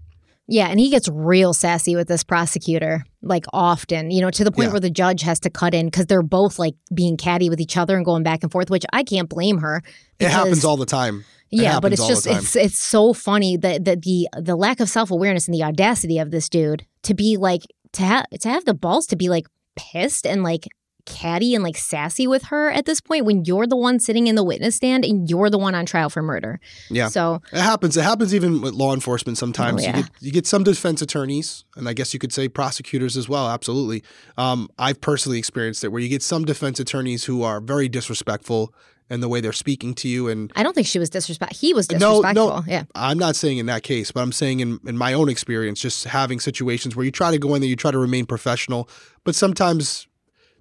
Yeah, 0.48 0.68
and 0.68 0.78
he 0.78 0.90
gets 0.90 1.08
real 1.08 1.52
sassy 1.52 1.96
with 1.96 2.06
this 2.06 2.22
prosecutor, 2.22 3.04
like 3.20 3.46
often, 3.52 4.12
you 4.12 4.20
know, 4.20 4.30
to 4.30 4.44
the 4.44 4.52
point 4.52 4.66
Yeah. 4.68 4.72
where 4.74 4.80
the 4.80 4.90
judge 4.90 5.22
has 5.22 5.40
to 5.40 5.50
cut 5.50 5.74
in 5.74 5.86
because 5.88 6.06
they're 6.06 6.22
both 6.22 6.56
like 6.60 6.76
being 6.94 7.16
catty 7.16 7.50
with 7.50 7.60
each 7.60 7.76
other 7.76 7.96
and 7.96 8.04
going 8.04 8.22
back 8.22 8.44
and 8.44 8.52
forth, 8.52 8.70
which 8.70 8.84
I 8.92 9.02
can't 9.02 9.28
blame 9.28 9.58
her. 9.58 9.82
it 10.20 10.30
happens 10.30 10.64
all 10.64 10.76
the 10.76 10.86
time 10.86 11.24
yeah, 11.50 11.80
but 11.80 11.92
it's 11.92 12.06
just 12.06 12.26
it's 12.26 12.56
it's 12.56 12.78
so 12.78 13.12
funny 13.12 13.56
that 13.56 13.84
that 13.84 14.02
the 14.02 14.28
the 14.36 14.56
lack 14.56 14.80
of 14.80 14.88
self 14.88 15.10
awareness 15.10 15.46
and 15.46 15.54
the 15.54 15.62
audacity 15.62 16.18
of 16.18 16.30
this 16.30 16.48
dude 16.48 16.86
to 17.02 17.14
be 17.14 17.36
like 17.36 17.62
to 17.92 18.02
have 18.02 18.26
to 18.40 18.48
have 18.48 18.64
the 18.64 18.74
balls 18.74 19.06
to 19.06 19.16
be 19.16 19.28
like 19.28 19.46
pissed 19.76 20.26
and 20.26 20.42
like 20.42 20.68
catty 21.06 21.54
and 21.54 21.62
like 21.62 21.76
sassy 21.76 22.26
with 22.26 22.44
her 22.44 22.70
at 22.70 22.84
this 22.84 23.00
point 23.00 23.24
when 23.24 23.44
you're 23.44 23.66
the 23.66 23.76
one 23.76 23.98
sitting 24.00 24.26
in 24.26 24.34
the 24.34 24.42
witness 24.42 24.76
stand 24.76 25.04
and 25.04 25.30
you're 25.30 25.48
the 25.48 25.58
one 25.58 25.74
on 25.74 25.86
trial 25.86 26.10
for 26.10 26.20
murder. 26.20 26.60
Yeah. 26.90 27.08
So 27.08 27.40
It 27.52 27.60
happens. 27.60 27.96
It 27.96 28.02
happens 28.02 28.34
even 28.34 28.60
with 28.60 28.74
law 28.74 28.92
enforcement 28.92 29.38
sometimes. 29.38 29.82
Oh, 29.82 29.84
yeah. 29.84 29.96
You 29.96 30.02
get 30.02 30.12
you 30.20 30.32
get 30.32 30.46
some 30.46 30.64
defense 30.64 31.00
attorneys, 31.00 31.64
and 31.76 31.88
I 31.88 31.92
guess 31.92 32.12
you 32.12 32.18
could 32.18 32.32
say 32.32 32.48
prosecutors 32.48 33.16
as 33.16 33.28
well. 33.28 33.48
Absolutely. 33.48 34.02
Um, 34.36 34.68
I've 34.78 35.00
personally 35.00 35.38
experienced 35.38 35.84
it 35.84 35.88
where 35.88 36.02
you 36.02 36.08
get 36.08 36.22
some 36.22 36.44
defense 36.44 36.80
attorneys 36.80 37.24
who 37.24 37.42
are 37.42 37.60
very 37.60 37.88
disrespectful 37.88 38.74
in 39.10 39.20
the 39.20 39.28
way 39.28 39.40
they're 39.40 39.52
speaking 39.52 39.94
to 39.94 40.08
you. 40.08 40.28
And 40.28 40.52
I 40.56 40.62
don't 40.62 40.74
think 40.74 40.86
she 40.86 40.98
was 40.98 41.10
disrespectful. 41.10 41.58
He 41.58 41.72
was 41.72 41.86
disrespectful. 41.86 42.32
no. 42.32 42.58
no, 42.60 42.64
Yeah. 42.66 42.84
I'm 42.94 43.18
not 43.18 43.36
saying 43.36 43.58
in 43.58 43.66
that 43.66 43.82
case, 43.82 44.10
but 44.10 44.20
I'm 44.20 44.32
saying 44.32 44.60
in, 44.60 44.80
in 44.86 44.96
my 44.96 45.12
own 45.12 45.28
experience, 45.28 45.80
just 45.80 46.04
having 46.04 46.40
situations 46.40 46.96
where 46.96 47.04
you 47.04 47.12
try 47.12 47.30
to 47.30 47.38
go 47.38 47.54
in 47.54 47.60
there, 47.60 47.68
you 47.68 47.76
try 47.76 47.90
to 47.90 47.98
remain 47.98 48.26
professional, 48.26 48.88
but 49.24 49.34
sometimes 49.34 50.06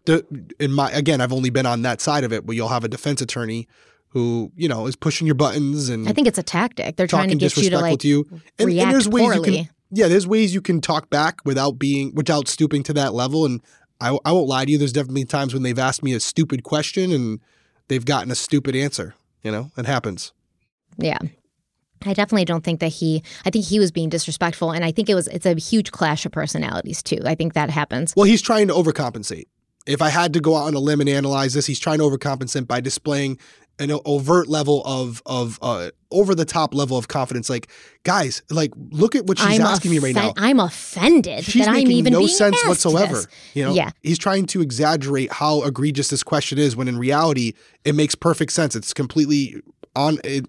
the 0.06 0.26
in 0.60 0.72
my 0.72 0.92
again, 0.92 1.22
I've 1.22 1.34
only 1.34 1.50
been 1.50 1.66
on 1.66 1.82
that 1.82 2.02
side 2.02 2.24
of 2.24 2.32
it 2.32 2.46
where 2.46 2.56
you'll 2.56 2.68
have 2.68 2.84
a 2.84 2.88
defense 2.88 3.22
attorney 3.22 3.68
who 4.10 4.52
you 4.56 4.70
know 4.70 4.86
is 4.86 4.96
pushing 4.96 5.26
your 5.26 5.36
buttons 5.36 5.90
and 5.90 6.08
I 6.08 6.14
think 6.14 6.28
it's 6.28 6.38
a 6.38 6.44
tactic. 6.44 6.96
They're 6.96 7.08
trying 7.08 7.30
to 7.30 7.36
get 7.36 7.58
you 7.58 7.72
to 7.72 7.80
like 7.80 8.00
to 8.00 8.08
you. 8.08 8.26
And, 8.60 8.68
react 8.68 8.86
and 8.86 8.94
there's 8.94 9.10
ways 9.10 9.24
poorly. 9.24 9.58
you 9.58 9.64
can 9.64 9.76
yeah, 9.92 10.08
there's 10.08 10.28
ways 10.28 10.54
you 10.54 10.62
can 10.62 10.82
talk 10.82 11.10
back 11.10 11.40
without 11.46 11.80
being 11.80 12.14
without 12.14 12.48
stooping 12.48 12.84
to 12.84 12.94
that 12.94 13.14
level. 13.14 13.46
And 13.46 13.62
I, 14.02 14.18
I 14.26 14.32
won't 14.32 14.48
lie 14.48 14.66
to 14.66 14.72
you. 14.72 14.78
There's 14.78 14.94
definitely 14.94 15.26
times 15.26 15.54
when 15.54 15.64
they've 15.64 15.80
asked 15.80 16.04
me 16.04 16.14
a 16.14 16.20
stupid 16.20 16.64
question 16.64 17.12
and 17.12 17.40
they've 17.88 18.06
gotten 18.06 18.32
a 18.32 18.36
stupid 18.36 18.76
answer. 18.76 19.16
You 19.44 19.52
know, 19.52 19.72
it 19.78 19.86
happens. 19.86 20.34
Yeah. 20.98 21.20
I 22.06 22.14
definitely 22.14 22.46
don't 22.46 22.64
think 22.64 22.80
that 22.82 22.88
he 22.90 23.24
I 23.46 23.50
think 23.50 23.66
he 23.66 23.80
was 23.80 23.92
being 23.92 24.10
disrespectful 24.10 24.72
and 24.72 24.86
I 24.86 24.92
think 24.92 25.10
it 25.10 25.16
was 25.16 25.28
it's 25.28 25.46
a 25.46 25.56
huge 25.56 25.92
clash 25.92 26.26
of 26.26 26.32
personalities 26.32 27.02
too. 27.02 27.20
I 27.26 27.36
think 27.36 27.54
that 27.54 27.70
happens. 27.70 28.14
Well, 28.16 28.26
he's 28.26 28.42
trying 28.42 28.68
to 28.68 28.74
overcompensate. 28.74 29.46
If 29.88 30.02
I 30.02 30.10
had 30.10 30.34
to 30.34 30.40
go 30.40 30.56
out 30.56 30.66
on 30.66 30.74
a 30.74 30.80
limb 30.80 31.00
and 31.00 31.10
analyze 31.10 31.54
this, 31.54 31.68
he's 31.68 31.80
trying 31.80 32.00
to 32.00 32.06
overcompensate 32.06 32.68
by 32.68 32.82
displaying 32.82 33.40
an 33.80 33.92
overt 34.06 34.48
level 34.48 34.82
of 34.86 35.22
of 35.26 35.60
uh, 35.62 35.90
over 36.12 36.34
the 36.34 36.46
top 36.46 36.74
level 36.74 36.98
of 36.98 37.08
confidence. 37.08 37.50
Like, 37.50 37.68
guys, 38.04 38.42
like 38.50 38.72
look 38.92 39.16
at 39.16 39.26
what 39.26 39.38
she's 39.38 39.60
I'm 39.60 39.66
asking 39.66 39.92
me 39.92 40.00
right 40.00 40.16
now. 40.16 40.34
I'm 40.38 40.60
offended 40.60 41.44
She's 41.44 41.64
that 41.66 41.70
I'm 41.70 41.76
making 41.76 41.92
even 41.92 42.14
no 42.14 42.20
being 42.20 42.30
sense 42.30 42.64
whatsoever. 42.66 43.16
this. 43.16 43.28
You 43.54 43.66
know, 43.66 43.74
Yeah. 43.74 43.92
he's 44.04 44.18
trying 44.18 44.46
to 44.48 44.62
exaggerate 44.62 45.32
how 45.34 45.64
egregious 45.64 46.10
this 46.10 46.24
question 46.24 46.58
is 46.58 46.76
when 46.76 46.88
in 46.88 46.98
reality 46.98 47.54
it 47.84 47.96
makes 47.96 48.16
perfect 48.16 48.54
sense. 48.54 48.76
It's 48.76 48.94
completely 48.94 49.62
on. 49.96 50.20
It, 50.24 50.46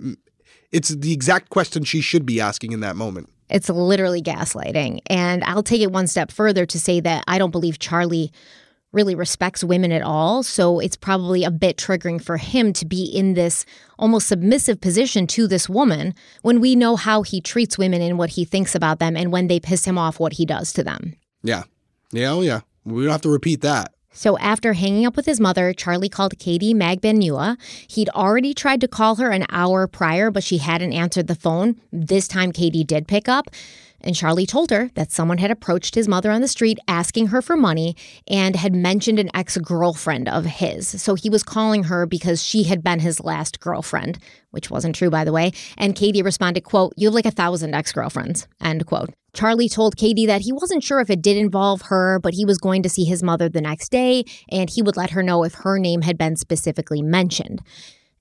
it's 0.72 0.88
the 0.90 1.12
exact 1.12 1.50
question 1.50 1.84
she 1.84 2.00
should 2.00 2.26
be 2.26 2.40
asking 2.40 2.72
in 2.72 2.80
that 2.80 2.96
moment. 2.96 3.28
It's 3.48 3.68
literally 3.68 4.20
gaslighting. 4.22 5.00
And 5.06 5.44
I'll 5.44 5.62
take 5.62 5.80
it 5.80 5.92
one 5.92 6.08
step 6.08 6.32
further 6.32 6.66
to 6.66 6.78
say 6.80 6.98
that 7.00 7.22
I 7.28 7.38
don't 7.38 7.52
believe 7.52 7.78
Charlie 7.78 8.32
really 8.92 9.14
respects 9.14 9.62
women 9.62 9.92
at 9.92 10.02
all. 10.02 10.42
So 10.42 10.78
it's 10.78 10.96
probably 10.96 11.44
a 11.44 11.50
bit 11.50 11.76
triggering 11.76 12.22
for 12.22 12.36
him 12.36 12.72
to 12.74 12.86
be 12.86 13.04
in 13.04 13.34
this 13.34 13.64
almost 13.98 14.28
submissive 14.28 14.80
position 14.80 15.26
to 15.28 15.46
this 15.46 15.68
woman 15.68 16.14
when 16.42 16.60
we 16.60 16.76
know 16.76 16.96
how 16.96 17.22
he 17.22 17.40
treats 17.40 17.76
women 17.76 18.00
and 18.00 18.18
what 18.18 18.30
he 18.30 18.44
thinks 18.44 18.74
about 18.74 18.98
them 18.98 19.16
and 19.16 19.32
when 19.32 19.48
they 19.48 19.60
piss 19.60 19.84
him 19.84 19.98
off, 19.98 20.20
what 20.20 20.34
he 20.34 20.46
does 20.46 20.72
to 20.72 20.82
them. 20.82 21.14
Yeah, 21.42 21.64
yeah, 22.12 22.30
oh 22.30 22.40
yeah. 22.40 22.60
We 22.84 23.02
don't 23.02 23.12
have 23.12 23.22
to 23.22 23.30
repeat 23.30 23.62
that. 23.62 23.92
So 24.16 24.38
after 24.38 24.72
hanging 24.72 25.04
up 25.04 25.14
with 25.14 25.26
his 25.26 25.38
mother, 25.38 25.74
Charlie 25.74 26.08
called 26.08 26.38
Katie 26.38 26.72
Magbanua. 26.72 27.58
He'd 27.86 28.08
already 28.08 28.54
tried 28.54 28.80
to 28.80 28.88
call 28.88 29.16
her 29.16 29.30
an 29.30 29.44
hour 29.50 29.86
prior, 29.86 30.30
but 30.30 30.42
she 30.42 30.56
hadn't 30.56 30.94
answered 30.94 31.26
the 31.26 31.34
phone. 31.34 31.78
This 31.92 32.26
time 32.26 32.50
Katie 32.50 32.82
did 32.82 33.06
pick 33.06 33.28
up. 33.28 33.50
And 34.00 34.14
Charlie 34.14 34.46
told 34.46 34.70
her 34.70 34.90
that 34.94 35.12
someone 35.12 35.38
had 35.38 35.50
approached 35.50 35.94
his 35.94 36.08
mother 36.08 36.30
on 36.30 36.40
the 36.40 36.48
street 36.48 36.78
asking 36.88 37.28
her 37.28 37.42
for 37.42 37.56
money 37.56 37.94
and 38.26 38.56
had 38.56 38.74
mentioned 38.74 39.18
an 39.18 39.30
ex 39.34 39.58
girlfriend 39.58 40.28
of 40.28 40.46
his. 40.46 40.88
So 41.02 41.14
he 41.14 41.28
was 41.28 41.42
calling 41.42 41.84
her 41.84 42.06
because 42.06 42.42
she 42.42 42.62
had 42.64 42.82
been 42.82 43.00
his 43.00 43.20
last 43.20 43.60
girlfriend, 43.60 44.18
which 44.50 44.70
wasn't 44.70 44.96
true, 44.96 45.10
by 45.10 45.24
the 45.24 45.32
way. 45.32 45.52
And 45.76 45.94
Katie 45.94 46.22
responded, 46.22 46.62
quote, 46.62 46.94
You 46.96 47.08
have 47.08 47.14
like 47.14 47.26
a 47.26 47.30
thousand 47.30 47.74
ex 47.74 47.92
girlfriends, 47.92 48.46
end 48.60 48.86
quote. 48.86 49.10
Charlie 49.36 49.68
told 49.68 49.98
Katie 49.98 50.24
that 50.24 50.40
he 50.40 50.52
wasn't 50.52 50.82
sure 50.82 50.98
if 51.00 51.10
it 51.10 51.20
did 51.20 51.36
involve 51.36 51.82
her, 51.82 52.18
but 52.18 52.32
he 52.32 52.46
was 52.46 52.56
going 52.56 52.82
to 52.82 52.88
see 52.88 53.04
his 53.04 53.22
mother 53.22 53.50
the 53.50 53.60
next 53.60 53.90
day 53.90 54.24
and 54.50 54.70
he 54.70 54.80
would 54.80 54.96
let 54.96 55.10
her 55.10 55.22
know 55.22 55.44
if 55.44 55.52
her 55.52 55.78
name 55.78 56.00
had 56.00 56.16
been 56.16 56.36
specifically 56.36 57.02
mentioned. 57.02 57.60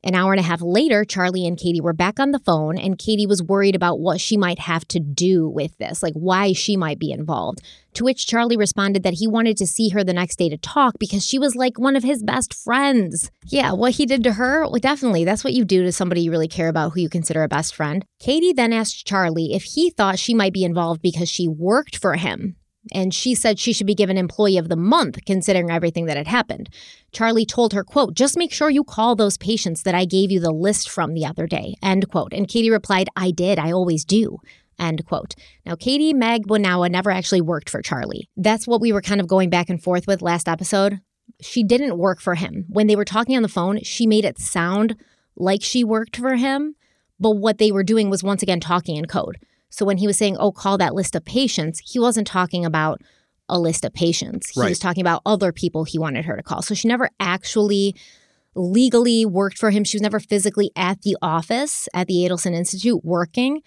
An 0.05 0.13
hour 0.13 0.33
and 0.33 0.39
a 0.39 0.43
half 0.43 0.61
later, 0.61 1.03
Charlie 1.03 1.47
and 1.47 1.57
Katie 1.57 1.81
were 1.81 1.91
back 1.91 2.19
on 2.19 2.29
the 2.29 2.37
phone, 2.37 2.77
and 2.77 2.99
Katie 2.99 3.25
was 3.25 3.41
worried 3.41 3.75
about 3.75 3.99
what 3.99 4.21
she 4.21 4.37
might 4.37 4.59
have 4.59 4.87
to 4.89 4.99
do 4.99 5.49
with 5.49 5.75
this, 5.79 6.03
like 6.03 6.13
why 6.13 6.53
she 6.53 6.77
might 6.77 6.99
be 6.99 7.11
involved. 7.11 7.59
To 7.95 8.03
which 8.03 8.27
Charlie 8.27 8.55
responded 8.55 9.01
that 9.01 9.15
he 9.15 9.25
wanted 9.25 9.57
to 9.57 9.65
see 9.65 9.89
her 9.89 10.03
the 10.03 10.13
next 10.13 10.35
day 10.35 10.47
to 10.49 10.57
talk 10.57 10.99
because 10.99 11.25
she 11.25 11.39
was 11.39 11.55
like 11.55 11.79
one 11.79 11.95
of 11.95 12.03
his 12.03 12.21
best 12.21 12.53
friends. 12.53 13.31
Yeah, 13.47 13.71
what 13.71 13.93
he 13.93 14.05
did 14.05 14.23
to 14.25 14.33
her, 14.33 14.61
well, 14.67 14.79
definitely, 14.79 15.25
that's 15.25 15.43
what 15.43 15.53
you 15.53 15.65
do 15.65 15.81
to 15.81 15.91
somebody 15.91 16.21
you 16.21 16.29
really 16.29 16.47
care 16.47 16.69
about 16.69 16.91
who 16.91 16.99
you 16.99 17.09
consider 17.09 17.41
a 17.41 17.47
best 17.47 17.73
friend. 17.73 18.05
Katie 18.19 18.53
then 18.53 18.73
asked 18.73 19.07
Charlie 19.07 19.55
if 19.55 19.63
he 19.63 19.89
thought 19.89 20.19
she 20.19 20.35
might 20.35 20.53
be 20.53 20.63
involved 20.63 21.01
because 21.01 21.29
she 21.29 21.47
worked 21.47 21.97
for 21.97 22.13
him. 22.13 22.57
And 22.93 23.13
she 23.13 23.33
said 23.33 23.59
she 23.59 23.73
should 23.73 23.87
be 23.87 23.95
given 23.95 24.17
employee 24.17 24.57
of 24.57 24.69
the 24.69 24.75
month 24.75 25.19
considering 25.25 25.71
everything 25.71 26.05
that 26.05 26.17
had 26.17 26.27
happened. 26.27 26.69
Charlie 27.11 27.45
told 27.45 27.73
her, 27.73 27.83
quote, 27.83 28.13
just 28.13 28.37
make 28.37 28.51
sure 28.51 28.69
you 28.69 28.83
call 28.83 29.15
those 29.15 29.37
patients 29.37 29.83
that 29.83 29.95
I 29.95 30.05
gave 30.05 30.31
you 30.31 30.39
the 30.39 30.51
list 30.51 30.89
from 30.89 31.13
the 31.13 31.25
other 31.25 31.47
day, 31.47 31.75
end 31.81 32.09
quote. 32.09 32.33
And 32.33 32.47
Katie 32.47 32.69
replied, 32.69 33.09
I 33.15 33.31
did, 33.31 33.57
I 33.57 33.71
always 33.71 34.05
do. 34.05 34.37
End 34.77 35.05
quote. 35.05 35.35
Now, 35.65 35.75
Katie 35.75 36.13
Magbanua 36.13 36.91
never 36.91 37.09
actually 37.09 37.41
worked 37.41 37.69
for 37.69 37.81
Charlie. 37.81 38.29
That's 38.35 38.67
what 38.67 38.81
we 38.81 38.91
were 38.91 39.01
kind 39.01 39.21
of 39.21 39.27
going 39.27 39.49
back 39.49 39.69
and 39.69 39.81
forth 39.81 40.05
with 40.05 40.21
last 40.21 40.47
episode. 40.49 40.99
She 41.41 41.63
didn't 41.63 41.97
work 41.97 42.19
for 42.19 42.35
him. 42.35 42.65
When 42.69 42.87
they 42.87 42.95
were 42.95 43.05
talking 43.05 43.35
on 43.35 43.41
the 43.41 43.47
phone, 43.47 43.81
she 43.83 44.05
made 44.05 44.25
it 44.25 44.37
sound 44.37 44.95
like 45.35 45.61
she 45.61 45.83
worked 45.83 46.17
for 46.17 46.35
him, 46.35 46.75
but 47.19 47.31
what 47.31 47.57
they 47.57 47.71
were 47.71 47.83
doing 47.83 48.09
was 48.09 48.23
once 48.23 48.43
again 48.43 48.59
talking 48.59 48.97
in 48.97 49.05
code. 49.05 49.37
So 49.69 49.85
when 49.85 49.97
he 49.97 50.07
was 50.07 50.17
saying, 50.17 50.37
oh, 50.37 50.51
call 50.51 50.77
that 50.77 50.93
list 50.95 51.15
of 51.15 51.25
patients, 51.25 51.79
he 51.85 51.99
wasn't 51.99 52.27
talking 52.27 52.65
about 52.65 53.01
a 53.49 53.59
list 53.59 53.83
of 53.85 53.93
patients. 53.93 54.49
He 54.51 54.61
Right. 54.61 54.69
was 54.69 54.79
talking 54.79 55.01
about 55.01 55.21
other 55.25 55.51
people 55.51 55.83
he 55.83 55.99
wanted 55.99 56.25
her 56.25 56.35
to 56.35 56.43
call. 56.43 56.61
So 56.61 56.73
she 56.73 56.87
never 56.87 57.09
actually 57.19 57.95
legally 58.55 59.25
worked 59.25 59.57
for 59.57 59.69
him. 59.71 59.83
She 59.83 59.97
was 59.97 60.01
never 60.01 60.19
physically 60.19 60.71
at 60.75 61.01
the 61.01 61.17
office 61.21 61.87
at 61.93 62.07
the 62.07 62.15
Adelson 62.15 62.53
Institute 62.53 63.03
working. 63.03 63.61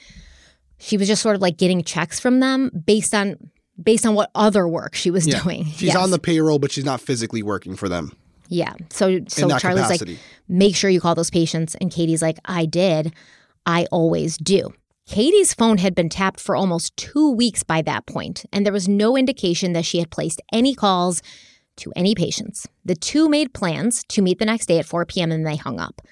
She 0.78 0.96
was 0.96 1.08
just 1.08 1.22
sort 1.22 1.36
of 1.36 1.42
like 1.42 1.56
getting 1.58 1.82
checks 1.82 2.18
from 2.20 2.40
them 2.40 2.70
based 2.86 3.14
on 3.14 3.36
based 3.80 4.04
on 4.04 4.14
what 4.14 4.28
other 4.34 4.66
work 4.66 4.94
she 4.96 5.08
was 5.10 5.26
Yeah. 5.26 5.40
doing. 5.42 5.64
She's 5.66 5.82
Yes. 5.82 5.96
on 5.96 6.10
the 6.10 6.18
payroll, 6.18 6.58
but 6.58 6.72
she's 6.72 6.84
not 6.84 7.00
physically 7.00 7.44
working 7.44 7.76
for 7.76 7.88
them 7.88 8.10
Yeah. 8.48 8.72
So 8.90 9.20
so 9.28 9.46
Charlie's 9.58 9.84
capacity. 9.84 10.12
like, 10.14 10.20
make 10.48 10.74
sure 10.74 10.90
you 10.90 11.00
call 11.00 11.14
those 11.14 11.30
patients. 11.30 11.76
And 11.80 11.90
Katie's 11.92 12.22
like, 12.22 12.38
I 12.44 12.64
did. 12.66 13.12
I 13.66 13.86
always 13.92 14.36
do. 14.38 14.72
Katie's 15.08 15.54
phone 15.54 15.78
had 15.78 15.94
been 15.94 16.10
tapped 16.10 16.38
for 16.38 16.54
almost 16.54 16.94
two 16.98 17.32
weeks 17.32 17.62
by 17.62 17.80
that 17.80 18.04
point, 18.04 18.44
and 18.52 18.64
there 18.64 18.74
was 18.74 18.86
no 18.86 19.16
indication 19.16 19.72
that 19.72 19.86
she 19.86 20.00
had 20.00 20.10
placed 20.10 20.42
any 20.52 20.74
calls 20.74 21.22
to 21.76 21.90
any 21.96 22.14
patients. 22.14 22.68
The 22.84 22.94
two 22.94 23.26
made 23.26 23.54
plans 23.54 24.04
to 24.08 24.20
meet 24.20 24.38
the 24.38 24.44
next 24.44 24.66
day 24.66 24.78
at 24.78 24.84
4 24.84 25.06
p.m. 25.06 25.32
and 25.32 25.46
they 25.46 25.56
hung 25.56 25.80
up. 25.80 26.02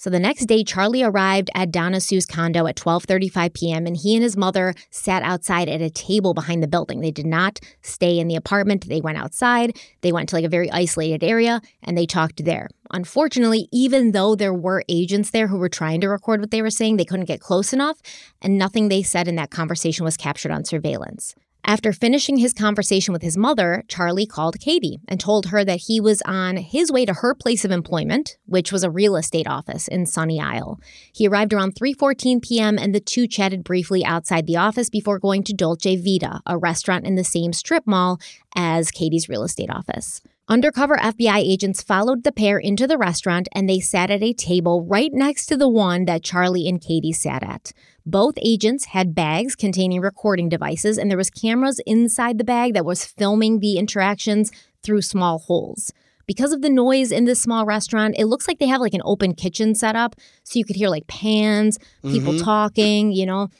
So 0.00 0.08
the 0.08 0.18
next 0.18 0.46
day, 0.46 0.64
Charlie 0.64 1.02
arrived 1.02 1.50
at 1.54 1.70
Donna 1.70 2.00
Sue's 2.00 2.24
condo 2.24 2.66
at 2.66 2.76
12:35 2.76 3.52
p.m. 3.52 3.86
and 3.86 3.94
he 3.94 4.14
and 4.14 4.22
his 4.22 4.34
mother 4.34 4.72
sat 4.88 5.22
outside 5.22 5.68
at 5.68 5.82
a 5.82 5.90
table 5.90 6.32
behind 6.32 6.62
the 6.62 6.68
building. 6.68 7.00
They 7.00 7.10
did 7.10 7.26
not 7.26 7.60
stay 7.82 8.18
in 8.18 8.26
the 8.26 8.34
apartment. 8.34 8.88
They 8.88 9.02
went 9.02 9.18
outside. 9.18 9.78
They 10.00 10.10
went 10.10 10.30
to 10.30 10.36
like 10.36 10.46
a 10.46 10.48
very 10.48 10.72
isolated 10.72 11.22
area 11.22 11.60
and 11.82 11.98
they 11.98 12.06
talked 12.06 12.46
there. 12.46 12.70
Unfortunately, 12.90 13.68
even 13.72 14.12
though 14.12 14.34
there 14.34 14.54
were 14.54 14.84
agents 14.88 15.32
there 15.32 15.48
who 15.48 15.58
were 15.58 15.68
trying 15.68 16.00
to 16.00 16.08
record 16.08 16.40
what 16.40 16.50
they 16.50 16.62
were 16.62 16.70
saying, 16.70 16.96
they 16.96 17.04
couldn't 17.04 17.26
get 17.26 17.40
close 17.40 17.74
enough 17.74 18.00
and 18.40 18.56
nothing 18.56 18.88
they 18.88 19.02
said 19.02 19.28
in 19.28 19.34
that 19.34 19.50
conversation 19.50 20.06
was 20.06 20.16
captured 20.16 20.50
on 20.50 20.64
surveillance. 20.64 21.34
After 21.64 21.92
finishing 21.92 22.38
his 22.38 22.52
conversation 22.52 23.12
with 23.12 23.22
his 23.22 23.36
mother, 23.36 23.84
Charlie 23.86 24.26
called 24.26 24.58
Katie 24.58 25.00
and 25.06 25.20
told 25.20 25.46
her 25.46 25.64
that 25.64 25.82
he 25.86 26.00
was 26.00 26.22
on 26.22 26.56
his 26.56 26.90
way 26.90 27.04
to 27.04 27.14
her 27.14 27.34
place 27.34 27.64
of 27.64 27.70
employment, 27.70 28.38
which 28.46 28.72
was 28.72 28.82
a 28.82 28.90
real 28.90 29.14
estate 29.16 29.46
office 29.46 29.86
in 29.86 30.06
Sunny 30.06 30.40
Isle. 30.40 30.80
He 31.12 31.28
arrived 31.28 31.52
around 31.52 31.74
3:14 31.74 32.42
p.m. 32.42 32.78
and 32.78 32.94
the 32.94 33.00
two 33.00 33.26
chatted 33.26 33.62
briefly 33.62 34.04
outside 34.04 34.46
the 34.46 34.56
office 34.56 34.88
before 34.88 35.18
going 35.18 35.42
to 35.44 35.52
Dolce 35.52 35.96
Vita, 35.96 36.40
a 36.46 36.58
restaurant 36.58 37.06
in 37.06 37.14
the 37.14 37.24
same 37.24 37.52
strip 37.52 37.86
mall 37.86 38.18
as 38.56 38.90
Katie's 38.90 39.28
real 39.28 39.44
estate 39.44 39.70
office. 39.70 40.22
Undercover 40.50 40.96
FBI 40.96 41.38
agents 41.38 41.80
followed 41.80 42.24
the 42.24 42.32
pair 42.32 42.58
into 42.58 42.88
the 42.88 42.98
restaurant 42.98 43.46
and 43.52 43.68
they 43.68 43.78
sat 43.78 44.10
at 44.10 44.20
a 44.20 44.32
table 44.32 44.84
right 44.84 45.12
next 45.12 45.46
to 45.46 45.56
the 45.56 45.68
one 45.68 46.06
that 46.06 46.24
Charlie 46.24 46.66
and 46.66 46.80
Katie 46.80 47.12
sat 47.12 47.44
at. 47.44 47.70
Both 48.04 48.34
agents 48.42 48.86
had 48.86 49.14
bags 49.14 49.54
containing 49.54 50.00
recording 50.00 50.48
devices 50.48 50.98
and 50.98 51.08
there 51.08 51.16
was 51.16 51.30
cameras 51.30 51.80
inside 51.86 52.36
the 52.36 52.42
bag 52.42 52.74
that 52.74 52.84
was 52.84 53.04
filming 53.04 53.60
the 53.60 53.76
interactions 53.78 54.50
through 54.82 55.02
small 55.02 55.38
holes. 55.38 55.92
Because 56.26 56.52
of 56.52 56.62
the 56.62 56.70
noise 56.70 57.12
in 57.12 57.26
this 57.26 57.40
small 57.40 57.64
restaurant, 57.64 58.16
it 58.18 58.26
looks 58.26 58.48
like 58.48 58.58
they 58.58 58.66
have 58.66 58.80
like 58.80 58.94
an 58.94 59.02
open 59.04 59.34
kitchen 59.36 59.76
set 59.76 59.94
up 59.94 60.16
so 60.42 60.58
you 60.58 60.64
could 60.64 60.74
hear 60.74 60.88
like 60.88 61.06
pans, 61.06 61.78
people 62.02 62.32
mm-hmm. 62.32 62.44
talking, 62.44 63.12
you 63.12 63.24
know. 63.24 63.50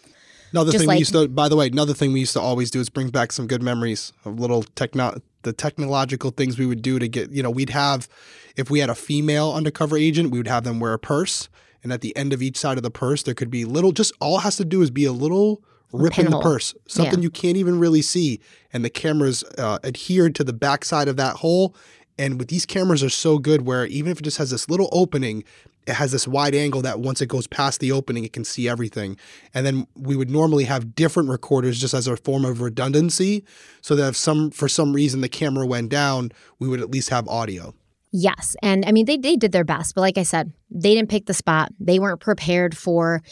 Another 0.53 0.73
Just 0.73 0.83
thing 0.83 0.89
like- 0.89 0.97
we 0.97 0.99
used 1.01 1.13
to, 1.13 1.29
by 1.29 1.49
the 1.49 1.57
way, 1.57 1.67
another 1.69 1.95
thing 1.95 2.13
we 2.13 2.21
used 2.21 2.33
to 2.33 2.41
always 2.41 2.71
do 2.71 2.81
is 2.81 2.89
bring 2.89 3.09
back 3.09 3.33
some 3.33 3.47
good 3.47 3.63
memories 3.63 4.13
of 4.25 4.39
little 4.41 4.63
techno, 4.75 5.21
the 5.43 5.53
technological 5.53 6.31
things 6.31 6.59
we 6.59 6.67
would 6.67 6.83
do 6.83 6.99
to 6.99 7.09
get, 7.09 7.31
you 7.31 7.43
know, 7.43 7.51
we'd 7.51 7.71
have, 7.71 8.09
if 8.57 8.71
we 8.71 8.81
had 8.81 8.91
a 8.91 8.95
female 8.95 9.53
undercover 9.53 9.97
agent, 9.97 10.31
we 10.31 10.39
would 10.39 10.49
have 10.49 10.65
them 10.65 10.81
wear 10.81 10.93
a 10.93 10.99
purse. 10.99 11.49
And 11.83 11.93
at 11.93 12.01
the 12.03 12.15
end 12.17 12.33
of 12.33 12.43
each 12.43 12.57
side 12.59 12.77
of 12.77 12.83
the 12.83 12.91
purse, 12.91 13.23
there 13.23 13.35
could 13.35 13.51
be 13.51 13.65
little, 13.65 13.93
just 13.93 14.13
all 14.21 14.39
it 14.39 14.43
has 14.43 14.57
to 14.57 14.65
do 14.65 14.83
is 14.83 14.91
be 14.91 15.05
a 15.05 15.13
little 15.13 15.63
rip 15.93 16.19
in 16.19 16.31
the 16.31 16.39
purse, 16.41 16.75
something 16.87 17.19
Yeah. 17.21 17.23
you 17.25 17.31
can't 17.31 17.57
even 17.57 17.79
really 17.79 18.03
see. 18.03 18.39
And 18.73 18.85
the 18.85 18.91
cameras 18.91 19.43
uh, 19.59 19.79
adhered 19.83 20.35
to 20.37 20.45
the 20.45 20.53
backside 20.53 21.09
of 21.09 21.17
that 21.17 21.37
hole. 21.37 21.75
And 22.19 22.39
with 22.39 22.49
these 22.49 22.67
cameras 22.67 23.03
are 23.03 23.11
so 23.11 23.39
good 23.39 23.63
where 23.63 23.87
even 23.87 24.13
if 24.13 24.19
it 24.19 24.23
just 24.23 24.39
has 24.39 24.51
this 24.51 24.69
little 24.69 24.89
opening, 24.93 25.45
it 25.87 25.95
has 25.95 26.13
this 26.13 26.29
wide 26.29 26.55
angle 26.55 26.83
that 26.83 27.01
once 27.01 27.21
it 27.23 27.27
goes 27.27 27.47
past 27.47 27.81
the 27.81 27.91
opening, 27.91 28.25
it 28.25 28.33
can 28.33 28.45
see 28.45 28.69
everything. 28.69 29.17
And 29.55 29.65
then 29.65 29.87
we 29.97 30.17
would 30.17 30.31
normally 30.31 30.65
have 30.65 30.95
different 30.95 31.31
recorders 31.31 31.81
just 31.81 31.95
as 31.95 32.07
a 32.07 32.17
form 32.17 32.45
of 32.45 32.61
redundancy, 32.61 33.45
so 33.81 33.97
that 33.97 34.09
if 34.09 34.17
some 34.17 34.51
for 34.51 34.69
some 34.69 34.93
reason 34.93 35.23
the 35.23 35.29
camera 35.29 35.67
went 35.67 35.89
down, 35.89 36.33
we 36.59 36.69
would 36.69 36.81
at 36.81 36.91
least 36.91 37.09
have 37.09 37.27
audio. 37.29 37.75
Yes. 38.13 38.57
And 38.63 38.85
I 38.87 38.93
mean, 38.93 39.07
they, 39.07 39.17
they 39.17 39.37
did 39.37 39.53
their 39.53 39.65
best. 39.65 39.95
But 39.95 40.03
like 40.03 40.19
I 40.19 40.25
said, 40.25 40.53
they 40.71 40.95
didn't 40.95 41.11
pick 41.11 41.27
the 41.27 41.35
spot. 41.35 41.73
They 41.79 41.99
weren't 41.99 42.21
prepared 42.21 42.77
for 42.77 43.23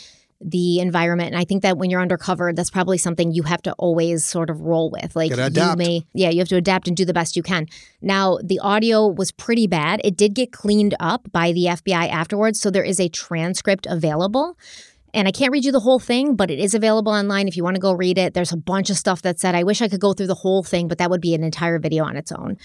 the 0.41 0.79
environment. 0.79 1.33
And 1.33 1.41
I 1.41 1.45
think 1.45 1.63
that 1.63 1.79
when 1.79 1.91
you're 1.91 2.01
undercover, 2.01 2.53
that's 2.53 2.71
probably 2.71 2.99
something 2.99 3.33
you 3.33 3.43
have 3.43 3.63
to 3.63 3.73
always 3.73 4.25
sort 4.25 4.51
of 4.51 4.61
roll 4.61 4.91
with. 4.91 5.17
Like 5.17 5.31
you 5.31 5.77
may, 5.77 6.05
yeah, 6.15 6.31
you 6.31 6.39
have 6.39 6.49
to 6.49 6.57
adapt 6.57 6.87
and 6.87 6.97
do 6.97 7.05
the 7.05 7.13
best 7.13 7.37
you 7.37 7.43
can. 7.43 7.67
Now, 8.01 8.39
the 8.43 8.61
audio 8.61 9.07
was 9.07 9.33
pretty 9.33 9.67
bad. 9.67 10.01
It 10.05 10.17
did 10.17 10.35
get 10.35 10.53
cleaned 10.53 10.95
up 11.01 11.31
by 11.33 11.53
the 11.53 11.65
FBI 11.65 12.09
afterwards. 12.09 12.61
So 12.61 12.71
there 12.71 12.85
is 12.85 13.01
a 13.01 13.09
transcript 13.09 13.87
available. 13.87 14.57
And 15.15 15.27
I 15.27 15.33
can't 15.33 15.53
read 15.53 15.65
you 15.65 15.73
the 15.73 15.81
whole 15.81 15.99
thing, 15.99 16.37
but 16.37 16.51
it 16.51 16.59
is 16.59 16.75
available 16.75 17.13
online 17.13 17.49
if 17.49 17.57
you 17.57 17.65
want 17.65 17.77
to 17.77 17.81
go 17.81 17.93
read 17.93 18.19
it. 18.19 18.35
There's 18.35 18.53
a 18.53 18.59
bunch 18.59 18.91
of 18.91 18.97
stuff 18.97 19.23
that 19.23 19.41
said, 19.41 19.55
I 19.55 19.63
wish 19.65 19.81
I 19.81 19.89
could 19.89 20.01
go 20.01 20.13
through 20.13 20.27
the 20.27 20.35
whole 20.35 20.63
thing, 20.63 20.87
but 20.87 20.99
that 20.99 21.11
would 21.11 21.23
be 21.23 21.35
an 21.35 21.43
entire 21.43 21.79
video 21.79 22.05
on 22.05 22.17
its 22.17 22.31
own. 22.31 22.59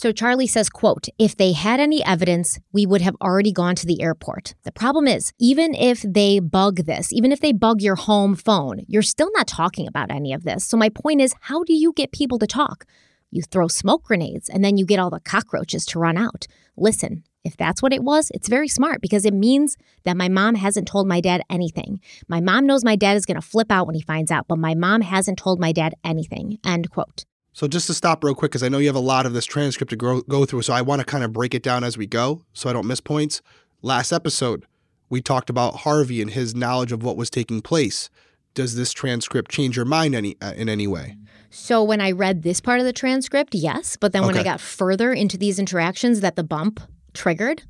So 0.00 0.12
Charlie 0.12 0.46
says, 0.46 0.70
quote, 0.70 1.08
if 1.18 1.36
they 1.36 1.50
had 1.50 1.80
any 1.80 2.04
evidence, 2.04 2.60
we 2.72 2.86
would 2.86 3.00
have 3.00 3.16
already 3.20 3.50
gone 3.50 3.74
to 3.74 3.84
the 3.84 4.00
airport. 4.00 4.54
The 4.62 4.70
problem 4.70 5.08
is, 5.08 5.32
even 5.40 5.74
if 5.74 6.02
they 6.02 6.38
bug 6.38 6.84
this, 6.86 7.12
even 7.12 7.32
if 7.32 7.40
they 7.40 7.50
bug 7.50 7.82
your 7.82 7.96
home 7.96 8.36
phone, 8.36 8.84
you're 8.86 9.02
still 9.02 9.28
not 9.34 9.48
talking 9.48 9.88
about 9.88 10.12
any 10.12 10.32
of 10.32 10.44
this. 10.44 10.64
So 10.64 10.76
my 10.76 10.88
point 10.88 11.20
is, 11.20 11.34
how 11.40 11.64
do 11.64 11.72
you 11.72 11.92
get 11.92 12.12
people 12.12 12.38
to 12.38 12.46
talk? 12.46 12.84
You 13.32 13.42
throw 13.42 13.66
smoke 13.66 14.04
grenades 14.04 14.48
and 14.48 14.64
then 14.64 14.76
you 14.76 14.86
get 14.86 15.00
all 15.00 15.10
the 15.10 15.18
cockroaches 15.18 15.84
to 15.86 15.98
run 15.98 16.16
out. 16.16 16.46
Listen, 16.76 17.24
if 17.42 17.56
that's 17.56 17.82
what 17.82 17.92
it 17.92 18.04
was, 18.04 18.30
it's 18.32 18.48
very 18.48 18.68
smart 18.68 19.00
because 19.00 19.24
it 19.24 19.34
means 19.34 19.76
that 20.04 20.16
my 20.16 20.28
mom 20.28 20.54
hasn't 20.54 20.86
told 20.86 21.08
my 21.08 21.20
dad 21.20 21.42
anything. 21.50 22.00
My 22.28 22.40
mom 22.40 22.66
knows 22.66 22.84
my 22.84 22.94
dad 22.94 23.16
is 23.16 23.26
going 23.26 23.34
to 23.34 23.42
flip 23.42 23.72
out 23.72 23.88
when 23.88 23.96
he 23.96 24.02
finds 24.02 24.30
out, 24.30 24.46
but 24.46 24.60
my 24.60 24.76
mom 24.76 25.00
hasn't 25.00 25.38
told 25.38 25.58
my 25.58 25.72
dad 25.72 25.94
anything. 26.04 26.58
End 26.64 26.88
quote. 26.88 27.24
So 27.52 27.66
just 27.66 27.86
to 27.88 27.94
stop 27.94 28.22
real 28.22 28.34
quick, 28.34 28.52
because 28.52 28.62
I 28.62 28.68
know 28.68 28.78
you 28.78 28.86
have 28.86 28.96
a 28.96 29.00
lot 29.00 29.26
of 29.26 29.32
this 29.32 29.44
transcript 29.44 29.90
to 29.90 29.96
go, 29.96 30.20
go 30.22 30.44
through, 30.44 30.62
so 30.62 30.72
I 30.72 30.82
want 30.82 31.00
to 31.00 31.04
kind 31.04 31.24
of 31.24 31.32
break 31.32 31.54
it 31.54 31.62
down 31.62 31.82
as 31.82 31.98
we 31.98 32.06
go 32.06 32.42
so 32.52 32.70
I 32.70 32.72
don't 32.72 32.86
miss 32.86 33.00
points. 33.00 33.42
Last 33.82 34.12
episode, 34.12 34.64
we 35.08 35.20
talked 35.20 35.50
about 35.50 35.76
Harvey 35.78 36.22
and 36.22 36.30
his 36.30 36.54
knowledge 36.54 36.92
of 36.92 37.02
what 37.02 37.16
was 37.16 37.30
taking 37.30 37.60
place. 37.60 38.10
Does 38.54 38.74
this 38.74 38.92
transcript 38.92 39.50
change 39.50 39.76
your 39.76 39.84
mind 39.84 40.14
any 40.14 40.36
uh, 40.40 40.52
in 40.56 40.68
any 40.68 40.86
way? 40.86 41.16
So 41.50 41.82
when 41.82 42.00
I 42.00 42.12
read 42.12 42.42
this 42.42 42.60
part 42.60 42.80
of 42.80 42.86
the 42.86 42.92
transcript, 42.92 43.54
yes, 43.54 43.96
but 43.96 44.12
then 44.12 44.26
when 44.26 44.36
I 44.36 44.42
got 44.42 44.60
further 44.60 45.12
into 45.12 45.38
these 45.38 45.58
interactions 45.58 46.20
that 46.20 46.36
the 46.36 46.44
bump 46.44 46.80
triggered, 47.14 47.62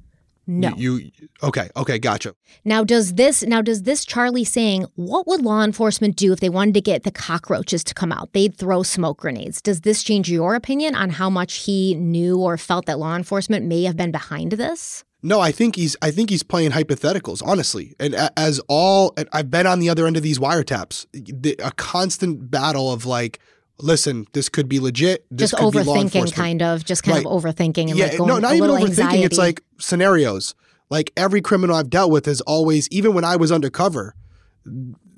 no. 0.48 0.74
You, 0.76 0.96
you 0.96 1.10
okay? 1.42 1.68
Okay, 1.76 1.98
gotcha. 1.98 2.34
Now 2.64 2.82
does 2.82 3.14
this 3.14 3.42
now 3.42 3.60
does 3.60 3.82
this 3.82 4.04
Charlie 4.04 4.44
saying 4.44 4.86
what 4.94 5.26
would 5.26 5.42
law 5.42 5.62
enforcement 5.62 6.16
do 6.16 6.32
if 6.32 6.40
they 6.40 6.48
wanted 6.48 6.74
to 6.74 6.80
get 6.80 7.02
the 7.04 7.10
cockroaches 7.10 7.84
to 7.84 7.94
come 7.94 8.10
out? 8.10 8.32
They'd 8.32 8.56
throw 8.56 8.82
smoke 8.82 9.18
grenades. 9.18 9.60
Does 9.60 9.82
this 9.82 10.02
change 10.02 10.30
your 10.30 10.54
opinion 10.54 10.94
on 10.94 11.10
how 11.10 11.28
much 11.28 11.58
he 11.58 11.94
knew 11.94 12.38
or 12.38 12.56
felt 12.56 12.86
that 12.86 12.98
law 12.98 13.14
enforcement 13.14 13.66
may 13.66 13.82
have 13.84 13.96
been 13.96 14.10
behind 14.10 14.52
this? 14.52 15.04
No, 15.22 15.40
I 15.40 15.52
think 15.52 15.76
he's 15.76 15.96
I 16.00 16.10
think 16.10 16.30
he's 16.30 16.42
playing 16.42 16.70
hypotheticals, 16.70 17.42
honestly. 17.44 17.94
And 18.00 18.14
as 18.36 18.60
all 18.68 19.14
I've 19.32 19.50
been 19.50 19.66
on 19.66 19.80
the 19.80 19.90
other 19.90 20.06
end 20.06 20.16
of 20.16 20.22
these 20.22 20.38
wiretaps, 20.38 21.06
the, 21.12 21.56
a 21.62 21.72
constant 21.72 22.50
battle 22.50 22.92
of 22.92 23.04
like, 23.04 23.40
listen, 23.80 24.26
this 24.32 24.48
could 24.48 24.68
be 24.68 24.80
legit. 24.80 25.24
This 25.30 25.50
just 25.52 25.60
could 25.62 25.72
be 25.72 25.82
law 25.82 25.96
overthinking 25.96 26.32
kind 26.34 26.62
of, 26.62 26.84
just 26.84 27.02
kind 27.02 27.16
Right. 27.24 27.26
of 27.26 27.42
overthinking 27.42 27.88
and 27.90 27.96
yeah, 27.98 28.06
like 28.06 28.18
going 28.18 28.28
no, 28.28 28.38
not 28.38 28.54
even 28.54 28.70
overthinking. 28.70 28.88
anxiety. 28.88 29.22
It's 29.24 29.38
like 29.38 29.62
scenarios. 29.78 30.54
Like 30.90 31.12
every 31.16 31.40
criminal 31.40 31.76
I've 31.76 31.90
dealt 31.90 32.10
with 32.10 32.26
is 32.26 32.40
always, 32.42 32.88
even 32.90 33.14
when 33.14 33.24
I 33.24 33.36
was 33.36 33.52
undercover, 33.52 34.14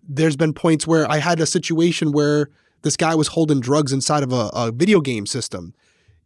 there's 0.09 0.37
been 0.37 0.53
points 0.53 0.87
where 0.87 1.11
I 1.11 1.19
had 1.19 1.41
a 1.41 1.47
situation 1.47 2.13
where 2.13 2.51
this 2.83 2.97
guy 2.97 3.15
was 3.15 3.29
holding 3.29 3.61
drugs 3.61 3.93
inside 3.93 4.23
of 4.23 4.33
a, 4.33 4.51
a 4.53 4.73
video 4.73 5.01
game 5.01 5.27
system, 5.27 5.75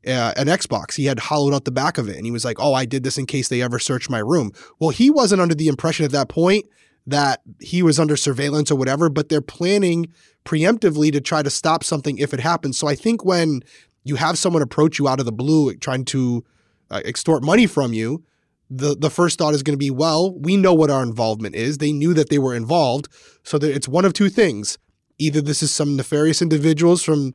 uh, 0.07 0.32
an 0.37 0.47
Xbox. 0.47 0.95
He 0.95 1.07
had 1.07 1.18
hollowed 1.18 1.53
out 1.55 1.64
the 1.64 1.70
back 1.72 1.99
of 1.99 2.09
it, 2.09 2.16
and 2.16 2.24
he 2.24 2.30
was 2.30 2.45
like, 2.45 2.57
"Oh, 2.61 2.72
I 2.74 2.85
did 2.85 3.03
this 3.03 3.18
in 3.18 3.26
case 3.26 3.49
they 3.49 3.61
ever 3.61 3.78
search 3.78 4.09
my 4.09 4.18
room." 4.20 4.53
Well, 4.78 4.91
he 4.91 5.11
wasn't 5.11 5.41
under 5.43 5.55
the 5.55 5.68
impression 5.68 6.05
at 6.05 6.12
that 6.12 6.28
point 6.28 6.64
that 7.07 7.43
he 7.61 7.83
was 7.83 7.99
under 7.99 8.17
surveillance 8.17 8.71
or 8.71 8.77
whatever, 8.77 9.09
but 9.09 9.29
they're 9.29 9.41
planning 9.41 10.07
preemptively 10.45 11.13
to 11.13 11.21
try 11.21 11.43
to 11.43 11.51
stop 11.51 11.85
something 11.85 12.19
if 12.19 12.33
it 12.33 12.41
happens. 12.41 12.79
So 12.79 12.87
I 12.87 12.95
think 12.95 13.25
when 13.25 13.63
you 14.05 14.17
have 14.17 14.39
someone 14.39 14.63
approach 14.63 14.99
you 14.99 15.09
out 15.09 15.21
of 15.21 15.27
the 15.27 15.33
blue 15.33 15.75
trying 15.77 16.05
to 16.07 16.45
uh, 16.91 17.01
extort 17.05 17.43
money 17.43 17.67
from 17.67 17.93
you, 17.93 18.23
the 18.71 18.97
the 18.97 19.11
first 19.11 19.39
thought 19.39 19.55
is 19.55 19.63
going 19.63 19.75
to 19.75 19.79
be, 19.79 19.91
well, 19.91 20.35
we 20.39 20.57
know 20.57 20.75
what 20.75 20.91
our 20.91 21.03
involvement 21.03 21.55
is. 21.55 21.79
They 21.79 21.93
knew 21.93 22.15
that 22.15 22.31
they 22.31 22.39
were 22.39 22.55
involved, 22.55 23.09
so 23.43 23.59
that 23.59 23.75
it's 23.75 23.89
one 23.89 24.05
of 24.05 24.13
two 24.13 24.31
things: 24.31 24.79
either 25.19 25.41
this 25.41 25.63
is 25.63 25.71
some 25.71 25.97
nefarious 25.97 26.41
individuals 26.41 27.03
from 27.03 27.35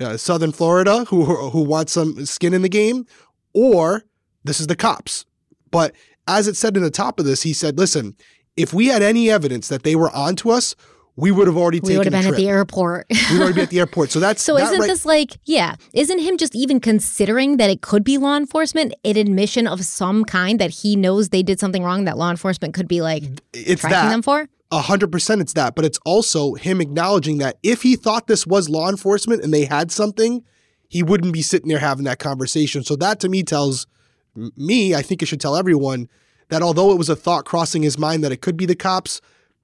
uh, 0.00 0.16
Southern 0.16 0.52
Florida 0.52 1.04
who 1.06 1.24
who 1.50 1.62
want 1.62 1.90
some 1.90 2.24
skin 2.26 2.54
in 2.54 2.62
the 2.62 2.68
game, 2.68 3.06
or 3.52 4.04
this 4.44 4.60
is 4.60 4.68
the 4.68 4.76
cops. 4.76 5.24
But 5.70 5.94
as 6.26 6.46
it 6.46 6.56
said 6.56 6.76
in 6.76 6.82
the 6.82 6.90
top 6.90 7.18
of 7.18 7.26
this, 7.26 7.42
he 7.42 7.52
said, 7.52 7.78
"Listen, 7.78 8.16
if 8.58 8.74
we 8.74 8.88
had 8.88 9.02
any 9.02 9.30
evidence 9.30 9.68
that 9.68 9.84
they 9.84 9.94
were 9.96 10.10
onto 10.10 10.50
us, 10.50 10.74
we 11.16 11.32
would 11.32 11.46
have 11.46 11.56
already 11.56 11.80
we 11.80 11.88
taken 11.88 11.98
would 11.98 12.12
have 12.12 12.24
been 12.24 12.32
at 12.32 12.36
the 12.36 12.48
airport. 12.48 13.06
we 13.10 13.38
would 13.38 13.42
already 13.42 13.54
be 13.54 13.62
at 13.62 13.70
the 13.70 13.78
airport." 13.78 14.10
So 14.10 14.20
that's 14.20 14.42
So 14.48 14.54
that 14.56 14.64
isn't 14.64 14.80
right- 14.80 14.86
this 14.88 15.04
like, 15.06 15.38
yeah, 15.44 15.76
isn't 15.92 16.18
him 16.18 16.36
just 16.36 16.54
even 16.54 16.80
considering 16.80 17.56
that 17.56 17.70
it 17.70 17.80
could 17.80 18.04
be 18.04 18.18
law 18.18 18.36
enforcement 18.36 18.94
an 19.04 19.16
admission 19.16 19.66
of 19.66 19.84
some 19.84 20.24
kind 20.24 20.58
that 20.58 20.70
he 20.70 20.96
knows 20.96 21.30
they 21.30 21.42
did 21.42 21.58
something 21.58 21.82
wrong 21.82 22.04
that 22.04 22.18
law 22.18 22.30
enforcement 22.30 22.74
could 22.74 22.88
be 22.88 23.00
like 23.00 23.24
it's 23.52 23.80
tracking 23.80 23.90
that 23.90 24.10
them 24.10 24.22
for? 24.22 24.48
A 24.70 24.80
hundred 24.80 25.10
percent, 25.10 25.40
it's 25.40 25.54
that. 25.54 25.74
But 25.74 25.84
it's 25.84 25.98
also 26.04 26.54
him 26.54 26.80
acknowledging 26.80 27.38
that 27.38 27.56
if 27.62 27.82
he 27.82 27.96
thought 27.96 28.26
this 28.26 28.46
was 28.46 28.68
law 28.68 28.88
enforcement 28.88 29.42
and 29.42 29.52
they 29.52 29.64
had 29.64 29.90
something, 29.90 30.44
he 30.88 31.02
wouldn't 31.02 31.32
be 31.32 31.42
sitting 31.42 31.68
there 31.68 31.78
having 31.78 32.04
that 32.04 32.18
conversation. 32.18 32.84
So 32.84 32.94
that 32.96 33.20
to 33.20 33.28
me 33.28 33.42
tells 33.42 33.86
me, 34.56 34.94
I 34.94 35.02
think 35.02 35.22
it 35.22 35.26
should 35.26 35.40
tell 35.40 35.56
everyone 35.56 36.08
that 36.48 36.62
although 36.62 36.92
it 36.92 36.98
was 36.98 37.08
a 37.08 37.16
thought 37.16 37.44
crossing 37.44 37.82
his 37.82 37.98
mind 37.98 38.24
that 38.24 38.32
it 38.32 38.40
could 38.40 38.56
be 38.56 38.66
the 38.66 38.74
cops, 38.74 39.20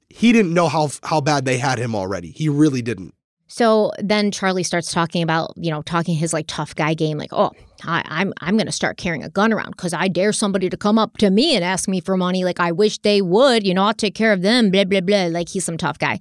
he 0.08 0.32
didn't 0.32 0.54
know 0.54 0.68
how 0.68 0.90
how 1.02 1.20
bad 1.20 1.44
they 1.44 1.58
had 1.58 1.78
him 1.78 1.94
already. 1.94 2.30
He 2.30 2.48
really 2.48 2.82
didn't. 2.82 3.14
So 3.46 3.92
then 3.98 4.30
Charlie 4.30 4.62
starts 4.62 4.90
talking 4.90 5.22
about, 5.22 5.52
you 5.56 5.70
know, 5.70 5.82
talking 5.82 6.16
his 6.16 6.32
like 6.32 6.46
tough 6.48 6.74
guy 6.74 6.94
game, 6.94 7.18
like, 7.18 7.32
oh, 7.32 7.52
I, 7.84 8.02
I'm 8.06 8.32
I'm 8.40 8.56
gonna 8.56 8.72
start 8.72 8.96
carrying 8.96 9.22
a 9.22 9.28
gun 9.28 9.52
around 9.52 9.72
because 9.72 9.92
I 9.92 10.08
dare 10.08 10.32
somebody 10.32 10.70
to 10.70 10.76
come 10.76 10.98
up 10.98 11.18
to 11.18 11.30
me 11.30 11.54
and 11.54 11.64
ask 11.64 11.88
me 11.88 12.00
for 12.00 12.16
money. 12.16 12.44
Like 12.44 12.58
I 12.58 12.72
wish 12.72 12.98
they 12.98 13.22
would, 13.22 13.66
you 13.66 13.74
know, 13.74 13.84
I'll 13.84 13.94
take 13.94 14.14
care 14.14 14.32
of 14.32 14.42
them. 14.42 14.70
Blah 14.70 14.84
blah 14.84 15.00
blah. 15.00 15.26
Like 15.26 15.48
he's 15.48 15.64
some 15.64 15.76
tough 15.76 15.98
guy. 15.98 16.18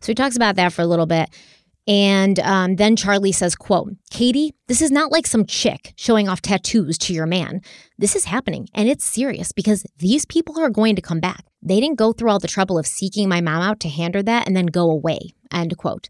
So 0.00 0.06
he 0.06 0.14
talks 0.14 0.36
about 0.36 0.56
that 0.56 0.72
for 0.72 0.82
a 0.82 0.86
little 0.86 1.06
bit. 1.06 1.28
And 1.90 2.38
um, 2.38 2.76
then 2.76 2.94
Charlie 2.94 3.32
says, 3.32 3.56
quote, 3.56 3.96
Katie, 4.12 4.54
this 4.68 4.80
is 4.80 4.92
not 4.92 5.10
like 5.10 5.26
some 5.26 5.44
chick 5.44 5.92
showing 5.96 6.28
off 6.28 6.40
tattoos 6.40 6.96
to 6.98 7.12
your 7.12 7.26
man. 7.26 7.62
This 7.98 8.14
is 8.14 8.26
happening 8.26 8.68
and 8.72 8.88
it's 8.88 9.04
serious 9.04 9.50
because 9.50 9.84
these 9.98 10.24
people 10.24 10.60
are 10.60 10.70
going 10.70 10.94
to 10.94 11.02
come 11.02 11.18
back. 11.18 11.44
They 11.60 11.80
didn't 11.80 11.98
go 11.98 12.12
through 12.12 12.30
all 12.30 12.38
the 12.38 12.46
trouble 12.46 12.78
of 12.78 12.86
seeking 12.86 13.28
my 13.28 13.40
mom 13.40 13.60
out 13.60 13.80
to 13.80 13.88
hand 13.88 14.14
her 14.14 14.22
that 14.22 14.46
and 14.46 14.56
then 14.56 14.66
go 14.66 14.88
away. 14.88 15.18
End 15.50 15.76
quote. 15.78 16.08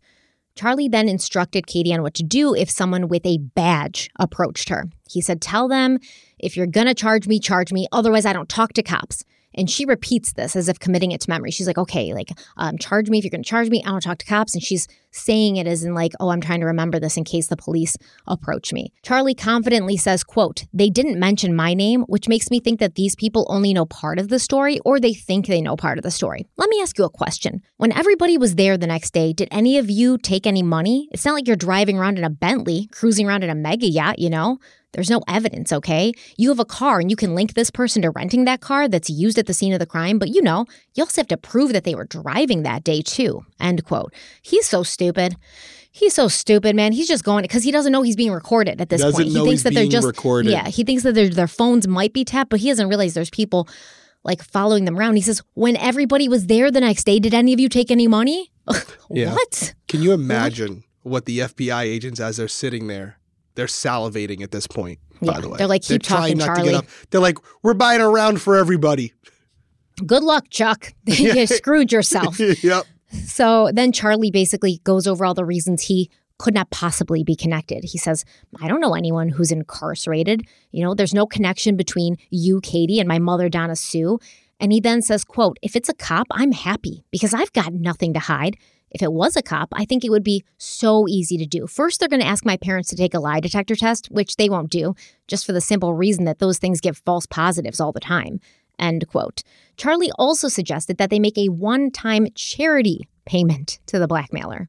Charlie 0.54 0.88
then 0.88 1.08
instructed 1.08 1.66
Katie 1.66 1.94
on 1.94 2.02
what 2.02 2.12
to 2.14 2.22
do 2.22 2.54
if 2.54 2.68
someone 2.68 3.08
with 3.08 3.24
a 3.24 3.38
badge 3.38 4.10
approached 4.18 4.68
her. 4.68 4.84
He 5.08 5.22
said, 5.22 5.40
Tell 5.40 5.66
them, 5.66 5.98
if 6.38 6.58
you're 6.58 6.66
gonna 6.66 6.92
charge 6.92 7.26
me, 7.26 7.40
charge 7.40 7.72
me. 7.72 7.86
Otherwise, 7.90 8.26
I 8.26 8.34
don't 8.34 8.50
talk 8.50 8.74
to 8.74 8.82
cops. 8.82 9.24
And 9.54 9.70
she 9.70 9.84
repeats 9.84 10.34
this 10.34 10.54
as 10.54 10.68
if 10.68 10.78
committing 10.78 11.12
it 11.12 11.22
to 11.22 11.30
memory. 11.30 11.50
She's 11.50 11.66
like, 11.66 11.78
okay, 11.78 12.14
like, 12.14 12.28
um, 12.56 12.78
charge 12.78 13.10
me 13.10 13.18
if 13.18 13.24
you're 13.24 13.30
going 13.30 13.42
to 13.42 13.48
charge 13.48 13.68
me. 13.68 13.82
I 13.84 13.90
don't 13.90 14.00
talk 14.00 14.18
to 14.18 14.26
cops. 14.26 14.54
And 14.54 14.62
she's 14.62 14.86
saying 15.10 15.56
it 15.56 15.66
as 15.66 15.84
in 15.84 15.94
like, 15.94 16.12
oh, 16.20 16.30
I'm 16.30 16.40
trying 16.40 16.60
to 16.60 16.66
remember 16.66 16.98
this 16.98 17.16
in 17.16 17.24
case 17.24 17.48
the 17.48 17.56
police 17.56 17.96
approach 18.26 18.72
me. 18.72 18.92
Charlie 19.02 19.34
confidently 19.34 19.96
says, 19.96 20.24
quote, 20.24 20.64
they 20.72 20.90
didn't 20.90 21.18
mention 21.18 21.54
my 21.54 21.74
name, 21.74 22.02
which 22.02 22.28
makes 22.28 22.50
me 22.50 22.60
think 22.60 22.80
that 22.80 22.94
these 22.94 23.14
people 23.14 23.46
only 23.48 23.72
know 23.72 23.86
part 23.86 24.18
of 24.18 24.28
the 24.28 24.38
story 24.38 24.78
or 24.84 25.00
they 25.00 25.14
think 25.14 25.46
they 25.46 25.60
know 25.60 25.76
part 25.76 25.98
of 25.98 26.04
the 26.04 26.10
story. 26.10 26.46
Let 26.56 26.70
me 26.70 26.80
ask 26.80 26.98
you 26.98 27.04
a 27.04 27.10
question. 27.10 27.62
When 27.76 27.92
everybody 27.92 28.38
was 28.38 28.54
there 28.54 28.76
the 28.76 28.86
next 28.86 29.12
day, 29.12 29.32
did 29.32 29.48
any 29.50 29.78
of 29.78 29.90
you 29.90 30.18
take 30.18 30.46
any 30.46 30.62
money? 30.62 31.08
It's 31.12 31.24
not 31.24 31.34
like 31.34 31.46
you're 31.46 31.56
driving 31.56 31.98
around 31.98 32.18
in 32.18 32.24
a 32.24 32.30
Bentley, 32.30 32.88
cruising 32.92 33.26
around 33.26 33.44
in 33.44 33.50
a 33.50 33.54
mega 33.54 33.86
yacht, 33.86 34.18
you 34.18 34.30
know? 34.30 34.58
There's 34.92 35.10
no 35.10 35.22
evidence, 35.28 35.72
okay? 35.72 36.12
You 36.36 36.48
have 36.48 36.58
a 36.58 36.64
car 36.64 36.98
and 36.98 37.10
you 37.10 37.16
can 37.16 37.34
link 37.34 37.54
this 37.54 37.70
person 37.70 38.02
to 38.02 38.10
renting 38.10 38.44
that 38.44 38.60
car 38.60 38.88
that's 38.88 39.08
used 39.08 39.38
at 39.38 39.46
the 39.46 39.54
scene 39.54 39.72
of 39.72 39.78
the 39.78 39.86
crime, 39.86 40.18
but 40.18 40.30
you 40.30 40.42
know, 40.42 40.66
you 40.94 41.04
also 41.04 41.20
have 41.20 41.28
to 41.28 41.36
prove 41.36 41.72
that 41.72 41.84
they 41.84 41.94
were 41.94 42.06
driving 42.06 42.64
that 42.64 42.82
day 42.82 43.00
too. 43.00 43.44
End 43.60 43.84
quote. 43.84 44.12
He's 44.42 44.66
so 44.66 44.82
stupid. 44.82 45.36
He's 45.92 46.14
so 46.14 46.28
stupid, 46.28 46.76
man. 46.76 46.92
He's 46.92 47.08
just 47.08 47.24
going 47.24 47.42
because 47.42 47.64
he 47.64 47.72
doesn't 47.72 47.90
know 47.92 48.02
he's 48.02 48.16
being 48.16 48.30
recorded 48.32 48.80
at 48.80 48.88
this 48.88 49.00
Doesn't 49.00 49.24
point. 49.24 49.28
He 49.34 49.42
thinks 49.44 49.62
that 49.64 49.74
they're 49.74 49.86
just 49.86 50.06
recorded. 50.06 50.52
yeah. 50.52 50.68
He 50.68 50.84
thinks 50.84 51.02
that 51.02 51.12
their 51.14 51.48
phones 51.48 51.88
might 51.88 52.12
be 52.12 52.24
tapped, 52.24 52.50
but 52.50 52.60
he 52.60 52.68
doesn't 52.68 52.88
realize 52.88 53.14
there's 53.14 53.30
people 53.30 53.68
like 54.22 54.42
following 54.42 54.84
them 54.84 54.96
around. 54.98 55.16
He 55.16 55.22
says, 55.22 55.42
"When 55.54 55.76
everybody 55.76 56.28
was 56.28 56.46
there 56.46 56.70
the 56.70 56.80
next 56.80 57.04
day, 57.04 57.18
did 57.18 57.34
any 57.34 57.52
of 57.52 57.58
you 57.60 57.68
take 57.68 57.90
any 57.90 58.06
money?" 58.06 58.50
Yeah. 59.10 59.32
What? 59.32 59.74
Can 59.88 60.02
you 60.02 60.12
imagine 60.12 60.84
what 61.02 61.24
the 61.24 61.40
FBI 61.40 61.82
agents, 61.82 62.20
as 62.20 62.36
they're 62.36 62.46
sitting 62.46 62.86
there, 62.86 63.18
they're 63.56 63.66
salivating 63.66 64.42
at 64.42 64.52
this 64.52 64.68
point? 64.68 65.00
By 65.20 65.40
the 65.40 65.48
way, 65.48 65.56
they're 65.58 65.66
like, 65.66 65.82
"Keep 65.82 66.04
trying 66.04 66.38
talking, 66.38 66.64
Charlie." 66.64 66.74
up. 66.74 66.84
They're 67.10 67.20
like, 67.20 67.38
we're 67.64 67.74
buying 67.74 68.00
a 68.00 68.08
round 68.08 68.40
for 68.40 68.56
everybody. 68.56 69.12
Good 70.06 70.22
luck, 70.22 70.48
Chuck. 70.50 70.92
you 71.06 71.46
screwed 71.48 71.90
yourself. 71.90 72.38
yep. 72.38 72.84
So 73.10 73.70
then 73.72 73.92
Charlie 73.92 74.30
basically 74.30 74.80
goes 74.84 75.06
over 75.06 75.24
all 75.24 75.34
the 75.34 75.44
reasons 75.44 75.82
he 75.82 76.10
could 76.38 76.54
not 76.54 76.70
possibly 76.70 77.22
be 77.22 77.36
connected. 77.36 77.84
He 77.84 77.98
says, 77.98 78.24
I 78.60 78.66
don't 78.66 78.80
know 78.80 78.94
anyone 78.94 79.28
who's 79.28 79.52
incarcerated. 79.52 80.46
You 80.70 80.82
know, 80.82 80.94
there's 80.94 81.12
no 81.12 81.26
connection 81.26 81.76
between 81.76 82.16
you, 82.30 82.60
Katie, 82.62 82.98
and 82.98 83.06
my 83.06 83.18
mother, 83.18 83.50
Donna 83.50 83.76
Sue. 83.76 84.18
And 84.58 84.72
he 84.72 84.80
then 84.80 85.02
says, 85.02 85.24
quote, 85.24 85.58
if 85.60 85.76
it's 85.76 85.88
a 85.90 85.94
cop, 85.94 86.26
I'm 86.30 86.52
happy 86.52 87.04
because 87.10 87.34
I've 87.34 87.52
got 87.52 87.74
nothing 87.74 88.14
to 88.14 88.20
hide. 88.20 88.56
If 88.90 89.02
it 89.02 89.12
was 89.12 89.36
a 89.36 89.42
cop, 89.42 89.68
I 89.72 89.84
think 89.84 90.04
it 90.04 90.10
would 90.10 90.24
be 90.24 90.44
so 90.58 91.06
easy 91.08 91.36
to 91.38 91.46
do. 91.46 91.66
First, 91.66 92.00
they're 92.00 92.08
going 92.08 92.22
to 92.22 92.26
ask 92.26 92.44
my 92.44 92.56
parents 92.56 92.88
to 92.90 92.96
take 92.96 93.14
a 93.14 93.20
lie 93.20 93.40
detector 93.40 93.76
test, 93.76 94.08
which 94.10 94.36
they 94.36 94.48
won't 94.48 94.70
do, 94.70 94.94
just 95.28 95.46
for 95.46 95.52
the 95.52 95.60
simple 95.60 95.94
reason 95.94 96.24
that 96.24 96.40
those 96.40 96.58
things 96.58 96.80
give 96.80 96.98
false 97.04 97.26
positives 97.26 97.80
all 97.80 97.92
the 97.92 98.00
time. 98.00 98.40
End 98.80 99.06
quote. 99.06 99.42
Charlie 99.76 100.10
also 100.18 100.48
suggested 100.48 100.98
that 100.98 101.10
they 101.10 101.20
make 101.20 101.38
a 101.38 101.48
one 101.48 101.90
time 101.90 102.26
charity 102.34 103.08
payment 103.24 103.78
to 103.86 103.98
the 103.98 104.08
blackmailer. 104.08 104.68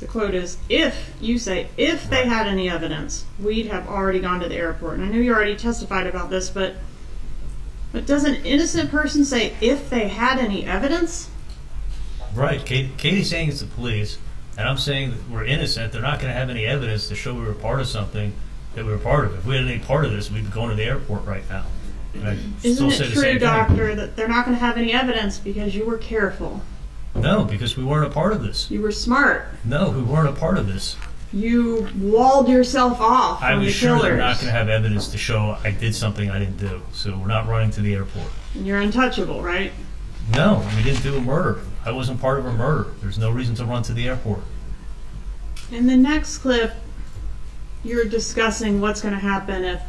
The 0.00 0.06
quote 0.06 0.34
is, 0.34 0.56
if, 0.70 1.14
you 1.20 1.38
say, 1.38 1.68
if 1.76 2.08
they 2.08 2.26
had 2.26 2.46
any 2.46 2.70
evidence, 2.70 3.26
we'd 3.38 3.66
have 3.66 3.86
already 3.86 4.18
gone 4.18 4.40
to 4.40 4.48
the 4.48 4.56
airport. 4.56 4.94
And 4.94 5.04
I 5.04 5.08
know 5.08 5.20
you 5.20 5.34
already 5.34 5.56
testified 5.56 6.06
about 6.06 6.30
this, 6.30 6.48
but 6.48 6.76
but 7.92 8.06
does 8.06 8.24
an 8.24 8.36
innocent 8.46 8.90
person 8.90 9.24
say 9.24 9.54
if 9.60 9.90
they 9.90 10.08
had 10.08 10.38
any 10.38 10.64
evidence? 10.64 11.28
Right. 12.34 12.64
Kate, 12.64 12.96
Katie's 12.96 13.28
saying 13.28 13.48
it's 13.48 13.60
the 13.60 13.66
police, 13.66 14.16
and 14.56 14.68
I'm 14.68 14.78
saying 14.78 15.10
that 15.10 15.28
we're 15.28 15.44
innocent. 15.44 15.92
They're 15.92 16.00
not 16.00 16.20
going 16.20 16.32
to 16.32 16.38
have 16.38 16.50
any 16.50 16.64
evidence 16.66 17.08
to 17.08 17.16
show 17.16 17.34
we 17.34 17.44
were 17.44 17.52
part 17.52 17.80
of 17.80 17.88
something 17.88 18.32
that 18.74 18.84
we 18.84 18.92
were 18.92 18.98
part 18.98 19.24
of. 19.24 19.38
If 19.38 19.44
we 19.44 19.56
had 19.56 19.64
any 19.64 19.80
part 19.80 20.04
of 20.04 20.12
this, 20.12 20.30
we'd 20.30 20.44
be 20.44 20.50
going 20.50 20.70
to 20.70 20.76
the 20.76 20.84
airport 20.84 21.24
right 21.24 21.42
now. 21.50 21.64
And 22.14 22.26
I 22.28 22.32
Isn't 22.62 22.74
still 22.74 22.90
say 22.90 23.04
it 23.04 23.08
the 23.08 23.12
true, 23.14 23.22
same 23.22 23.38
thing. 23.38 23.48
doctor, 23.48 23.94
that 23.94 24.16
they're 24.16 24.28
not 24.28 24.44
going 24.44 24.56
to 24.56 24.64
have 24.64 24.76
any 24.76 24.92
evidence 24.92 25.38
because 25.38 25.74
you 25.74 25.84
were 25.86 25.98
careful? 25.98 26.60
No, 27.14 27.44
because 27.44 27.76
we 27.76 27.84
weren't 27.84 28.06
a 28.06 28.10
part 28.10 28.32
of 28.32 28.42
this. 28.42 28.70
You 28.70 28.80
were 28.82 28.92
smart. 28.92 29.46
No, 29.64 29.90
we 29.90 30.02
weren't 30.02 30.28
a 30.28 30.32
part 30.32 30.58
of 30.58 30.66
this. 30.66 30.96
You 31.32 31.88
walled 31.98 32.48
yourself 32.48 33.00
off 33.00 33.40
I 33.42 33.50
from 33.52 33.60
was 33.60 33.68
the 33.68 33.72
sure 33.72 33.88
killers. 33.90 34.02
they're 34.02 34.16
not 34.16 34.34
going 34.36 34.46
to 34.46 34.52
have 34.52 34.68
evidence 34.68 35.08
to 35.08 35.18
show 35.18 35.56
I 35.62 35.70
did 35.70 35.94
something 35.94 36.28
I 36.30 36.38
didn't 36.40 36.56
do. 36.56 36.82
So 36.92 37.16
we're 37.16 37.28
not 37.28 37.46
running 37.46 37.70
to 37.72 37.80
the 37.80 37.94
airport. 37.94 38.26
And 38.54 38.66
you're 38.66 38.80
untouchable, 38.80 39.40
right? 39.42 39.72
No, 40.32 40.66
we 40.76 40.82
didn't 40.82 41.02
do 41.02 41.16
a 41.16 41.20
murder. 41.20 41.60
I 41.84 41.92
wasn't 41.92 42.20
part 42.20 42.40
of 42.40 42.46
a 42.46 42.52
murder. 42.52 42.88
There's 43.00 43.18
no 43.18 43.30
reason 43.30 43.54
to 43.56 43.64
run 43.64 43.82
to 43.84 43.92
the 43.92 44.08
airport. 44.08 44.40
In 45.70 45.86
the 45.86 45.96
next 45.96 46.38
clip, 46.38 46.72
you're 47.84 48.04
discussing 48.04 48.80
what's 48.80 49.00
going 49.00 49.14
to 49.14 49.20
happen 49.20 49.64
if 49.64 49.80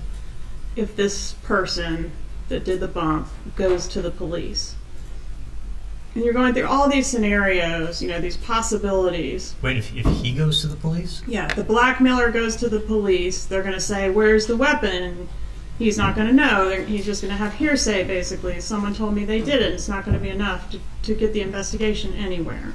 if 0.75 0.95
this 0.95 1.33
person 1.43 2.11
that 2.49 2.63
did 2.63 2.79
the 2.79 2.87
bump 2.87 3.27
goes 3.55 3.87
to 3.89 4.01
the 4.01 4.11
police. 4.11 4.75
And 6.13 6.25
you're 6.25 6.33
going 6.33 6.53
through 6.53 6.67
all 6.67 6.89
these 6.89 7.07
scenarios, 7.07 8.01
you 8.01 8.09
know, 8.09 8.19
these 8.19 8.35
possibilities. 8.35 9.55
Wait, 9.61 9.77
if, 9.77 9.95
if 9.95 10.05
he 10.05 10.33
goes 10.33 10.59
to 10.61 10.67
the 10.67 10.75
police? 10.75 11.21
Yeah, 11.25 11.47
the 11.53 11.63
blackmailer 11.63 12.31
goes 12.31 12.57
to 12.57 12.67
the 12.67 12.81
police. 12.81 13.45
They're 13.45 13.61
going 13.61 13.73
to 13.73 13.79
say, 13.79 14.09
"Where's 14.09 14.47
the 14.47 14.57
weapon?" 14.57 15.29
He's 15.79 15.97
not 15.97 16.15
going 16.15 16.27
to 16.27 16.33
know. 16.33 16.69
They're, 16.69 16.83
he's 16.83 17.05
just 17.05 17.21
going 17.21 17.31
to 17.31 17.37
have 17.37 17.53
hearsay, 17.53 18.03
basically. 18.03 18.59
Someone 18.59 18.93
told 18.93 19.15
me 19.15 19.25
they 19.25 19.41
did 19.41 19.61
it. 19.61 19.73
It's 19.73 19.87
not 19.87 20.05
going 20.05 20.15
to 20.15 20.21
be 20.21 20.29
enough 20.29 20.69
to, 20.71 20.79
to 21.03 21.15
get 21.15 21.33
the 21.33 21.41
investigation 21.41 22.13
anywhere. 22.13 22.73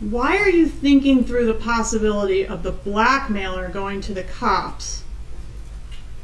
Why 0.00 0.38
are 0.38 0.48
you 0.48 0.66
thinking 0.66 1.24
through 1.24 1.46
the 1.46 1.54
possibility 1.54 2.44
of 2.44 2.64
the 2.64 2.72
blackmailer 2.72 3.68
going 3.68 4.00
to 4.00 4.14
the 4.14 4.24
cops 4.24 5.04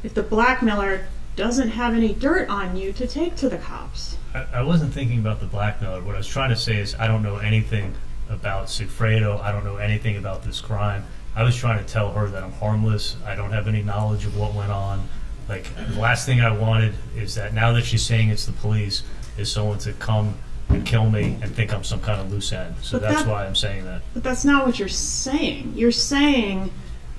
if 0.03 0.13
the 0.13 0.23
blackmailer 0.23 1.05
doesn't 1.35 1.69
have 1.69 1.93
any 1.93 2.13
dirt 2.13 2.49
on 2.49 2.75
you 2.75 2.91
to 2.93 3.07
take 3.07 3.35
to 3.37 3.49
the 3.49 3.57
cops? 3.57 4.17
I, 4.33 4.45
I 4.55 4.61
wasn't 4.61 4.93
thinking 4.93 5.19
about 5.19 5.39
the 5.39 5.45
blackmailer. 5.45 6.01
What 6.01 6.15
I 6.15 6.17
was 6.17 6.27
trying 6.27 6.49
to 6.49 6.55
say 6.55 6.77
is 6.77 6.95
I 6.95 7.07
don't 7.07 7.23
know 7.23 7.37
anything 7.37 7.95
about 8.29 8.67
Sigfredo. 8.67 9.41
I 9.41 9.51
don't 9.51 9.63
know 9.63 9.77
anything 9.77 10.17
about 10.17 10.43
this 10.43 10.61
crime. 10.61 11.05
I 11.35 11.43
was 11.43 11.55
trying 11.55 11.83
to 11.83 11.85
tell 11.91 12.11
her 12.11 12.27
that 12.29 12.43
I'm 12.43 12.51
harmless. 12.53 13.15
I 13.25 13.35
don't 13.35 13.51
have 13.51 13.67
any 13.67 13.81
knowledge 13.81 14.25
of 14.25 14.37
what 14.37 14.53
went 14.53 14.71
on. 14.71 15.07
Like 15.47 15.67
the 15.93 15.99
last 15.99 16.25
thing 16.25 16.41
I 16.41 16.51
wanted 16.51 16.93
is 17.15 17.35
that 17.35 17.53
now 17.53 17.71
that 17.73 17.85
she's 17.85 18.05
saying 18.05 18.29
it's 18.29 18.45
the 18.45 18.51
police, 18.51 19.03
is 19.37 19.51
someone 19.51 19.79
to 19.79 19.93
come 19.93 20.37
and 20.67 20.85
kill 20.85 21.09
me 21.09 21.37
and 21.41 21.55
think 21.55 21.73
I'm 21.73 21.83
some 21.83 22.01
kind 22.01 22.19
of 22.21 22.31
loose 22.31 22.51
end. 22.51 22.75
So 22.81 22.99
But 22.99 23.07
that's 23.07 23.23
that- 23.23 23.31
why 23.31 23.45
I'm 23.45 23.55
saying 23.55 23.85
that. 23.85 24.01
But 24.13 24.23
that's 24.23 24.45
not 24.45 24.65
what 24.65 24.77
you're 24.77 24.87
saying. 24.89 25.73
You're 25.75 25.91
saying 25.91 26.71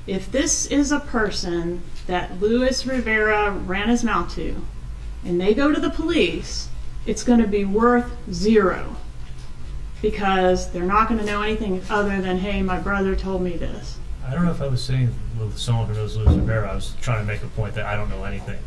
if 0.06 0.30
this 0.30 0.66
is 0.66 0.92
a 0.92 1.00
person 1.00 1.82
that 2.06 2.40
Luis 2.40 2.86
Rivera 2.86 3.50
ran 3.52 3.88
his 3.88 4.02
mouth 4.02 4.34
to, 4.34 4.56
and 5.24 5.40
they 5.40 5.54
go 5.54 5.72
to 5.72 5.80
the 5.80 5.90
police, 5.90 6.68
it's 7.06 7.22
going 7.22 7.40
to 7.40 7.46
be 7.46 7.64
worth 7.64 8.10
zero. 8.32 8.96
Because 10.02 10.70
they're 10.72 10.82
not 10.82 11.08
going 11.08 11.20
to 11.20 11.26
know 11.26 11.42
anything 11.42 11.82
other 11.90 12.20
than, 12.20 12.38
hey, 12.38 12.62
my 12.62 12.80
brother 12.80 13.14
told 13.14 13.42
me 13.42 13.56
this. 13.56 13.98
I 14.26 14.34
don't 14.34 14.44
know 14.44 14.50
if 14.50 14.62
I 14.62 14.68
was 14.68 14.82
saying 14.82 15.14
with 15.38 15.58
someone 15.58 15.88
who 15.88 15.94
knows 15.94 16.16
Luis 16.16 16.34
Rivera. 16.34 16.70
I 16.70 16.74
was 16.74 16.94
trying 17.00 17.24
to 17.24 17.30
make 17.30 17.42
a 17.42 17.48
point 17.48 17.74
that 17.74 17.86
I 17.86 17.96
don't 17.96 18.08
know 18.08 18.24
anything. 18.24 18.58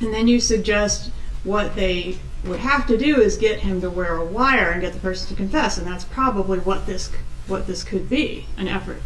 And 0.00 0.12
then 0.12 0.28
you 0.28 0.40
suggest 0.40 1.10
what 1.44 1.74
they 1.76 2.18
would 2.44 2.60
have 2.60 2.86
to 2.88 2.98
do 2.98 3.20
is 3.20 3.36
get 3.36 3.60
him 3.60 3.80
to 3.80 3.90
wear 3.90 4.16
a 4.16 4.24
wire 4.24 4.70
and 4.70 4.80
get 4.80 4.92
the 4.92 4.98
person 4.98 5.28
to 5.28 5.34
confess, 5.34 5.78
and 5.78 5.86
that's 5.86 6.04
probably 6.04 6.58
what 6.58 6.86
this 6.86 7.10
what 7.46 7.66
this 7.66 7.82
could 7.84 8.08
be 8.08 8.46
an 8.56 8.68
effort 8.68 9.02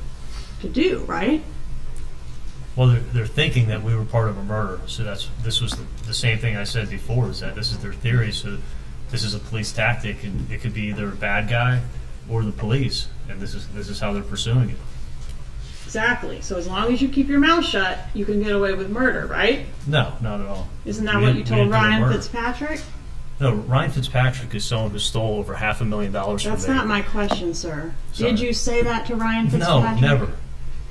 to 0.61 0.69
do, 0.69 1.01
right? 1.01 1.43
Well, 2.77 2.89
they're, 2.89 3.01
they're 3.01 3.27
thinking 3.27 3.69
that 3.69 3.83
we 3.83 3.95
were 3.97 4.05
part 4.05 4.29
of 4.29 4.37
a 4.37 4.43
murder. 4.45 4.81
So 4.87 5.03
that's 5.03 5.29
this 5.43 5.61
was 5.63 5.73
the, 5.73 5.85
the 6.07 6.15
same 6.15 6.39
thing 6.39 6.57
I 6.57 6.65
said 6.65 6.91
before. 6.91 7.29
Is 7.31 7.41
that 7.41 7.55
this 7.55 7.73
is 7.73 7.79
their 7.79 7.93
theory? 7.95 8.33
So 8.33 8.59
this 9.11 9.25
is 9.25 9.35
a 9.35 9.39
police 9.39 9.73
tactic, 9.73 10.23
and 10.25 10.51
it 10.51 10.61
could 10.61 10.75
be 10.75 10.83
either 10.89 11.09
a 11.09 11.17
bad 11.17 11.49
guy 11.49 11.81
or 12.29 12.43
the 12.43 12.53
police, 12.53 13.09
and 13.31 13.41
this 13.41 13.55
is 13.55 13.67
this 13.69 13.89
is 13.89 13.99
how 14.01 14.13
they're 14.13 14.23
pursuing 14.23 14.71
it. 14.71 14.77
Exactly. 15.85 16.41
So 16.41 16.57
as 16.59 16.67
long 16.67 16.93
as 16.93 17.01
you 17.01 17.09
keep 17.09 17.29
your 17.29 17.39
mouth 17.41 17.65
shut, 17.65 17.99
you 18.13 18.25
can 18.25 18.43
get 18.43 18.53
away 18.53 18.75
with 18.75 18.91
murder, 18.91 19.27
right? 19.27 19.67
No, 19.87 20.13
not 20.21 20.41
at 20.41 20.47
all. 20.47 20.69
Isn't 20.85 21.05
that 21.07 21.17
We 21.17 21.23
what 21.23 21.27
didn't- 21.29 21.37
you 21.39 21.43
we 21.45 21.49
told 21.49 21.59
didn't 21.59 21.71
do 21.71 21.77
a 21.77 21.81
Ryan 21.81 22.01
murder. 22.03 22.15
Fitzpatrick? 22.15 22.81
No, 23.39 23.55
Ryan 23.55 23.91
Fitzpatrick 23.93 24.55
is 24.55 24.65
someone 24.65 24.91
who 24.91 24.99
stole 24.99 25.39
over 25.39 25.55
half 25.55 25.81
a 25.81 25.85
million 25.85 26.11
dollars 26.11 26.43
from 26.43 26.53
That's 26.53 26.67
me. 26.67 26.75
not 26.75 26.87
my 26.87 27.03
question, 27.03 27.55
sir. 27.55 27.95
Sorry. 28.13 28.31
Did 28.31 28.41
you 28.41 28.53
say 28.53 28.83
that 28.83 29.07
to 29.07 29.15
Ryan 29.17 29.49
Fitzpatrick? 29.49 30.01
No, 30.03 30.09
never, 30.09 30.33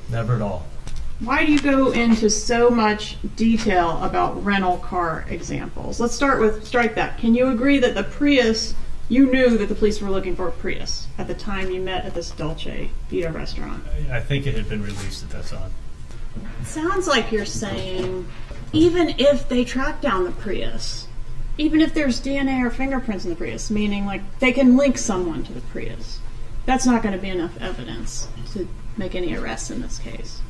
never 0.10 0.36
at 0.36 0.42
all. 0.42 0.66
Why 1.20 1.46
do 1.46 1.52
you 1.52 1.62
go 1.62 1.92
into 1.92 2.30
so 2.30 2.70
much 2.70 3.16
detail 3.38 4.04
about 4.04 4.44
rental 4.44 4.78
car 4.80 5.26
examples? 5.30 6.00
Let's 6.00 6.14
start 6.14 6.42
with 6.42 6.66
strike 6.66 6.96
that. 6.96 7.18
Can 7.18 7.34
you 7.34 7.48
agree 7.48 7.80
that 7.80 7.96
the 7.96 8.04
Prius, 8.04 8.74
you 9.08 9.32
knew 9.32 9.58
that 9.58 9.70
the 9.70 9.76
police 9.76 10.02
were 10.02 10.10
looking 10.10 10.36
for 10.36 10.50
a 10.50 10.52
Prius 10.52 11.08
at 11.18 11.28
the 11.28 11.34
time 11.34 11.72
you 11.72 11.80
met 11.80 12.04
at 12.04 12.14
this 12.14 12.32
Dolce 12.32 12.90
Vita 13.10 13.32
restaurant? 13.32 13.82
I 14.12 14.20
think 14.20 14.46
it 14.46 14.56
had 14.56 14.68
been 14.68 14.84
released 14.84 15.24
at 15.24 15.30
that 15.30 15.46
time. 15.46 15.72
Sounds 16.66 17.08
like 17.08 17.32
you're 17.32 17.46
saying 17.46 18.28
even 18.74 19.16
if 19.18 19.48
they 19.48 19.64
track 19.64 20.02
down 20.02 20.26
the 20.26 20.32
Prius, 20.32 21.08
even 21.58 21.80
if 21.80 21.94
there's 21.94 22.20
DNA 22.20 22.62
or 22.62 22.70
fingerprints 22.70 23.24
in 23.24 23.30
the 23.30 23.38
Prius, 23.38 23.72
meaning 23.72 24.06
like 24.06 24.40
they 24.40 24.52
can 24.52 24.76
link 24.76 24.98
someone 24.98 25.46
to 25.46 25.54
the 25.54 25.62
Prius, 25.62 26.20
that's 26.66 26.86
not 26.86 27.02
going 27.02 27.16
to 27.16 27.22
be 27.22 27.30
enough 27.30 27.58
evidence 27.62 28.28
to 28.52 28.68
make 28.98 29.16
any 29.16 29.34
arrests 29.34 29.72
in 29.72 29.82
this 29.82 29.98
case. 29.98 30.42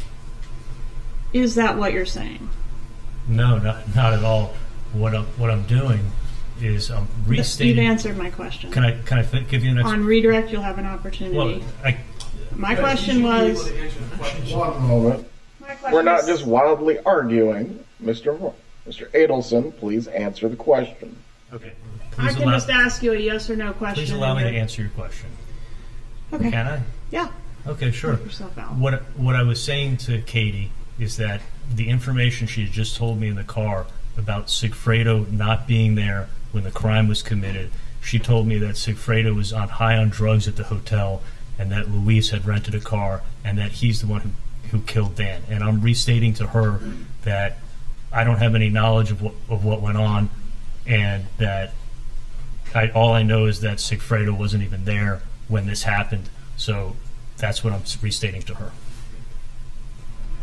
Is 1.35 1.55
that 1.55 1.77
what 1.77 1.91
you're 1.91 2.05
saying? 2.05 2.47
No, 3.27 3.57
not 3.57 3.93
not 3.93 4.13
at 4.13 4.23
all. 4.23 4.53
What 4.93 5.13
I'm 5.13 5.25
what 5.37 5.51
I'm 5.51 5.63
doing 5.63 5.99
is 6.61 6.89
I'm 6.89 7.09
You've 7.27 7.77
answered 7.77 8.17
my 8.17 8.29
question. 8.29 8.71
Can 8.71 8.85
I 8.85 9.01
can 9.01 9.17
I 9.17 9.23
fi- 9.23 9.41
give 9.41 9.61
you 9.61 9.71
an 9.71 9.79
explanation? 9.79 10.01
On 10.03 10.07
redirect, 10.07 10.49
you'll 10.49 10.61
have 10.61 10.77
an 10.77 10.85
opportunity. 10.85 11.35
Well, 11.35 11.59
I, 11.83 11.97
my 12.55 12.73
question 12.75 13.21
was. 13.21 13.69
One 14.49 14.81
moment. 14.87 15.27
My 15.59 15.67
question 15.75 15.91
We're 15.91 16.03
not 16.03 16.19
was- 16.19 16.27
just 16.27 16.45
wildly 16.45 16.99
arguing. 16.99 17.83
Mr. 18.01 18.39
Mo- 18.39 18.55
Mr. 18.87 19.09
Adelson, 19.11 19.75
please 19.77 20.07
answer 20.07 20.47
the 20.47 20.55
question. 20.55 21.17
okay. 21.51 21.73
I 22.17 22.27
Please 22.27 22.35
can 22.35 22.43
allow, 22.43 22.51
just 22.53 22.69
ask 22.69 23.03
you 23.03 23.11
a 23.11 23.17
yes 23.17 23.49
or 23.49 23.57
no 23.57 23.73
question. 23.73 24.05
please 24.05 24.11
allow 24.11 24.35
me 24.35 24.43
to 24.43 24.47
you're- 24.47 24.61
answer 24.61 24.83
your 24.83 24.91
question. 24.91 25.29
Okay. 26.31 26.49
Can 26.49 26.65
I? 26.65 26.81
Yeah. 27.11 27.27
Okay, 27.67 27.91
sure. 27.91 28.13
Yourself 28.19 28.57
out. 28.57 28.75
What 28.75 29.01
what 29.17 29.35
I 29.35 29.43
was 29.43 29.61
saying 29.61 29.97
to 30.07 30.21
Katie 30.21 30.71
is 30.99 31.17
that 31.17 31.41
the 31.73 31.89
information 31.89 32.47
she 32.47 32.63
had 32.63 32.71
just 32.71 32.95
told 32.95 33.19
me 33.19 33.27
in 33.27 33.35
the 33.35 33.43
car 33.43 33.85
about 34.17 34.47
Sigfredo 34.47 35.29
not 35.31 35.67
being 35.67 35.95
there 35.95 36.29
when 36.51 36.63
the 36.63 36.71
crime 36.71 37.07
was 37.07 37.21
committed. 37.21 37.71
She 38.01 38.19
told 38.19 38.47
me 38.47 38.57
that 38.59 38.75
Sigfredo 38.75 39.35
was 39.35 39.51
on 39.51 39.67
high 39.67 39.97
on 39.97 40.09
drugs 40.09 40.47
at 40.47 40.55
the 40.55 40.63
hotel 40.63 41.21
and 41.57 41.71
that 41.71 41.89
Luis 41.89 42.29
had 42.29 42.45
rented 42.45 42.75
a 42.75 42.79
car 42.79 43.23
and 43.43 43.57
that 43.57 43.73
he's 43.73 44.01
the 44.01 44.07
one 44.07 44.21
who, 44.21 44.29
who 44.69 44.81
killed 44.83 45.15
Dan. 45.15 45.41
And 45.49 45.63
I'm 45.63 45.81
restating 45.81 46.33
to 46.35 46.47
her 46.47 46.79
that 47.23 47.57
I 48.11 48.23
don't 48.23 48.37
have 48.37 48.55
any 48.55 48.69
knowledge 48.69 49.11
of 49.11 49.21
what 49.21 49.33
of 49.49 49.65
what 49.65 49.81
went 49.81 49.97
on 49.97 50.29
and 50.87 51.25
that 51.37 51.73
I, 52.73 52.89
all 52.89 53.13
I 53.13 53.23
know 53.23 53.45
is 53.45 53.61
that 53.61 53.77
Sigfredo 53.77 54.37
wasn't 54.37 54.63
even 54.63 54.85
there 54.85 55.21
when 55.47 55.65
this 55.65 55.83
happened. 55.83 56.29
So 56.57 56.95
that's 57.37 57.63
what 57.63 57.73
I'm 57.73 57.83
restating 58.01 58.41
to 58.43 58.55
her. 58.55 58.71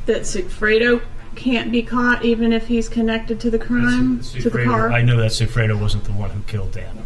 That 0.07 0.23
Sigfredo 0.23 1.03
can't 1.35 1.73
be 1.73 1.83
caught 1.83 2.25
even 2.25 2.53
if 2.53 2.67
he's 2.67 2.89
connected 2.89 3.41
to 3.41 3.51
the 3.51 3.59
crime, 3.59 4.21
to 4.21 4.51
the 4.51 4.65
car. 4.65 4.93
I 4.93 5.03
know 5.03 5.17
that 5.17 5.31
Sigfredo 5.31 5.81
wasn't 5.81 6.05
the 6.05 6.13
one 6.13 6.31
who 6.31 6.43
killed 6.43 6.73
Dan. 6.73 7.05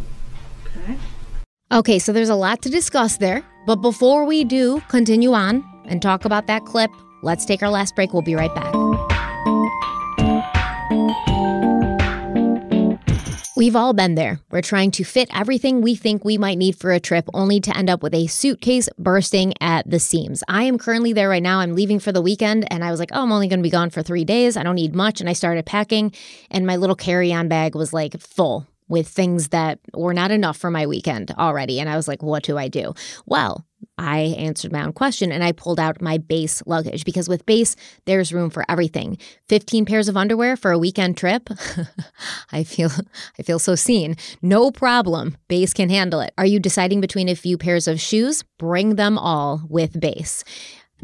okay. 0.76 0.98
Okay, 1.72 1.98
so 1.98 2.12
there's 2.12 2.28
a 2.28 2.34
lot 2.34 2.62
to 2.62 2.70
discuss 2.70 3.16
there. 3.16 3.44
But 3.66 3.76
before 3.76 4.24
we 4.24 4.44
do 4.44 4.80
continue 4.88 5.32
on 5.32 5.64
and 5.86 6.00
talk 6.00 6.24
about 6.24 6.46
that 6.46 6.64
clip, 6.64 6.90
let's 7.22 7.44
take 7.44 7.62
our 7.62 7.70
last 7.70 7.96
break. 7.96 8.12
We'll 8.12 8.22
be 8.22 8.36
right 8.36 8.54
back. 8.54 8.72
We've 13.56 13.74
all 13.74 13.94
been 13.94 14.16
there. 14.16 14.38
We're 14.50 14.60
trying 14.60 14.90
to 14.92 15.04
fit 15.04 15.30
everything 15.34 15.80
we 15.80 15.94
think 15.94 16.26
we 16.26 16.36
might 16.36 16.58
need 16.58 16.76
for 16.76 16.92
a 16.92 17.00
trip 17.00 17.26
only 17.32 17.58
to 17.60 17.74
end 17.74 17.88
up 17.88 18.02
with 18.02 18.12
a 18.12 18.26
suitcase 18.26 18.86
bursting 18.98 19.54
at 19.62 19.88
the 19.88 19.98
seams. 19.98 20.44
I 20.46 20.64
am 20.64 20.76
currently 20.76 21.14
there 21.14 21.30
right 21.30 21.42
now. 21.42 21.60
I'm 21.60 21.74
leaving 21.74 21.98
for 21.98 22.12
the 22.12 22.20
weekend 22.20 22.70
and 22.70 22.84
I 22.84 22.90
was 22.90 23.00
like, 23.00 23.08
oh, 23.14 23.22
I'm 23.22 23.32
only 23.32 23.48
going 23.48 23.60
to 23.60 23.62
be 23.62 23.70
gone 23.70 23.88
for 23.88 24.02
three 24.02 24.26
days. 24.26 24.58
I 24.58 24.62
don't 24.62 24.74
need 24.74 24.94
much. 24.94 25.20
And 25.20 25.30
I 25.30 25.32
started 25.32 25.64
packing 25.64 26.12
and 26.50 26.66
my 26.66 26.76
little 26.76 26.94
carry 26.94 27.32
on 27.32 27.48
bag 27.48 27.74
was 27.74 27.94
like 27.94 28.20
full 28.20 28.66
with 28.88 29.08
things 29.08 29.48
that 29.48 29.78
were 29.94 30.12
not 30.12 30.30
enough 30.30 30.58
for 30.58 30.70
my 30.70 30.86
weekend 30.86 31.30
already. 31.38 31.80
And 31.80 31.88
I 31.88 31.96
was 31.96 32.06
like, 32.06 32.22
what 32.22 32.42
do 32.42 32.58
I 32.58 32.68
do? 32.68 32.92
Well, 33.24 33.64
I 33.98 34.18
answered 34.38 34.72
my 34.72 34.84
own 34.84 34.92
question 34.92 35.32
and 35.32 35.42
I 35.42 35.52
pulled 35.52 35.80
out 35.80 36.02
my 36.02 36.18
Béis 36.18 36.62
luggage 36.66 37.04
because 37.04 37.28
with 37.28 37.46
Béis, 37.46 37.76
there's 38.04 38.32
room 38.32 38.50
for 38.50 38.64
everything. 38.68 39.18
15 39.48 39.84
pairs 39.86 40.08
of 40.08 40.16
underwear 40.16 40.56
for 40.56 40.70
a 40.70 40.78
weekend 40.78 41.16
trip. 41.16 41.48
I 42.52 42.64
feel 42.64 42.90
I 43.38 43.42
feel 43.42 43.58
so 43.58 43.74
seen. 43.74 44.16
No 44.42 44.70
problem. 44.70 45.36
Béis 45.48 45.74
can 45.74 45.88
handle 45.88 46.20
it. 46.20 46.32
Are 46.36 46.46
you 46.46 46.60
deciding 46.60 47.00
between 47.00 47.28
a 47.28 47.34
few 47.34 47.56
pairs 47.56 47.88
of 47.88 48.00
shoes? 48.00 48.42
Bring 48.58 48.96
them 48.96 49.18
all 49.18 49.62
with 49.68 49.94
Béis. 49.94 50.44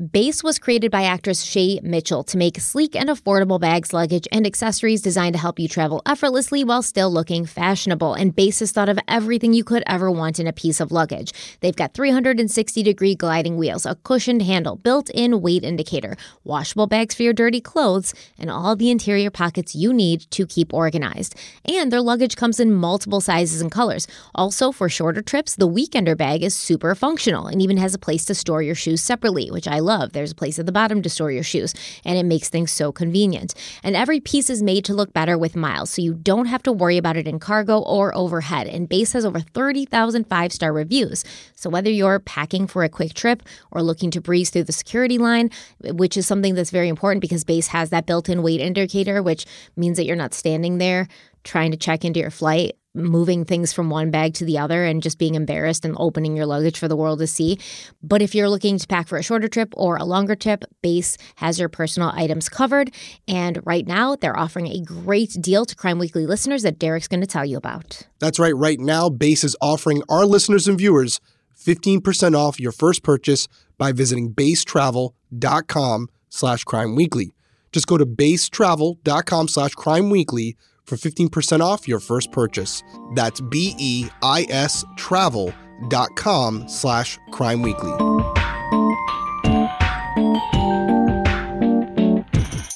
Béis 0.00 0.42
was 0.42 0.58
created 0.58 0.90
by 0.90 1.02
actress 1.02 1.42
Shay 1.42 1.78
Mitchell 1.82 2.24
to 2.24 2.38
make 2.38 2.58
sleek 2.58 2.96
and 2.96 3.10
affordable 3.10 3.60
bags, 3.60 3.92
luggage, 3.92 4.26
and 4.32 4.46
accessories 4.46 5.02
designed 5.02 5.34
to 5.34 5.38
help 5.38 5.58
you 5.58 5.68
travel 5.68 6.00
effortlessly 6.06 6.64
while 6.64 6.80
still 6.80 7.12
looking 7.12 7.44
fashionable. 7.44 8.14
And 8.14 8.34
Béis 8.34 8.60
has 8.60 8.72
thought 8.72 8.88
of 8.88 8.98
everything 9.06 9.52
you 9.52 9.64
could 9.64 9.82
ever 9.86 10.10
want 10.10 10.40
in 10.40 10.46
a 10.46 10.52
piece 10.52 10.80
of 10.80 10.92
luggage. 10.92 11.58
They've 11.60 11.76
got 11.76 11.92
360 11.92 12.82
degree 12.82 13.14
gliding 13.14 13.58
wheels, 13.58 13.84
a 13.84 13.96
cushioned 13.96 14.40
handle, 14.40 14.76
built 14.76 15.10
in 15.10 15.42
weight 15.42 15.62
indicator, 15.62 16.16
washable 16.42 16.86
bags 16.86 17.14
for 17.14 17.24
your 17.24 17.34
dirty 17.34 17.60
clothes, 17.60 18.14
and 18.38 18.50
all 18.50 18.74
the 18.74 18.90
interior 18.90 19.30
pockets 19.30 19.74
you 19.74 19.92
need 19.92 20.22
to 20.30 20.46
keep 20.46 20.72
organized. 20.72 21.34
And 21.66 21.92
their 21.92 22.00
luggage 22.00 22.36
comes 22.36 22.60
in 22.60 22.72
multiple 22.72 23.20
sizes 23.20 23.60
and 23.60 23.70
colors. 23.70 24.08
Also, 24.34 24.72
for 24.72 24.88
shorter 24.88 25.20
trips, 25.20 25.54
the 25.54 25.68
Weekender 25.68 26.16
bag 26.16 26.42
is 26.42 26.54
super 26.54 26.94
functional 26.94 27.46
and 27.46 27.60
even 27.60 27.76
has 27.76 27.94
a 27.94 27.98
place 27.98 28.24
to 28.24 28.34
store 28.34 28.62
your 28.62 28.74
shoes 28.74 29.02
separately, 29.02 29.50
which 29.50 29.68
I 29.68 29.81
love. 29.82 30.12
There's 30.12 30.32
a 30.32 30.36
place 30.36 30.58
at 30.58 30.66
the 30.66 30.72
bottom 30.72 31.02
to 31.02 31.10
store 31.10 31.30
your 31.30 31.42
shoes, 31.42 31.74
and 32.04 32.18
it 32.18 32.24
makes 32.24 32.48
things 32.48 32.72
so 32.72 32.92
convenient. 32.92 33.54
And 33.82 33.96
every 33.96 34.20
piece 34.20 34.48
is 34.48 34.62
made 34.62 34.84
to 34.86 34.94
look 34.94 35.12
better 35.12 35.36
with 35.36 35.56
miles, 35.56 35.90
so 35.90 36.02
you 36.02 36.14
don't 36.14 36.46
have 36.46 36.62
to 36.64 36.72
worry 36.72 36.96
about 36.96 37.16
it 37.16 37.26
in 37.26 37.38
cargo 37.38 37.80
or 37.80 38.16
overhead. 38.16 38.66
And 38.66 38.88
Béis 38.88 39.12
has 39.12 39.24
over 39.24 39.40
30,000 39.40 40.24
five 40.24 40.52
star 40.52 40.72
reviews. 40.72 41.24
So 41.54 41.68
whether 41.68 41.90
you're 41.90 42.20
packing 42.20 42.66
for 42.66 42.84
a 42.84 42.88
quick 42.88 43.14
trip 43.14 43.42
or 43.70 43.82
looking 43.82 44.10
to 44.12 44.20
breeze 44.20 44.50
through 44.50 44.64
the 44.64 44.72
security 44.72 45.18
line, 45.18 45.50
which 45.80 46.16
is 46.16 46.26
something 46.26 46.54
that's 46.54 46.70
very 46.70 46.88
important 46.88 47.20
because 47.20 47.44
Béis 47.44 47.68
has 47.68 47.90
that 47.90 48.06
built 48.06 48.28
in 48.28 48.42
weight 48.42 48.60
indicator, 48.60 49.22
which 49.22 49.46
means 49.76 49.96
that 49.96 50.06
you're 50.06 50.16
not 50.16 50.34
standing 50.34 50.78
there 50.78 51.08
trying 51.44 51.70
to 51.70 51.76
check 51.76 52.04
into 52.04 52.20
your 52.20 52.30
flight 52.30 52.76
moving 52.94 53.44
things 53.44 53.72
from 53.72 53.88
one 53.88 54.10
bag 54.10 54.34
to 54.34 54.44
the 54.44 54.58
other 54.58 54.84
and 54.84 55.02
just 55.02 55.18
being 55.18 55.34
embarrassed 55.34 55.84
and 55.84 55.96
opening 55.98 56.36
your 56.36 56.46
luggage 56.46 56.78
for 56.78 56.88
the 56.88 56.96
world 56.96 57.18
to 57.20 57.26
see. 57.26 57.58
But 58.02 58.20
if 58.20 58.34
you're 58.34 58.48
looking 58.48 58.78
to 58.78 58.86
pack 58.86 59.08
for 59.08 59.16
a 59.18 59.22
shorter 59.22 59.48
trip 59.48 59.72
or 59.76 59.96
a 59.96 60.04
longer 60.04 60.34
trip, 60.34 60.64
Béis 60.82 61.16
has 61.36 61.58
your 61.58 61.68
personal 61.68 62.12
items 62.14 62.48
covered. 62.48 62.92
And 63.26 63.60
right 63.64 63.86
now, 63.86 64.16
they're 64.16 64.38
offering 64.38 64.66
a 64.66 64.80
great 64.80 65.36
deal 65.40 65.64
to 65.64 65.74
Crime 65.74 65.98
Weekly 65.98 66.26
listeners 66.26 66.62
that 66.62 66.78
Derek's 66.78 67.08
going 67.08 67.22
to 67.22 67.26
tell 67.26 67.44
you 67.44 67.56
about. 67.56 68.06
That's 68.18 68.38
right. 68.38 68.54
Right 68.54 68.78
now, 68.78 69.08
Béis 69.08 69.44
is 69.44 69.56
offering 69.60 70.02
our 70.08 70.26
listeners 70.26 70.68
and 70.68 70.76
viewers 70.76 71.20
15% 71.58 72.34
off 72.34 72.60
your 72.60 72.72
first 72.72 73.02
purchase 73.02 73.48
by 73.78 73.92
visiting 73.92 74.34
beistravel.com 74.34 76.08
slash 76.28 76.64
crime 76.64 76.94
weekly. 76.94 77.32
Just 77.70 77.86
go 77.86 77.96
to 77.96 78.04
beistravel.com 78.04 79.48
slash 79.48 79.72
crime 79.72 80.10
weekly 80.10 80.56
for 80.84 80.96
15% 80.96 81.60
off 81.60 81.88
your 81.88 82.00
first 82.00 82.32
purchase. 82.32 82.82
That's 83.14 83.40
B-E-I-S 83.40 84.84
travel.com 84.96 86.68
slash 86.68 87.18
crime 87.30 87.62
weekly. 87.62 87.92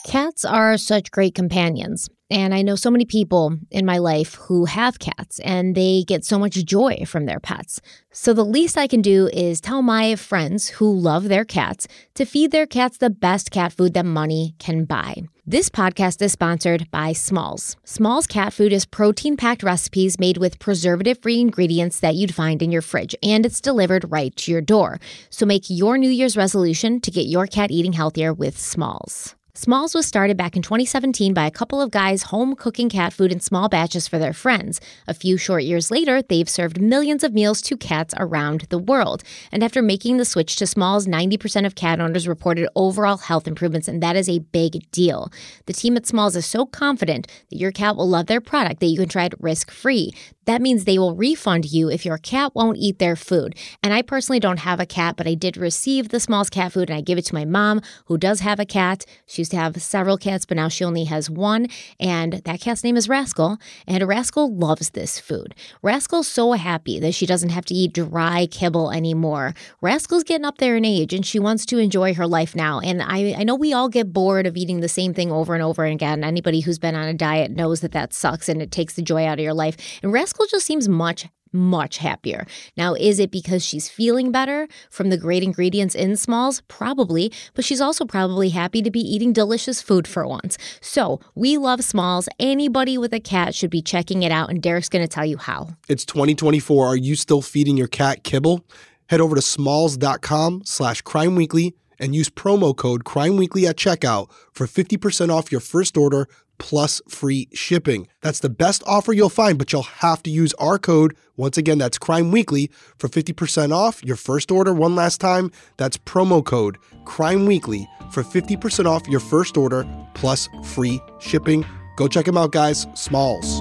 Cats 0.07 0.45
are 0.45 0.78
such 0.78 1.11
great 1.11 1.35
companions. 1.35 2.09
And 2.28 2.53
I 2.53 2.62
know 2.62 2.74
so 2.74 2.90
many 2.90 3.05
people 3.05 3.57
in 3.70 3.86
my 3.86 3.98
life 3.98 4.35
who 4.35 4.65
have 4.65 4.98
cats 4.98 5.39
and 5.40 5.77
they 5.77 6.03
get 6.07 6.24
so 6.24 6.40
much 6.40 6.65
joy 6.65 7.05
from 7.07 7.27
their 7.27 7.39
pets. 7.39 7.81
So 8.11 8.32
the 8.32 8.44
least 8.44 8.77
I 8.77 8.89
can 8.89 9.01
do 9.01 9.28
is 9.32 9.61
tell 9.61 9.81
my 9.81 10.16
friends 10.16 10.69
who 10.69 10.93
love 10.93 11.28
their 11.28 11.44
cats 11.44 11.86
to 12.15 12.24
feed 12.24 12.51
their 12.51 12.66
cats 12.66 12.98
the 12.98 13.11
best 13.11 13.53
cat 13.53 13.73
food 13.73 13.94
that 13.94 14.07
money 14.07 14.57
can 14.59 14.86
buy. 14.86 15.23
This 15.47 15.69
podcast 15.69 16.20
is 16.20 16.32
sponsored 16.32 16.90
by 16.90 17.12
Smalls. 17.12 17.77
Smalls 17.85 18.27
cat 18.27 18.53
food 18.53 18.73
is 18.73 18.85
protein 18.85 19.36
packed 19.36 19.62
recipes 19.62 20.19
made 20.19 20.39
with 20.39 20.59
preservative 20.59 21.19
free 21.23 21.40
ingredients 21.40 22.01
that 22.01 22.16
you'd 22.16 22.35
find 22.35 22.61
in 22.61 22.73
your 22.73 22.82
fridge, 22.82 23.15
and 23.23 23.47
it's 23.47 23.61
delivered 23.61 24.11
right 24.11 24.35
to 24.35 24.51
your 24.51 24.61
door. 24.61 24.98
So 25.31 25.47
make 25.47 25.66
your 25.69 25.98
New 25.98 26.11
Year's 26.11 26.36
resolution 26.36 27.01
to 27.03 27.12
get 27.12 27.27
your 27.27 27.47
cat 27.47 27.70
eating 27.70 27.93
healthier 27.93 28.35
with 28.35 28.59
Smalls. 28.59 29.36
Smalls 29.57 29.95
was 29.95 30.05
started 30.05 30.37
back 30.37 30.55
in 30.55 30.61
2017 30.61 31.33
by 31.33 31.47
a 31.47 31.51
couple 31.51 31.81
of 31.81 31.91
guys 31.91 32.24
home 32.24 32.55
cooking 32.55 32.91
cat 32.91 33.15
food 33.15 33.33
in 33.33 33.41
small 33.41 33.70
batches 33.70 34.07
for 34.07 34.19
their 34.19 34.35
friends. 34.35 34.83
A 35.09 35.15
few 35.15 35.39
short 35.39 35.65
years 35.65 35.91
later, 35.91 36.20
they've 36.20 36.47
served 36.49 36.78
millions 36.78 37.24
of 37.24 37.33
meals 37.33 37.62
to 37.62 37.74
cats 37.78 38.12
around 38.19 38.66
the 38.69 38.78
world. 38.78 39.23
And 39.51 39.65
after 39.65 39.81
making 39.81 40.19
the 40.19 40.27
switch 40.27 40.57
to 40.57 40.66
Smalls, 40.66 41.07
90% 41.07 41.65
of 41.65 41.74
cat 41.74 42.01
owners 42.01 42.28
reported 42.28 42.69
overall 42.77 43.16
health 43.16 43.49
improvements, 43.49 43.89
and 43.89 44.03
that 44.03 44.15
is 44.15 44.28
a 44.28 44.41
big 44.41 44.91
deal. 44.91 45.33
The 45.65 45.73
team 45.73 45.97
at 45.97 46.07
Smalls 46.07 46.37
is 46.37 46.45
so 46.45 46.66
confident 46.66 47.27
that 47.49 47.57
your 47.57 47.73
cat 47.73 47.97
will 47.97 48.11
love 48.11 48.27
their 48.27 48.43
product 48.43 48.81
that 48.81 48.87
you 48.89 48.99
can 48.99 49.09
try 49.09 49.24
it 49.24 49.41
risk 49.41 49.70
free. 49.70 50.12
That 50.47 50.62
means 50.62 50.85
they 50.85 50.98
will 50.98 51.14
refund 51.14 51.66
you 51.66 51.90
if 51.90 52.05
your 52.05 52.18
cat 52.18 52.55
won't 52.55 52.78
eat 52.78 52.98
their 52.98 53.16
food. 53.16 53.56
And 53.82 53.93
I 53.93 54.02
personally 54.02 54.40
don't 54.40 54.60
have 54.60 54.81
a 54.81 54.86
cat, 54.86 55.16
but 55.16 55.27
I 55.27 55.35
did 55.35 55.56
receive 55.56 56.09
the 56.09 56.20
Smalls 56.20 56.48
cat 56.48 56.73
food 56.73 56.89
and 56.89 56.97
I 56.97 57.01
give 57.01 57.18
it 57.18 57.27
to 57.27 57.35
my 57.35 57.44
mom, 57.44 57.81
who 58.06 58.16
does 58.16 58.40
have 58.40 58.60
a 58.60 58.64
cat. 58.64 59.05
She 59.27 59.43
used 59.43 59.51
to 59.51 59.56
have 59.56 59.81
several 59.82 60.16
cats, 60.16 60.47
but 60.47 60.56
now 60.56 60.68
she 60.68 60.85
only 60.85 61.05
has 61.05 61.28
one. 61.28 61.66
And 61.98 62.35
that 62.44 62.60
cat's 62.60 62.85
name 62.85 62.97
is 62.97 63.09
Rascal. 63.09 63.59
And 63.86 64.06
Rascal 64.06 64.55
loves 64.55 64.90
this 64.90 65.18
food. 65.18 65.55
Rascal's 65.82 66.28
so 66.28 66.52
happy 66.52 67.01
that 67.01 67.14
she 67.14 67.27
doesn't 67.27 67.51
have 67.51 67.64
to 67.66 67.74
eat 67.74 67.93
dry 67.93 68.47
kibble 68.47 68.93
anymore. 68.93 69.52
Rascal's 69.81 70.23
getting 70.23 70.44
up 70.44 70.59
there 70.59 70.77
in 70.77 70.85
age 70.85 71.12
and 71.12 71.27
she 71.27 71.40
wants 71.40 71.66
to 71.66 71.78
enjoy 71.78 72.14
her 72.14 72.27
life 72.27 72.55
now. 72.55 72.78
And 72.78 73.02
I, 73.02 73.35
I 73.36 73.43
know 73.43 73.56
we 73.56 73.73
all 73.73 73.89
get 73.89 74.12
bored 74.12 74.47
of 74.47 74.56
eating 74.56 74.78
the 74.81 74.89
same 74.89 75.12
thing 75.12 75.32
over 75.32 75.55
and 75.55 75.62
over 75.62 75.85
again. 75.85 76.23
Anybody 76.23 76.60
who's 76.60 76.78
been 76.78 76.94
on 76.94 77.09
a 77.09 77.14
diet 77.14 77.51
knows 77.51 77.81
that 77.81 77.93
that 77.93 78.14
sucks 78.14 78.48
and 78.48 78.62
it 78.62 78.70
takes 78.70 78.94
the 78.94 79.02
joy 79.02 79.27
out 79.27 79.40
of 79.40 79.43
your 79.43 79.55
life. 79.55 79.77
And 80.05 80.12
Rascal 80.12 80.36
Rascal 80.37 80.47
just 80.49 80.67
seems 80.67 80.89
much 80.89 81.27
much 81.53 81.99
happier. 81.99 82.45
Now, 82.77 82.93
is 82.95 83.19
it 83.19 83.31
because 83.31 83.65
she's 83.65 83.89
feeling 83.89 84.31
better 84.31 84.69
from 84.91 85.09
the 85.09 85.17
great 85.17 85.43
ingredients 85.43 85.95
in 85.95 86.17
Smalls? 86.17 86.61
Probably, 86.69 87.33
but 87.55 87.65
she's 87.65 87.81
also 87.81 88.05
probably 88.05 88.51
happy 88.51 88.83
to 88.83 88.91
be 88.91 89.01
eating 89.01 89.33
delicious 89.33 89.81
food 89.81 90.07
for 90.07 90.27
once. 90.27 90.59
So, 90.83 91.19
we 91.35 91.57
love 91.57 91.83
Smalls. 91.83 92.29
Anybody 92.39 92.99
with 92.99 93.15
a 93.15 93.21
cat 93.21 93.55
should 93.55 93.71
be 93.71 93.81
checking 93.81 94.23
it 94.23 94.33
out, 94.33 94.51
and 94.51 94.61
Derek's 94.61 94.91
going 94.91 95.05
to 95.05 95.09
tell 95.09 95.25
you 95.25 95.39
how. 95.39 95.69
It's 95.89 96.05
2024. 96.05 96.87
Are 96.89 96.97
you 96.97 97.15
still 97.15 97.41
feeding 97.41 97.79
your 97.79 97.89
cat 97.89 98.23
kibble? 98.23 98.63
Head 99.07 99.23
over 99.23 99.35
to 99.35 99.41
smalls.com 99.41 100.63
slash 100.67 101.01
crime 101.01 101.37
weekly 101.37 101.75
and 101.98 102.14
use 102.14 102.28
promo 102.28 102.77
code 102.77 103.05
crime 103.05 103.36
weekly 103.36 103.66
at 103.66 103.77
checkout 103.77 104.31
for 104.52 104.66
50% 104.66 105.31
off 105.31 105.51
your 105.51 105.60
first 105.60 105.97
order 105.97 106.28
plus 106.59 107.02
free 107.09 107.48
shipping. 107.52 108.09
That's 108.23 108.40
the 108.40 108.48
best 108.48 108.82
offer 108.86 109.12
you'll 109.12 109.28
find, 109.28 109.59
but 109.59 109.73
you'll 109.73 109.82
have 109.82 110.23
to 110.24 110.31
use 110.31 110.55
our 110.55 110.78
code. 110.78 111.16
Once 111.36 111.59
again, 111.59 111.78
that's 111.78 111.98
Crime 111.98 112.31
Weekly 112.31 112.70
for 112.98 113.09
50% 113.09 113.73
off 113.73 114.02
your 114.02 114.16
first 114.16 114.51
order. 114.51 114.73
One 114.73 114.94
last 114.94 115.20
time, 115.20 115.51
that's 115.77 115.97
promo 115.98 116.44
code 116.44 116.78
Crime 117.05 117.47
Weekly 117.47 117.86
for 118.10 118.23
50% 118.23 118.86
off 118.86 119.06
your 119.09 119.20
first 119.20 119.56
order 119.56 119.86
plus 120.14 120.48
free 120.64 121.01
shipping. 121.18 121.64
Go 121.97 122.09
check 122.09 122.27
them 122.27 122.36
out, 122.36 122.52
guys. 122.52 122.86
Smalls. 122.94 123.60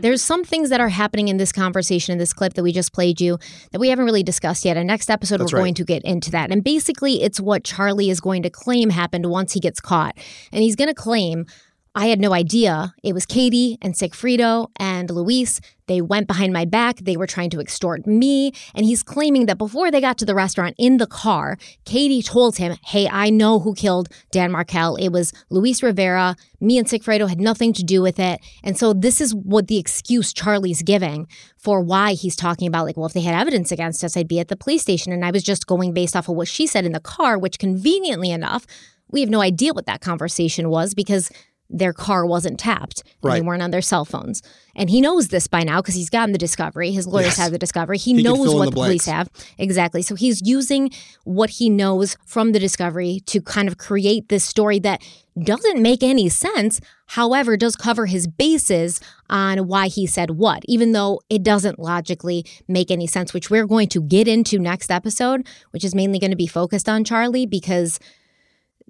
There's 0.00 0.22
some 0.22 0.44
things 0.44 0.70
that 0.70 0.80
are 0.80 0.88
happening 0.88 1.28
in 1.28 1.38
this 1.38 1.52
conversation, 1.52 2.12
in 2.12 2.18
this 2.18 2.32
clip 2.32 2.54
that 2.54 2.62
we 2.62 2.72
just 2.72 2.92
played 2.92 3.20
you, 3.20 3.38
that 3.72 3.80
we 3.80 3.88
haven't 3.88 4.04
really 4.04 4.22
discussed 4.22 4.64
yet. 4.64 4.76
And 4.76 4.86
next 4.86 5.10
episode, 5.10 5.38
That's 5.38 5.52
we're 5.52 5.58
right. 5.58 5.64
going 5.64 5.74
to 5.74 5.84
get 5.84 6.04
into 6.04 6.30
that. 6.30 6.50
And 6.50 6.62
basically, 6.62 7.22
it's 7.22 7.40
what 7.40 7.64
Charlie 7.64 8.10
is 8.10 8.20
going 8.20 8.42
to 8.42 8.50
claim 8.50 8.90
happened 8.90 9.26
once 9.26 9.52
he 9.52 9.60
gets 9.60 9.80
caught. 9.80 10.16
And 10.52 10.62
he's 10.62 10.76
going 10.76 10.88
to 10.88 10.94
claim, 10.94 11.46
I 11.94 12.06
had 12.06 12.20
no 12.20 12.32
idea. 12.32 12.94
It 13.02 13.12
was 13.12 13.26
Katie 13.26 13.78
and 13.82 13.94
Sigfredo 13.94 14.68
and 14.78 15.10
Luis. 15.10 15.60
They 15.88 16.00
went 16.00 16.26
behind 16.26 16.52
my 16.52 16.64
back. 16.64 16.98
They 16.98 17.16
were 17.16 17.26
trying 17.26 17.50
to 17.50 17.60
extort 17.60 18.06
me. 18.06 18.52
And 18.74 18.84
he's 18.84 19.02
claiming 19.02 19.46
that 19.46 19.58
before 19.58 19.90
they 19.90 20.00
got 20.00 20.18
to 20.18 20.26
the 20.26 20.34
restaurant 20.34 20.74
in 20.78 20.98
the 20.98 21.06
car, 21.06 21.56
Katie 21.84 22.22
told 22.22 22.58
him, 22.58 22.76
Hey, 22.84 23.08
I 23.08 23.30
know 23.30 23.58
who 23.58 23.74
killed 23.74 24.10
Dan 24.30 24.52
Markel. 24.52 24.96
It 24.96 25.08
was 25.08 25.32
Luis 25.50 25.82
Rivera. 25.82 26.36
Me 26.60 26.78
and 26.78 26.86
Sigfredo 26.86 27.28
had 27.28 27.40
nothing 27.40 27.72
to 27.72 27.82
do 27.82 28.02
with 28.02 28.18
it. 28.18 28.40
And 28.62 28.78
so 28.78 28.92
this 28.92 29.20
is 29.20 29.34
what 29.34 29.68
the 29.68 29.78
excuse 29.78 30.32
Charlie's 30.32 30.82
giving 30.82 31.26
for 31.56 31.80
why 31.80 32.12
he's 32.12 32.36
talking 32.36 32.68
about, 32.68 32.84
like, 32.84 32.96
well, 32.96 33.06
if 33.06 33.12
they 33.12 33.22
had 33.22 33.34
evidence 33.34 33.72
against 33.72 34.04
us, 34.04 34.16
I'd 34.16 34.28
be 34.28 34.40
at 34.40 34.48
the 34.48 34.56
police 34.56 34.82
station. 34.82 35.12
And 35.12 35.24
I 35.24 35.30
was 35.30 35.42
just 35.42 35.66
going 35.66 35.94
based 35.94 36.14
off 36.14 36.28
of 36.28 36.36
what 36.36 36.48
she 36.48 36.66
said 36.66 36.84
in 36.84 36.92
the 36.92 37.00
car, 37.00 37.38
which 37.38 37.58
conveniently 37.58 38.30
enough, 38.30 38.66
we 39.10 39.20
have 39.20 39.30
no 39.30 39.40
idea 39.40 39.72
what 39.72 39.86
that 39.86 40.00
conversation 40.00 40.68
was 40.68 40.94
because 40.94 41.30
their 41.70 41.92
car 41.92 42.24
wasn't 42.24 42.58
tapped 42.58 43.02
and 43.22 43.32
they 43.32 43.40
weren't 43.42 43.62
on 43.62 43.70
their 43.70 43.82
cell 43.82 44.04
phones. 44.04 44.42
And 44.74 44.88
he 44.88 45.00
knows 45.00 45.28
this 45.28 45.46
by 45.48 45.64
now 45.64 45.80
because 45.82 45.94
he's 45.96 46.08
gotten 46.08 46.32
the 46.32 46.38
discovery. 46.38 46.92
His 46.92 47.06
lawyers 47.06 47.26
Yes. 47.26 47.36
have 47.38 47.52
the 47.52 47.58
discovery. 47.58 47.98
He, 47.98 48.14
He 48.14 48.22
knows 48.22 48.54
what 48.54 48.66
the 48.66 48.70
the, 48.70 48.76
police 48.76 49.06
have. 49.06 49.28
Exactly. 49.58 50.00
So 50.02 50.14
he's 50.14 50.40
using 50.46 50.90
what 51.24 51.50
he 51.50 51.68
knows 51.68 52.16
from 52.24 52.52
the 52.52 52.58
discovery 52.58 53.20
to 53.26 53.42
kind 53.42 53.68
of 53.68 53.76
create 53.76 54.28
this 54.28 54.44
story 54.44 54.78
that 54.80 55.02
doesn't 55.42 55.80
make 55.82 56.02
any 56.02 56.28
sense, 56.28 56.80
however, 57.06 57.56
does 57.56 57.76
cover 57.76 58.06
his 58.06 58.26
bases 58.26 59.00
on 59.28 59.66
why 59.68 59.88
he 59.88 60.06
said 60.06 60.32
what, 60.32 60.62
even 60.66 60.92
though 60.92 61.20
it 61.28 61.42
doesn't 61.42 61.78
logically 61.78 62.44
make 62.66 62.90
any 62.90 63.06
sense, 63.06 63.34
which 63.34 63.50
we're 63.50 63.66
going 63.66 63.88
to 63.88 64.00
get 64.00 64.26
into 64.26 64.58
next 64.58 64.90
episode, 64.90 65.46
which 65.70 65.84
is 65.84 65.94
mainly 65.94 66.18
going 66.18 66.30
to 66.32 66.36
be 66.36 66.46
focused 66.46 66.88
on 66.88 67.04
Charlie 67.04 67.46
because 67.46 68.00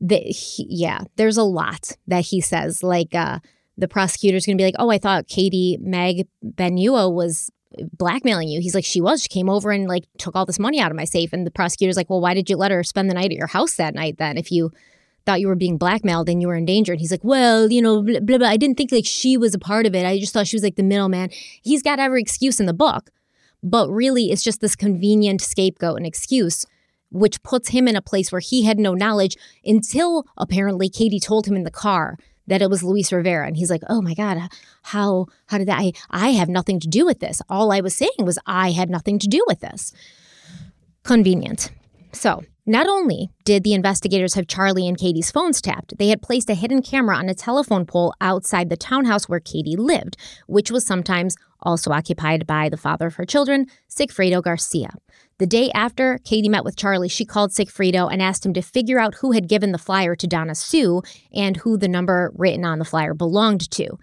he, 0.07 0.67
yeah, 0.69 1.01
there's 1.17 1.37
a 1.37 1.43
lot 1.43 1.93
that 2.07 2.27
he 2.27 2.41
says. 2.41 2.83
Like 2.83 3.15
uh, 3.15 3.41
the 3.77 3.89
prosecutor's 3.89 4.45
to 4.45 4.55
be 4.55 4.65
like, 4.65 4.75
"Oh, 4.79 4.91
I 4.91 4.99
thought 4.99 5.29
Katie 5.29 5.79
Meg 5.81 6.27
Benua 6.45 7.13
was 7.13 7.51
blackmailing 7.93 8.49
you." 8.49 8.61
He's 8.61 8.75
like, 8.75 8.85
"She 8.85 9.01
was. 9.01 9.23
She 9.23 9.29
came 9.29 9.49
over 9.49 9.71
and 9.71 9.89
like 9.89 10.05
took 10.19 10.37
all 10.37 10.47
this 10.47 10.59
money 10.59 10.81
out 10.81 10.91
of 10.91 10.97
my 10.97 11.05
safe." 11.05 11.33
And 11.33 11.47
the 11.47 11.51
prosecutor's 11.51 11.97
like, 11.97 12.11
"Well, 12.11 12.21
why 12.21 12.35
did 12.35 12.49
you 12.49 12.57
let 12.57 12.71
her 12.71 12.83
spend 12.85 13.11
the 13.11 13.15
night 13.15 13.31
at 13.31 13.37
your 13.37 13.47
house 13.49 13.75
that 13.75 13.95
night 13.95 14.19
then? 14.19 14.37
If 14.37 14.53
you 14.53 14.73
thought 15.27 15.41
you 15.41 15.49
were 15.49 15.57
being 15.57 15.79
blackmailed 15.79 16.29
and 16.29 16.41
you 16.41 16.49
were 16.49 16.57
in 16.57 16.67
danger?" 16.67 16.93
And 16.93 17.01
he's 17.01 17.11
like, 17.11 17.25
"Well, 17.25 17.71
you 17.71 17.83
know, 17.83 18.03
blah 18.03 18.21
blah. 18.21 18.39
blah. 18.39 18.49
I 18.49 18.57
didn't 18.57 18.77
think 18.77 18.93
like 18.93 19.07
she 19.07 19.37
was 19.37 19.55
a 19.55 19.59
part 19.59 19.87
of 19.87 19.95
it. 19.95 20.07
I 20.07 20.19
just 20.19 20.33
thought 20.33 20.47
she 20.47 20.57
was 20.57 20.63
like 20.63 20.77
the 20.77 20.83
middleman." 20.83 21.31
He's 21.63 21.83
got 21.83 21.99
every 21.99 22.21
excuse 22.23 22.61
in 22.61 22.67
the 22.67 22.75
book, 22.75 23.11
but 23.63 23.89
really, 23.91 24.31
it's 24.31 24.43
just 24.43 24.61
this 24.61 24.77
convenient 24.77 25.41
scapegoat 25.41 25.97
and 25.97 26.07
excuse 26.07 26.67
which 27.11 27.43
puts 27.43 27.71
him 27.71 27.89
in 27.89 27.97
a 27.97 28.03
place 28.03 28.31
where 28.31 28.41
he 28.41 28.65
had 28.65 28.79
no 28.79 28.95
knowledge 28.95 29.37
until 29.65 30.27
apparently 30.37 30.89
Katie 30.89 31.21
told 31.21 31.47
him 31.47 31.57
in 31.57 31.65
the 31.65 31.71
car 31.71 32.17
that 32.47 32.63
it 32.63 32.71
was 32.71 32.83
Luis 32.83 33.13
Rivera 33.13 33.47
and 33.47 33.57
he's 33.57 33.71
like, 33.71 33.83
"Oh 33.89 34.01
my 34.01 34.15
god, 34.15 34.49
how 34.83 35.27
how 35.47 35.59
did 35.59 35.69
that 35.69 35.81
I 35.81 35.93
I 36.11 36.31
have 36.31 36.49
nothing 36.49 36.81
to 36.81 36.89
do 36.89 37.05
with 37.07 37.21
this. 37.21 37.41
All 37.49 37.73
I 37.73 37.81
was 37.81 37.95
saying 37.95 38.11
was 38.21 38.39
I 38.47 38.71
had 38.71 38.91
nothing 38.91 39.19
to 39.21 39.29
do 39.29 39.45
with 39.47 39.61
this." 39.61 39.93
Convenient. 41.03 41.71
So, 42.13 42.45
not 42.67 42.87
only 42.87 43.31
did 43.45 43.65
the 43.65 43.73
investigators 43.73 44.35
have 44.35 44.47
Charlie 44.47 44.87
and 44.87 44.99
Katie's 44.99 45.31
phones 45.31 45.63
tapped, 45.63 45.97
they 45.97 46.09
had 46.09 46.21
placed 46.21 46.51
a 46.51 46.55
hidden 46.55 46.83
camera 46.83 47.17
on 47.17 47.29
a 47.29 47.35
telephone 47.35 47.87
pole 47.87 48.13
outside 48.21 48.69
the 48.69 48.77
townhouse 48.77 49.29
where 49.29 49.41
Katie 49.41 49.77
lived, 49.77 50.17
which 50.47 50.71
was 50.71 50.85
sometimes 50.85 51.37
also 51.63 51.91
occupied 51.93 52.47
by 52.47 52.69
the 52.69 52.77
father 52.77 53.07
of 53.07 53.15
her 53.15 53.25
children, 53.25 53.67
Sigfredo 53.89 54.43
Garcia. 54.43 54.91
The 55.39 55.47
day 55.47 55.71
after 55.73 56.19
Katie 56.25 56.49
met 56.49 56.65
with 56.65 56.77
Charlie, 56.77 57.09
she 57.09 57.25
called 57.25 57.53
Sigfredo 57.53 58.13
and 58.13 58.21
asked 58.21 58.45
him 58.45 58.53
to 58.55 58.63
figure 58.63 58.99
out 58.99 59.17
who 59.17 59.33
had 59.33 59.49
given 59.49 59.73
the 59.73 59.79
flyer 59.79 60.17
to 60.17 60.27
Donna 60.27 60.55
Sue 60.55 61.03
and 61.33 61.57
who 61.59 61.79
the 61.79 61.89
number 61.89 62.33
written 62.35 62.65
on 62.65 62.79
the 62.79 62.85
flyer 62.85 63.15
belonged 63.15 63.71
to. 63.71 63.99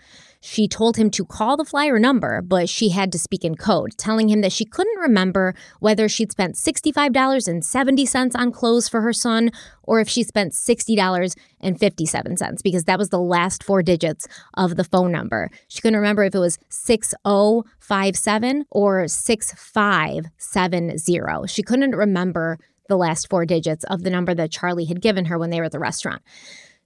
She 0.47 0.67
told 0.67 0.95
him 0.95 1.09
to 1.09 1.25
call 1.25 1.57
the 1.57 1.65
flyer 1.65 1.97
number, 1.97 2.39
but 2.39 2.69
she 2.69 2.89
had 2.89 3.11
to 3.13 3.17
speak 3.17 3.43
in 3.43 3.55
code, 3.55 3.97
telling 3.97 4.29
him 4.29 4.41
that 4.41 4.51
she 4.51 4.63
couldn't 4.63 4.99
remember 4.99 5.55
whether 5.79 6.07
she'd 6.07 6.31
spent 6.31 6.53
$65.70 6.53 8.35
on 8.35 8.51
clothes 8.51 8.87
for 8.87 9.01
her 9.01 9.11
son 9.11 9.49
or 9.81 9.99
if 9.99 10.07
she 10.07 10.21
spent 10.21 10.53
$60.57 10.53 12.61
because 12.61 12.83
that 12.83 12.99
was 12.99 13.09
the 13.09 13.19
last 13.19 13.63
four 13.63 13.81
digits 13.81 14.27
of 14.53 14.75
the 14.75 14.83
phone 14.83 15.11
number. 15.11 15.49
She 15.67 15.81
couldn't 15.81 15.97
remember 15.97 16.23
if 16.23 16.35
it 16.35 16.39
was 16.39 16.59
6057 16.69 18.65
or 18.69 19.07
6570. 19.07 21.47
She 21.47 21.63
couldn't 21.63 21.95
remember 21.95 22.59
the 22.87 22.97
last 22.97 23.31
four 23.31 23.47
digits 23.47 23.83
of 23.85 24.03
the 24.03 24.11
number 24.11 24.35
that 24.35 24.51
Charlie 24.51 24.85
had 24.85 25.01
given 25.01 25.25
her 25.25 25.39
when 25.39 25.49
they 25.49 25.59
were 25.59 25.65
at 25.65 25.71
the 25.71 25.79
restaurant. 25.79 26.21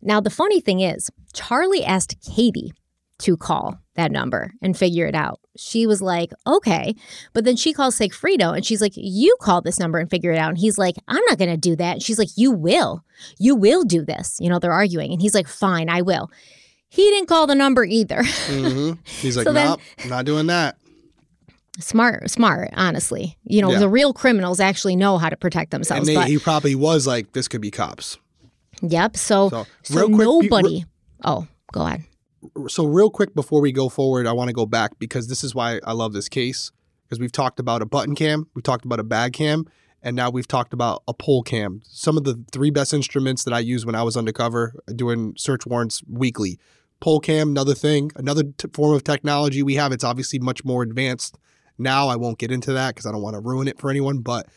Now, 0.02 0.22
the 0.22 0.30
funny 0.30 0.61
thing 0.61 0.80
is, 0.80 1.10
Charlie 1.34 1.84
asked 1.84 2.15
Katie 2.22 2.72
to 3.20 3.38
call 3.38 3.78
that 3.96 4.12
number 4.12 4.52
and 4.62 4.78
figure 4.78 5.06
it 5.06 5.16
out. 5.16 5.40
She 5.58 5.86
was 5.86 6.02
like, 6.02 6.32
okay. 6.48 6.96
But 7.34 7.44
then 7.46 7.56
she 7.58 7.74
calls 7.74 7.98
Sigfredo 8.00 8.56
and 8.56 8.66
she's 8.66 8.82
like, 8.82 8.94
you 8.96 9.36
call 9.41 9.62
this 9.62 9.78
number 9.80 9.98
and 10.00 10.10
figure 10.10 10.32
it 10.32 10.38
out. 10.38 10.50
And 10.50 10.58
he's 10.58 10.78
like, 10.78 10.96
I'm 11.08 11.24
not 11.28 11.38
going 11.38 11.50
to 11.52 11.58
do 11.58 11.76
that. 11.76 11.94
And 11.96 12.04
she's 12.04 12.18
like, 12.18 12.30
you 12.38 12.52
will. 12.52 13.04
You 13.38 13.56
will 13.56 13.84
do 13.84 14.04
this. 14.06 14.38
You 14.40 14.50
know, 14.50 14.58
they're 14.60 14.72
arguing. 14.72 15.12
And 15.12 15.22
he's 15.22 15.36
like, 15.36 15.48
fine, 15.48 15.90
I 15.90 16.02
will. 16.02 16.32
He 16.88 17.04
didn't 17.10 17.28
call 17.28 17.46
the 17.46 17.56
number 17.56 17.84
either. 17.84 18.24
hmm 18.24 18.94
He's 19.04 19.36
like, 19.38 19.44
So 19.46 19.54
then- 19.54 19.68
nope, 19.68 19.82
not 20.08 20.26
doing 20.26 20.48
that. 20.48 20.78
smart, 21.80 22.30
smart, 22.30 22.70
honestly. 22.76 23.38
You 23.44 23.62
know, 23.62 23.72
Yeah. 23.72 23.80
the 23.80 23.90
real 23.90 24.14
criminals 24.14 24.60
actually 24.60 24.96
know 24.96 25.18
how 25.18 25.30
to 25.30 25.38
protect 25.38 25.74
And 25.74 25.82
themselves. 25.82 26.08
they, 26.08 26.16
but 26.16 26.28
he 26.28 26.38
probably 26.38 26.76
was 26.76 27.06
like, 27.06 27.34
this 27.34 27.48
could 27.48 27.62
be 27.62 27.72
cops. 27.72 28.18
yep. 28.82 29.18
So, 29.18 29.50
So, 29.50 29.66
so, 29.84 29.96
real 30.08 30.08
quick, 30.08 30.41
be- 30.41 30.48
nobody. 30.50 30.86
oh, 31.24 31.48
go 31.74 31.82
ahead. 31.86 32.04
So 32.68 32.86
real 32.86 33.10
quick 33.10 33.36
before 33.36 33.61
we 33.61 33.72
go 33.72 33.90
forward, 33.90 34.28
I 34.28 34.32
want 34.34 34.49
to 34.49 34.53
go 34.53 34.66
back 34.66 34.99
because 34.99 35.28
this 35.28 35.44
is 35.44 35.53
why 35.53 35.80
I 35.84 35.94
love 35.94 36.14
this 36.14 36.30
case 36.30 36.72
because 37.03 37.20
we've 37.20 37.32
talked 37.32 37.60
about 37.60 37.82
a 37.82 37.86
button 37.86 38.16
cam, 38.16 38.48
we've 38.53 38.64
talked 38.64 38.86
about 38.86 38.99
a 38.99 39.03
bag 39.03 39.34
cam, 39.34 39.66
and 40.03 40.16
now 40.16 40.30
we've 40.30 40.48
talked 40.48 40.74
about 40.74 41.03
a 41.07 41.14
pole 41.14 41.41
cam. 41.41 41.82
Some 41.84 42.18
of 42.18 42.24
the 42.24 42.44
three 42.52 42.70
best 42.70 42.94
instruments 42.94 43.44
that 43.44 43.53
I 43.53 43.60
used 43.60 43.86
when 43.86 43.95
I 43.95 44.03
was 44.03 44.16
undercover 44.16 44.74
uh, 44.88 44.94
doing 44.94 45.34
search 45.36 45.66
warrants 45.66 46.03
weekly. 46.07 46.60
Pole 46.99 47.20
cam, 47.20 47.49
another 47.49 47.74
thing, 47.74 48.11
another 48.16 48.44
t- 48.57 48.68
form 48.74 48.94
of 48.94 49.03
technology 49.03 49.64
we 49.64 49.76
have. 49.76 49.91
It's 49.91 50.03
obviously 50.03 50.38
much 50.40 50.64
more 50.64 50.84
advanced 50.84 51.38
now. 51.78 52.07
I 52.07 52.16
won't 52.16 52.38
get 52.38 52.52
into 52.52 52.74
that 52.74 52.94
because 52.94 53.06
I 53.06 53.11
don't 53.11 53.22
want 53.22 53.36
to 53.36 53.41
ruin 53.41 53.68
it 53.68 53.80
for 53.80 53.90
anyone. 53.90 54.20
But 54.20 54.48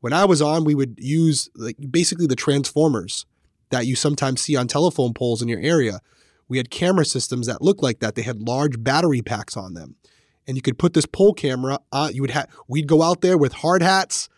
when 0.00 0.12
I 0.12 0.24
was 0.24 0.40
on, 0.40 0.64
we 0.64 0.74
would 0.74 0.94
use 0.98 1.50
like 1.54 1.76
basically 1.90 2.26
the 2.26 2.36
transformers 2.36 3.26
that 3.70 3.86
you 3.86 3.96
sometimes 3.96 4.40
see 4.40 4.56
on 4.56 4.66
telephone 4.66 5.12
poles 5.12 5.42
in 5.42 5.48
your 5.48 5.60
area 5.60 6.00
we 6.48 6.56
had 6.56 6.70
camera 6.70 7.04
systems 7.04 7.46
that 7.46 7.62
looked 7.62 7.82
like 7.82 8.00
that. 8.00 8.14
They 8.14 8.22
had 8.22 8.46
large 8.46 8.82
battery 8.82 9.22
packs 9.22 9.56
on 9.56 9.74
them. 9.74 9.96
And 10.46 10.56
you 10.56 10.62
could 10.62 10.78
put 10.78 10.94
this 10.94 11.06
pole 11.06 11.34
camera. 11.34 11.78
You 12.10 12.22
would 12.22 12.30
have, 12.30 12.48
we'd 12.68 12.86
go 12.86 13.02
out 13.02 13.20
there 13.20 13.36
with 13.36 13.52
hard 13.52 13.82
hats, 13.82 14.28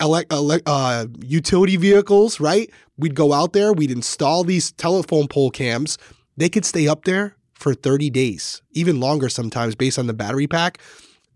elec 0.00 0.26
elec 0.26 0.62
uh, 0.66 1.06
utility 1.24 1.76
vehicles, 1.76 2.40
right? 2.40 2.70
We'd 2.96 3.14
go 3.14 3.32
out 3.32 3.52
there, 3.52 3.72
we'd 3.72 3.92
install 3.92 4.42
these 4.44 4.72
telephone 4.72 5.28
pole 5.28 5.50
cams. 5.50 5.96
They 6.36 6.48
could 6.48 6.64
stay 6.64 6.88
up 6.88 7.04
there 7.04 7.36
for 7.54 7.72
30 7.72 8.10
days, 8.10 8.62
even 8.72 8.98
longer 8.98 9.28
sometimes 9.28 9.76
based 9.76 9.98
on 9.98 10.08
the 10.08 10.12
battery 10.12 10.48
pack. 10.48 10.78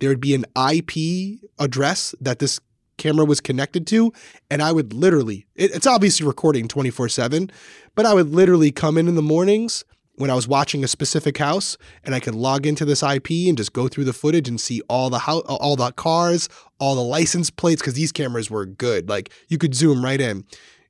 There 0.01 0.09
would 0.09 0.20
be 0.20 0.35
an 0.35 0.45
IP 0.57 1.40
address 1.59 2.15
that 2.20 2.40
this 2.40 2.61
camera 2.99 3.24
was 3.24 3.40
connected 3.40 3.86
to. 3.86 4.12
And 4.51 4.61
I 4.61 4.73
would 4.73 4.93
literally, 4.93 5.47
it, 5.55 5.74
it's 5.74 5.86
obviously 5.86 6.27
recording 6.27 6.69
24 6.69 7.09
7, 7.09 7.51
but 7.95 8.05
I 8.05 8.15
would 8.15 8.31
literally 8.31 8.70
come 8.73 8.99
in 8.99 9.09
in 9.09 9.15
the 9.15 9.23
mornings 9.23 9.85
when 10.19 10.31
I 10.31 10.35
was 10.35 10.49
watching 10.49 10.82
a 10.82 10.89
specific 10.89 11.39
house 11.39 11.78
and 12.05 12.15
I 12.15 12.20
could 12.20 12.35
log 12.35 12.66
into 12.66 12.85
this 12.85 13.03
IP 13.03 13.31
and 13.49 13.57
just 13.57 13.73
go 13.73 13.86
through 13.86 14.05
the 14.05 14.12
footage 14.12 14.49
and 14.49 14.61
see 14.61 14.82
all 14.89 15.11
the 15.11 15.20
house, 15.20 15.43
all 15.47 15.77
the 15.77 15.93
cars, 15.93 16.49
all 16.78 16.97
the 16.97 17.03
license 17.03 17.51
plates 17.51 17.81
because 17.81 17.95
these 17.95 18.12
cameras 18.12 18.51
were 18.51 18.66
good. 18.66 19.09
Like 19.09 19.31
you 19.49 19.59
could 19.59 19.74
zoom 19.74 20.05
right 20.05 20.20
in. 20.20 20.45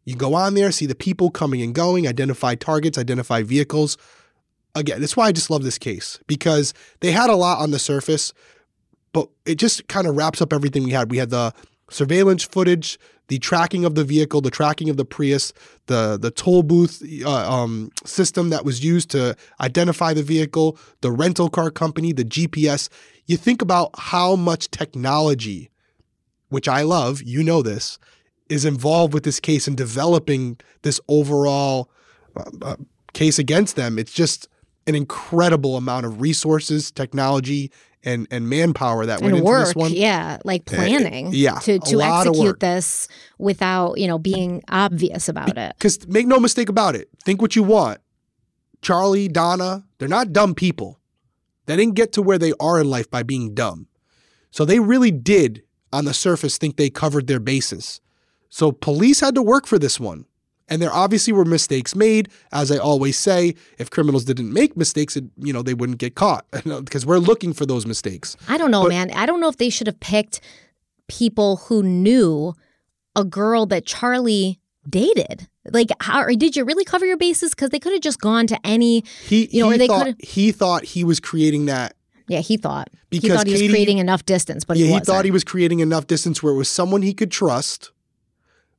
You 0.04 0.16
go 0.16 0.34
on 0.34 0.54
there, 0.54 0.72
see 0.72 0.86
the 0.86 0.94
people 0.94 1.30
coming 1.30 1.60
and 1.60 1.74
going, 1.74 2.08
identify 2.08 2.54
targets, 2.54 2.96
identify 2.96 3.42
vehicles. 3.42 3.98
Again, 4.74 5.00
that's 5.00 5.16
why 5.16 5.26
I 5.26 5.32
just 5.32 5.50
love 5.50 5.62
this 5.62 5.78
case 5.78 6.18
because 6.26 6.72
they 7.00 7.12
had 7.12 7.28
a 7.28 7.36
lot 7.36 7.58
on 7.60 7.70
the 7.70 7.78
surface, 7.78 8.32
but 9.12 9.28
it 9.44 9.56
just 9.56 9.86
kind 9.88 10.06
of 10.06 10.16
wraps 10.16 10.40
up 10.40 10.54
everything 10.54 10.84
we 10.84 10.92
had. 10.92 11.10
We 11.10 11.18
had 11.18 11.28
the 11.28 11.52
surveillance 11.90 12.44
footage, 12.44 12.98
the 13.28 13.38
tracking 13.38 13.84
of 13.84 13.94
the 13.94 14.04
vehicle, 14.04 14.40
the 14.40 14.50
tracking 14.50 14.88
of 14.88 14.96
the 14.96 15.04
Prius, 15.04 15.52
the 15.86 16.18
the 16.20 16.30
toll 16.30 16.62
booth 16.62 17.02
uh, 17.24 17.52
um, 17.52 17.90
system 18.04 18.50
that 18.50 18.64
was 18.64 18.82
used 18.82 19.10
to 19.10 19.36
identify 19.60 20.14
the 20.14 20.22
vehicle, 20.22 20.78
the 21.02 21.12
rental 21.12 21.48
car 21.48 21.70
company, 21.70 22.12
the 22.12 22.24
GPS. 22.24 22.88
You 23.26 23.36
think 23.36 23.60
about 23.60 23.90
how 23.98 24.36
much 24.36 24.70
technology, 24.70 25.70
which 26.48 26.66
I 26.68 26.82
love, 26.82 27.22
you 27.22 27.42
know 27.42 27.62
this, 27.62 27.98
is 28.48 28.64
involved 28.64 29.12
with 29.12 29.24
this 29.24 29.40
case 29.40 29.68
and 29.68 29.76
developing 29.76 30.58
this 30.82 31.00
overall 31.08 31.90
uh, 32.34 32.44
uh, 32.62 32.76
case 33.12 33.38
against 33.38 33.76
them. 33.76 33.98
It's 33.98 34.12
just 34.12 34.48
an 34.86 34.94
incredible 34.94 35.76
amount 35.76 36.06
of 36.06 36.20
resources, 36.20 36.90
technology, 36.90 37.70
and 38.04 38.26
and 38.30 38.48
manpower 38.48 39.06
that 39.06 39.20
went 39.20 39.32
and 39.32 39.38
into 39.38 39.50
work, 39.50 39.66
this 39.66 39.74
one. 39.74 39.92
yeah, 39.92 40.38
like 40.44 40.70
eh, 40.72 40.76
eh, 40.76 40.76
planning, 40.76 41.30
yeah, 41.32 41.58
to 41.60 41.78
to 41.78 42.00
execute 42.00 42.60
this 42.60 43.08
without 43.38 43.98
you 43.98 44.06
know 44.06 44.18
being 44.18 44.62
obvious 44.68 45.28
about 45.28 45.56
it. 45.56 45.74
Because 45.76 46.06
make 46.08 46.26
no 46.26 46.38
mistake 46.38 46.68
about 46.68 46.94
it, 46.94 47.08
think 47.24 47.42
what 47.42 47.56
you 47.56 47.62
want. 47.62 48.00
Charlie, 48.80 49.28
Donna, 49.28 49.84
they're 49.98 50.08
not 50.08 50.32
dumb 50.32 50.54
people. 50.54 51.00
They 51.66 51.76
didn't 51.76 51.96
get 51.96 52.12
to 52.12 52.22
where 52.22 52.38
they 52.38 52.52
are 52.60 52.80
in 52.80 52.88
life 52.88 53.10
by 53.10 53.22
being 53.22 53.54
dumb. 53.54 53.88
So 54.50 54.64
they 54.64 54.80
really 54.80 55.10
did, 55.10 55.62
on 55.92 56.04
the 56.04 56.14
surface, 56.14 56.56
think 56.56 56.76
they 56.76 56.88
covered 56.88 57.26
their 57.26 57.40
bases. 57.40 58.00
So 58.48 58.72
police 58.72 59.20
had 59.20 59.34
to 59.34 59.42
work 59.42 59.66
for 59.66 59.78
this 59.78 60.00
one. 60.00 60.24
And 60.68 60.82
there 60.82 60.92
obviously 60.92 61.32
were 61.32 61.44
mistakes 61.44 61.94
made. 61.94 62.28
As 62.52 62.70
I 62.70 62.76
always 62.76 63.18
say, 63.18 63.54
if 63.78 63.90
criminals 63.90 64.24
didn't 64.24 64.52
make 64.52 64.76
mistakes, 64.76 65.16
it, 65.16 65.24
you 65.38 65.52
know, 65.52 65.62
they 65.62 65.74
wouldn't 65.74 65.98
get 65.98 66.14
caught 66.14 66.44
because 66.64 67.06
we're 67.06 67.18
looking 67.18 67.52
for 67.52 67.64
those 67.66 67.86
mistakes. 67.86 68.36
I 68.48 68.58
don't 68.58 68.70
know, 68.70 68.82
But- 68.82 68.90
man. 68.90 69.10
I 69.12 69.26
don't 69.26 69.40
know 69.40 69.48
if 69.48 69.56
they 69.56 69.70
should 69.70 69.86
have 69.86 70.00
picked 70.00 70.40
people 71.08 71.56
who 71.56 71.82
knew 71.82 72.54
a 73.16 73.24
girl 73.24 73.66
that 73.66 73.86
Charlie 73.86 74.60
dated. 74.88 75.48
Like, 75.70 75.88
how 76.00 76.22
or 76.22 76.32
did 76.34 76.56
you 76.56 76.64
really 76.64 76.84
cover 76.84 77.04
your 77.04 77.16
bases? 77.18 77.50
Because 77.50 77.70
they 77.70 77.78
could 77.78 77.92
have 77.92 78.00
just 78.02 78.20
gone 78.20 78.46
to 78.46 78.58
any. 78.64 79.04
He 79.26 79.48
You 79.50 79.62
know, 79.64 79.70
he 79.70 79.88
or 79.88 80.04
they 80.04 80.14
he 80.20 80.52
thought 80.52 80.84
he 80.84 81.04
was 81.04 81.20
creating 81.20 81.66
that 81.66 81.94
Yeah, 82.26 82.40
he 82.40 82.56
thought 82.56 82.88
he 83.10 83.20
Because 83.20 83.38
thought 83.38 83.46
he 83.46 83.52
was 83.52 83.62
creating 83.70 83.98
enough 83.98 84.24
distance, 84.24 84.64
but 84.64 84.76
yeah, 84.76 84.86
he 84.86 84.92
he 84.94 85.00
thought 85.00 85.24
he 85.24 85.30
was 85.30 85.44
creating 85.44 85.80
enough 85.80 86.06
distance 86.06 86.42
where 86.42 86.52
it 86.52 86.56
was 86.56 86.68
someone 86.68 87.02
he 87.02 87.12
could 87.12 87.30
trust, 87.30 87.90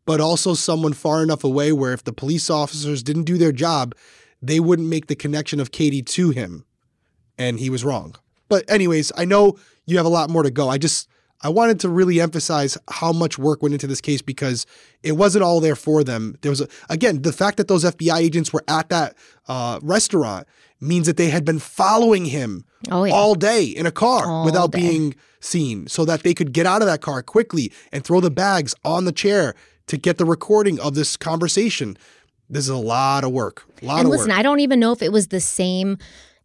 but 0.09 0.19
also 0.19 0.55
someone 0.55 0.91
far 0.93 1.21
enough 1.21 1.43
away 1.43 1.71
where 1.71 1.93
if 1.93 2.03
the 2.03 2.11
police 2.11 2.49
officers 2.49 3.03
didn't 3.03 3.25
do 3.25 3.37
their 3.37 3.51
job, 3.51 3.93
they 4.41 4.59
wouldn't 4.59 4.87
make 4.87 5.05
the 5.05 5.15
connection 5.15 5.59
of 5.59 5.71
Katie 5.71 6.01
to 6.01 6.31
him. 6.31 6.65
And 7.37 7.59
he 7.59 7.69
was 7.69 7.83
wrong. 7.85 8.15
But 8.47 8.67
anyways, 8.67 9.11
I 9.15 9.25
know 9.25 9.57
you 9.85 9.97
have 9.97 10.07
a 10.07 10.15
lot 10.19 10.31
more 10.31 10.41
to 10.41 10.49
go. 10.49 10.67
I 10.67 10.79
just 10.79 11.07
I 11.41 11.49
wanted 11.49 11.79
to 11.81 11.89
really 11.89 12.19
emphasize 12.19 12.75
how 12.89 13.13
much 13.13 13.37
work 13.37 13.61
went 13.61 13.73
into 13.75 13.85
this 13.85 14.01
case 14.01 14.23
because 14.23 14.65
it 15.03 15.11
wasn't 15.13 15.43
all 15.43 15.59
there 15.59 15.75
for 15.75 16.03
them. 16.03 16.35
There 16.41 16.49
was 16.49 16.61
a, 16.61 16.67
again 16.89 17.21
the 17.21 17.31
fact 17.31 17.57
that 17.57 17.67
those 17.67 17.83
FBI 17.83 18.17
agents 18.17 18.51
were 18.51 18.63
at 18.67 18.89
that 18.89 19.15
uh, 19.47 19.79
restaurant 19.83 20.47
means 20.81 21.05
that 21.05 21.17
they 21.17 21.29
had 21.29 21.45
been 21.45 21.59
following 21.59 22.25
him 22.25 22.65
Oh 22.89 23.03
yeah. 23.03 23.13
all 23.13 23.35
day 23.35 23.63
in 23.65 23.85
a 23.85 23.91
car 23.91 24.25
All 24.25 24.45
without 24.45 24.71
day. 24.71 24.79
being 24.81 25.15
seen 25.39 25.87
so 25.87 26.03
that 26.05 26.23
they 26.23 26.33
could 26.33 26.51
get 26.51 26.65
out 26.65 26.81
of 26.81 26.87
that 26.87 27.01
car 27.01 27.21
quickly 27.21 27.71
and 27.91 28.03
throw 28.03 28.19
the 28.21 28.31
bags 28.31 28.73
on 28.83 29.05
the 29.05 29.11
chair 29.11 29.53
to 29.89 29.97
get 29.97 30.17
the 30.17 30.25
recording 30.25 30.79
of 30.79 30.95
this 30.95 31.17
conversation. 31.17 31.97
This 32.49 32.63
is 32.63 32.69
a 32.69 32.77
lot 32.77 33.23
of 33.23 33.31
work. 33.31 33.65
A 33.81 33.85
lot 33.85 33.99
and 33.99 34.05
of 34.05 34.11
listen, 34.11 34.29
work. 34.29 34.37
I 34.39 34.43
don't 34.43 34.59
even 34.59 34.79
know 34.79 34.91
if 34.91 35.01
it 35.01 35.11
was 35.11 35.27
the 35.27 35.39
same 35.39 35.97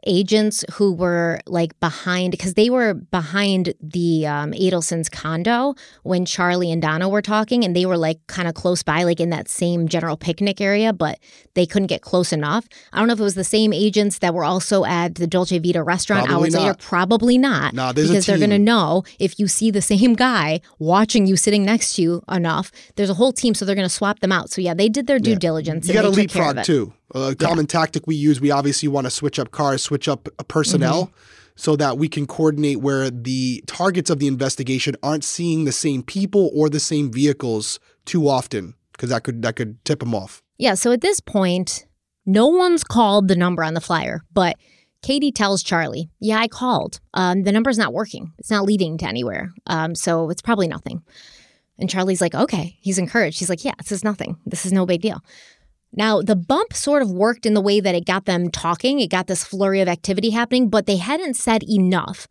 agents 0.06 0.64
who 0.72 0.92
were 0.92 1.40
like 1.46 1.78
behind 1.80 2.30
because 2.30 2.54
they 2.54 2.70
were 2.70 2.94
behind 2.94 3.74
the 3.80 4.26
um, 4.26 4.52
Adelson's 4.52 5.08
condo 5.08 5.74
when 6.02 6.24
Charlie 6.24 6.70
and 6.70 6.80
Donna 6.82 7.08
were 7.08 7.22
talking, 7.22 7.64
and 7.64 7.74
they 7.74 7.86
were 7.86 7.96
like 7.96 8.18
kind 8.26 8.48
of 8.48 8.54
close 8.54 8.82
by, 8.82 9.04
like 9.04 9.20
in 9.20 9.30
that 9.30 9.48
same 9.48 9.88
general 9.88 10.16
picnic 10.16 10.60
area, 10.60 10.92
but 10.92 11.18
they 11.54 11.66
couldn't 11.66 11.88
get 11.88 12.02
close 12.02 12.32
enough. 12.32 12.66
I 12.92 12.98
don't 12.98 13.06
know 13.08 13.14
if 13.14 13.20
it 13.20 13.24
was 13.24 13.34
the 13.34 13.44
same 13.44 13.72
agents 13.72 14.18
that 14.18 14.34
were 14.34 14.44
also 14.44 14.84
at 14.84 15.14
the 15.16 15.26
Dolce 15.26 15.58
Vita 15.58 15.82
restaurant 15.82 16.26
Probably 16.26 16.48
hours 16.48 16.54
later. 16.54 16.74
Probably 16.80 17.38
not. 17.38 17.74
Nah, 17.74 17.92
because 17.92 18.26
they're 18.26 18.38
going 18.38 18.50
to 18.50 18.58
know 18.58 19.04
if 19.18 19.38
you 19.38 19.48
see 19.48 19.70
the 19.70 19.82
same 19.82 20.14
guy 20.14 20.60
watching 20.78 21.26
you 21.26 21.36
sitting 21.36 21.64
next 21.64 21.94
to 21.94 22.02
you 22.02 22.22
enough. 22.30 22.70
There's 22.96 23.10
a 23.10 23.14
whole 23.14 23.32
team, 23.32 23.54
so 23.54 23.64
they're 23.64 23.74
going 23.74 23.88
to 23.88 23.94
swap 23.94 24.20
them 24.20 24.32
out. 24.32 24.50
So 24.50 24.60
yeah, 24.60 24.74
they 24.74 24.88
did 24.88 25.06
their 25.06 25.18
due 25.18 25.30
Yeah. 25.32 25.38
diligence. 25.38 25.88
you 25.88 25.94
got 25.94 26.02
to 26.02 26.10
they 26.10 26.22
took 26.22 26.30
care 26.32 26.42
of 26.50 26.56
leapfrog 26.56 26.66
too. 26.66 26.92
A 27.14 27.34
common 27.34 27.66
tactic 27.66 28.06
we 28.06 28.16
use, 28.16 28.40
we 28.40 28.50
obviously 28.50 28.88
want 28.88 29.06
to 29.06 29.10
switch 29.10 29.38
up 29.38 29.50
cars, 29.50 29.82
switch 29.82 30.08
up 30.08 30.28
uh, 30.38 30.42
personnel. 30.44 31.06
Mm-hmm. 31.06 31.18
So 31.56 31.76
that 31.76 31.98
we 31.98 32.08
can 32.08 32.26
coordinate 32.26 32.80
where 32.80 33.10
the 33.10 33.62
targets 33.68 34.10
of 34.10 34.18
the 34.18 34.26
investigation 34.26 34.96
aren't 35.04 35.22
seeing 35.22 35.66
the 35.66 35.70
same 35.70 36.02
people 36.02 36.50
or 36.52 36.68
the 36.68 36.80
same 36.80 37.12
vehicles 37.12 37.78
too 38.04 38.28
often, 38.28 38.74
because 38.90 39.10
that 39.10 39.22
could 39.22 39.42
that 39.42 39.54
could 39.54 39.84
tip 39.84 40.00
them 40.00 40.16
off. 40.16 40.42
Yeah, 40.58 40.74
so 40.74 40.90
at 40.90 41.00
this 41.00 41.20
point, 41.20 41.86
no 42.26 42.48
one's 42.48 42.82
called 42.82 43.28
the 43.28 43.36
number 43.36 43.62
on 43.62 43.74
the 43.74 43.80
flyer, 43.80 44.22
but 44.32 44.56
Katie 45.04 45.32
tells 45.32 45.62
Charlie, 45.62 46.08
Yeah, 46.18 46.38
I 46.38 46.48
called. 46.48 46.98
Um, 47.12 47.42
the 47.42 47.52
number's 47.52 47.76
not 47.76 47.92
working. 47.92 48.32
It's 48.38 48.50
not 48.50 48.64
leading 48.64 48.96
to 48.98 49.06
anywhere. 49.06 49.52
Um, 49.66 49.94
so 49.94 50.30
it's 50.30 50.40
probably 50.40 50.66
nothing. 50.66 51.02
And 51.78 51.90
Charlie's 51.90 52.22
like, 52.22 52.34
Okay. 52.34 52.78
He's 52.80 52.98
encouraged. 52.98 53.38
He's 53.38 53.50
like, 53.50 53.64
Yeah, 53.64 53.74
this 53.78 53.92
is 53.92 54.02
nothing. 54.02 54.38
This 54.46 54.64
is 54.64 54.72
no 54.72 54.86
big 54.86 55.02
deal. 55.02 55.22
Now, 55.96 56.22
the 56.22 56.36
bump 56.36 56.72
sort 56.72 57.02
of 57.02 57.10
worked 57.10 57.46
in 57.46 57.54
the 57.54 57.60
way 57.60 57.80
that 57.80 57.94
it 57.94 58.04
got 58.04 58.24
them 58.24 58.50
talking. 58.50 59.00
It 59.00 59.10
got 59.10 59.26
this 59.26 59.44
flurry 59.44 59.80
of 59.80 59.88
activity 59.88 60.30
happening, 60.30 60.68
but 60.68 60.86
they 60.86 60.96
hadn't 60.96 61.34
said 61.34 61.62
enough 61.62 62.26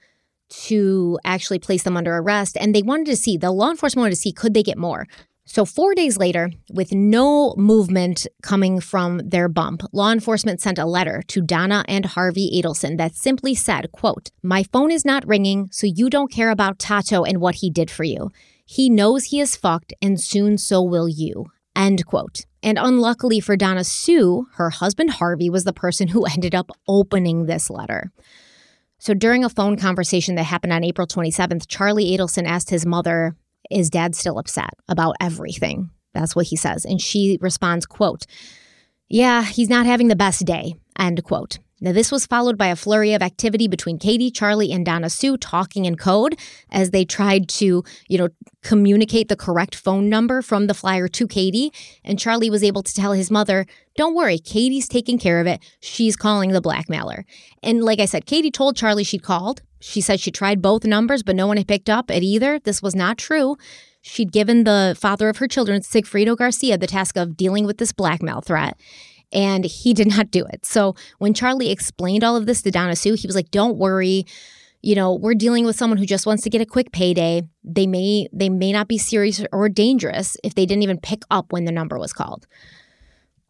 to 0.49 1.17
actually 1.23 1.59
place 1.59 1.83
them 1.83 1.97
under 1.97 2.15
arrest. 2.15 2.57
And 2.59 2.75
they 2.75 2.81
wanted 2.81 3.07
to 3.07 3.15
see, 3.15 3.37
the 3.37 3.51
law 3.51 3.71
enforcement 3.71 4.03
wanted 4.03 4.15
to 4.15 4.21
see, 4.21 4.33
could 4.33 4.53
they 4.53 4.63
get 4.63 4.77
more? 4.77 5.07
So, 5.45 5.65
four 5.65 5.93
days 5.93 6.17
later, 6.17 6.51
with 6.71 6.93
no 6.93 7.53
movement 7.57 8.27
coming 8.41 8.79
from 8.79 9.21
their 9.25 9.49
bump, 9.49 9.81
law 9.91 10.09
enforcement 10.09 10.61
sent 10.61 10.79
a 10.79 10.85
letter 10.85 11.21
to 11.27 11.41
Donna 11.41 11.83
and 11.89 12.05
Harvey 12.05 12.49
Adelson 12.61 12.97
that 12.97 13.13
simply 13.13 13.53
said, 13.53 13.91
quote, 13.91 14.29
My 14.41 14.63
phone 14.63 14.89
is 14.89 15.03
not 15.03 15.27
ringing, 15.27 15.67
so 15.69 15.85
you 15.85 16.09
don't 16.09 16.31
care 16.31 16.49
about 16.49 16.79
Tato 16.79 17.23
and 17.23 17.41
what 17.41 17.55
he 17.55 17.69
did 17.69 17.91
for 17.91 18.05
you. 18.05 18.31
He 18.65 18.89
knows 18.89 19.25
he 19.25 19.41
is 19.41 19.57
fucked, 19.57 19.93
and 20.01 20.19
soon 20.19 20.57
so 20.57 20.81
will 20.81 21.09
you. 21.09 21.47
End 21.75 22.05
quote. 22.05 22.45
And 22.63 22.79
unluckily 22.81 23.41
for 23.41 23.57
Donna 23.57 23.83
Sue, 23.83 24.47
her 24.53 24.69
husband 24.69 25.11
Harvey 25.11 25.49
was 25.49 25.65
the 25.65 25.73
person 25.73 26.07
who 26.07 26.25
ended 26.31 26.55
up 26.55 26.71
opening 26.87 27.45
this 27.45 27.69
letter. 27.69 28.11
So 28.97 29.13
during 29.13 29.43
a 29.43 29.49
phone 29.49 29.75
conversation 29.75 30.35
that 30.35 30.43
happened 30.43 30.71
on 30.71 30.83
April 30.83 31.05
27th, 31.05 31.65
Charlie 31.67 32.17
Adelson 32.17 32.47
asked 32.47 32.69
his 32.69 32.85
mother, 32.85 33.35
Is 33.69 33.89
dad 33.89 34.15
still 34.15 34.39
upset 34.39 34.69
about 34.87 35.17
everything? 35.19 35.89
That's 36.13 36.37
what 36.37 36.45
he 36.45 36.55
says. 36.55 36.85
And 36.85 37.01
she 37.01 37.37
responds, 37.41 37.85
quote, 37.85 38.25
Yeah, 39.09 39.43
he's 39.43 39.69
not 39.69 39.85
having 39.85 40.07
the 40.07 40.15
best 40.15 40.45
day, 40.45 40.75
end 40.97 41.21
quote. 41.25 41.59
Now, 41.83 41.91
this 41.91 42.13
was 42.13 42.25
followed 42.25 42.57
by 42.57 42.67
a 42.67 42.77
flurry 42.77 43.13
of 43.13 43.21
activity 43.21 43.67
between 43.67 43.99
Katie, 43.99 44.31
Charlie, 44.31 44.71
and 44.71 44.85
Donna 44.85 45.09
Sue 45.09 45.35
talking 45.35 45.83
in 45.83 45.97
code 45.97 46.39
as 46.71 46.91
they 46.91 47.03
tried 47.03 47.49
to, 47.49 47.83
you 48.07 48.17
know, 48.17 48.29
communicate 48.61 49.27
the 49.27 49.35
correct 49.35 49.75
phone 49.75 50.07
number 50.07 50.41
from 50.41 50.67
the 50.67 50.73
flyer 50.73 51.09
to 51.09 51.27
Katie. 51.27 51.73
And 52.01 52.17
Charlie 52.17 52.49
was 52.49 52.63
able 52.63 52.83
to 52.83 52.93
tell 52.93 53.11
his 53.11 53.29
mother, 53.29 53.65
Don't 53.97 54.15
worry, 54.15 54.39
Katie's 54.39 54.87
taking 54.87 55.19
care 55.19 55.41
of 55.41 55.45
it. 55.45 55.61
She's 55.81 56.15
calling 56.15 56.53
the 56.53 56.61
blackmailer. 56.61 57.25
And 57.61 57.83
like 57.83 57.99
I 57.99 58.05
said, 58.05 58.25
Katie 58.25 58.49
told 58.49 58.77
Charlie 58.77 59.03
she'd 59.03 59.21
called. 59.21 59.61
She 59.81 59.99
said 59.99 60.21
she 60.21 60.31
tried 60.31 60.61
both 60.61 60.85
numbers, 60.85 61.21
but 61.21 61.35
no 61.35 61.47
one 61.47 61.57
had 61.57 61.67
picked 61.67 61.89
up 61.89 62.09
at 62.09 62.23
either. 62.23 62.59
This 62.59 62.81
was 62.81 62.95
not 62.95 63.17
true. 63.17 63.57
She'd 64.01 64.31
given 64.31 64.63
the 64.63 64.95
father 64.97 65.27
of 65.27 65.37
her 65.39 65.49
children, 65.49 65.81
Sigfredo 65.81 66.37
Garcia, 66.37 66.77
the 66.77 66.87
task 66.87 67.17
of 67.17 67.35
dealing 67.35 67.65
with 67.65 67.77
this 67.77 67.91
blackmail 67.91 68.39
threat 68.39 68.77
and 69.33 69.65
he 69.65 69.93
did 69.93 70.07
not 70.07 70.31
do 70.31 70.45
it. 70.45 70.65
So 70.65 70.95
when 71.17 71.33
Charlie 71.33 71.71
explained 71.71 72.23
all 72.23 72.35
of 72.35 72.45
this 72.45 72.61
to 72.61 72.71
Donna 72.71 72.95
Sue, 72.95 73.15
he 73.15 73.27
was 73.27 73.35
like, 73.35 73.51
"Don't 73.51 73.77
worry, 73.77 74.25
you 74.81 74.95
know, 74.95 75.13
we're 75.13 75.33
dealing 75.33 75.65
with 75.65 75.75
someone 75.75 75.97
who 75.97 76.05
just 76.05 76.25
wants 76.25 76.43
to 76.43 76.49
get 76.49 76.61
a 76.61 76.65
quick 76.65 76.91
payday. 76.91 77.43
They 77.63 77.87
may 77.87 78.27
they 78.31 78.49
may 78.49 78.71
not 78.71 78.87
be 78.87 78.97
serious 78.97 79.43
or 79.51 79.69
dangerous 79.69 80.37
if 80.43 80.55
they 80.55 80.65
didn't 80.65 80.83
even 80.83 80.99
pick 80.99 81.23
up 81.31 81.51
when 81.51 81.65
the 81.65 81.71
number 81.71 81.97
was 81.97 82.13
called." 82.13 82.47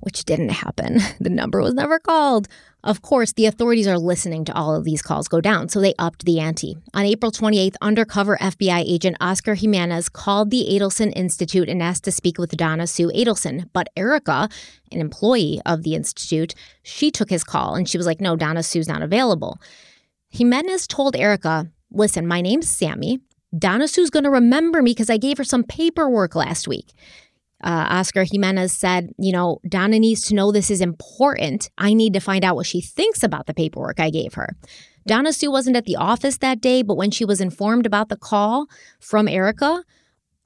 Which 0.04 0.26
didn't 0.26 0.50
happen. 0.50 1.00
The 1.20 1.30
number 1.30 1.62
was 1.62 1.74
never 1.74 2.00
called. 2.00 2.50
Of 2.84 3.02
course, 3.02 3.32
the 3.32 3.46
authorities 3.46 3.88
are 3.88 3.98
listening 3.98 4.44
to 4.46 4.54
all 4.54 4.76
of 4.76 4.84
these 4.84 5.02
calls 5.02 5.30
go 5.30 5.40
down, 5.40 5.70
so 5.70 5.80
they 5.80 5.94
upped 5.98 6.26
the 6.26 6.42
ante. 6.42 6.76
On 6.94 7.06
April 7.06 7.32
28th, 7.32 7.76
undercover 7.82 8.36
FBI 8.38 8.84
agent 8.86 9.16
Oscar 9.22 9.56
Jimenez 9.56 10.10
called 10.10 10.52
the 10.52 10.68
Adelson 10.70 11.14
Institute 11.16 11.70
and 11.70 11.82
asked 11.82 12.04
to 12.04 12.12
speak 12.12 12.38
with 12.38 12.52
Donna 12.58 12.86
Sue 12.86 13.10
Adelson. 13.16 13.70
But 13.72 13.88
Erica, 13.96 14.50
an 14.92 15.00
employee 15.00 15.62
of 15.66 15.84
the 15.84 15.96
Institute, 15.96 16.54
she 16.82 17.10
took 17.10 17.30
his 17.30 17.46
call 17.46 17.76
and 17.76 17.88
she 17.88 17.98
was 17.98 18.06
like, 18.06 18.20
no, 18.20 18.36
Donna 18.36 18.64
Sue's 18.64 18.90
not 18.90 19.02
available. 19.02 19.62
Jimenez 20.32 20.86
told 20.88 21.16
Erica, 21.16 21.72
listen, 21.90 22.28
my 22.28 22.42
name's 22.42 22.70
Sammy. 22.70 23.20
Donna 23.58 23.88
Sue's 23.88 24.10
going 24.10 24.24
to 24.24 24.32
remember 24.32 24.82
me 24.82 24.92
because 24.92 25.10
I 25.10 25.18
gave 25.18 25.38
her 25.38 25.44
some 25.44 25.64
paperwork 25.64 26.36
last 26.36 26.68
week. 26.68 26.92
Uh, 27.64 27.88
Oscar 27.90 28.26
Jimenez 28.30 28.73
said, 28.73 29.10
You 29.18 29.31
know, 29.31 29.60
Donna 29.68 29.99
needs 29.99 30.22
to 30.27 30.35
know 30.35 30.52
this 30.52 30.69
is 30.69 30.81
important. 30.81 31.69
I 31.77 31.94
need 31.94 32.14
to 32.14 32.19
find 32.19 32.44
out 32.44 32.56
what 32.56 32.65
she 32.65 32.81
thinks 32.81 33.23
about 33.23 33.48
the 33.48 33.53
paperwork 33.53 33.99
I 33.99 34.10
gave 34.10 34.34
her. 34.34 34.49
Donna 35.07 35.34
Sue 35.34 35.52
wasn't 35.52 35.76
at 35.76 35.85
the 35.85 35.95
office 35.95 36.38
that 36.38 36.61
day, 36.61 36.81
but 36.81 36.95
when 36.95 37.11
she 37.11 37.26
was 37.26 37.41
informed 37.41 37.85
about 37.85 38.10
the 38.10 38.18
call 38.18 38.68
from 38.99 39.27
Erica, 39.27 39.84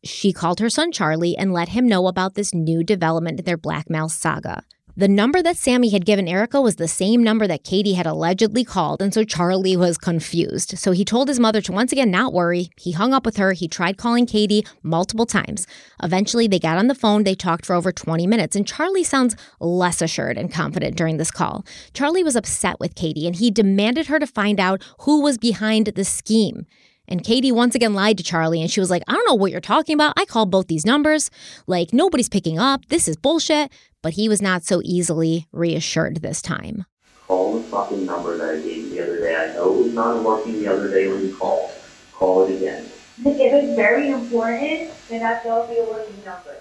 she 0.03 0.31
called 0.31 0.60
her 0.60 0.69
son 0.69 0.91
Charlie 0.91 1.35
and 1.35 1.53
let 1.53 1.69
him 1.69 1.88
know 1.88 2.07
about 2.07 2.35
this 2.35 2.53
new 2.53 2.84
development 2.84 3.39
in 3.39 3.45
their 3.45 3.57
blackmail 3.57 4.10
saga. 4.10 4.64
The 4.99 5.07
number 5.07 5.44
that 5.44 5.57
Sammy 5.57 5.90
had 5.90 6.07
given 6.07 6.28
Erica 6.28 6.60
was 6.60 6.78
the 6.78 6.88
same 6.88 7.22
number 7.22 7.45
that 7.45 7.64
Katie 7.64 7.94
had 7.94 8.07
allegedly 8.07 8.64
called, 8.64 8.99
and 8.99 9.14
so 9.14 9.24
Charlie 9.24 9.78
was 9.78 9.95
confused. 9.95 10.80
So 10.80 10.91
he 10.91 11.06
told 11.06 11.28
his 11.28 11.40
mother 11.40 11.61
to 11.61 11.72
once 11.72 11.91
again 11.91 12.10
not 12.10 12.34
worry. 12.34 12.72
He 12.78 12.94
hung 12.94 13.14
up 13.14 13.24
with 13.24 13.38
her. 13.38 13.53
He 13.53 13.68
tried 13.68 13.98
calling 13.98 14.26
Katie 14.26 14.65
multiple 14.82 15.28
times. 15.28 15.68
Eventually, 16.02 16.48
they 16.48 16.57
got 16.57 16.80
on 16.80 16.88
the 16.88 16.95
phone. 16.95 17.26
They 17.26 17.36
talked 17.36 17.64
for 17.64 17.76
over 17.76 17.91
20 17.91 18.26
minutes, 18.26 18.56
and 18.56 18.65
Charlie 18.65 19.03
sounds 19.03 19.36
less 19.60 20.02
assured 20.02 20.36
and 20.36 20.52
confident 20.52 20.95
during 20.95 21.18
this 21.18 21.30
call. 21.30 21.64
Charlie 21.94 22.24
was 22.24 22.36
upset 22.36 22.80
with 22.80 22.95
Katie, 22.95 23.28
and 23.28 23.36
he 23.36 23.52
demanded 23.52 24.07
her 24.07 24.18
to 24.18 24.26
find 24.26 24.60
out 24.60 24.82
who 25.02 25.22
was 25.22 25.38
behind 25.38 25.86
the 25.86 26.06
scheme. 26.06 26.65
And 27.07 27.24
Katie 27.24 27.52
once 27.52 27.76
again 27.76 27.94
lied 27.94 28.18
to 28.18 28.24
Charlie 28.24 28.61
and 28.61 28.69
she 28.69 28.82
was 28.82 28.90
like, 28.90 29.03
I 29.07 29.14
don't 29.14 29.26
know 29.26 29.36
what 29.36 29.49
you're 29.52 29.61
talking 29.61 29.94
about. 29.94 30.14
I 30.18 30.26
called 30.26 30.52
both 30.52 30.68
these 30.68 30.86
numbers. 30.86 31.32
Like, 31.65 31.94
nobody's 31.94 32.28
picking 32.28 32.60
up. 32.60 32.86
This 32.88 33.07
is 33.07 33.15
bullshit. 33.15 33.72
But 34.08 34.14
he 34.14 34.30
was 34.30 34.42
not 34.42 34.64
so 34.64 34.80
easily 34.86 35.48
reassured 35.52 36.22
this 36.22 36.42
time. 36.42 36.86
Call 37.28 37.60
the 37.60 37.64
fucking 37.68 38.06
number 38.06 38.38
that 38.38 38.56
I 38.56 38.62
gave 38.62 38.86
you 38.86 38.90
the 38.92 39.04
other 39.04 39.20
day. 39.20 39.36
I 39.36 39.54
know 39.54 39.76
it 39.76 39.84
was 39.84 39.94
not 39.94 40.24
working 40.24 40.54
the 40.54 40.68
other 40.68 40.90
day 40.90 41.10
when 41.10 41.28
you 41.28 41.36
called. 41.36 41.72
Call 42.14 42.46
it 42.48 42.56
again. 42.56 42.86
If 42.86 43.26
it's 43.26 43.76
very 43.76 44.12
important, 44.12 44.92
then 45.10 45.20
that's 45.20 45.44
will 45.44 45.68
be 45.68 45.80
a 45.80 45.84
working 45.84 46.24
number. 46.24 46.56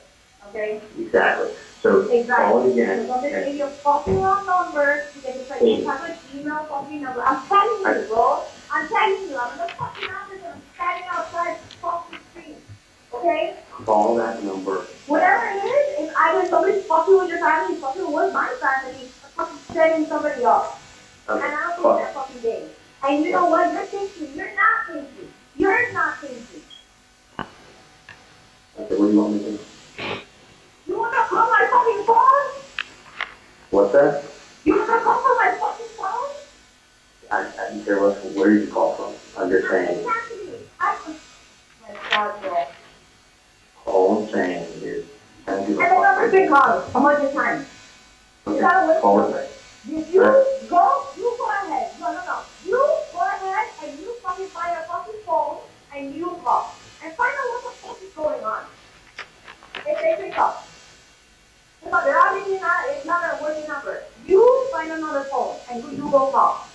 Okay? 0.48 0.80
Exactly. 0.98 1.52
So 1.82 2.08
call 2.26 2.66
it 2.66 2.72
again. 2.72 3.06
So 3.06 3.14
don't 3.14 3.44
give 3.44 3.54
you 3.54 3.64
a 3.66 3.70
fucking 3.70 4.20
wrong 4.20 4.44
number 4.44 5.06
because 5.14 5.36
it's 5.36 5.48
like 5.48 5.62
you 5.62 5.86
have 5.86 6.02
an 6.02 6.16
email 6.34 6.64
fucking 6.64 7.00
number. 7.00 7.22
I'm 7.22 7.46
telling 7.46 8.00
you, 8.02 8.08
bro. 8.08 8.42
I'm 8.72 8.88
telling 8.88 9.30
you, 9.30 9.38
I'm 9.38 9.56
the 9.56 9.72
fucking 9.72 10.10
office 10.10 10.42
and 10.42 10.52
I'm 10.52 10.62
standing 10.74 11.08
outside 11.12 11.58
fucking 11.80 12.18
street. 12.18 12.25
Okay? 13.16 13.56
call 13.84 14.16
that 14.16 14.42
number. 14.42 14.86
Whatever 15.06 15.46
it 15.46 15.62
is, 15.62 16.08
if 16.08 16.16
I 16.16 16.34
was 16.34 16.50
somebody's 16.50 16.84
fucking 16.86 17.16
with 17.16 17.28
your 17.28 17.38
family, 17.38 17.80
fucking 17.80 18.12
with 18.12 18.32
my 18.32 18.50
family, 18.60 19.08
I'm 19.22 19.30
fucking 19.36 19.58
setting 19.72 20.06
somebody 20.06 20.44
up. 20.44 20.80
And 21.28 21.42
I 21.42 21.50
don't 21.50 21.82
think 21.82 21.98
that 21.98 22.14
fucking 22.14 22.42
game. 22.42 22.68
And 23.02 23.24
you 23.24 23.30
know 23.32 23.46
what? 23.46 23.72
You're 23.72 23.86
thinking. 23.86 24.34
You're 24.34 24.54
not 24.56 24.86
thinking. 24.86 25.32
You're 25.56 25.92
not 25.92 26.20
thinking. 26.20 26.62
Okay, 28.78 28.94
what 28.96 29.06
do 29.06 29.12
you 29.12 29.20
want 29.20 29.32
me 29.34 29.38
to 29.38 29.50
do? 29.52 29.58
You 30.86 30.98
wanna 30.98 31.26
call 31.28 31.48
my 31.48 31.68
fucking 31.70 32.04
phone? 32.06 32.62
What's 33.70 33.92
that? 33.92 34.24
You 34.64 34.78
wanna 34.78 35.02
call 35.02 35.22
from 35.22 35.36
my 35.38 35.58
fucking 35.60 35.96
phone? 35.96 36.30
I, 37.30 37.38
I 37.38 37.70
don't 37.70 37.84
care 37.84 38.00
what, 38.00 38.24
where 38.34 38.50
you 38.50 38.66
call 38.70 38.94
from? 38.94 39.14
I'm 39.42 39.50
just 39.50 39.68
saying, 39.68 39.98
Exactly. 39.98 40.58
I 40.80 40.98
my 41.80 41.94
God, 42.10 42.42
bro. 42.42 42.75
All 43.86 44.22
I'm 44.24 44.30
saying 44.30 44.62
is, 44.82 45.04
don't 45.46 45.66
give 45.66 45.78
a 45.78 45.82
And 45.82 45.92
the 45.92 46.00
number's 46.02 46.30
fuck. 46.30 46.32
been 46.32 46.48
called 46.48 46.82
a 46.94 47.00
hundred 47.00 47.32
times. 47.34 47.66
You 48.46 48.60
gotta 48.60 48.90
Okay, 48.90 49.00
call 49.00 49.16
listen. 49.18 49.34
it 49.34 49.36
back. 49.36 49.50
If 49.88 50.14
you 50.14 50.20
go, 50.68 51.06
you 51.16 51.34
go 51.38 51.48
ahead. 51.50 51.92
No, 52.00 52.12
no, 52.12 52.24
no. 52.24 52.38
You 52.64 52.76
go 53.12 53.20
ahead 53.20 53.66
and 53.84 53.98
you 54.00 54.14
fucking 54.22 54.48
find 54.48 54.76
a 54.76 54.82
fucking 54.86 55.14
phone 55.24 55.58
and 55.94 56.14
you 56.14 56.26
call. 56.44 56.74
And 57.04 57.14
find 57.14 57.32
out 57.32 57.62
what 57.62 57.62
the 57.64 57.86
fuck 57.86 58.02
is 58.02 58.12
going 58.14 58.44
on. 58.44 58.64
If 59.86 59.98
they 60.18 60.24
pick 60.28 60.38
up. 60.38 60.66
Because 61.84 62.04
they're 62.04 62.18
obviously 62.18 62.58
not, 62.58 62.84
it's 62.88 63.06
not 63.06 63.22
a 63.38 63.42
working 63.42 63.68
number. 63.68 64.02
You 64.26 64.68
find 64.72 64.90
another 64.90 65.24
phone 65.30 65.56
and 65.70 65.84
you, 65.84 65.90
you 66.04 66.10
go 66.10 66.30
call. 66.32 66.66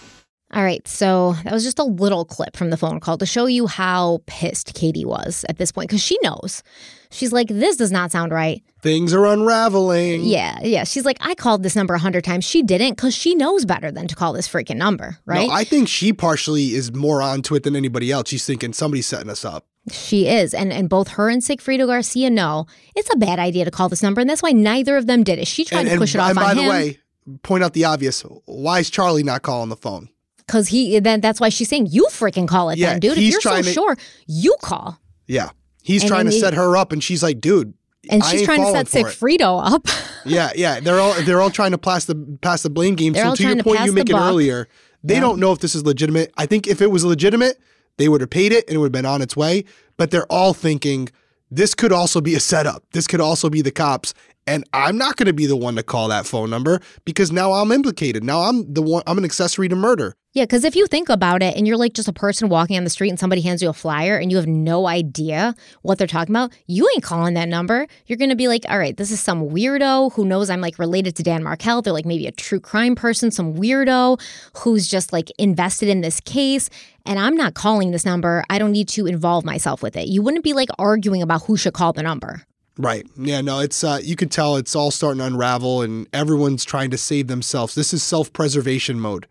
All 0.53 0.63
right, 0.63 0.85
so 0.85 1.33
that 1.45 1.53
was 1.53 1.63
just 1.63 1.79
a 1.79 1.83
little 1.83 2.25
clip 2.25 2.57
from 2.57 2.71
the 2.71 2.77
phone 2.77 2.99
call 2.99 3.17
to 3.19 3.25
show 3.25 3.45
you 3.45 3.67
how 3.67 4.21
pissed 4.25 4.73
Katie 4.73 5.05
was 5.05 5.45
at 5.47 5.57
this 5.57 5.71
point 5.71 5.89
because 5.89 6.03
she 6.03 6.17
knows. 6.23 6.61
She's 7.09 7.31
like, 7.31 7.47
this 7.47 7.77
does 7.77 7.91
not 7.91 8.11
sound 8.11 8.33
right. 8.33 8.61
Things 8.81 9.13
are 9.13 9.25
unraveling. 9.25 10.23
Yeah, 10.23 10.59
yeah. 10.61 10.83
She's 10.83 11.05
like, 11.05 11.17
I 11.21 11.35
called 11.35 11.63
this 11.63 11.75
number 11.75 11.93
a 11.93 11.99
hundred 11.99 12.25
times. 12.25 12.43
She 12.43 12.63
didn't 12.63 12.91
because 12.91 13.15
she 13.15 13.33
knows 13.33 13.65
better 13.65 13.91
than 13.91 14.07
to 14.07 14.15
call 14.15 14.33
this 14.33 14.47
freaking 14.47 14.75
number, 14.77 15.17
right? 15.25 15.47
No, 15.47 15.53
I 15.53 15.63
think 15.63 15.87
she 15.87 16.11
partially 16.11 16.73
is 16.73 16.93
more 16.93 17.21
onto 17.21 17.55
it 17.55 17.63
than 17.63 17.75
anybody 17.75 18.11
else. 18.11 18.29
She's 18.29 18.45
thinking 18.45 18.73
somebody's 18.73 19.07
setting 19.07 19.29
us 19.29 19.45
up. 19.45 19.65
She 19.89 20.27
is. 20.27 20.53
And 20.53 20.71
and 20.71 20.89
both 20.89 21.09
her 21.09 21.29
and 21.29 21.41
Sigfredo 21.41 21.87
Garcia 21.87 22.29
know 22.29 22.65
it's 22.95 23.09
a 23.13 23.17
bad 23.17 23.39
idea 23.39 23.65
to 23.65 23.71
call 23.71 23.89
this 23.89 24.03
number. 24.03 24.21
And 24.21 24.29
that's 24.29 24.43
why 24.43 24.51
neither 24.51 24.95
of 24.97 25.07
them 25.07 25.23
did 25.23 25.39
it. 25.39 25.47
She 25.47 25.65
tried 25.65 25.79
and, 25.79 25.87
to 25.87 25.93
and- 25.93 26.01
push 26.01 26.15
it 26.15 26.19
off 26.19 26.29
and 26.31 26.39
by 26.39 26.51
him 26.51 26.63
the 26.63 26.69
way, 26.69 26.99
point 27.43 27.63
out 27.63 27.73
the 27.73 27.85
obvious. 27.85 28.21
Why 28.45 28.79
is 28.79 28.89
Charlie 28.89 29.23
not 29.23 29.41
calling 29.41 29.69
the 29.69 29.75
phone? 29.77 30.09
Because 30.51 30.67
he 30.67 30.99
then 30.99 31.21
that's 31.21 31.39
why 31.39 31.47
she's 31.47 31.69
saying, 31.69 31.87
You 31.91 32.07
freaking 32.11 32.45
call 32.47 32.69
it 32.71 32.77
Yeah, 32.77 32.91
then, 32.91 32.99
dude. 32.99 33.17
If 33.17 33.23
you're 33.23 33.39
so 33.41 33.61
to- 33.61 33.63
sure, 33.63 33.97
you 34.27 34.53
call. 34.61 34.99
Yeah. 35.27 35.51
He's 35.81 36.01
And 36.03 36.09
trying 36.09 36.25
to 36.25 36.31
he- 36.31 36.39
set 36.41 36.53
her 36.55 36.75
up 36.75 36.91
and 36.91 37.01
she's 37.01 37.23
like, 37.23 37.39
dude. 37.39 37.73
And 38.09 38.21
I 38.21 38.31
she's 38.31 38.43
trying 38.43 38.61
to 38.63 38.71
set. 38.71 38.87
Sigfredo 38.87 39.61
up. 39.73 39.87
Yeah, 40.25 40.51
yeah. 40.55 40.79
They're 40.79 40.99
all 40.99 41.13
they're 41.23 41.41
all 41.41 41.49
trying 41.49 41.71
to 41.71 41.77
pass 41.79 42.05
the 42.05 42.15
pass 42.41 42.61
the 42.63 42.69
blame 42.69 42.93
game. 42.95 43.13
They're 43.13 43.25
so 43.25 43.35
to 43.35 43.41
your 43.43 43.49
trying 43.53 43.57
to 43.57 43.63
point 43.63 43.79
you 43.79 43.85
the 43.87 43.91
making 43.93 44.15
buck. 44.15 44.29
earlier, 44.29 44.67
they 45.03 45.15
Yeah. 45.15 45.19
don't 45.21 45.39
know 45.39 45.51
if 45.51 45.59
this 45.59 45.73
is 45.73 45.83
legitimate. 45.83 46.31
I 46.37 46.45
think 46.45 46.67
if 46.67 46.79
it 46.81 46.91
was 46.91 47.03
legitimate, 47.03 47.57
they 47.97 48.07
would 48.09 48.21
have 48.21 48.29
paid 48.29 48.51
it 48.51 48.67
and 48.67 48.75
it 48.75 48.77
would 48.77 48.85
have 48.87 48.91
been 48.91 49.05
on 49.07 49.21
its 49.23 49.35
way. 49.37 49.63
But 49.97 50.11
they're 50.11 50.27
all 50.31 50.53
thinking 50.53 51.09
this 51.49 51.73
could 51.73 51.91
also 51.91 52.21
be 52.21 52.35
a 52.35 52.39
setup. 52.39 52.83
This 52.91 53.07
could 53.07 53.19
also 53.21 53.49
be 53.49 53.61
the 53.63 53.71
cops. 53.71 54.13
And 54.51 54.65
I'm 54.73 54.97
not 54.97 55.15
going 55.15 55.27
to 55.27 55.33
be 55.33 55.45
the 55.45 55.55
one 55.55 55.75
to 55.75 55.83
call 55.83 56.09
that 56.09 56.25
phone 56.25 56.49
number 56.49 56.81
because 57.05 57.31
now 57.31 57.53
I'm 57.53 57.71
implicated. 57.71 58.21
Now 58.21 58.41
I'm 58.41 58.73
the 58.73 58.81
one. 58.81 59.01
I'm 59.07 59.17
an 59.17 59.23
accessory 59.23 59.69
to 59.69 59.77
murder. 59.77 60.13
Yeah, 60.33 60.43
because 60.43 60.65
if 60.65 60.75
you 60.75 60.87
think 60.87 61.07
about 61.07 61.41
it 61.41 61.55
and 61.55 61.65
you're 61.65 61.77
like 61.77 61.93
just 61.93 62.09
a 62.09 62.13
person 62.13 62.49
walking 62.49 62.75
on 62.77 62.83
the 62.83 62.89
street 62.89 63.09
and 63.09 63.19
somebody 63.19 63.41
hands 63.41 63.61
you 63.61 63.69
a 63.69 63.73
flyer 63.73 64.17
and 64.17 64.29
you 64.29 64.35
have 64.35 64.47
no 64.47 64.87
idea 64.87 65.55
what 65.83 65.97
they're 65.97 66.07
talking 66.07 66.35
about, 66.35 66.51
you 66.67 66.89
ain't 66.93 67.03
calling 67.03 67.33
that 67.35 67.47
number. 67.47 67.87
You're 68.07 68.17
going 68.17 68.29
to 68.29 68.35
be 68.35 68.49
like, 68.49 68.65
all 68.67 68.77
right, 68.77 68.95
this 68.95 69.09
is 69.09 69.21
some 69.21 69.49
weirdo 69.49 70.11
who 70.13 70.25
knows 70.25 70.49
I'm 70.49 70.61
like 70.61 70.77
related 70.79 71.15
to 71.17 71.23
Dan 71.23 71.43
Markel. 71.43 71.81
They're 71.81 71.93
like 71.93 72.05
maybe 72.05 72.27
a 72.27 72.31
true 72.31 72.59
crime 72.59 72.95
person, 72.95 73.31
some 73.31 73.53
weirdo 73.55 74.21
who's 74.57 74.85
just 74.85 75.13
like 75.13 75.31
invested 75.37 75.87
in 75.87 76.01
this 76.01 76.19
case. 76.19 76.69
And 77.05 77.19
I'm 77.19 77.35
not 77.35 77.53
calling 77.53 77.91
this 77.91 78.05
number. 78.05 78.43
I 78.49 78.57
don't 78.57 78.73
need 78.73 78.89
to 78.89 79.07
involve 79.07 79.45
myself 79.45 79.81
with 79.81 79.95
it. 79.95 80.07
You 80.07 80.21
wouldn't 80.21 80.43
be 80.43 80.53
like 80.53 80.69
arguing 80.77 81.21
about 81.21 81.43
who 81.43 81.55
should 81.55 81.73
call 81.73 81.93
the 81.93 82.03
number. 82.03 82.45
Right. 82.77 83.05
Yeah, 83.17 83.41
no, 83.41 83.59
it's 83.59 83.83
uh 83.83 83.99
you 84.01 84.15
could 84.15 84.31
tell 84.31 84.55
it's 84.55 84.75
all 84.75 84.91
starting 84.91 85.19
to 85.19 85.25
unravel 85.25 85.81
and 85.81 86.07
everyone's 86.13 86.63
trying 86.65 86.89
to 86.91 86.97
save 86.97 87.27
themselves. 87.27 87.75
This 87.75 87.93
is 87.93 88.01
self-preservation 88.01 88.99
mode. 88.99 89.27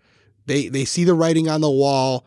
They 0.46 0.68
they 0.68 0.84
see 0.84 1.04
the 1.04 1.14
writing 1.14 1.48
on 1.48 1.60
the 1.60 1.70
wall. 1.70 2.26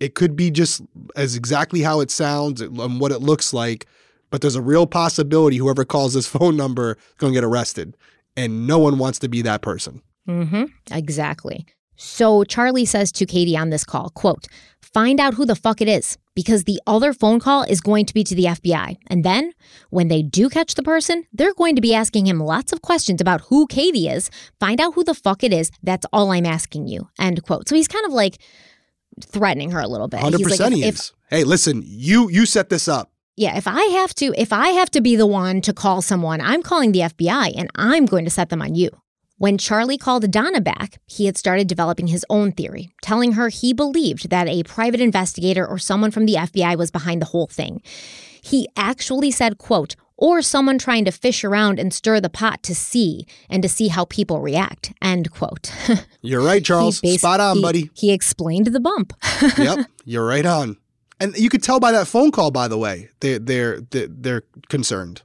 It 0.00 0.14
could 0.14 0.36
be 0.36 0.50
just 0.50 0.82
as 1.16 1.36
exactly 1.36 1.82
how 1.82 2.00
it 2.00 2.10
sounds 2.10 2.60
and 2.60 3.00
what 3.00 3.12
it 3.12 3.20
looks 3.20 3.52
like, 3.52 3.86
but 4.30 4.40
there's 4.40 4.56
a 4.56 4.62
real 4.62 4.86
possibility 4.86 5.58
whoever 5.58 5.84
calls 5.84 6.14
this 6.14 6.26
phone 6.38 6.56
number 6.56 6.92
is 6.92 7.14
going 7.18 7.32
to 7.32 7.36
get 7.36 7.44
arrested. 7.44 7.96
And 8.36 8.66
no 8.66 8.80
one 8.80 8.98
wants 8.98 9.20
to 9.20 9.28
be 9.28 9.42
that 9.42 9.62
person. 9.62 10.02
Mm-hmm. 10.28 10.64
Exactly. 10.90 11.66
So 11.96 12.42
Charlie 12.44 12.84
says 12.84 13.12
to 13.12 13.26
Katie 13.26 13.56
on 13.56 13.70
this 13.70 13.84
call, 13.84 14.10
quote, 14.10 14.46
find 14.94 15.20
out 15.20 15.34
who 15.34 15.44
the 15.44 15.56
fuck 15.56 15.80
it 15.82 15.88
is, 15.88 16.16
because 16.34 16.64
the 16.64 16.80
other 16.86 17.12
phone 17.12 17.40
call 17.40 17.62
is 17.64 17.80
going 17.80 18.06
to 18.06 18.14
be 18.14 18.24
to 18.24 18.34
the 18.34 18.44
FBI. 18.44 18.96
And 19.08 19.24
then 19.24 19.52
when 19.90 20.08
they 20.08 20.22
do 20.22 20.48
catch 20.48 20.74
the 20.74 20.82
person, 20.82 21.24
they're 21.32 21.52
going 21.54 21.74
to 21.74 21.82
be 21.82 21.94
asking 21.94 22.26
him 22.26 22.38
lots 22.40 22.72
of 22.72 22.80
questions 22.80 23.20
about 23.20 23.42
who 23.42 23.66
Katie 23.66 24.08
is. 24.08 24.30
Find 24.60 24.80
out 24.80 24.94
who 24.94 25.04
the 25.04 25.14
fuck 25.14 25.44
it 25.44 25.52
is. 25.52 25.70
That's 25.82 26.06
all 26.12 26.30
I'm 26.32 26.46
asking 26.46 26.86
you. 26.88 27.08
End 27.18 27.42
quote. 27.44 27.68
So 27.68 27.74
he's 27.74 27.88
kind 27.88 28.06
of 28.06 28.12
like 28.12 28.38
threatening 29.20 29.70
her 29.72 29.80
a 29.80 29.88
little 29.88 30.08
bit. 30.08 30.20
Hundred 30.20 30.38
He's 30.38 30.58
like, 30.60 30.72
if- 30.72 30.76
he 30.78 30.84
if- 30.84 31.12
Hey, 31.30 31.44
listen, 31.44 31.82
you 31.84 32.28
you 32.30 32.46
set 32.46 32.68
this 32.68 32.86
up. 32.86 33.10
yeah, 33.36 33.56
if 33.56 33.66
I 33.66 33.82
have 33.82 34.14
to, 34.16 34.32
if 34.38 34.52
I 34.52 34.68
have 34.68 34.90
to 34.92 35.00
be 35.00 35.16
the 35.16 35.26
one 35.26 35.60
to 35.62 35.72
call 35.72 36.00
someone, 36.02 36.40
I'm 36.40 36.62
calling 36.62 36.92
the 36.92 37.00
FBI 37.00 37.52
and 37.56 37.68
I'm 37.74 38.06
going 38.06 38.24
to 38.24 38.30
set 38.30 38.50
them 38.50 38.62
on 38.62 38.74
you. 38.76 38.90
When 39.36 39.58
Charlie 39.58 39.98
called 39.98 40.30
Donna 40.30 40.60
back, 40.60 40.98
he 41.06 41.26
had 41.26 41.36
started 41.36 41.66
developing 41.66 42.06
his 42.06 42.24
own 42.30 42.52
theory, 42.52 42.90
telling 43.02 43.32
her 43.32 43.48
he 43.48 43.72
believed 43.72 44.30
that 44.30 44.46
a 44.48 44.62
private 44.62 45.00
investigator 45.00 45.66
or 45.66 45.76
someone 45.76 46.12
from 46.12 46.24
the 46.26 46.34
FBI 46.34 46.76
was 46.78 46.92
behind 46.92 47.20
the 47.20 47.26
whole 47.26 47.48
thing. 47.48 47.82
He 48.42 48.68
actually 48.76 49.32
said, 49.32 49.58
quote, 49.58 49.96
or 50.16 50.40
someone 50.40 50.78
trying 50.78 51.04
to 51.06 51.10
fish 51.10 51.42
around 51.42 51.80
and 51.80 51.92
stir 51.92 52.20
the 52.20 52.30
pot 52.30 52.62
to 52.62 52.74
see 52.76 53.26
and 53.50 53.60
to 53.64 53.68
see 53.68 53.88
how 53.88 54.04
people 54.04 54.40
react, 54.40 54.92
end 55.02 55.32
quote. 55.32 55.72
You're 56.22 56.42
right, 56.42 56.64
Charles. 56.64 56.98
Spot 56.98 57.40
on, 57.40 57.56
he- 57.56 57.62
buddy. 57.62 57.90
He 57.94 58.12
explained 58.12 58.68
the 58.68 58.78
bump. 58.80 59.12
yep, 59.58 59.86
you're 60.04 60.24
right 60.24 60.46
on. 60.46 60.76
And 61.18 61.36
you 61.36 61.48
could 61.50 61.62
tell 61.64 61.80
by 61.80 61.90
that 61.90 62.06
phone 62.06 62.30
call, 62.30 62.52
by 62.52 62.68
the 62.68 62.78
way, 62.78 63.10
they 63.20 63.38
they're 63.38 63.80
they're, 63.80 64.06
they're 64.08 64.42
concerned. 64.68 65.22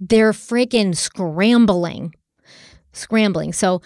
they're 0.00 0.32
freaking 0.32 0.96
scrambling, 0.96 2.14
scrambling. 2.94 3.52
So, 3.52 3.82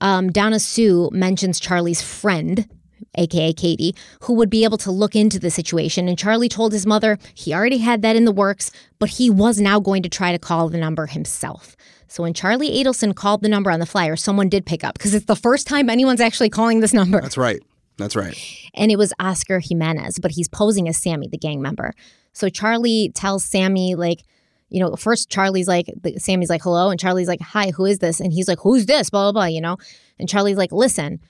um, 0.00 0.30
Donna 0.32 0.58
Sue 0.58 1.10
mentions 1.12 1.60
Charlie's 1.60 2.02
friend, 2.02 2.68
aka 3.16 3.52
Katie, 3.52 3.94
who 4.22 4.34
would 4.34 4.50
be 4.50 4.64
able 4.64 4.78
to 4.78 4.90
look 4.90 5.14
into 5.14 5.38
the 5.38 5.50
situation. 5.50 6.08
And 6.08 6.18
Charlie 6.18 6.48
told 6.48 6.72
his 6.72 6.86
mother 6.86 7.18
he 7.34 7.54
already 7.54 7.78
had 7.78 8.02
that 8.02 8.16
in 8.16 8.24
the 8.24 8.32
works, 8.32 8.70
but 8.98 9.10
he 9.10 9.30
was 9.30 9.60
now 9.60 9.78
going 9.78 10.02
to 10.02 10.08
try 10.08 10.32
to 10.32 10.38
call 10.38 10.68
the 10.68 10.78
number 10.78 11.06
himself. 11.06 11.76
So 12.08 12.24
when 12.24 12.34
Charlie 12.34 12.70
Adelson 12.70 13.14
called 13.14 13.42
the 13.42 13.48
number 13.48 13.70
on 13.70 13.80
the 13.80 13.86
flyer, 13.86 14.16
someone 14.16 14.48
did 14.48 14.66
pick 14.66 14.84
up 14.84 14.94
because 14.94 15.14
it's 15.14 15.26
the 15.26 15.36
first 15.36 15.66
time 15.66 15.88
anyone's 15.88 16.20
actually 16.20 16.50
calling 16.50 16.80
this 16.80 16.92
number. 16.92 17.20
That's 17.20 17.38
right. 17.38 17.60
That's 17.96 18.16
right. 18.16 18.36
and 18.74 18.90
it 18.90 18.96
was 18.96 19.12
Oscar 19.20 19.60
Jimenez, 19.60 20.18
but 20.18 20.32
he's 20.32 20.48
posing 20.48 20.88
as 20.88 20.96
Sammy, 20.96 21.28
the 21.28 21.38
gang 21.38 21.62
member. 21.62 21.94
So 22.32 22.48
Charlie 22.48 23.12
tells 23.14 23.44
Sammy, 23.44 23.94
like, 23.94 24.22
you 24.72 24.80
know, 24.80 24.96
first 24.96 25.28
Charlie's 25.28 25.68
like, 25.68 25.92
Sammy's 26.16 26.48
like, 26.48 26.62
hello. 26.62 26.88
And 26.88 26.98
Charlie's 26.98 27.28
like, 27.28 27.42
hi, 27.42 27.70
who 27.70 27.84
is 27.84 27.98
this? 27.98 28.20
And 28.20 28.32
he's 28.32 28.48
like, 28.48 28.60
who's 28.60 28.86
this? 28.86 29.10
Blah, 29.10 29.24
blah, 29.24 29.32
blah, 29.32 29.44
you 29.44 29.60
know? 29.60 29.76
And 30.18 30.28
Charlie's 30.28 30.56
like, 30.56 30.72
listen, 30.72 31.20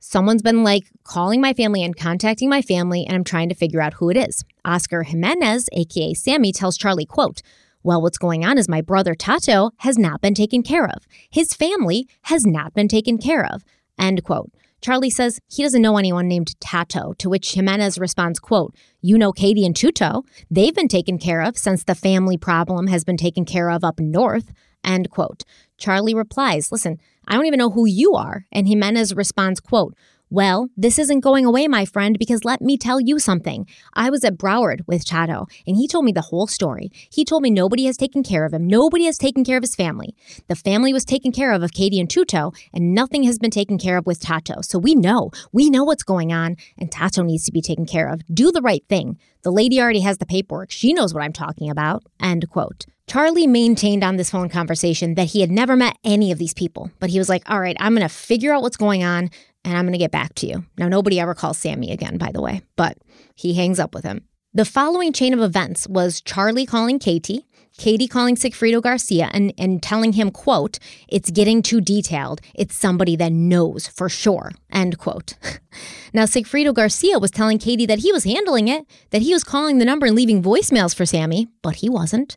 someone's 0.00 0.42
been 0.42 0.64
like 0.64 0.84
calling 1.04 1.40
my 1.40 1.52
family 1.54 1.84
and 1.84 1.96
contacting 1.96 2.48
my 2.48 2.60
family, 2.60 3.04
and 3.06 3.14
I'm 3.14 3.24
trying 3.24 3.48
to 3.50 3.54
figure 3.54 3.80
out 3.80 3.94
who 3.94 4.10
it 4.10 4.16
is. 4.16 4.44
Oscar 4.64 5.04
Jimenez, 5.04 5.68
aka 5.72 6.12
Sammy, 6.14 6.52
tells 6.52 6.76
Charlie, 6.76 7.06
quote, 7.06 7.40
well, 7.84 8.02
what's 8.02 8.18
going 8.18 8.44
on 8.44 8.58
is 8.58 8.68
my 8.68 8.80
brother 8.80 9.14
Tato 9.14 9.70
has 9.78 9.96
not 9.96 10.20
been 10.20 10.34
taken 10.34 10.64
care 10.64 10.86
of. 10.86 11.06
His 11.30 11.54
family 11.54 12.08
has 12.22 12.44
not 12.44 12.74
been 12.74 12.88
taken 12.88 13.18
care 13.18 13.46
of. 13.46 13.62
End 13.96 14.24
quote. 14.24 14.50
Charlie 14.80 15.10
says 15.10 15.40
he 15.48 15.62
doesn't 15.62 15.82
know 15.82 15.98
anyone 15.98 16.28
named 16.28 16.58
Tato, 16.60 17.12
to 17.18 17.28
which 17.28 17.54
Jimenez 17.54 17.98
responds, 17.98 18.38
quote, 18.38 18.74
You 19.00 19.18
know 19.18 19.32
Katie 19.32 19.66
and 19.66 19.74
Tuto. 19.74 20.24
They've 20.50 20.74
been 20.74 20.88
taken 20.88 21.18
care 21.18 21.42
of 21.42 21.58
since 21.58 21.84
the 21.84 21.94
family 21.94 22.36
problem 22.36 22.86
has 22.86 23.04
been 23.04 23.16
taken 23.16 23.44
care 23.44 23.70
of 23.70 23.84
up 23.84 23.98
north. 23.98 24.52
End 24.84 25.10
quote. 25.10 25.42
Charlie 25.76 26.14
replies, 26.14 26.70
Listen, 26.70 26.98
I 27.26 27.34
don't 27.34 27.46
even 27.46 27.58
know 27.58 27.70
who 27.70 27.86
you 27.86 28.14
are. 28.14 28.46
And 28.52 28.68
Jimenez 28.68 29.14
responds, 29.14 29.60
quote, 29.60 29.94
well, 30.30 30.68
this 30.76 30.98
isn't 30.98 31.20
going 31.20 31.46
away, 31.46 31.68
my 31.68 31.84
friend, 31.84 32.18
because 32.18 32.44
let 32.44 32.60
me 32.60 32.76
tell 32.76 33.00
you 33.00 33.18
something. 33.18 33.66
I 33.94 34.10
was 34.10 34.24
at 34.24 34.36
Broward 34.36 34.82
with 34.86 35.06
Tato, 35.06 35.46
and 35.66 35.76
he 35.76 35.88
told 35.88 36.04
me 36.04 36.12
the 36.12 36.20
whole 36.20 36.46
story. 36.46 36.90
He 37.10 37.24
told 37.24 37.42
me 37.42 37.50
nobody 37.50 37.86
has 37.86 37.96
taken 37.96 38.22
care 38.22 38.44
of 38.44 38.52
him. 38.52 38.66
Nobody 38.66 39.04
has 39.04 39.16
taken 39.16 39.44
care 39.44 39.56
of 39.56 39.62
his 39.62 39.74
family. 39.74 40.14
The 40.48 40.54
family 40.56 40.92
was 40.92 41.04
taken 41.04 41.32
care 41.32 41.52
of 41.52 41.62
of 41.62 41.72
Katie 41.72 42.00
and 42.00 42.10
Tuto, 42.10 42.52
and 42.74 42.94
nothing 42.94 43.22
has 43.22 43.38
been 43.38 43.50
taken 43.50 43.78
care 43.78 43.96
of 43.96 44.06
with 44.06 44.20
Tato. 44.20 44.60
So 44.60 44.78
we 44.78 44.94
know, 44.94 45.30
we 45.52 45.70
know 45.70 45.84
what's 45.84 46.02
going 46.02 46.32
on, 46.32 46.56
and 46.76 46.92
Tato 46.92 47.22
needs 47.22 47.44
to 47.44 47.52
be 47.52 47.62
taken 47.62 47.86
care 47.86 48.08
of. 48.08 48.20
Do 48.32 48.52
the 48.52 48.62
right 48.62 48.84
thing. 48.88 49.18
The 49.42 49.52
lady 49.52 49.80
already 49.80 50.00
has 50.00 50.18
the 50.18 50.26
paperwork. 50.26 50.70
She 50.70 50.92
knows 50.92 51.14
what 51.14 51.22
I'm 51.22 51.32
talking 51.32 51.70
about. 51.70 52.04
End 52.20 52.48
quote. 52.50 52.86
Charlie 53.06 53.46
maintained 53.46 54.04
on 54.04 54.16
this 54.16 54.30
phone 54.30 54.50
conversation 54.50 55.14
that 55.14 55.28
he 55.28 55.40
had 55.40 55.50
never 55.50 55.74
met 55.74 55.96
any 56.04 56.30
of 56.30 56.36
these 56.36 56.52
people, 56.52 56.90
but 57.00 57.08
he 57.08 57.18
was 57.18 57.30
like, 57.30 57.42
all 57.50 57.58
right, 57.58 57.76
I'm 57.80 57.94
going 57.94 58.06
to 58.06 58.14
figure 58.14 58.52
out 58.52 58.60
what's 58.60 58.76
going 58.76 59.02
on 59.02 59.30
and 59.68 59.76
I'm 59.76 59.84
going 59.84 59.92
to 59.92 59.98
get 59.98 60.10
back 60.10 60.34
to 60.36 60.46
you. 60.46 60.64
Now, 60.78 60.88
nobody 60.88 61.20
ever 61.20 61.34
calls 61.34 61.58
Sammy 61.58 61.92
again, 61.92 62.18
by 62.18 62.32
the 62.32 62.40
way, 62.40 62.62
but 62.76 62.98
he 63.34 63.54
hangs 63.54 63.78
up 63.78 63.94
with 63.94 64.04
him. 64.04 64.24
The 64.54 64.64
following 64.64 65.12
chain 65.12 65.34
of 65.34 65.40
events 65.40 65.86
was 65.88 66.20
Charlie 66.20 66.66
calling 66.66 66.98
Katie, 66.98 67.46
Katie 67.76 68.08
calling 68.08 68.34
Sigfredo 68.34 68.82
Garcia 68.82 69.30
and, 69.32 69.52
and 69.56 69.82
telling 69.82 70.14
him, 70.14 70.30
quote, 70.30 70.78
it's 71.06 71.30
getting 71.30 71.62
too 71.62 71.80
detailed. 71.80 72.40
It's 72.54 72.74
somebody 72.74 73.14
that 73.16 73.32
knows 73.32 73.86
for 73.86 74.08
sure, 74.08 74.52
end 74.72 74.98
quote. 74.98 75.34
now, 76.12 76.24
Sigfredo 76.24 76.72
Garcia 76.72 77.18
was 77.18 77.30
telling 77.30 77.58
Katie 77.58 77.86
that 77.86 77.98
he 77.98 78.12
was 78.12 78.24
handling 78.24 78.68
it, 78.68 78.86
that 79.10 79.22
he 79.22 79.32
was 79.32 79.44
calling 79.44 79.78
the 79.78 79.84
number 79.84 80.06
and 80.06 80.16
leaving 80.16 80.42
voicemails 80.42 80.94
for 80.94 81.04
Sammy, 81.04 81.48
but 81.62 81.76
he 81.76 81.88
wasn't. 81.88 82.36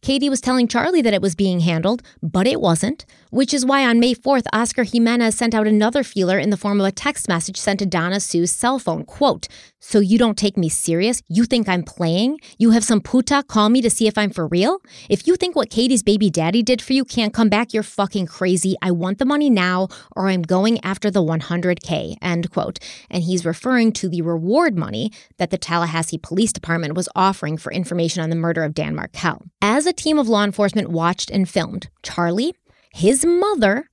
Katie 0.00 0.28
was 0.28 0.40
telling 0.40 0.68
Charlie 0.68 1.02
that 1.02 1.12
it 1.12 1.20
was 1.20 1.34
being 1.34 1.58
handled, 1.58 2.02
but 2.22 2.46
it 2.46 2.60
wasn't, 2.60 3.04
which 3.30 3.52
is 3.52 3.66
why 3.66 3.84
on 3.84 3.98
May 3.98 4.14
4th, 4.14 4.46
Oscar 4.52 4.84
Jimenez 4.84 5.36
sent 5.36 5.54
out 5.54 5.66
another 5.66 6.04
feeler 6.04 6.38
in 6.38 6.50
the 6.50 6.56
form 6.56 6.80
of 6.80 6.86
a 6.86 6.92
text 6.92 7.28
message 7.28 7.56
sent 7.56 7.80
to 7.80 7.86
Donna 7.86 8.20
Sue's 8.20 8.52
cell 8.52 8.78
phone. 8.78 9.04
Quote, 9.04 9.48
So 9.80 9.98
you 9.98 10.16
don't 10.16 10.38
take 10.38 10.56
me 10.56 10.68
serious? 10.68 11.20
You 11.28 11.44
think 11.44 11.68
I'm 11.68 11.82
playing? 11.82 12.38
You 12.58 12.70
have 12.70 12.84
some 12.84 13.00
puta 13.00 13.42
call 13.48 13.70
me 13.70 13.82
to 13.82 13.90
see 13.90 14.06
if 14.06 14.16
I'm 14.16 14.30
for 14.30 14.46
real? 14.46 14.78
If 15.10 15.26
you 15.26 15.34
think 15.34 15.56
what 15.56 15.68
Katie's 15.68 16.04
baby 16.04 16.30
daddy 16.30 16.62
did 16.62 16.80
for 16.80 16.92
you 16.92 17.04
can't 17.04 17.34
come 17.34 17.48
back, 17.48 17.74
you're 17.74 17.82
fucking 17.82 18.26
crazy. 18.26 18.76
I 18.80 18.92
want 18.92 19.18
the 19.18 19.24
money 19.24 19.50
now, 19.50 19.88
or 20.14 20.28
I'm 20.28 20.42
going 20.42 20.78
after 20.84 21.10
the 21.10 21.22
100K, 21.22 22.18
end 22.22 22.52
quote. 22.52 22.77
And 23.10 23.22
he's 23.22 23.44
referring 23.44 23.92
to 23.92 24.08
the 24.08 24.22
reward 24.22 24.76
money 24.76 25.12
that 25.38 25.50
the 25.50 25.58
Tallahassee 25.58 26.18
Police 26.18 26.52
Department 26.52 26.94
was 26.94 27.08
offering 27.14 27.56
for 27.56 27.72
information 27.72 28.22
on 28.22 28.30
the 28.30 28.36
murder 28.36 28.64
of 28.64 28.74
Dan 28.74 28.94
Markel. 28.94 29.42
As 29.60 29.86
a 29.86 29.92
team 29.92 30.18
of 30.18 30.28
law 30.28 30.44
enforcement 30.44 30.88
watched 30.90 31.30
and 31.30 31.48
filmed, 31.48 31.88
Charlie, 32.02 32.54
his 32.92 33.24
mother, 33.24 33.88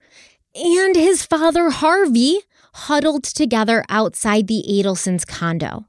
and 0.55 0.95
his 0.95 1.25
father, 1.25 1.69
Harvey, 1.69 2.39
huddled 2.73 3.23
together 3.23 3.83
outside 3.89 4.47
the 4.47 4.63
Adelsons' 4.69 5.25
condo. 5.25 5.85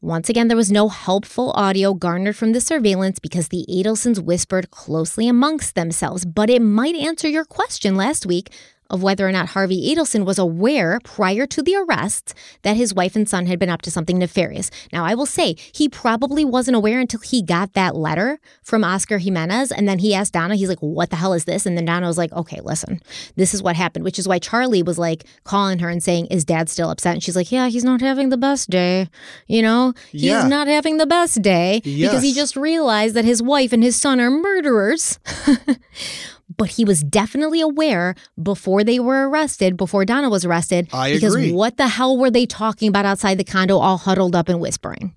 Once 0.00 0.28
again, 0.28 0.48
there 0.48 0.56
was 0.56 0.72
no 0.72 0.88
helpful 0.88 1.52
audio 1.52 1.94
garnered 1.94 2.34
from 2.34 2.52
the 2.52 2.60
surveillance 2.60 3.20
because 3.20 3.48
the 3.48 3.64
Adelsons 3.68 4.18
whispered 4.18 4.70
closely 4.72 5.28
amongst 5.28 5.76
themselves, 5.76 6.24
but 6.24 6.50
it 6.50 6.60
might 6.60 6.96
answer 6.96 7.28
your 7.28 7.44
question 7.44 7.94
last 7.94 8.26
week 8.26 8.50
of 8.92 9.02
whether 9.02 9.26
or 9.26 9.32
not 9.32 9.48
Harvey 9.48 9.92
Adelson 9.92 10.24
was 10.24 10.38
aware 10.38 11.00
prior 11.02 11.46
to 11.46 11.62
the 11.62 11.74
arrests 11.74 12.34
that 12.62 12.76
his 12.76 12.94
wife 12.94 13.16
and 13.16 13.28
son 13.28 13.46
had 13.46 13.58
been 13.58 13.70
up 13.70 13.82
to 13.82 13.90
something 13.90 14.18
nefarious. 14.18 14.70
Now, 14.92 15.04
I 15.04 15.14
will 15.14 15.26
say 15.26 15.56
he 15.74 15.88
probably 15.88 16.44
wasn't 16.44 16.76
aware 16.76 17.00
until 17.00 17.20
he 17.20 17.42
got 17.42 17.72
that 17.72 17.96
letter 17.96 18.38
from 18.62 18.84
Oscar 18.84 19.18
Jimenez. 19.18 19.72
And 19.72 19.88
then 19.88 19.98
he 19.98 20.14
asked 20.14 20.34
Donna, 20.34 20.54
he's 20.54 20.68
like, 20.68 20.78
What 20.80 21.10
the 21.10 21.16
hell 21.16 21.32
is 21.32 21.46
this? 21.46 21.66
And 21.66 21.76
then 21.76 21.86
Donna 21.86 22.06
was 22.06 22.18
like, 22.18 22.32
Okay, 22.32 22.60
listen, 22.62 23.00
this 23.34 23.54
is 23.54 23.62
what 23.62 23.74
happened, 23.76 24.04
which 24.04 24.18
is 24.18 24.28
why 24.28 24.38
Charlie 24.38 24.82
was 24.82 24.98
like 24.98 25.24
calling 25.44 25.78
her 25.80 25.88
and 25.88 26.02
saying, 26.02 26.26
Is 26.26 26.44
dad 26.44 26.68
still 26.68 26.90
upset? 26.90 27.14
And 27.14 27.22
she's 27.22 27.34
like, 27.36 27.50
Yeah, 27.50 27.68
he's 27.68 27.84
not 27.84 28.00
having 28.02 28.28
the 28.28 28.36
best 28.36 28.68
day. 28.68 29.08
You 29.46 29.62
know, 29.62 29.94
he's 30.10 30.22
Yeah. 30.24 30.46
not 30.46 30.68
having 30.68 30.98
the 30.98 31.06
best 31.06 31.40
day 31.40 31.80
because 31.84 32.22
he 32.22 32.34
just 32.34 32.56
realized 32.56 33.14
that 33.16 33.24
his 33.24 33.42
wife 33.42 33.72
and 33.72 33.82
his 33.82 33.96
son 33.98 34.20
are 34.20 34.30
murderers. 34.30 35.18
but 36.56 36.68
he 36.70 36.84
was 36.84 37.02
definitely 37.02 37.60
aware 37.60 38.14
before 38.42 38.84
they 38.84 38.98
were 38.98 39.28
arrested, 39.28 39.76
before 39.76 40.04
Donna 40.04 40.28
was 40.30 40.44
arrested. 40.44 40.88
I 40.92 41.12
because 41.14 41.34
agree. 41.34 41.52
what 41.52 41.76
the 41.76 41.88
hell 41.88 42.16
were 42.16 42.30
they 42.30 42.46
talking 42.46 42.88
about 42.88 43.04
outside 43.04 43.38
the 43.38 43.44
condo, 43.44 43.78
all 43.78 43.98
huddled 43.98 44.34
up 44.36 44.48
and 44.48 44.60
whispering? 44.60 45.14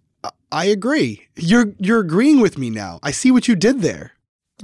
I 0.52 0.66
agree. 0.66 1.28
You're 1.36 1.74
you're 1.80 2.00
agreeing 2.00 2.40
with 2.40 2.58
me 2.58 2.70
now. 2.70 3.00
I 3.04 3.12
see 3.12 3.32
what 3.32 3.48
you 3.48 3.56
did 3.56 3.82
there. 3.82 4.14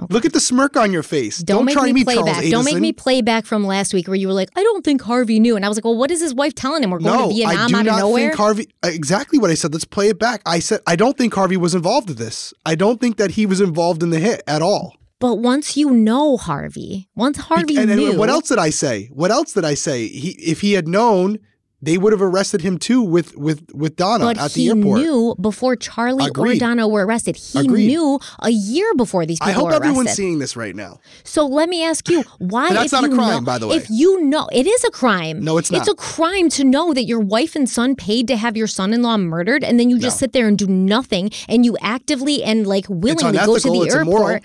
Look 0.10 0.24
at 0.24 0.32
the 0.32 0.40
smirk 0.40 0.78
on 0.78 0.94
your 0.94 1.04
face. 1.04 1.40
Don't, 1.40 1.58
Don't, 1.58 1.66
make 1.66 1.74
try 1.76 1.88
me 1.88 1.92
me, 1.94 2.04
play 2.06 2.14
Charles 2.16 2.30
back. 2.30 2.46
Don't 2.50 2.64
make 2.64 2.78
me 2.80 2.94
play 2.94 3.22
back 3.22 3.46
from 3.46 3.66
last 3.68 3.94
week 3.94 4.08
where 4.08 4.16
you 4.16 4.26
were 4.30 4.34
like, 4.34 4.48
I 4.56 4.64
don't 4.64 4.86
think 4.86 5.02
Harvey 5.02 5.38
knew. 5.38 5.58
And 5.58 5.66
I 5.66 5.68
was 5.68 5.76
like, 5.78 5.84
well, 5.84 5.98
what 5.98 6.10
is 6.12 6.22
his 6.22 6.34
wife 6.34 6.56
telling 6.56 6.82
him? 6.82 6.92
We're 6.92 7.00
going 7.00 7.14
No, 7.20 7.28
to 7.28 7.34
Vietnam 7.36 7.66
I 7.66 7.68
do 7.68 7.76
out 7.76 7.80
of 7.82 7.86
not 7.88 7.98
nowhere. 8.00 8.30
think 8.30 8.36
Harvey. 8.40 8.70
uh, 8.86 8.88
Exactly 8.88 9.38
what 9.38 9.52
I 9.52 9.54
said. 9.54 9.74
Let's 9.74 9.84
play 9.84 10.08
it 10.08 10.18
back. 10.18 10.42
I 10.46 10.60
said 10.60 10.80
I 10.88 10.96
don't 10.96 11.18
think 11.18 11.34
Harvey 11.34 11.58
was 11.58 11.76
involved 11.76 12.10
in 12.10 12.16
this. 12.16 12.54
I 12.66 12.76
don't 12.76 13.02
think 13.02 13.18
that 13.18 13.32
he 13.32 13.46
was 13.46 13.60
involved 13.60 14.02
in 14.02 14.12
the 14.12 14.20
hit 14.20 14.42
at 14.48 14.62
all. 14.62 14.96
But 15.22 15.36
once 15.36 15.78
you 15.78 15.92
know 15.92 16.36
Harvey, 16.38 17.08
once 17.16 17.38
Harvey 17.38 17.78
and, 17.78 17.90
and 17.90 18.00
knew. 18.00 18.18
what 18.20 18.30
else 18.30 18.50
did 18.50 18.58
I 18.60 18.72
say? 18.72 19.08
What 19.14 19.32
else 19.32 19.54
did 19.54 19.64
I 19.64 19.76
say? 19.76 20.08
He, 20.08 20.32
if 20.32 20.60
he 20.62 20.74
had 20.74 20.88
known, 20.88 21.40
they 21.84 21.98
would 21.98 22.14
have 22.14 22.22
arrested 22.22 22.62
him 22.62 22.78
too 22.78 23.02
with 23.02 23.36
with 23.36 23.64
with 23.74 23.96
Donna 23.96 24.24
But 24.26 24.38
at 24.38 24.52
the 24.54 24.68
airport. 24.70 25.00
he 25.00 25.04
knew 25.06 25.34
before 25.42 25.76
Charlie 25.76 26.30
or 26.38 26.54
Donna 26.56 26.88
were 26.88 27.04
arrested. 27.08 27.36
He 27.38 27.58
Agreed. 27.60 27.88
knew 27.88 28.20
a 28.40 28.52
year 28.52 28.94
before 28.94 29.26
these 29.26 29.40
people 29.40 29.64
were 29.64 29.70
arrested. 29.70 29.74
I 29.74 29.74
hope 29.74 29.82
were 29.82 29.86
everyone's 29.88 30.08
arrested. 30.10 30.22
seeing 30.22 30.38
this 30.38 30.56
right 30.56 30.76
now. 30.76 31.00
So 31.24 31.48
let 31.48 31.70
me 31.70 31.84
ask 31.84 32.08
you, 32.08 32.24
why? 32.38 32.70
That's 32.72 32.94
if 32.94 33.02
not 33.02 33.06
a 33.12 33.16
crime, 33.16 33.44
know- 33.44 33.52
by 33.52 33.58
the 33.58 33.68
way. 33.68 33.78
If 33.78 33.88
you 33.90 34.22
know, 34.22 34.48
it 34.54 34.68
is 34.68 34.84
a 34.84 34.92
crime. 34.92 35.44
No, 35.44 35.58
it's 35.58 35.72
not. 35.72 35.80
It's 35.80 35.90
a 35.90 35.96
crime 35.96 36.50
to 36.50 36.64
know 36.64 36.94
that 36.94 37.06
your 37.06 37.20
wife 37.20 37.56
and 37.56 37.68
son 37.68 37.96
paid 37.96 38.28
to 38.28 38.38
have 38.38 38.56
your 38.56 38.68
son-in-law 38.68 39.18
murdered, 39.18 39.64
and 39.64 39.80
then 39.80 39.90
you 39.90 39.98
just 39.98 40.18
No. 40.18 40.26
sit 40.26 40.34
there 40.34 40.48
and 40.48 40.60
do 40.60 40.68
nothing, 40.68 41.32
and 41.50 41.66
you 41.66 41.78
actively 41.82 42.44
and 42.44 42.68
like 42.68 42.86
willingly 42.90 43.40
go 43.40 43.58
to 43.58 43.70
the 43.72 43.90
airport. 43.90 44.02
immoral. 44.08 44.40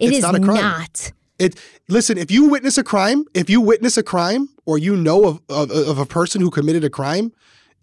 It 0.00 0.08
It's 0.08 0.18
is 0.18 0.22
not 0.22 0.34
a 0.34 0.40
crime. 0.40 0.56
not. 0.56 1.12
It 1.38 1.58
listen. 1.88 2.16
If 2.18 2.30
you 2.30 2.48
witness 2.48 2.78
a 2.78 2.84
crime, 2.84 3.24
if 3.34 3.50
you 3.50 3.60
witness 3.60 3.96
a 3.96 4.02
crime, 4.02 4.48
or 4.64 4.78
you 4.78 4.96
know 4.96 5.26
of, 5.26 5.40
of 5.48 5.70
of 5.70 5.98
a 5.98 6.06
person 6.06 6.40
who 6.40 6.50
committed 6.50 6.84
a 6.84 6.90
crime, 6.90 7.32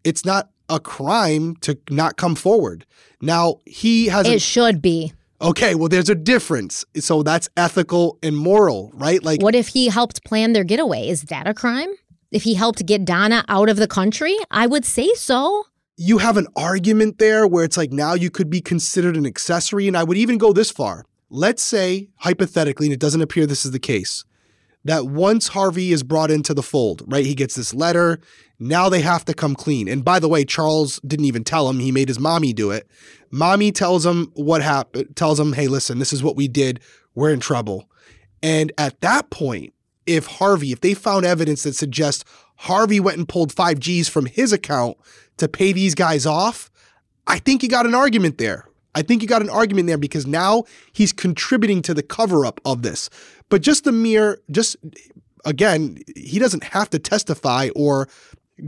it's 0.03 0.26
not 0.26 0.49
a 0.69 0.80
crime 0.80 1.56
to 1.57 1.77
not 1.90 2.18
come 2.18 2.35
forward. 2.35 2.85
Now 3.22 3.60
he 3.65 4.07
has. 4.07 4.27
It 4.27 4.41
should 4.41 4.81
be. 4.81 5.14
okay, 5.41 5.76
well, 5.76 5.90
there's 5.90 6.10
a 6.10 6.15
difference. 6.15 6.85
So 6.99 7.22
that's 7.22 7.48
ethical 7.57 8.18
and 8.23 8.35
moral, 8.35 8.91
right? 8.95 9.22
Like 9.23 9.41
What 9.41 9.56
if 9.56 9.68
he 9.69 9.90
helped 9.90 10.23
plan 10.23 10.53
their 10.53 10.64
getaway? 10.64 11.07
Is 11.10 11.23
that 11.23 11.48
a 11.48 11.53
crime? 11.53 11.90
If 12.31 12.44
he 12.44 12.53
helped 12.56 12.84
get 12.88 13.06
Donna 13.06 13.44
out 13.48 13.69
of 13.69 13.77
the 13.77 13.88
country, 13.88 14.35
I 14.49 14.65
would 14.68 14.85
say 14.85 15.14
so. 15.15 15.65
you 15.98 16.18
have 16.18 16.38
an 16.38 16.48
argument 16.56 17.19
there 17.19 17.45
where 17.45 17.64
it's 17.64 17.77
like 17.77 17.91
now 17.91 18.14
you 18.15 18.31
could 18.31 18.49
be 18.49 18.61
considered 18.61 19.15
an 19.15 19.26
accessory. 19.27 19.88
And 19.88 19.95
I 19.95 20.03
would 20.03 20.18
even 20.18 20.38
go 20.40 20.52
this 20.53 20.72
far. 20.72 21.06
Let's 21.35 21.64
say, 21.64 22.10
hypothetically, 22.18 22.85
and 22.85 22.93
it 22.93 22.99
doesn't 22.99 23.23
appear 23.23 23.47
this 23.47 23.65
is 23.65 23.72
the 23.72 23.80
case, 23.80 24.23
that 24.85 25.07
once 25.07 25.47
Harvey 25.47 25.91
is 25.91 26.03
brought 26.03 26.30
into 26.30 26.53
the 26.53 26.61
fold, 26.61 27.01
right? 27.07 27.26
He 27.26 27.34
gets 27.34 27.55
this 27.55 27.73
letter. 27.73 28.19
Now 28.60 28.88
they 28.88 29.01
have 29.01 29.26
to 29.26 29.34
come 29.34 29.55
clean. 29.55 29.88
And 29.88 30.05
by 30.05 30.19
the 30.19 30.30
way, 30.30 30.45
Charles 30.45 30.99
didn't 30.99 31.26
even 31.26 31.43
tell 31.43 31.68
him. 31.68 31.80
He 31.80 31.91
made 31.91 32.07
his 32.07 32.19
mommy 32.19 32.53
do 32.53 32.69
it. 32.69 32.88
Mommy 33.31 33.72
tells 33.72 34.05
him 34.05 34.31
what 34.35 34.61
happened, 34.61 35.15
tells 35.15 35.39
him, 35.39 35.53
hey, 35.53 35.68
listen, 35.68 35.97
this 35.97 36.14
is 36.14 36.22
what 36.22 36.35
we 36.35 36.47
did. 36.47 36.80
We're 37.15 37.34
in 37.34 37.39
trouble. 37.39 37.89
And 38.43 38.72
at 38.77 39.01
that 39.01 39.31
point, 39.31 39.73
if 40.05 40.27
Harvey, 40.27 40.72
if 40.72 40.81
they 40.81 40.93
found 40.93 41.26
evidence 41.26 41.64
that 41.64 41.73
suggests 41.73 42.26
Harvey 42.57 42.99
went 42.99 43.18
and 43.18 43.27
pulled 43.27 43.51
five 43.51 43.80
G's 43.80 44.07
from 44.07 44.27
his 44.27 44.53
account 44.53 44.97
to 45.38 45.47
pay 45.47 45.72
these 45.72 45.95
guys 45.95 46.27
off, 46.27 46.69
I 47.26 47.39
think 47.39 47.64
you 47.64 47.69
got 47.69 47.88
an 47.88 47.95
argument 47.95 48.38
there. 48.38 48.68
I 48.95 49.02
think 49.02 49.22
you 49.22 49.28
got 49.28 49.41
an 49.41 49.49
argument 49.49 49.88
there 49.88 49.98
because 49.98 50.28
now 50.28 50.64
he's 50.91 51.11
contributing 51.11 51.82
to 51.84 51.94
the 51.94 52.03
cover 52.03 52.45
up 52.45 52.61
of 52.65 52.82
this. 52.82 53.10
But 53.49 53.61
just 53.61 53.84
the 53.84 53.91
mere, 53.91 54.40
just 54.52 54.76
again, 55.45 55.99
he 56.15 56.40
doesn't 56.40 56.64
have 56.64 56.90
to 56.91 56.99
testify 56.99 57.70
or 57.76 58.07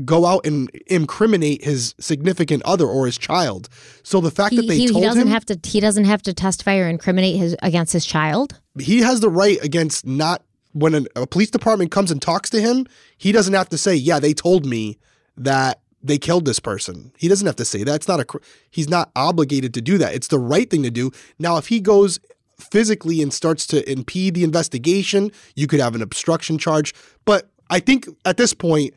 go 0.03 0.25
out 0.25 0.45
and 0.45 0.69
incriminate 0.87 1.63
his 1.63 1.93
significant 1.99 2.63
other 2.63 2.87
or 2.87 3.05
his 3.05 3.17
child. 3.17 3.69
So 4.03 4.19
the 4.19 4.31
fact 4.31 4.51
He, 4.51 4.57
that 4.57 4.67
they 4.67 4.77
he, 4.77 4.85
he 4.87 4.91
told 4.91 5.03
doesn't 5.03 5.21
him 5.21 5.27
have 5.27 5.45
to. 5.45 5.59
He 5.63 5.79
doesn't 5.79 6.05
have 6.05 6.21
to 6.23 6.33
testify 6.33 6.77
or 6.77 6.87
incriminate 6.87 7.35
his 7.37 7.55
against 7.61 7.93
his 7.93 8.05
child. 8.05 8.59
he 8.79 8.99
has 8.99 9.19
the 9.19 9.29
right 9.29 9.63
against 9.63 10.05
not 10.05 10.43
when 10.73 10.93
an, 10.93 11.07
a 11.15 11.25
police 11.25 11.49
department 11.49 11.91
comes 11.91 12.11
and 12.11 12.21
talks 12.21 12.49
to 12.49 12.59
him, 12.59 12.85
he 13.17 13.31
doesn't 13.31 13.53
have 13.53 13.69
to 13.69 13.77
say, 13.77 13.95
"Yeah, 13.95 14.19
they 14.19 14.33
told 14.33 14.65
me 14.65 14.97
that 15.37 15.81
they 16.05 16.17
killed 16.17 16.45
this 16.45 16.59
person." 16.59 17.11
He 17.17 17.27
doesn't 17.27 17.47
have 17.47 17.55
to 17.57 17.65
say 17.65 17.83
that. 17.83 17.95
It's 17.95 18.07
not 18.07 18.19
a 18.19 18.25
he's 18.69 18.89
not 18.89 19.11
obligated 19.15 19.73
to 19.73 19.81
do 19.81 19.97
that. 19.97 20.13
It's 20.13 20.27
the 20.27 20.39
right 20.39 20.69
thing 20.69 20.83
to 20.83 20.91
do. 20.91 21.11
Now, 21.39 21.57
if 21.57 21.67
he 21.67 21.79
goes 21.79 22.19
physically 22.59 23.21
and 23.21 23.33
starts 23.33 23.67
to 23.67 23.89
impede 23.91 24.33
the 24.33 24.43
investigation, 24.43 25.31
you 25.55 25.67
could 25.67 25.79
have 25.79 25.95
an 25.95 26.01
obstruction 26.01 26.57
charge. 26.57 26.93
But 27.25 27.49
I 27.69 27.79
think 27.79 28.07
at 28.23 28.37
this 28.37 28.53
point, 28.53 28.93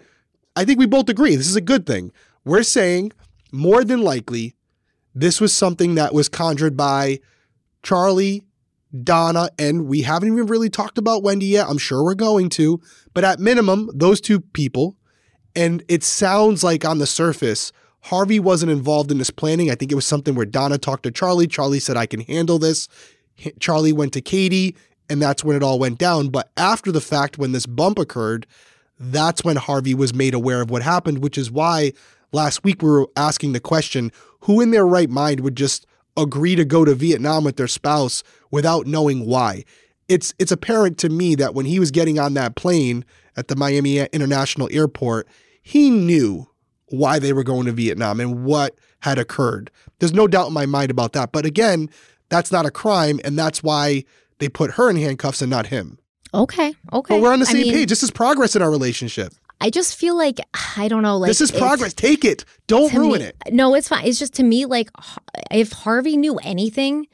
I 0.55 0.65
think 0.65 0.79
we 0.79 0.87
both 0.87 1.09
agree 1.09 1.37
this 1.37 1.49
is 1.49 1.57
a 1.57 1.61
good 1.61 1.87
thing. 1.87 2.13
We're 2.45 2.63
saying 2.63 3.13
more 3.53 3.85
than 3.85 4.03
likely 4.03 4.55
this 5.15 5.41
was 5.41 5.53
something 5.53 5.95
that 5.97 6.15
was 6.15 6.29
conjured 6.29 6.77
by 6.77 7.21
Charlie, 7.83 8.45
Donna, 9.03 9.51
and 9.59 9.87
we 9.87 10.03
haven't 10.03 10.33
even 10.33 10.47
really 10.47 10.71
talked 10.71 10.99
about 10.99 11.23
Wendy 11.23 11.47
yet. 11.47 11.69
I'm 11.69 11.79
sure 11.79 12.05
we're 12.05 12.15
going 12.15 12.49
to, 12.51 12.81
but 13.15 13.25
at 13.25 13.41
minimum, 13.41 13.91
those 13.95 14.21
two 14.21 14.41
people. 14.41 14.97
And 15.59 15.83
it 15.89 16.05
sounds 16.05 16.63
like 16.63 16.85
on 16.85 16.99
the 16.99 17.07
surface, 17.07 17.73
Harvey 18.03 18.39
wasn't 18.39 18.71
involved 18.71 19.11
in 19.11 19.19
this 19.19 19.31
planning. 19.31 19.73
I 19.73 19.75
think 19.75 19.91
it 19.91 19.97
was 19.97 20.07
something 20.07 20.37
where 20.37 20.47
Donna 20.47 20.79
talked 20.79 21.03
to 21.03 21.11
Charlie. 21.11 21.49
Charlie 21.49 21.81
said, 21.81 21.97
I 21.97 22.07
can 22.07 22.21
handle 22.21 22.61
this. 22.61 22.89
Charlie 23.59 23.93
went 23.93 24.13
to 24.13 24.21
Katie, 24.21 24.77
and 25.11 25.21
that's 25.21 25.43
when 25.43 25.57
it 25.57 25.65
all 25.65 25.81
went 25.81 25.99
down. 25.99 26.29
But 26.29 26.53
after 26.57 26.93
the 26.93 27.01
fact, 27.01 27.39
when 27.39 27.51
this 27.51 27.67
bump 27.67 27.99
occurred, 27.99 28.47
that's 29.01 29.43
when 29.43 29.57
Harvey 29.57 29.95
was 29.95 30.15
made 30.15 30.33
aware 30.33 30.63
of 30.63 30.71
what 30.71 30.83
happened, 30.83 31.25
which 31.25 31.37
is 31.37 31.51
why 31.51 31.93
last 32.31 32.63
week 32.63 32.81
we 32.81 32.89
were 32.89 33.09
asking 33.17 33.53
the 33.53 33.59
question 33.59 34.13
who 34.43 34.61
in 34.61 34.71
their 34.71 34.87
right 34.87 35.11
mind 35.11 35.41
would 35.41 35.57
just 35.57 35.89
agree 36.17 36.55
to 36.55 36.65
go 36.65 36.85
to 36.85 36.95
Vietnam 36.95 37.43
with 37.43 37.57
their 37.57 37.67
spouse 37.67 38.23
without 38.53 38.87
knowing 38.87 39.27
why. 39.27 39.65
It's 40.09 40.33
it's 40.39 40.53
apparent 40.53 40.99
to 40.99 41.09
me 41.09 41.35
that 41.35 41.53
when 41.53 41.67
he 41.67 41.81
was 41.81 41.91
getting 41.91 42.21
on 42.21 42.35
that 42.35 42.55
plane 42.55 43.05
at 43.37 43.49
the 43.49 43.57
Miami 43.57 43.99
International 43.99 44.69
Airport, 44.71 45.27
he 45.69 45.91
knew 45.91 46.49
why 46.87 47.19
they 47.19 47.35
were 47.35 47.45
going 47.45 47.67
to 47.67 47.73
Vietnam 47.73 48.21
and 48.21 48.43
what 48.43 48.79
had 49.01 49.19
occurred. 49.19 49.71
There's 49.99 50.15
no 50.15 50.27
doubt 50.27 50.49
in 50.49 50.55
my 50.55 50.65
mind 50.65 50.91
about 50.91 51.13
that. 51.13 51.31
But 51.31 51.45
again, 51.45 51.91
that's 52.31 52.51
not 52.51 52.65
a 52.65 52.71
crime, 52.71 53.21
and 53.23 53.39
that's 53.39 53.63
why 53.63 54.05
they 54.39 54.49
put 54.49 54.73
her 54.73 54.89
in 54.89 54.97
handcuffs 54.97 55.43
and 55.43 55.51
not 55.51 55.67
him. 55.67 55.99
Okay. 56.33 56.75
Okay. 56.91 57.15
But 57.15 57.21
we're 57.21 57.35
on 57.35 57.41
the 57.41 57.47
I 57.47 57.53
same 57.53 57.63
mean, 57.65 57.75
page. 57.75 57.91
This 57.91 58.03
is 58.03 58.11
progress 58.11 58.57
in 58.57 58.63
our 58.63 58.71
relationship. 58.71 59.35
I 59.61 59.69
just 59.69 59.95
feel 59.95 60.17
like 60.17 60.39
I 60.79 60.89
don't 60.89 61.03
know. 61.03 61.19
Like 61.19 61.29
this 61.29 61.43
is 61.43 61.51
progress. 61.51 61.93
Take 61.93 62.25
it. 62.25 62.47
Don't 62.67 62.91
ruin 62.95 63.21
me- 63.21 63.27
it. 63.27 63.37
No, 63.51 63.75
it's 63.75 63.89
fine. 63.89 64.07
It's 64.07 64.19
just 64.19 64.33
to 64.35 64.43
me 64.45 64.65
like 64.65 64.89
if 65.51 65.73
Harvey 65.73 66.17
knew 66.17 66.37
anything 66.39 67.09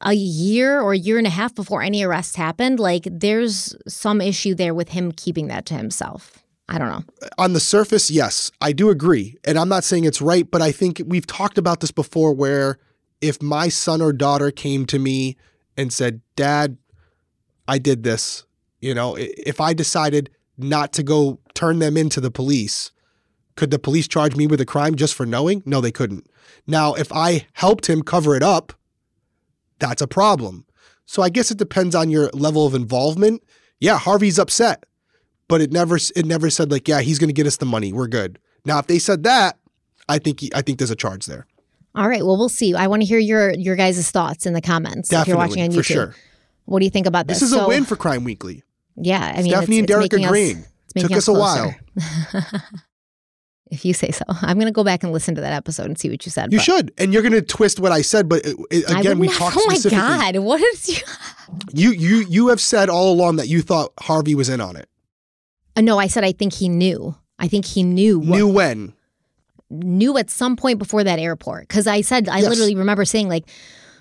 a 0.00 0.14
year 0.14 0.80
or 0.80 0.94
a 0.94 0.98
year 0.98 1.18
and 1.18 1.26
a 1.26 1.30
half 1.30 1.54
before 1.54 1.82
any 1.82 2.02
arrests 2.04 2.36
happened, 2.36 2.80
like 2.80 3.06
there's 3.10 3.76
some 3.86 4.22
issue 4.22 4.54
there 4.54 4.72
with 4.72 4.90
him 4.90 5.12
keeping 5.12 5.48
that 5.48 5.66
to 5.66 5.74
himself. 5.74 6.39
I 6.70 6.78
don't 6.78 6.88
know. 6.88 7.28
on 7.36 7.52
the 7.52 7.60
surface, 7.60 8.10
yes, 8.10 8.52
I 8.60 8.72
do 8.72 8.90
agree. 8.90 9.36
And 9.44 9.58
I'm 9.58 9.68
not 9.68 9.82
saying 9.82 10.04
it's 10.04 10.22
right, 10.22 10.48
but 10.48 10.62
I 10.62 10.70
think 10.70 11.02
we've 11.04 11.26
talked 11.26 11.58
about 11.58 11.80
this 11.80 11.90
before 11.90 12.32
where 12.32 12.78
if 13.20 13.42
my 13.42 13.68
son 13.68 14.00
or 14.00 14.12
daughter 14.12 14.52
came 14.52 14.86
to 14.86 14.98
me 14.98 15.36
and 15.76 15.92
said, 15.92 16.20
Dad, 16.36 16.78
I 17.66 17.78
did 17.78 18.04
this, 18.04 18.44
you 18.80 18.94
know, 18.94 19.16
if 19.18 19.60
I 19.60 19.74
decided 19.74 20.30
not 20.56 20.92
to 20.92 21.02
go 21.02 21.40
turn 21.54 21.80
them 21.80 21.96
into 21.96 22.20
the 22.20 22.30
police, 22.30 22.92
could 23.56 23.72
the 23.72 23.78
police 23.78 24.06
charge 24.06 24.36
me 24.36 24.46
with 24.46 24.60
a 24.60 24.66
crime 24.66 24.94
just 24.94 25.14
for 25.14 25.26
knowing? 25.26 25.64
No, 25.66 25.80
they 25.80 25.92
couldn't. 25.92 26.30
Now, 26.68 26.94
if 26.94 27.12
I 27.12 27.46
helped 27.54 27.88
him 27.88 28.02
cover 28.02 28.36
it 28.36 28.44
up, 28.44 28.72
that's 29.80 30.02
a 30.02 30.06
problem. 30.06 30.66
So 31.04 31.20
I 31.20 31.30
guess 31.30 31.50
it 31.50 31.58
depends 31.58 31.96
on 31.96 32.10
your 32.10 32.30
level 32.32 32.64
of 32.64 32.74
involvement. 32.74 33.42
Yeah, 33.80 33.98
Harvey's 33.98 34.38
upset 34.38 34.84
but 35.50 35.60
it 35.60 35.70
never 35.72 35.96
it 36.16 36.24
never 36.24 36.48
said 36.48 36.70
like 36.70 36.88
yeah 36.88 37.00
he's 37.00 37.18
going 37.18 37.28
to 37.28 37.34
get 37.34 37.46
us 37.46 37.56
the 37.58 37.66
money 37.66 37.92
we're 37.92 38.06
good 38.08 38.38
now 38.64 38.78
if 38.78 38.86
they 38.86 38.98
said 38.98 39.22
that 39.24 39.58
i 40.08 40.18
think 40.18 40.42
i 40.54 40.62
think 40.62 40.78
there's 40.78 40.90
a 40.90 40.96
charge 40.96 41.26
there 41.26 41.46
All 41.94 42.08
right. 42.08 42.24
Well, 42.24 42.36
we'll 42.38 42.48
see. 42.48 42.74
I 42.74 42.86
want 42.86 43.02
to 43.02 43.06
hear 43.06 43.18
your 43.18 43.52
your 43.54 43.74
guys' 43.76 44.10
thoughts 44.10 44.46
in 44.46 44.52
the 44.54 44.60
comments 44.62 45.12
if 45.12 45.26
you're 45.26 45.36
watching 45.36 45.62
on 45.62 45.70
Definitely, 45.70 45.74
YouTube. 45.74 45.76
for 45.76 45.82
sure 45.82 46.14
What 46.66 46.78
do 46.78 46.84
you 46.84 46.90
think 46.90 47.06
about 47.06 47.26
this? 47.26 47.40
this 47.40 47.50
is 47.50 47.56
a 47.56 47.66
win 47.66 47.84
for 47.84 47.96
crime 47.96 48.22
weekly 48.24 48.62
Yeah, 48.96 49.32
I 49.36 49.42
mean, 49.42 49.50
stephanie 49.52 49.76
it's, 49.76 49.80
and 49.80 49.88
derek 49.88 50.12
it's 50.14 50.24
agreeing 50.24 50.64
took 50.96 51.12
us 51.12 51.28
a 51.28 51.32
while 51.32 51.74
if 53.70 53.84
you 53.84 53.94
say 53.94 54.10
so, 54.10 54.24
I'm 54.42 54.56
going 54.56 54.66
to 54.66 54.72
go 54.72 54.82
back 54.82 55.04
and 55.04 55.12
listen 55.12 55.36
to 55.36 55.40
that 55.40 55.52
episode 55.52 55.86
and 55.86 55.96
see 55.96 56.10
what 56.10 56.26
you 56.26 56.30
said. 56.32 56.52
you 56.52 56.58
but 56.58 56.64
should 56.64 56.92
and 56.98 57.12
you're 57.12 57.22
going 57.22 57.32
to 57.32 57.42
twist 57.42 57.78
what 57.78 57.92
i 57.92 58.02
said 58.02 58.28
but 58.28 58.44
uh, 58.44 58.50
uh, 58.50 58.54
it, 58.70 58.84
it- 58.90 58.98
again 58.98 59.18
we 59.20 59.28
talked 59.28 59.56
Oh 59.60 59.64
my 59.68 59.78
god! 59.90 60.36
What 60.38 60.60
is 60.60 60.88
you? 60.88 61.02
you 61.72 61.90
you 61.92 62.16
you 62.28 62.48
have 62.48 62.60
said 62.60 62.88
all 62.88 63.12
along 63.12 63.36
that 63.36 63.46
you 63.48 63.62
thought 63.62 63.92
harvey 64.00 64.34
was 64.34 64.48
in 64.48 64.60
on 64.60 64.74
it 64.76 64.88
Uh, 65.76 65.80
No, 65.82 65.98
I 65.98 66.06
said 66.08 66.24
I 66.24 66.32
think 66.32 66.52
he 66.54 66.68
knew. 66.68 67.14
I 67.38 67.48
think 67.48 67.64
he 67.64 67.82
knew. 67.82 68.18
What, 68.18 68.36
knew 68.36 68.48
when 68.48 68.92
knew 69.70 70.16
at 70.18 70.28
some 70.30 70.56
point 70.56 70.78
before 70.80 71.04
that 71.04 71.18
airport 71.20 71.68
because 71.68 71.86
I 71.86 72.00
said 72.00 72.28
I 72.28 72.38
Yes. 72.38 72.48
literally 72.48 72.74
remember 72.74 73.04
saying 73.04 73.28
like. 73.28 73.48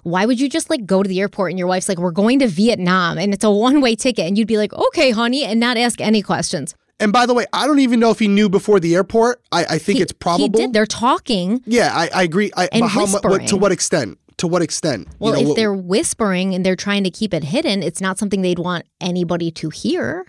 Why 0.04 0.26
would 0.26 0.40
you 0.40 0.48
just 0.48 0.70
like 0.70 0.86
go 0.86 1.04
to 1.04 1.10
the 1.10 1.20
airport 1.20 1.52
and 1.52 1.60
your 1.60 1.68
wife's 1.68 1.90
like, 1.90 1.98
we're 1.98 2.12
going 2.12 2.40
to 2.40 2.48
Vietnam 2.48 3.18
and 3.18 3.34
it's 3.34 3.44
a 3.44 3.52
one 3.52 3.82
way 3.82 3.96
ticket? 3.98 4.26
And 4.26 4.38
you'd 4.38 4.48
be 4.48 4.58
like, 4.58 4.72
okay, 4.74 5.12
honey, 5.12 5.44
and 5.44 5.60
not 5.60 5.76
ask 5.76 6.00
any 6.00 6.22
questions. 6.22 6.74
and 7.02 7.12
by 7.12 7.26
the 7.26 7.34
way 7.34 7.46
i 7.52 7.68
don't 7.68 7.80
even 7.80 8.00
know 8.00 8.10
if 8.10 8.18
he 8.18 8.28
knew 8.30 8.48
before 8.50 8.80
the 8.80 8.96
airport 8.96 9.42
i, 9.52 9.66
I 9.76 9.78
think 9.78 9.98
He- 9.98 10.02
it's 10.04 10.14
probable 10.14 10.44
He 10.58 10.66
did. 10.66 10.74
They're 10.74 10.86
talking. 10.86 11.62
yeah 11.66 11.92
i, 11.94 12.10
I 12.16 12.24
agree 12.24 12.50
I, 12.56 12.70
And 12.72 12.82
but 12.84 12.88
how 12.88 13.06
mu- 13.08 13.20
what, 13.30 13.46
to 13.48 13.58
what 13.58 13.74
extent 13.74 14.18
to 14.38 14.48
what 14.48 14.62
extent 14.62 15.08
You 15.10 15.16
Well, 15.20 15.34
know, 15.34 15.40
if 15.42 15.48
what- 15.50 15.56
they're 15.58 15.74
whispering 15.74 16.56
and 16.56 16.66
they're 16.66 16.78
trying 16.78 17.04
to 17.04 17.10
keep 17.12 17.34
it 17.34 17.44
hidden, 17.44 17.84
it's 17.84 18.00
not 18.00 18.18
something 18.18 18.42
they'd 18.42 18.58
want 18.60 18.86
anybody 19.02 19.52
to 19.52 19.70
hear. 19.70 20.26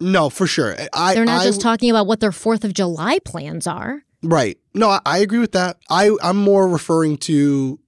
No 0.00 0.28
for 0.30 0.46
sure 0.46 0.76
i 0.92 1.14
They're 1.14 1.24
not 1.24 1.42
I, 1.42 1.44
just 1.44 1.60
talking 1.60 1.90
about 1.90 2.06
what 2.06 2.20
their 2.20 2.30
4th 2.30 2.64
of 2.64 2.74
July 2.74 3.18
plans 3.24 3.66
are. 3.66 4.02
Right. 4.22 4.58
No, 4.74 4.88
I, 4.90 5.00
I 5.06 5.18
agree 5.18 5.38
with 5.38 5.52
that. 5.52 5.76
I, 5.90 6.10
I'm 6.22 6.36
more 6.36 6.66
referring 6.66 7.16
to, 7.18 7.78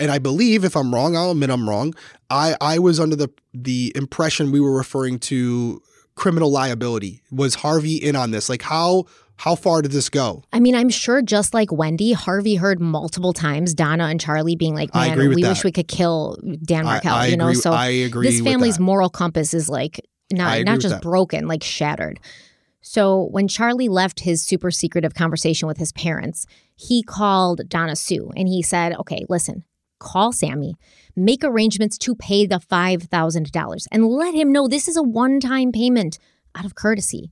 and 0.00 0.10
I 0.10 0.18
believe 0.18 0.64
if 0.64 0.76
I'm 0.76 0.92
wrong, 0.94 1.16
I'll 1.16 1.30
admit 1.30 1.50
I'm 1.50 1.68
wrong. 1.68 1.94
I, 2.28 2.56
I 2.60 2.78
was 2.78 2.98
under 2.98 3.14
the 3.16 3.28
the 3.54 3.92
impression 3.94 4.50
we 4.52 4.60
were 4.60 4.76
referring 4.76 5.18
to 5.20 5.80
criminal 6.14 6.50
liability. 6.50 7.22
Was 7.30 7.56
Harvey 7.56 7.96
in 7.96 8.16
on 8.16 8.30
this? 8.32 8.48
Like 8.48 8.62
how 8.62 9.04
how 9.36 9.54
far 9.54 9.82
did 9.82 9.92
this 9.92 10.08
go? 10.08 10.42
I 10.52 10.60
mean, 10.60 10.74
I'm 10.74 10.88
sure 10.88 11.22
just 11.22 11.54
like 11.54 11.70
Wendy, 11.70 12.12
Harvey 12.12 12.56
heard 12.56 12.80
multiple 12.80 13.32
times 13.32 13.74
Donna 13.74 14.04
and 14.04 14.20
Charlie 14.20 14.56
being 14.56 14.74
like, 14.74 14.90
I 14.94 15.14
man, 15.14 15.28
we 15.28 15.42
that. 15.42 15.50
wish 15.50 15.64
we 15.64 15.72
could 15.72 15.88
kill 15.88 16.38
Dan 16.64 16.86
I 16.86 17.26
you 17.28 17.36
know? 17.36 17.48
agree- 17.48 17.54
So 17.54 17.72
I 17.72 17.86
agree 17.88 18.28
this 18.28 18.40
family's 18.40 18.80
moral 18.80 19.10
compass 19.10 19.54
is 19.54 19.68
like 19.68 20.00
not, 20.32 20.64
not 20.64 20.80
just 20.80 21.00
broken, 21.02 21.46
like 21.46 21.62
shattered. 21.62 22.18
So 22.80 23.24
when 23.32 23.48
Charlie 23.48 23.88
left 23.88 24.20
his 24.20 24.42
super 24.42 24.70
secretive 24.70 25.14
conversation 25.14 25.66
with 25.66 25.76
his 25.76 25.92
parents, 25.92 26.46
he 26.76 27.02
called 27.02 27.68
Donna 27.68 27.96
Sue 27.96 28.30
and 28.36 28.46
he 28.46 28.62
said, 28.62 28.94
okay, 28.94 29.24
listen, 29.28 29.64
call 29.98 30.32
Sammy, 30.32 30.76
make 31.16 31.42
arrangements 31.42 31.98
to 31.98 32.14
pay 32.14 32.46
the 32.46 32.60
$5,000 32.60 33.86
and 33.90 34.06
let 34.06 34.34
him 34.34 34.52
know 34.52 34.68
this 34.68 34.86
is 34.86 34.96
a 34.96 35.02
one 35.02 35.40
time 35.40 35.72
payment 35.72 36.18
out 36.54 36.64
of 36.64 36.74
courtesy. 36.74 37.30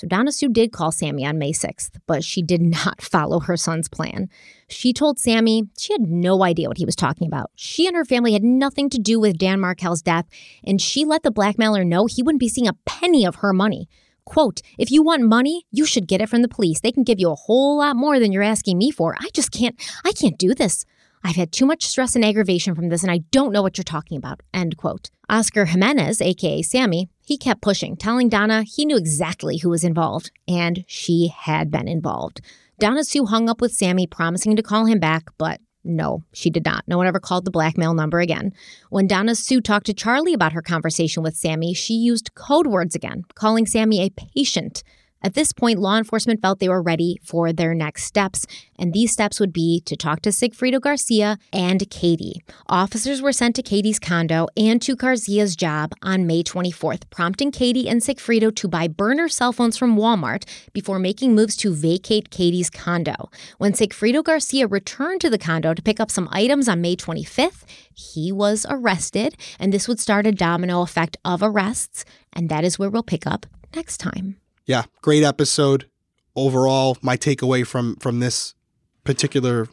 So 0.00 0.06
Donna 0.06 0.32
Sue 0.32 0.48
did 0.48 0.72
call 0.72 0.92
Sammy 0.92 1.26
on 1.26 1.36
May 1.36 1.52
6th, 1.52 1.98
but 2.06 2.24
she 2.24 2.40
did 2.40 2.62
not 2.86 3.02
follow 3.02 3.38
her 3.40 3.54
son's 3.54 3.86
plan. 3.86 4.30
She 4.66 4.94
told 4.94 5.18
Sammy 5.18 5.64
she 5.76 5.92
had 5.92 6.00
no 6.00 6.42
idea 6.42 6.68
what 6.68 6.78
he 6.78 6.86
was 6.86 6.96
talking 6.96 7.26
about. 7.26 7.50
She 7.54 7.86
and 7.86 7.94
her 7.94 8.06
family 8.06 8.32
had 8.32 8.42
nothing 8.42 8.88
to 8.90 8.98
do 8.98 9.20
with 9.20 9.36
Dan 9.36 9.60
Markel's 9.60 10.00
death, 10.00 10.24
and 10.64 10.80
she 10.80 11.04
let 11.04 11.22
the 11.22 11.30
blackmailer 11.30 11.84
know 11.84 12.06
he 12.06 12.22
wouldn't 12.22 12.40
be 12.40 12.48
seeing 12.48 12.66
a 12.66 12.78
penny 12.86 13.26
of 13.26 13.36
her 13.36 13.52
money. 13.52 13.90
Quote, 14.24 14.62
if 14.78 14.90
you 14.90 15.02
want 15.02 15.22
money, 15.22 15.66
you 15.70 15.84
should 15.84 16.08
get 16.08 16.22
it 16.22 16.30
from 16.30 16.40
the 16.40 16.48
police. 16.48 16.80
They 16.80 16.92
can 16.92 17.04
give 17.04 17.20
you 17.20 17.30
a 17.30 17.34
whole 17.34 17.76
lot 17.76 17.94
more 17.94 18.18
than 18.18 18.32
you're 18.32 18.42
asking 18.42 18.78
me 18.78 18.90
for. 18.90 19.14
I 19.20 19.28
just 19.34 19.52
can't, 19.52 19.78
I 20.06 20.12
can't 20.12 20.38
do 20.38 20.54
this. 20.54 20.86
I've 21.22 21.36
had 21.36 21.52
too 21.52 21.66
much 21.66 21.84
stress 21.84 22.16
and 22.16 22.24
aggravation 22.24 22.74
from 22.74 22.88
this, 22.88 23.02
and 23.02 23.12
I 23.12 23.18
don't 23.30 23.52
know 23.52 23.60
what 23.60 23.76
you're 23.76 23.84
talking 23.84 24.16
about. 24.16 24.40
End 24.54 24.78
quote. 24.78 25.10
Oscar 25.28 25.66
Jimenez, 25.66 26.22
aka 26.22 26.62
Sammy, 26.62 27.10
he 27.30 27.38
kept 27.38 27.62
pushing, 27.62 27.96
telling 27.96 28.28
Donna 28.28 28.64
he 28.64 28.84
knew 28.84 28.96
exactly 28.96 29.58
who 29.58 29.70
was 29.70 29.84
involved, 29.84 30.32
and 30.48 30.84
she 30.88 31.28
had 31.28 31.70
been 31.70 31.86
involved. 31.86 32.40
Donna 32.80 33.04
Sue 33.04 33.24
hung 33.24 33.48
up 33.48 33.60
with 33.60 33.72
Sammy, 33.72 34.08
promising 34.08 34.56
to 34.56 34.64
call 34.64 34.84
him 34.84 34.98
back, 34.98 35.28
but 35.38 35.60
no, 35.84 36.24
she 36.32 36.50
did 36.50 36.64
not. 36.64 36.82
No 36.88 36.96
one 36.96 37.06
ever 37.06 37.20
called 37.20 37.44
the 37.44 37.52
blackmail 37.52 37.94
number 37.94 38.18
again. 38.18 38.52
When 38.88 39.06
Donna 39.06 39.36
Sue 39.36 39.60
talked 39.60 39.86
to 39.86 39.94
Charlie 39.94 40.34
about 40.34 40.54
her 40.54 40.60
conversation 40.60 41.22
with 41.22 41.36
Sammy, 41.36 41.72
she 41.72 41.94
used 41.94 42.34
code 42.34 42.66
words 42.66 42.96
again, 42.96 43.22
calling 43.36 43.64
Sammy 43.64 44.00
a 44.00 44.10
patient. 44.10 44.82
At 45.22 45.34
this 45.34 45.52
point, 45.52 45.78
law 45.78 45.98
enforcement 45.98 46.40
felt 46.40 46.60
they 46.60 46.68
were 46.68 46.82
ready 46.82 47.18
for 47.22 47.52
their 47.52 47.74
next 47.74 48.04
steps, 48.04 48.46
and 48.78 48.92
these 48.92 49.12
steps 49.12 49.38
would 49.38 49.52
be 49.52 49.82
to 49.84 49.94
talk 49.94 50.22
to 50.22 50.30
Sigfredo 50.30 50.80
Garcia 50.80 51.38
and 51.52 51.88
Katie. 51.90 52.40
Officers 52.68 53.20
were 53.20 53.32
sent 53.32 53.54
to 53.56 53.62
Katie's 53.62 53.98
condo 53.98 54.46
and 54.56 54.80
to 54.80 54.96
Garcia's 54.96 55.56
job 55.56 55.92
on 56.02 56.26
May 56.26 56.42
24th, 56.42 57.02
prompting 57.10 57.50
Katie 57.50 57.86
and 57.86 58.00
Sigfredo 58.00 58.54
to 58.56 58.68
buy 58.68 58.88
burner 58.88 59.28
cell 59.28 59.52
phones 59.52 59.76
from 59.76 59.96
Walmart 59.96 60.44
before 60.72 60.98
making 60.98 61.34
moves 61.34 61.54
to 61.56 61.74
vacate 61.74 62.30
Katie's 62.30 62.70
condo. 62.70 63.30
When 63.58 63.72
Sigfredo 63.72 64.24
Garcia 64.24 64.66
returned 64.66 65.20
to 65.20 65.28
the 65.28 65.38
condo 65.38 65.74
to 65.74 65.82
pick 65.82 66.00
up 66.00 66.10
some 66.10 66.30
items 66.32 66.66
on 66.66 66.80
May 66.80 66.96
25th, 66.96 67.64
he 67.92 68.32
was 68.32 68.64
arrested, 68.70 69.36
and 69.58 69.70
this 69.70 69.86
would 69.86 70.00
start 70.00 70.26
a 70.26 70.32
domino 70.32 70.80
effect 70.80 71.18
of 71.26 71.42
arrests, 71.42 72.06
and 72.32 72.48
that 72.48 72.64
is 72.64 72.78
where 72.78 72.88
we'll 72.88 73.02
pick 73.02 73.26
up 73.26 73.44
next 73.74 73.98
time. 73.98 74.36
Yeah, 74.70 74.84
great 75.02 75.24
episode. 75.24 75.90
Overall, 76.36 76.96
my 77.02 77.16
takeaway 77.16 77.66
from 77.66 77.96
from 77.96 78.20
this 78.20 78.54
particular 79.02 79.66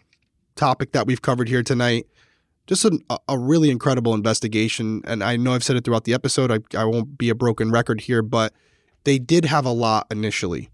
topic 0.55 0.91
that 0.93 1.05
we've 1.05 1.21
covered 1.21 1.49
here 1.49 1.61
tonight, 1.61 2.07
just 2.65 2.83
an, 2.83 3.01
a, 3.29 3.37
really 3.37 3.69
incredible 3.69 4.15
investigation. 4.15 5.03
And 5.05 5.23
I 5.23 5.37
know 5.37 5.53
I've 5.53 5.63
said 5.63 5.75
it 5.75 5.83
throughout 5.83 6.05
the 6.05 6.15
episode. 6.15 6.51
I, 6.51 6.75
I 6.75 6.85
won't 6.85 7.15
be 7.15 7.29
a 7.29 7.35
broken 7.35 7.69
record 7.69 8.01
here, 8.01 8.23
but 8.23 8.53
they 9.03 9.19
did 9.19 9.45
have 9.45 9.65
a 9.67 9.71
lot 9.71 10.07
initially. 10.09 10.71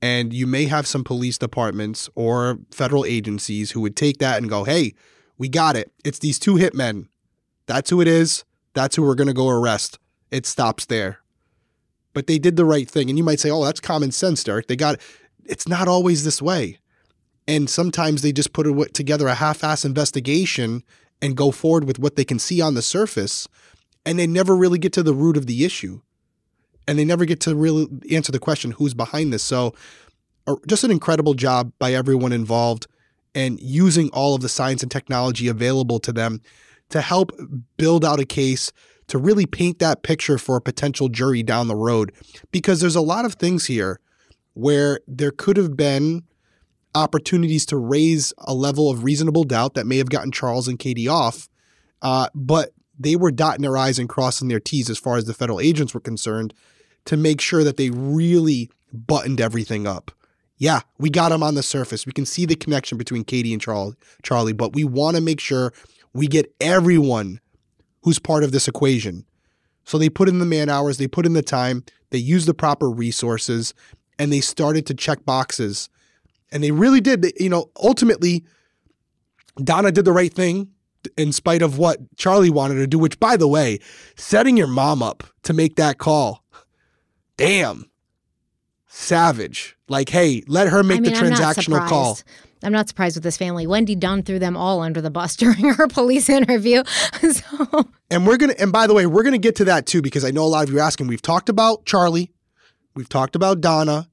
And 0.00 0.32
you 0.32 0.46
may 0.46 0.64
have 0.64 0.86
some 0.86 1.04
police 1.04 1.36
departments 1.36 2.08
or 2.14 2.60
federal 2.70 3.04
agencies 3.04 3.72
who 3.72 3.82
would 3.82 3.94
take 3.94 4.16
that 4.20 4.38
and 4.38 4.48
go, 4.48 4.64
hey, 4.64 4.94
we 5.36 5.50
got 5.50 5.76
it. 5.76 5.92
It's 6.02 6.20
these 6.20 6.38
two 6.38 6.54
hitmen. 6.54 7.08
That's 7.66 7.90
who 7.90 8.00
it 8.00 8.08
is. 8.08 8.46
That's 8.72 8.96
who 8.96 9.02
we're 9.02 9.16
going 9.16 9.28
to 9.28 9.34
go 9.34 9.50
arrest. 9.50 9.98
It 10.30 10.46
stops 10.46 10.86
there 10.86 11.20
but 12.16 12.28
they 12.28 12.38
did 12.38 12.56
the 12.56 12.64
right 12.64 12.90
thing. 12.90 13.10
And 13.10 13.18
you 13.18 13.22
might 13.22 13.40
say, 13.40 13.50
oh, 13.50 13.62
that's 13.62 13.78
common 13.78 14.10
sense, 14.10 14.42
Derek. 14.42 14.68
They 14.68 14.74
got 14.74 14.94
it. 14.94 15.02
It's 15.44 15.68
not 15.68 15.86
always 15.86 16.24
this 16.24 16.40
way. 16.40 16.78
And 17.46 17.68
sometimes 17.68 18.22
they 18.22 18.32
just 18.32 18.54
put 18.54 18.94
together 18.94 19.28
a 19.28 19.34
half 19.34 19.62
ass 19.62 19.84
investigation 19.84 20.82
and 21.20 21.36
go 21.36 21.50
forward 21.50 21.84
with 21.84 21.98
what 21.98 22.16
they 22.16 22.24
can 22.24 22.38
see 22.38 22.62
on 22.62 22.72
the 22.72 22.80
surface. 22.80 23.46
And 24.06 24.18
they 24.18 24.26
never 24.26 24.56
really 24.56 24.78
get 24.78 24.94
to 24.94 25.02
the 25.02 25.12
root 25.12 25.36
of 25.36 25.44
the 25.44 25.62
issue. 25.62 26.00
And 26.88 26.98
they 26.98 27.04
never 27.04 27.26
get 27.26 27.38
to 27.40 27.54
really 27.54 27.86
answer 28.10 28.32
the 28.32 28.38
question 28.38 28.70
who's 28.70 28.94
behind 28.94 29.30
this. 29.30 29.42
So, 29.42 29.74
just 30.66 30.84
an 30.84 30.90
incredible 30.90 31.34
job 31.34 31.70
by 31.78 31.92
everyone 31.92 32.32
involved. 32.32 32.86
and 33.34 33.60
using 33.60 34.08
all 34.14 34.34
of 34.34 34.40
the 34.40 34.48
science 34.48 34.82
and 34.82 34.90
technology 34.90 35.48
available 35.48 36.00
to 36.00 36.14
them 36.14 36.40
to 36.88 37.02
help 37.02 37.30
build 37.76 38.06
out 38.06 38.20
a 38.20 38.24
case 38.24 38.72
to 39.08 39.18
really 39.18 39.46
paint 39.46 39.78
that 39.78 40.02
picture 40.02 40.38
for 40.38 40.56
a 40.56 40.60
potential 40.60 41.08
jury 41.08 41.42
down 41.42 41.68
the 41.68 41.76
road. 41.76 42.12
Because 42.50 42.80
there's 42.80 42.96
a 42.96 43.00
lot 43.00 43.24
of 43.24 43.34
things 43.34 43.66
here 43.66 44.00
where 44.54 45.00
there 45.06 45.30
could 45.30 45.56
have 45.56 45.76
been 45.76 46.24
opportunities 46.94 47.66
to 47.66 47.76
raise 47.76 48.32
a 48.38 48.54
level 48.54 48.90
of 48.90 49.04
reasonable 49.04 49.44
doubt 49.44 49.74
that 49.74 49.86
may 49.86 49.98
have 49.98 50.08
gotten 50.08 50.32
Charles 50.32 50.66
and 50.66 50.78
Katie 50.78 51.08
off, 51.08 51.48
uh, 52.02 52.28
but 52.34 52.72
they 52.98 53.16
were 53.16 53.30
dotting 53.30 53.62
their 53.62 53.76
I's 53.76 53.98
and 53.98 54.08
crossing 54.08 54.48
their 54.48 54.60
T's 54.60 54.88
as 54.88 54.98
far 54.98 55.16
as 55.16 55.26
the 55.26 55.34
federal 55.34 55.60
agents 55.60 55.92
were 55.92 56.00
concerned 56.00 56.54
to 57.04 57.16
make 57.16 57.40
sure 57.40 57.62
that 57.62 57.76
they 57.76 57.90
really 57.90 58.70
buttoned 58.92 59.40
everything 59.40 59.86
up. 59.86 60.10
Yeah, 60.56 60.80
we 60.98 61.10
got 61.10 61.28
them 61.28 61.42
on 61.42 61.54
the 61.54 61.62
surface. 61.62 62.06
We 62.06 62.12
can 62.12 62.24
see 62.24 62.46
the 62.46 62.56
connection 62.56 62.96
between 62.96 63.24
Katie 63.24 63.52
and 63.52 63.60
Charles, 63.60 63.94
Charlie, 64.22 64.54
but 64.54 64.72
we 64.72 64.84
want 64.84 65.16
to 65.16 65.22
make 65.22 65.38
sure 65.38 65.74
we 66.14 66.26
get 66.26 66.50
everyone 66.60 67.40
who's 68.06 68.20
part 68.20 68.44
of 68.44 68.52
this 68.52 68.68
equation. 68.68 69.26
So 69.82 69.98
they 69.98 70.08
put 70.08 70.28
in 70.28 70.38
the 70.38 70.46
man 70.46 70.68
hours, 70.68 70.96
they 70.96 71.08
put 71.08 71.26
in 71.26 71.32
the 71.32 71.42
time, 71.42 71.82
they 72.10 72.18
used 72.18 72.46
the 72.46 72.54
proper 72.54 72.88
resources, 72.88 73.74
and 74.16 74.32
they 74.32 74.38
started 74.38 74.86
to 74.86 74.94
check 74.94 75.24
boxes. 75.24 75.88
And 76.52 76.62
they 76.62 76.70
really 76.70 77.00
did. 77.00 77.26
You 77.40 77.48
know, 77.48 77.72
ultimately, 77.82 78.44
Donna 79.56 79.90
did 79.90 80.04
the 80.04 80.12
right 80.12 80.32
thing 80.32 80.68
in 81.18 81.32
spite 81.32 81.62
of 81.62 81.78
what 81.78 81.98
Charlie 82.16 82.48
wanted 82.48 82.76
to 82.76 82.86
do, 82.86 82.96
which, 82.96 83.18
by 83.18 83.36
the 83.36 83.48
way, 83.48 83.80
setting 84.14 84.56
your 84.56 84.68
mom 84.68 85.02
up 85.02 85.24
to 85.42 85.52
make 85.52 85.74
that 85.74 85.98
call, 85.98 86.44
damn, 87.36 87.90
savage. 88.86 89.76
Like, 89.88 90.10
hey, 90.10 90.44
let 90.46 90.68
her 90.68 90.84
make 90.84 90.98
I 90.98 91.00
mean, 91.00 91.12
the 91.12 91.18
I'm 91.18 91.32
transactional 91.32 91.88
call. 91.88 92.20
I'm 92.62 92.72
not 92.72 92.88
surprised 92.88 93.16
with 93.16 93.22
this 93.22 93.36
family. 93.36 93.66
Wendy 93.66 93.94
Dunn 93.94 94.22
threw 94.22 94.38
them 94.38 94.56
all 94.56 94.80
under 94.80 95.00
the 95.00 95.10
bus 95.10 95.36
during 95.36 95.74
her 95.74 95.86
police 95.88 96.28
interview. 96.28 96.82
so 97.30 97.88
And 98.10 98.26
we're 98.26 98.36
gonna, 98.36 98.54
and 98.58 98.72
by 98.72 98.86
the 98.86 98.94
way, 98.94 99.06
we're 99.06 99.22
gonna 99.22 99.38
get 99.38 99.56
to 99.56 99.64
that 99.66 99.86
too 99.86 100.02
because 100.02 100.24
I 100.24 100.30
know 100.30 100.44
a 100.44 100.48
lot 100.48 100.64
of 100.64 100.72
you 100.72 100.78
are 100.78 100.82
asking. 100.82 101.06
We've 101.06 101.22
talked 101.22 101.48
about 101.48 101.84
Charlie, 101.84 102.32
we've 102.94 103.08
talked 103.08 103.36
about 103.36 103.60
Donna, 103.60 104.08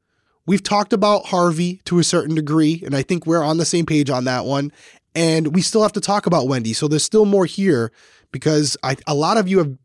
we've 0.45 0.63
talked 0.63 0.93
about 0.93 1.25
Harvey 1.27 1.81
to 1.85 1.99
a 1.99 2.03
certain 2.03 2.35
degree, 2.35 2.81
and 2.85 2.95
I 2.95 3.01
think 3.01 3.25
we're 3.25 3.43
on 3.43 3.57
the 3.57 3.65
same 3.65 3.85
page 3.85 4.09
on 4.09 4.25
that 4.25 4.45
one. 4.45 4.71
And 5.15 5.53
we 5.53 5.61
still 5.61 5.83
have 5.83 5.93
to 5.93 6.01
talk 6.01 6.25
about 6.25 6.47
Wendy, 6.47 6.73
so 6.73 6.87
there's 6.87 7.03
still 7.03 7.25
more 7.25 7.45
here 7.45 7.91
because 8.31 8.75
I, 8.81 8.97
a 9.05 9.13
lot 9.13 9.37
of 9.37 9.47
you 9.47 9.59
have 9.59 9.77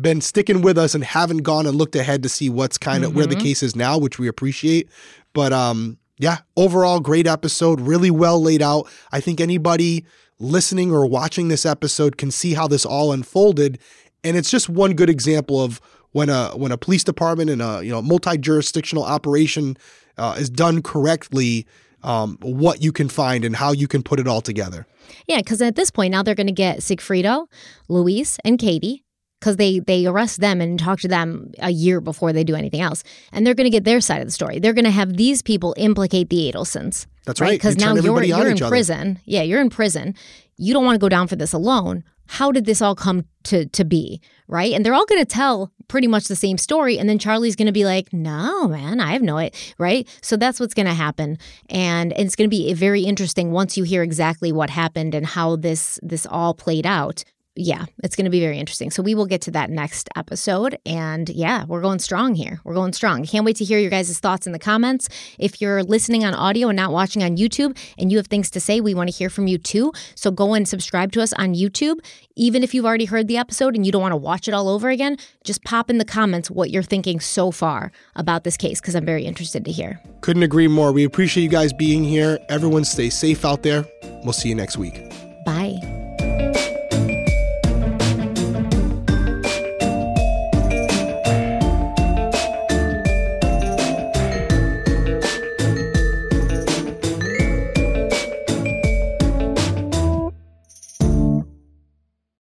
been 0.00 0.20
sticking 0.20 0.62
with 0.62 0.78
us 0.78 0.94
and 0.94 1.04
haven't 1.04 1.42
gone 1.42 1.66
and 1.66 1.76
looked 1.76 1.96
ahead 1.96 2.22
to 2.22 2.28
see 2.28 2.48
what's 2.48 2.78
kind 2.78 3.04
of 3.04 3.14
where 3.14 3.26
the 3.26 3.36
case 3.36 3.62
is 3.62 3.76
now, 3.76 3.98
which 3.98 4.18
we 4.18 4.28
appreciate. 4.28 4.88
But 5.32 5.52
um, 5.52 5.98
yeah, 6.20 6.38
overall, 6.54 7.00
great 7.00 7.26
episode, 7.26 7.80
really 7.80 8.10
well 8.10 8.40
laid 8.40 8.60
out. 8.60 8.86
I 9.10 9.20
think 9.20 9.40
anybody 9.40 10.04
listening 10.38 10.92
or 10.92 11.06
watching 11.06 11.48
this 11.48 11.64
episode 11.64 12.18
can 12.18 12.30
see 12.30 12.52
how 12.52 12.68
this 12.68 12.84
all 12.84 13.10
unfolded, 13.10 13.78
and 14.22 14.36
it's 14.36 14.50
just 14.50 14.68
one 14.68 14.92
good 14.92 15.08
example 15.08 15.62
of 15.62 15.80
when 16.12 16.28
a 16.28 16.50
when 16.50 16.72
a 16.72 16.76
police 16.76 17.04
department 17.04 17.48
and 17.48 17.62
a 17.62 17.80
you 17.82 17.90
know 17.90 18.02
multi 18.02 18.36
jurisdictional 18.36 19.02
operation 19.02 19.78
uh, 20.18 20.36
is 20.38 20.50
done 20.50 20.82
correctly. 20.82 21.66
Um, 22.02 22.38
what 22.40 22.82
you 22.82 22.92
can 22.92 23.10
find 23.10 23.44
and 23.44 23.54
how 23.54 23.72
you 23.72 23.86
can 23.86 24.02
put 24.02 24.18
it 24.20 24.26
all 24.26 24.40
together. 24.40 24.86
yeah, 25.26 25.36
because 25.36 25.60
at 25.60 25.76
this 25.76 25.90
point 25.90 26.12
now 26.12 26.22
they're 26.22 26.34
going 26.34 26.46
to 26.46 26.52
get 26.52 26.78
Sigfredo, 26.78 27.46
Luis, 27.88 28.38
and 28.42 28.58
Katie 28.58 29.04
because 29.40 29.56
they 29.56 29.80
they 29.80 30.06
arrest 30.06 30.40
them 30.40 30.60
and 30.60 30.78
talk 30.78 31.00
to 31.00 31.08
them 31.08 31.50
a 31.58 31.70
year 31.70 32.00
before 32.00 32.32
they 32.32 32.44
do 32.44 32.54
anything 32.54 32.80
else, 32.80 33.02
and 33.32 33.46
they're 33.46 33.54
going 33.54 33.64
to 33.64 33.70
get 33.70 33.84
their 33.84 34.00
side 34.00 34.20
of 34.20 34.28
the 34.28 34.32
story. 34.32 34.58
They're 34.58 34.74
going 34.74 34.84
to 34.84 34.90
have 34.90 35.16
these 35.16 35.42
people 35.42 35.74
implicate 35.78 36.28
the 36.28 36.52
Adelsons. 36.52 37.06
That's 37.26 37.40
right. 37.40 37.58
Because 37.58 37.76
now 37.76 37.94
you're 37.94 38.22
you're 38.22 38.46
in 38.48 38.56
each 38.56 38.62
other. 38.62 38.70
prison. 38.70 39.18
Yeah, 39.24 39.42
you're 39.42 39.60
in 39.60 39.70
prison. 39.70 40.14
You 40.56 40.74
don't 40.74 40.84
want 40.84 40.94
to 40.94 41.00
go 41.00 41.08
down 41.08 41.26
for 41.26 41.36
this 41.36 41.52
alone. 41.52 42.04
How 42.26 42.52
did 42.52 42.64
this 42.64 42.80
all 42.80 42.94
come 42.94 43.24
to 43.44 43.66
to 43.66 43.84
be? 43.84 44.20
Right? 44.46 44.72
And 44.72 44.84
they're 44.84 44.94
all 44.94 45.06
going 45.06 45.20
to 45.20 45.26
tell 45.26 45.72
pretty 45.88 46.06
much 46.06 46.28
the 46.28 46.36
same 46.36 46.58
story, 46.58 46.98
and 46.98 47.08
then 47.08 47.18
Charlie's 47.18 47.56
going 47.56 47.66
to 47.66 47.72
be 47.72 47.84
like, 47.84 48.12
"No, 48.12 48.68
man, 48.68 49.00
I 49.00 49.12
have 49.12 49.22
no 49.22 49.38
idea." 49.38 49.58
Right? 49.78 50.06
So 50.22 50.36
that's 50.36 50.60
what's 50.60 50.74
going 50.74 50.86
to 50.86 50.94
happen, 50.94 51.38
and 51.68 52.12
it's 52.12 52.36
going 52.36 52.48
to 52.48 52.54
be 52.56 52.72
very 52.74 53.02
interesting 53.02 53.52
once 53.52 53.76
you 53.76 53.84
hear 53.84 54.02
exactly 54.02 54.52
what 54.52 54.70
happened 54.70 55.14
and 55.14 55.24
how 55.26 55.56
this 55.56 55.98
this 56.02 56.26
all 56.26 56.52
played 56.54 56.86
out 56.86 57.24
yeah, 57.60 57.84
it's 58.02 58.16
going 58.16 58.24
to 58.24 58.30
be 58.30 58.40
very 58.40 58.58
interesting. 58.58 58.90
So 58.90 59.02
we 59.02 59.14
will 59.14 59.26
get 59.26 59.42
to 59.42 59.50
that 59.52 59.70
next 59.70 60.08
episode. 60.16 60.78
And 60.86 61.28
yeah, 61.28 61.64
we're 61.66 61.82
going 61.82 61.98
strong 61.98 62.34
here. 62.34 62.60
We're 62.64 62.74
going 62.74 62.92
strong. 62.92 63.24
Can't 63.24 63.44
wait 63.44 63.56
to 63.56 63.64
hear 63.64 63.78
your 63.78 63.90
guys' 63.90 64.18
thoughts 64.18 64.46
in 64.46 64.52
the 64.52 64.58
comments. 64.58 65.08
If 65.38 65.60
you're 65.60 65.82
listening 65.82 66.24
on 66.24 66.34
audio 66.34 66.68
and 66.68 66.76
not 66.76 66.92
watching 66.92 67.22
on 67.22 67.36
YouTube 67.36 67.76
and 67.98 68.10
you 68.10 68.16
have 68.16 68.28
things 68.28 68.50
to 68.52 68.60
say, 68.60 68.80
we 68.80 68.94
want 68.94 69.10
to 69.10 69.16
hear 69.16 69.28
from 69.28 69.46
you 69.46 69.58
too. 69.58 69.92
So 70.14 70.30
go 70.30 70.54
and 70.54 70.66
subscribe 70.66 71.12
to 71.12 71.22
us 71.22 71.32
on 71.34 71.54
YouTube. 71.54 72.00
Even 72.34 72.62
if 72.62 72.72
you've 72.72 72.86
already 72.86 73.04
heard 73.04 73.28
the 73.28 73.36
episode 73.36 73.76
and 73.76 73.84
you 73.84 73.92
don't 73.92 74.00
want 74.00 74.12
to 74.12 74.16
watch 74.16 74.48
it 74.48 74.54
all 74.54 74.68
over 74.68 74.88
again, 74.88 75.18
just 75.44 75.62
pop 75.64 75.90
in 75.90 75.98
the 75.98 76.04
comments 76.04 76.50
what 76.50 76.70
you're 76.70 76.82
thinking 76.82 77.20
so 77.20 77.50
far 77.50 77.92
about 78.16 78.44
this 78.44 78.56
case 78.56 78.80
because 78.80 78.94
I'm 78.94 79.04
very 79.04 79.24
interested 79.24 79.64
to 79.66 79.70
hear. 79.70 80.00
Couldn't 80.22 80.42
agree 80.42 80.68
more. 80.68 80.92
We 80.92 81.04
appreciate 81.04 81.44
you 81.44 81.50
guys 81.50 81.72
being 81.72 82.02
here. 82.04 82.38
Everyone 82.48 82.84
stay 82.84 83.10
safe 83.10 83.44
out 83.44 83.62
there. 83.62 83.84
We'll 84.24 84.32
see 84.32 84.48
you 84.48 84.54
next 84.54 84.78
week. 84.78 85.02
Bye. 85.44 86.69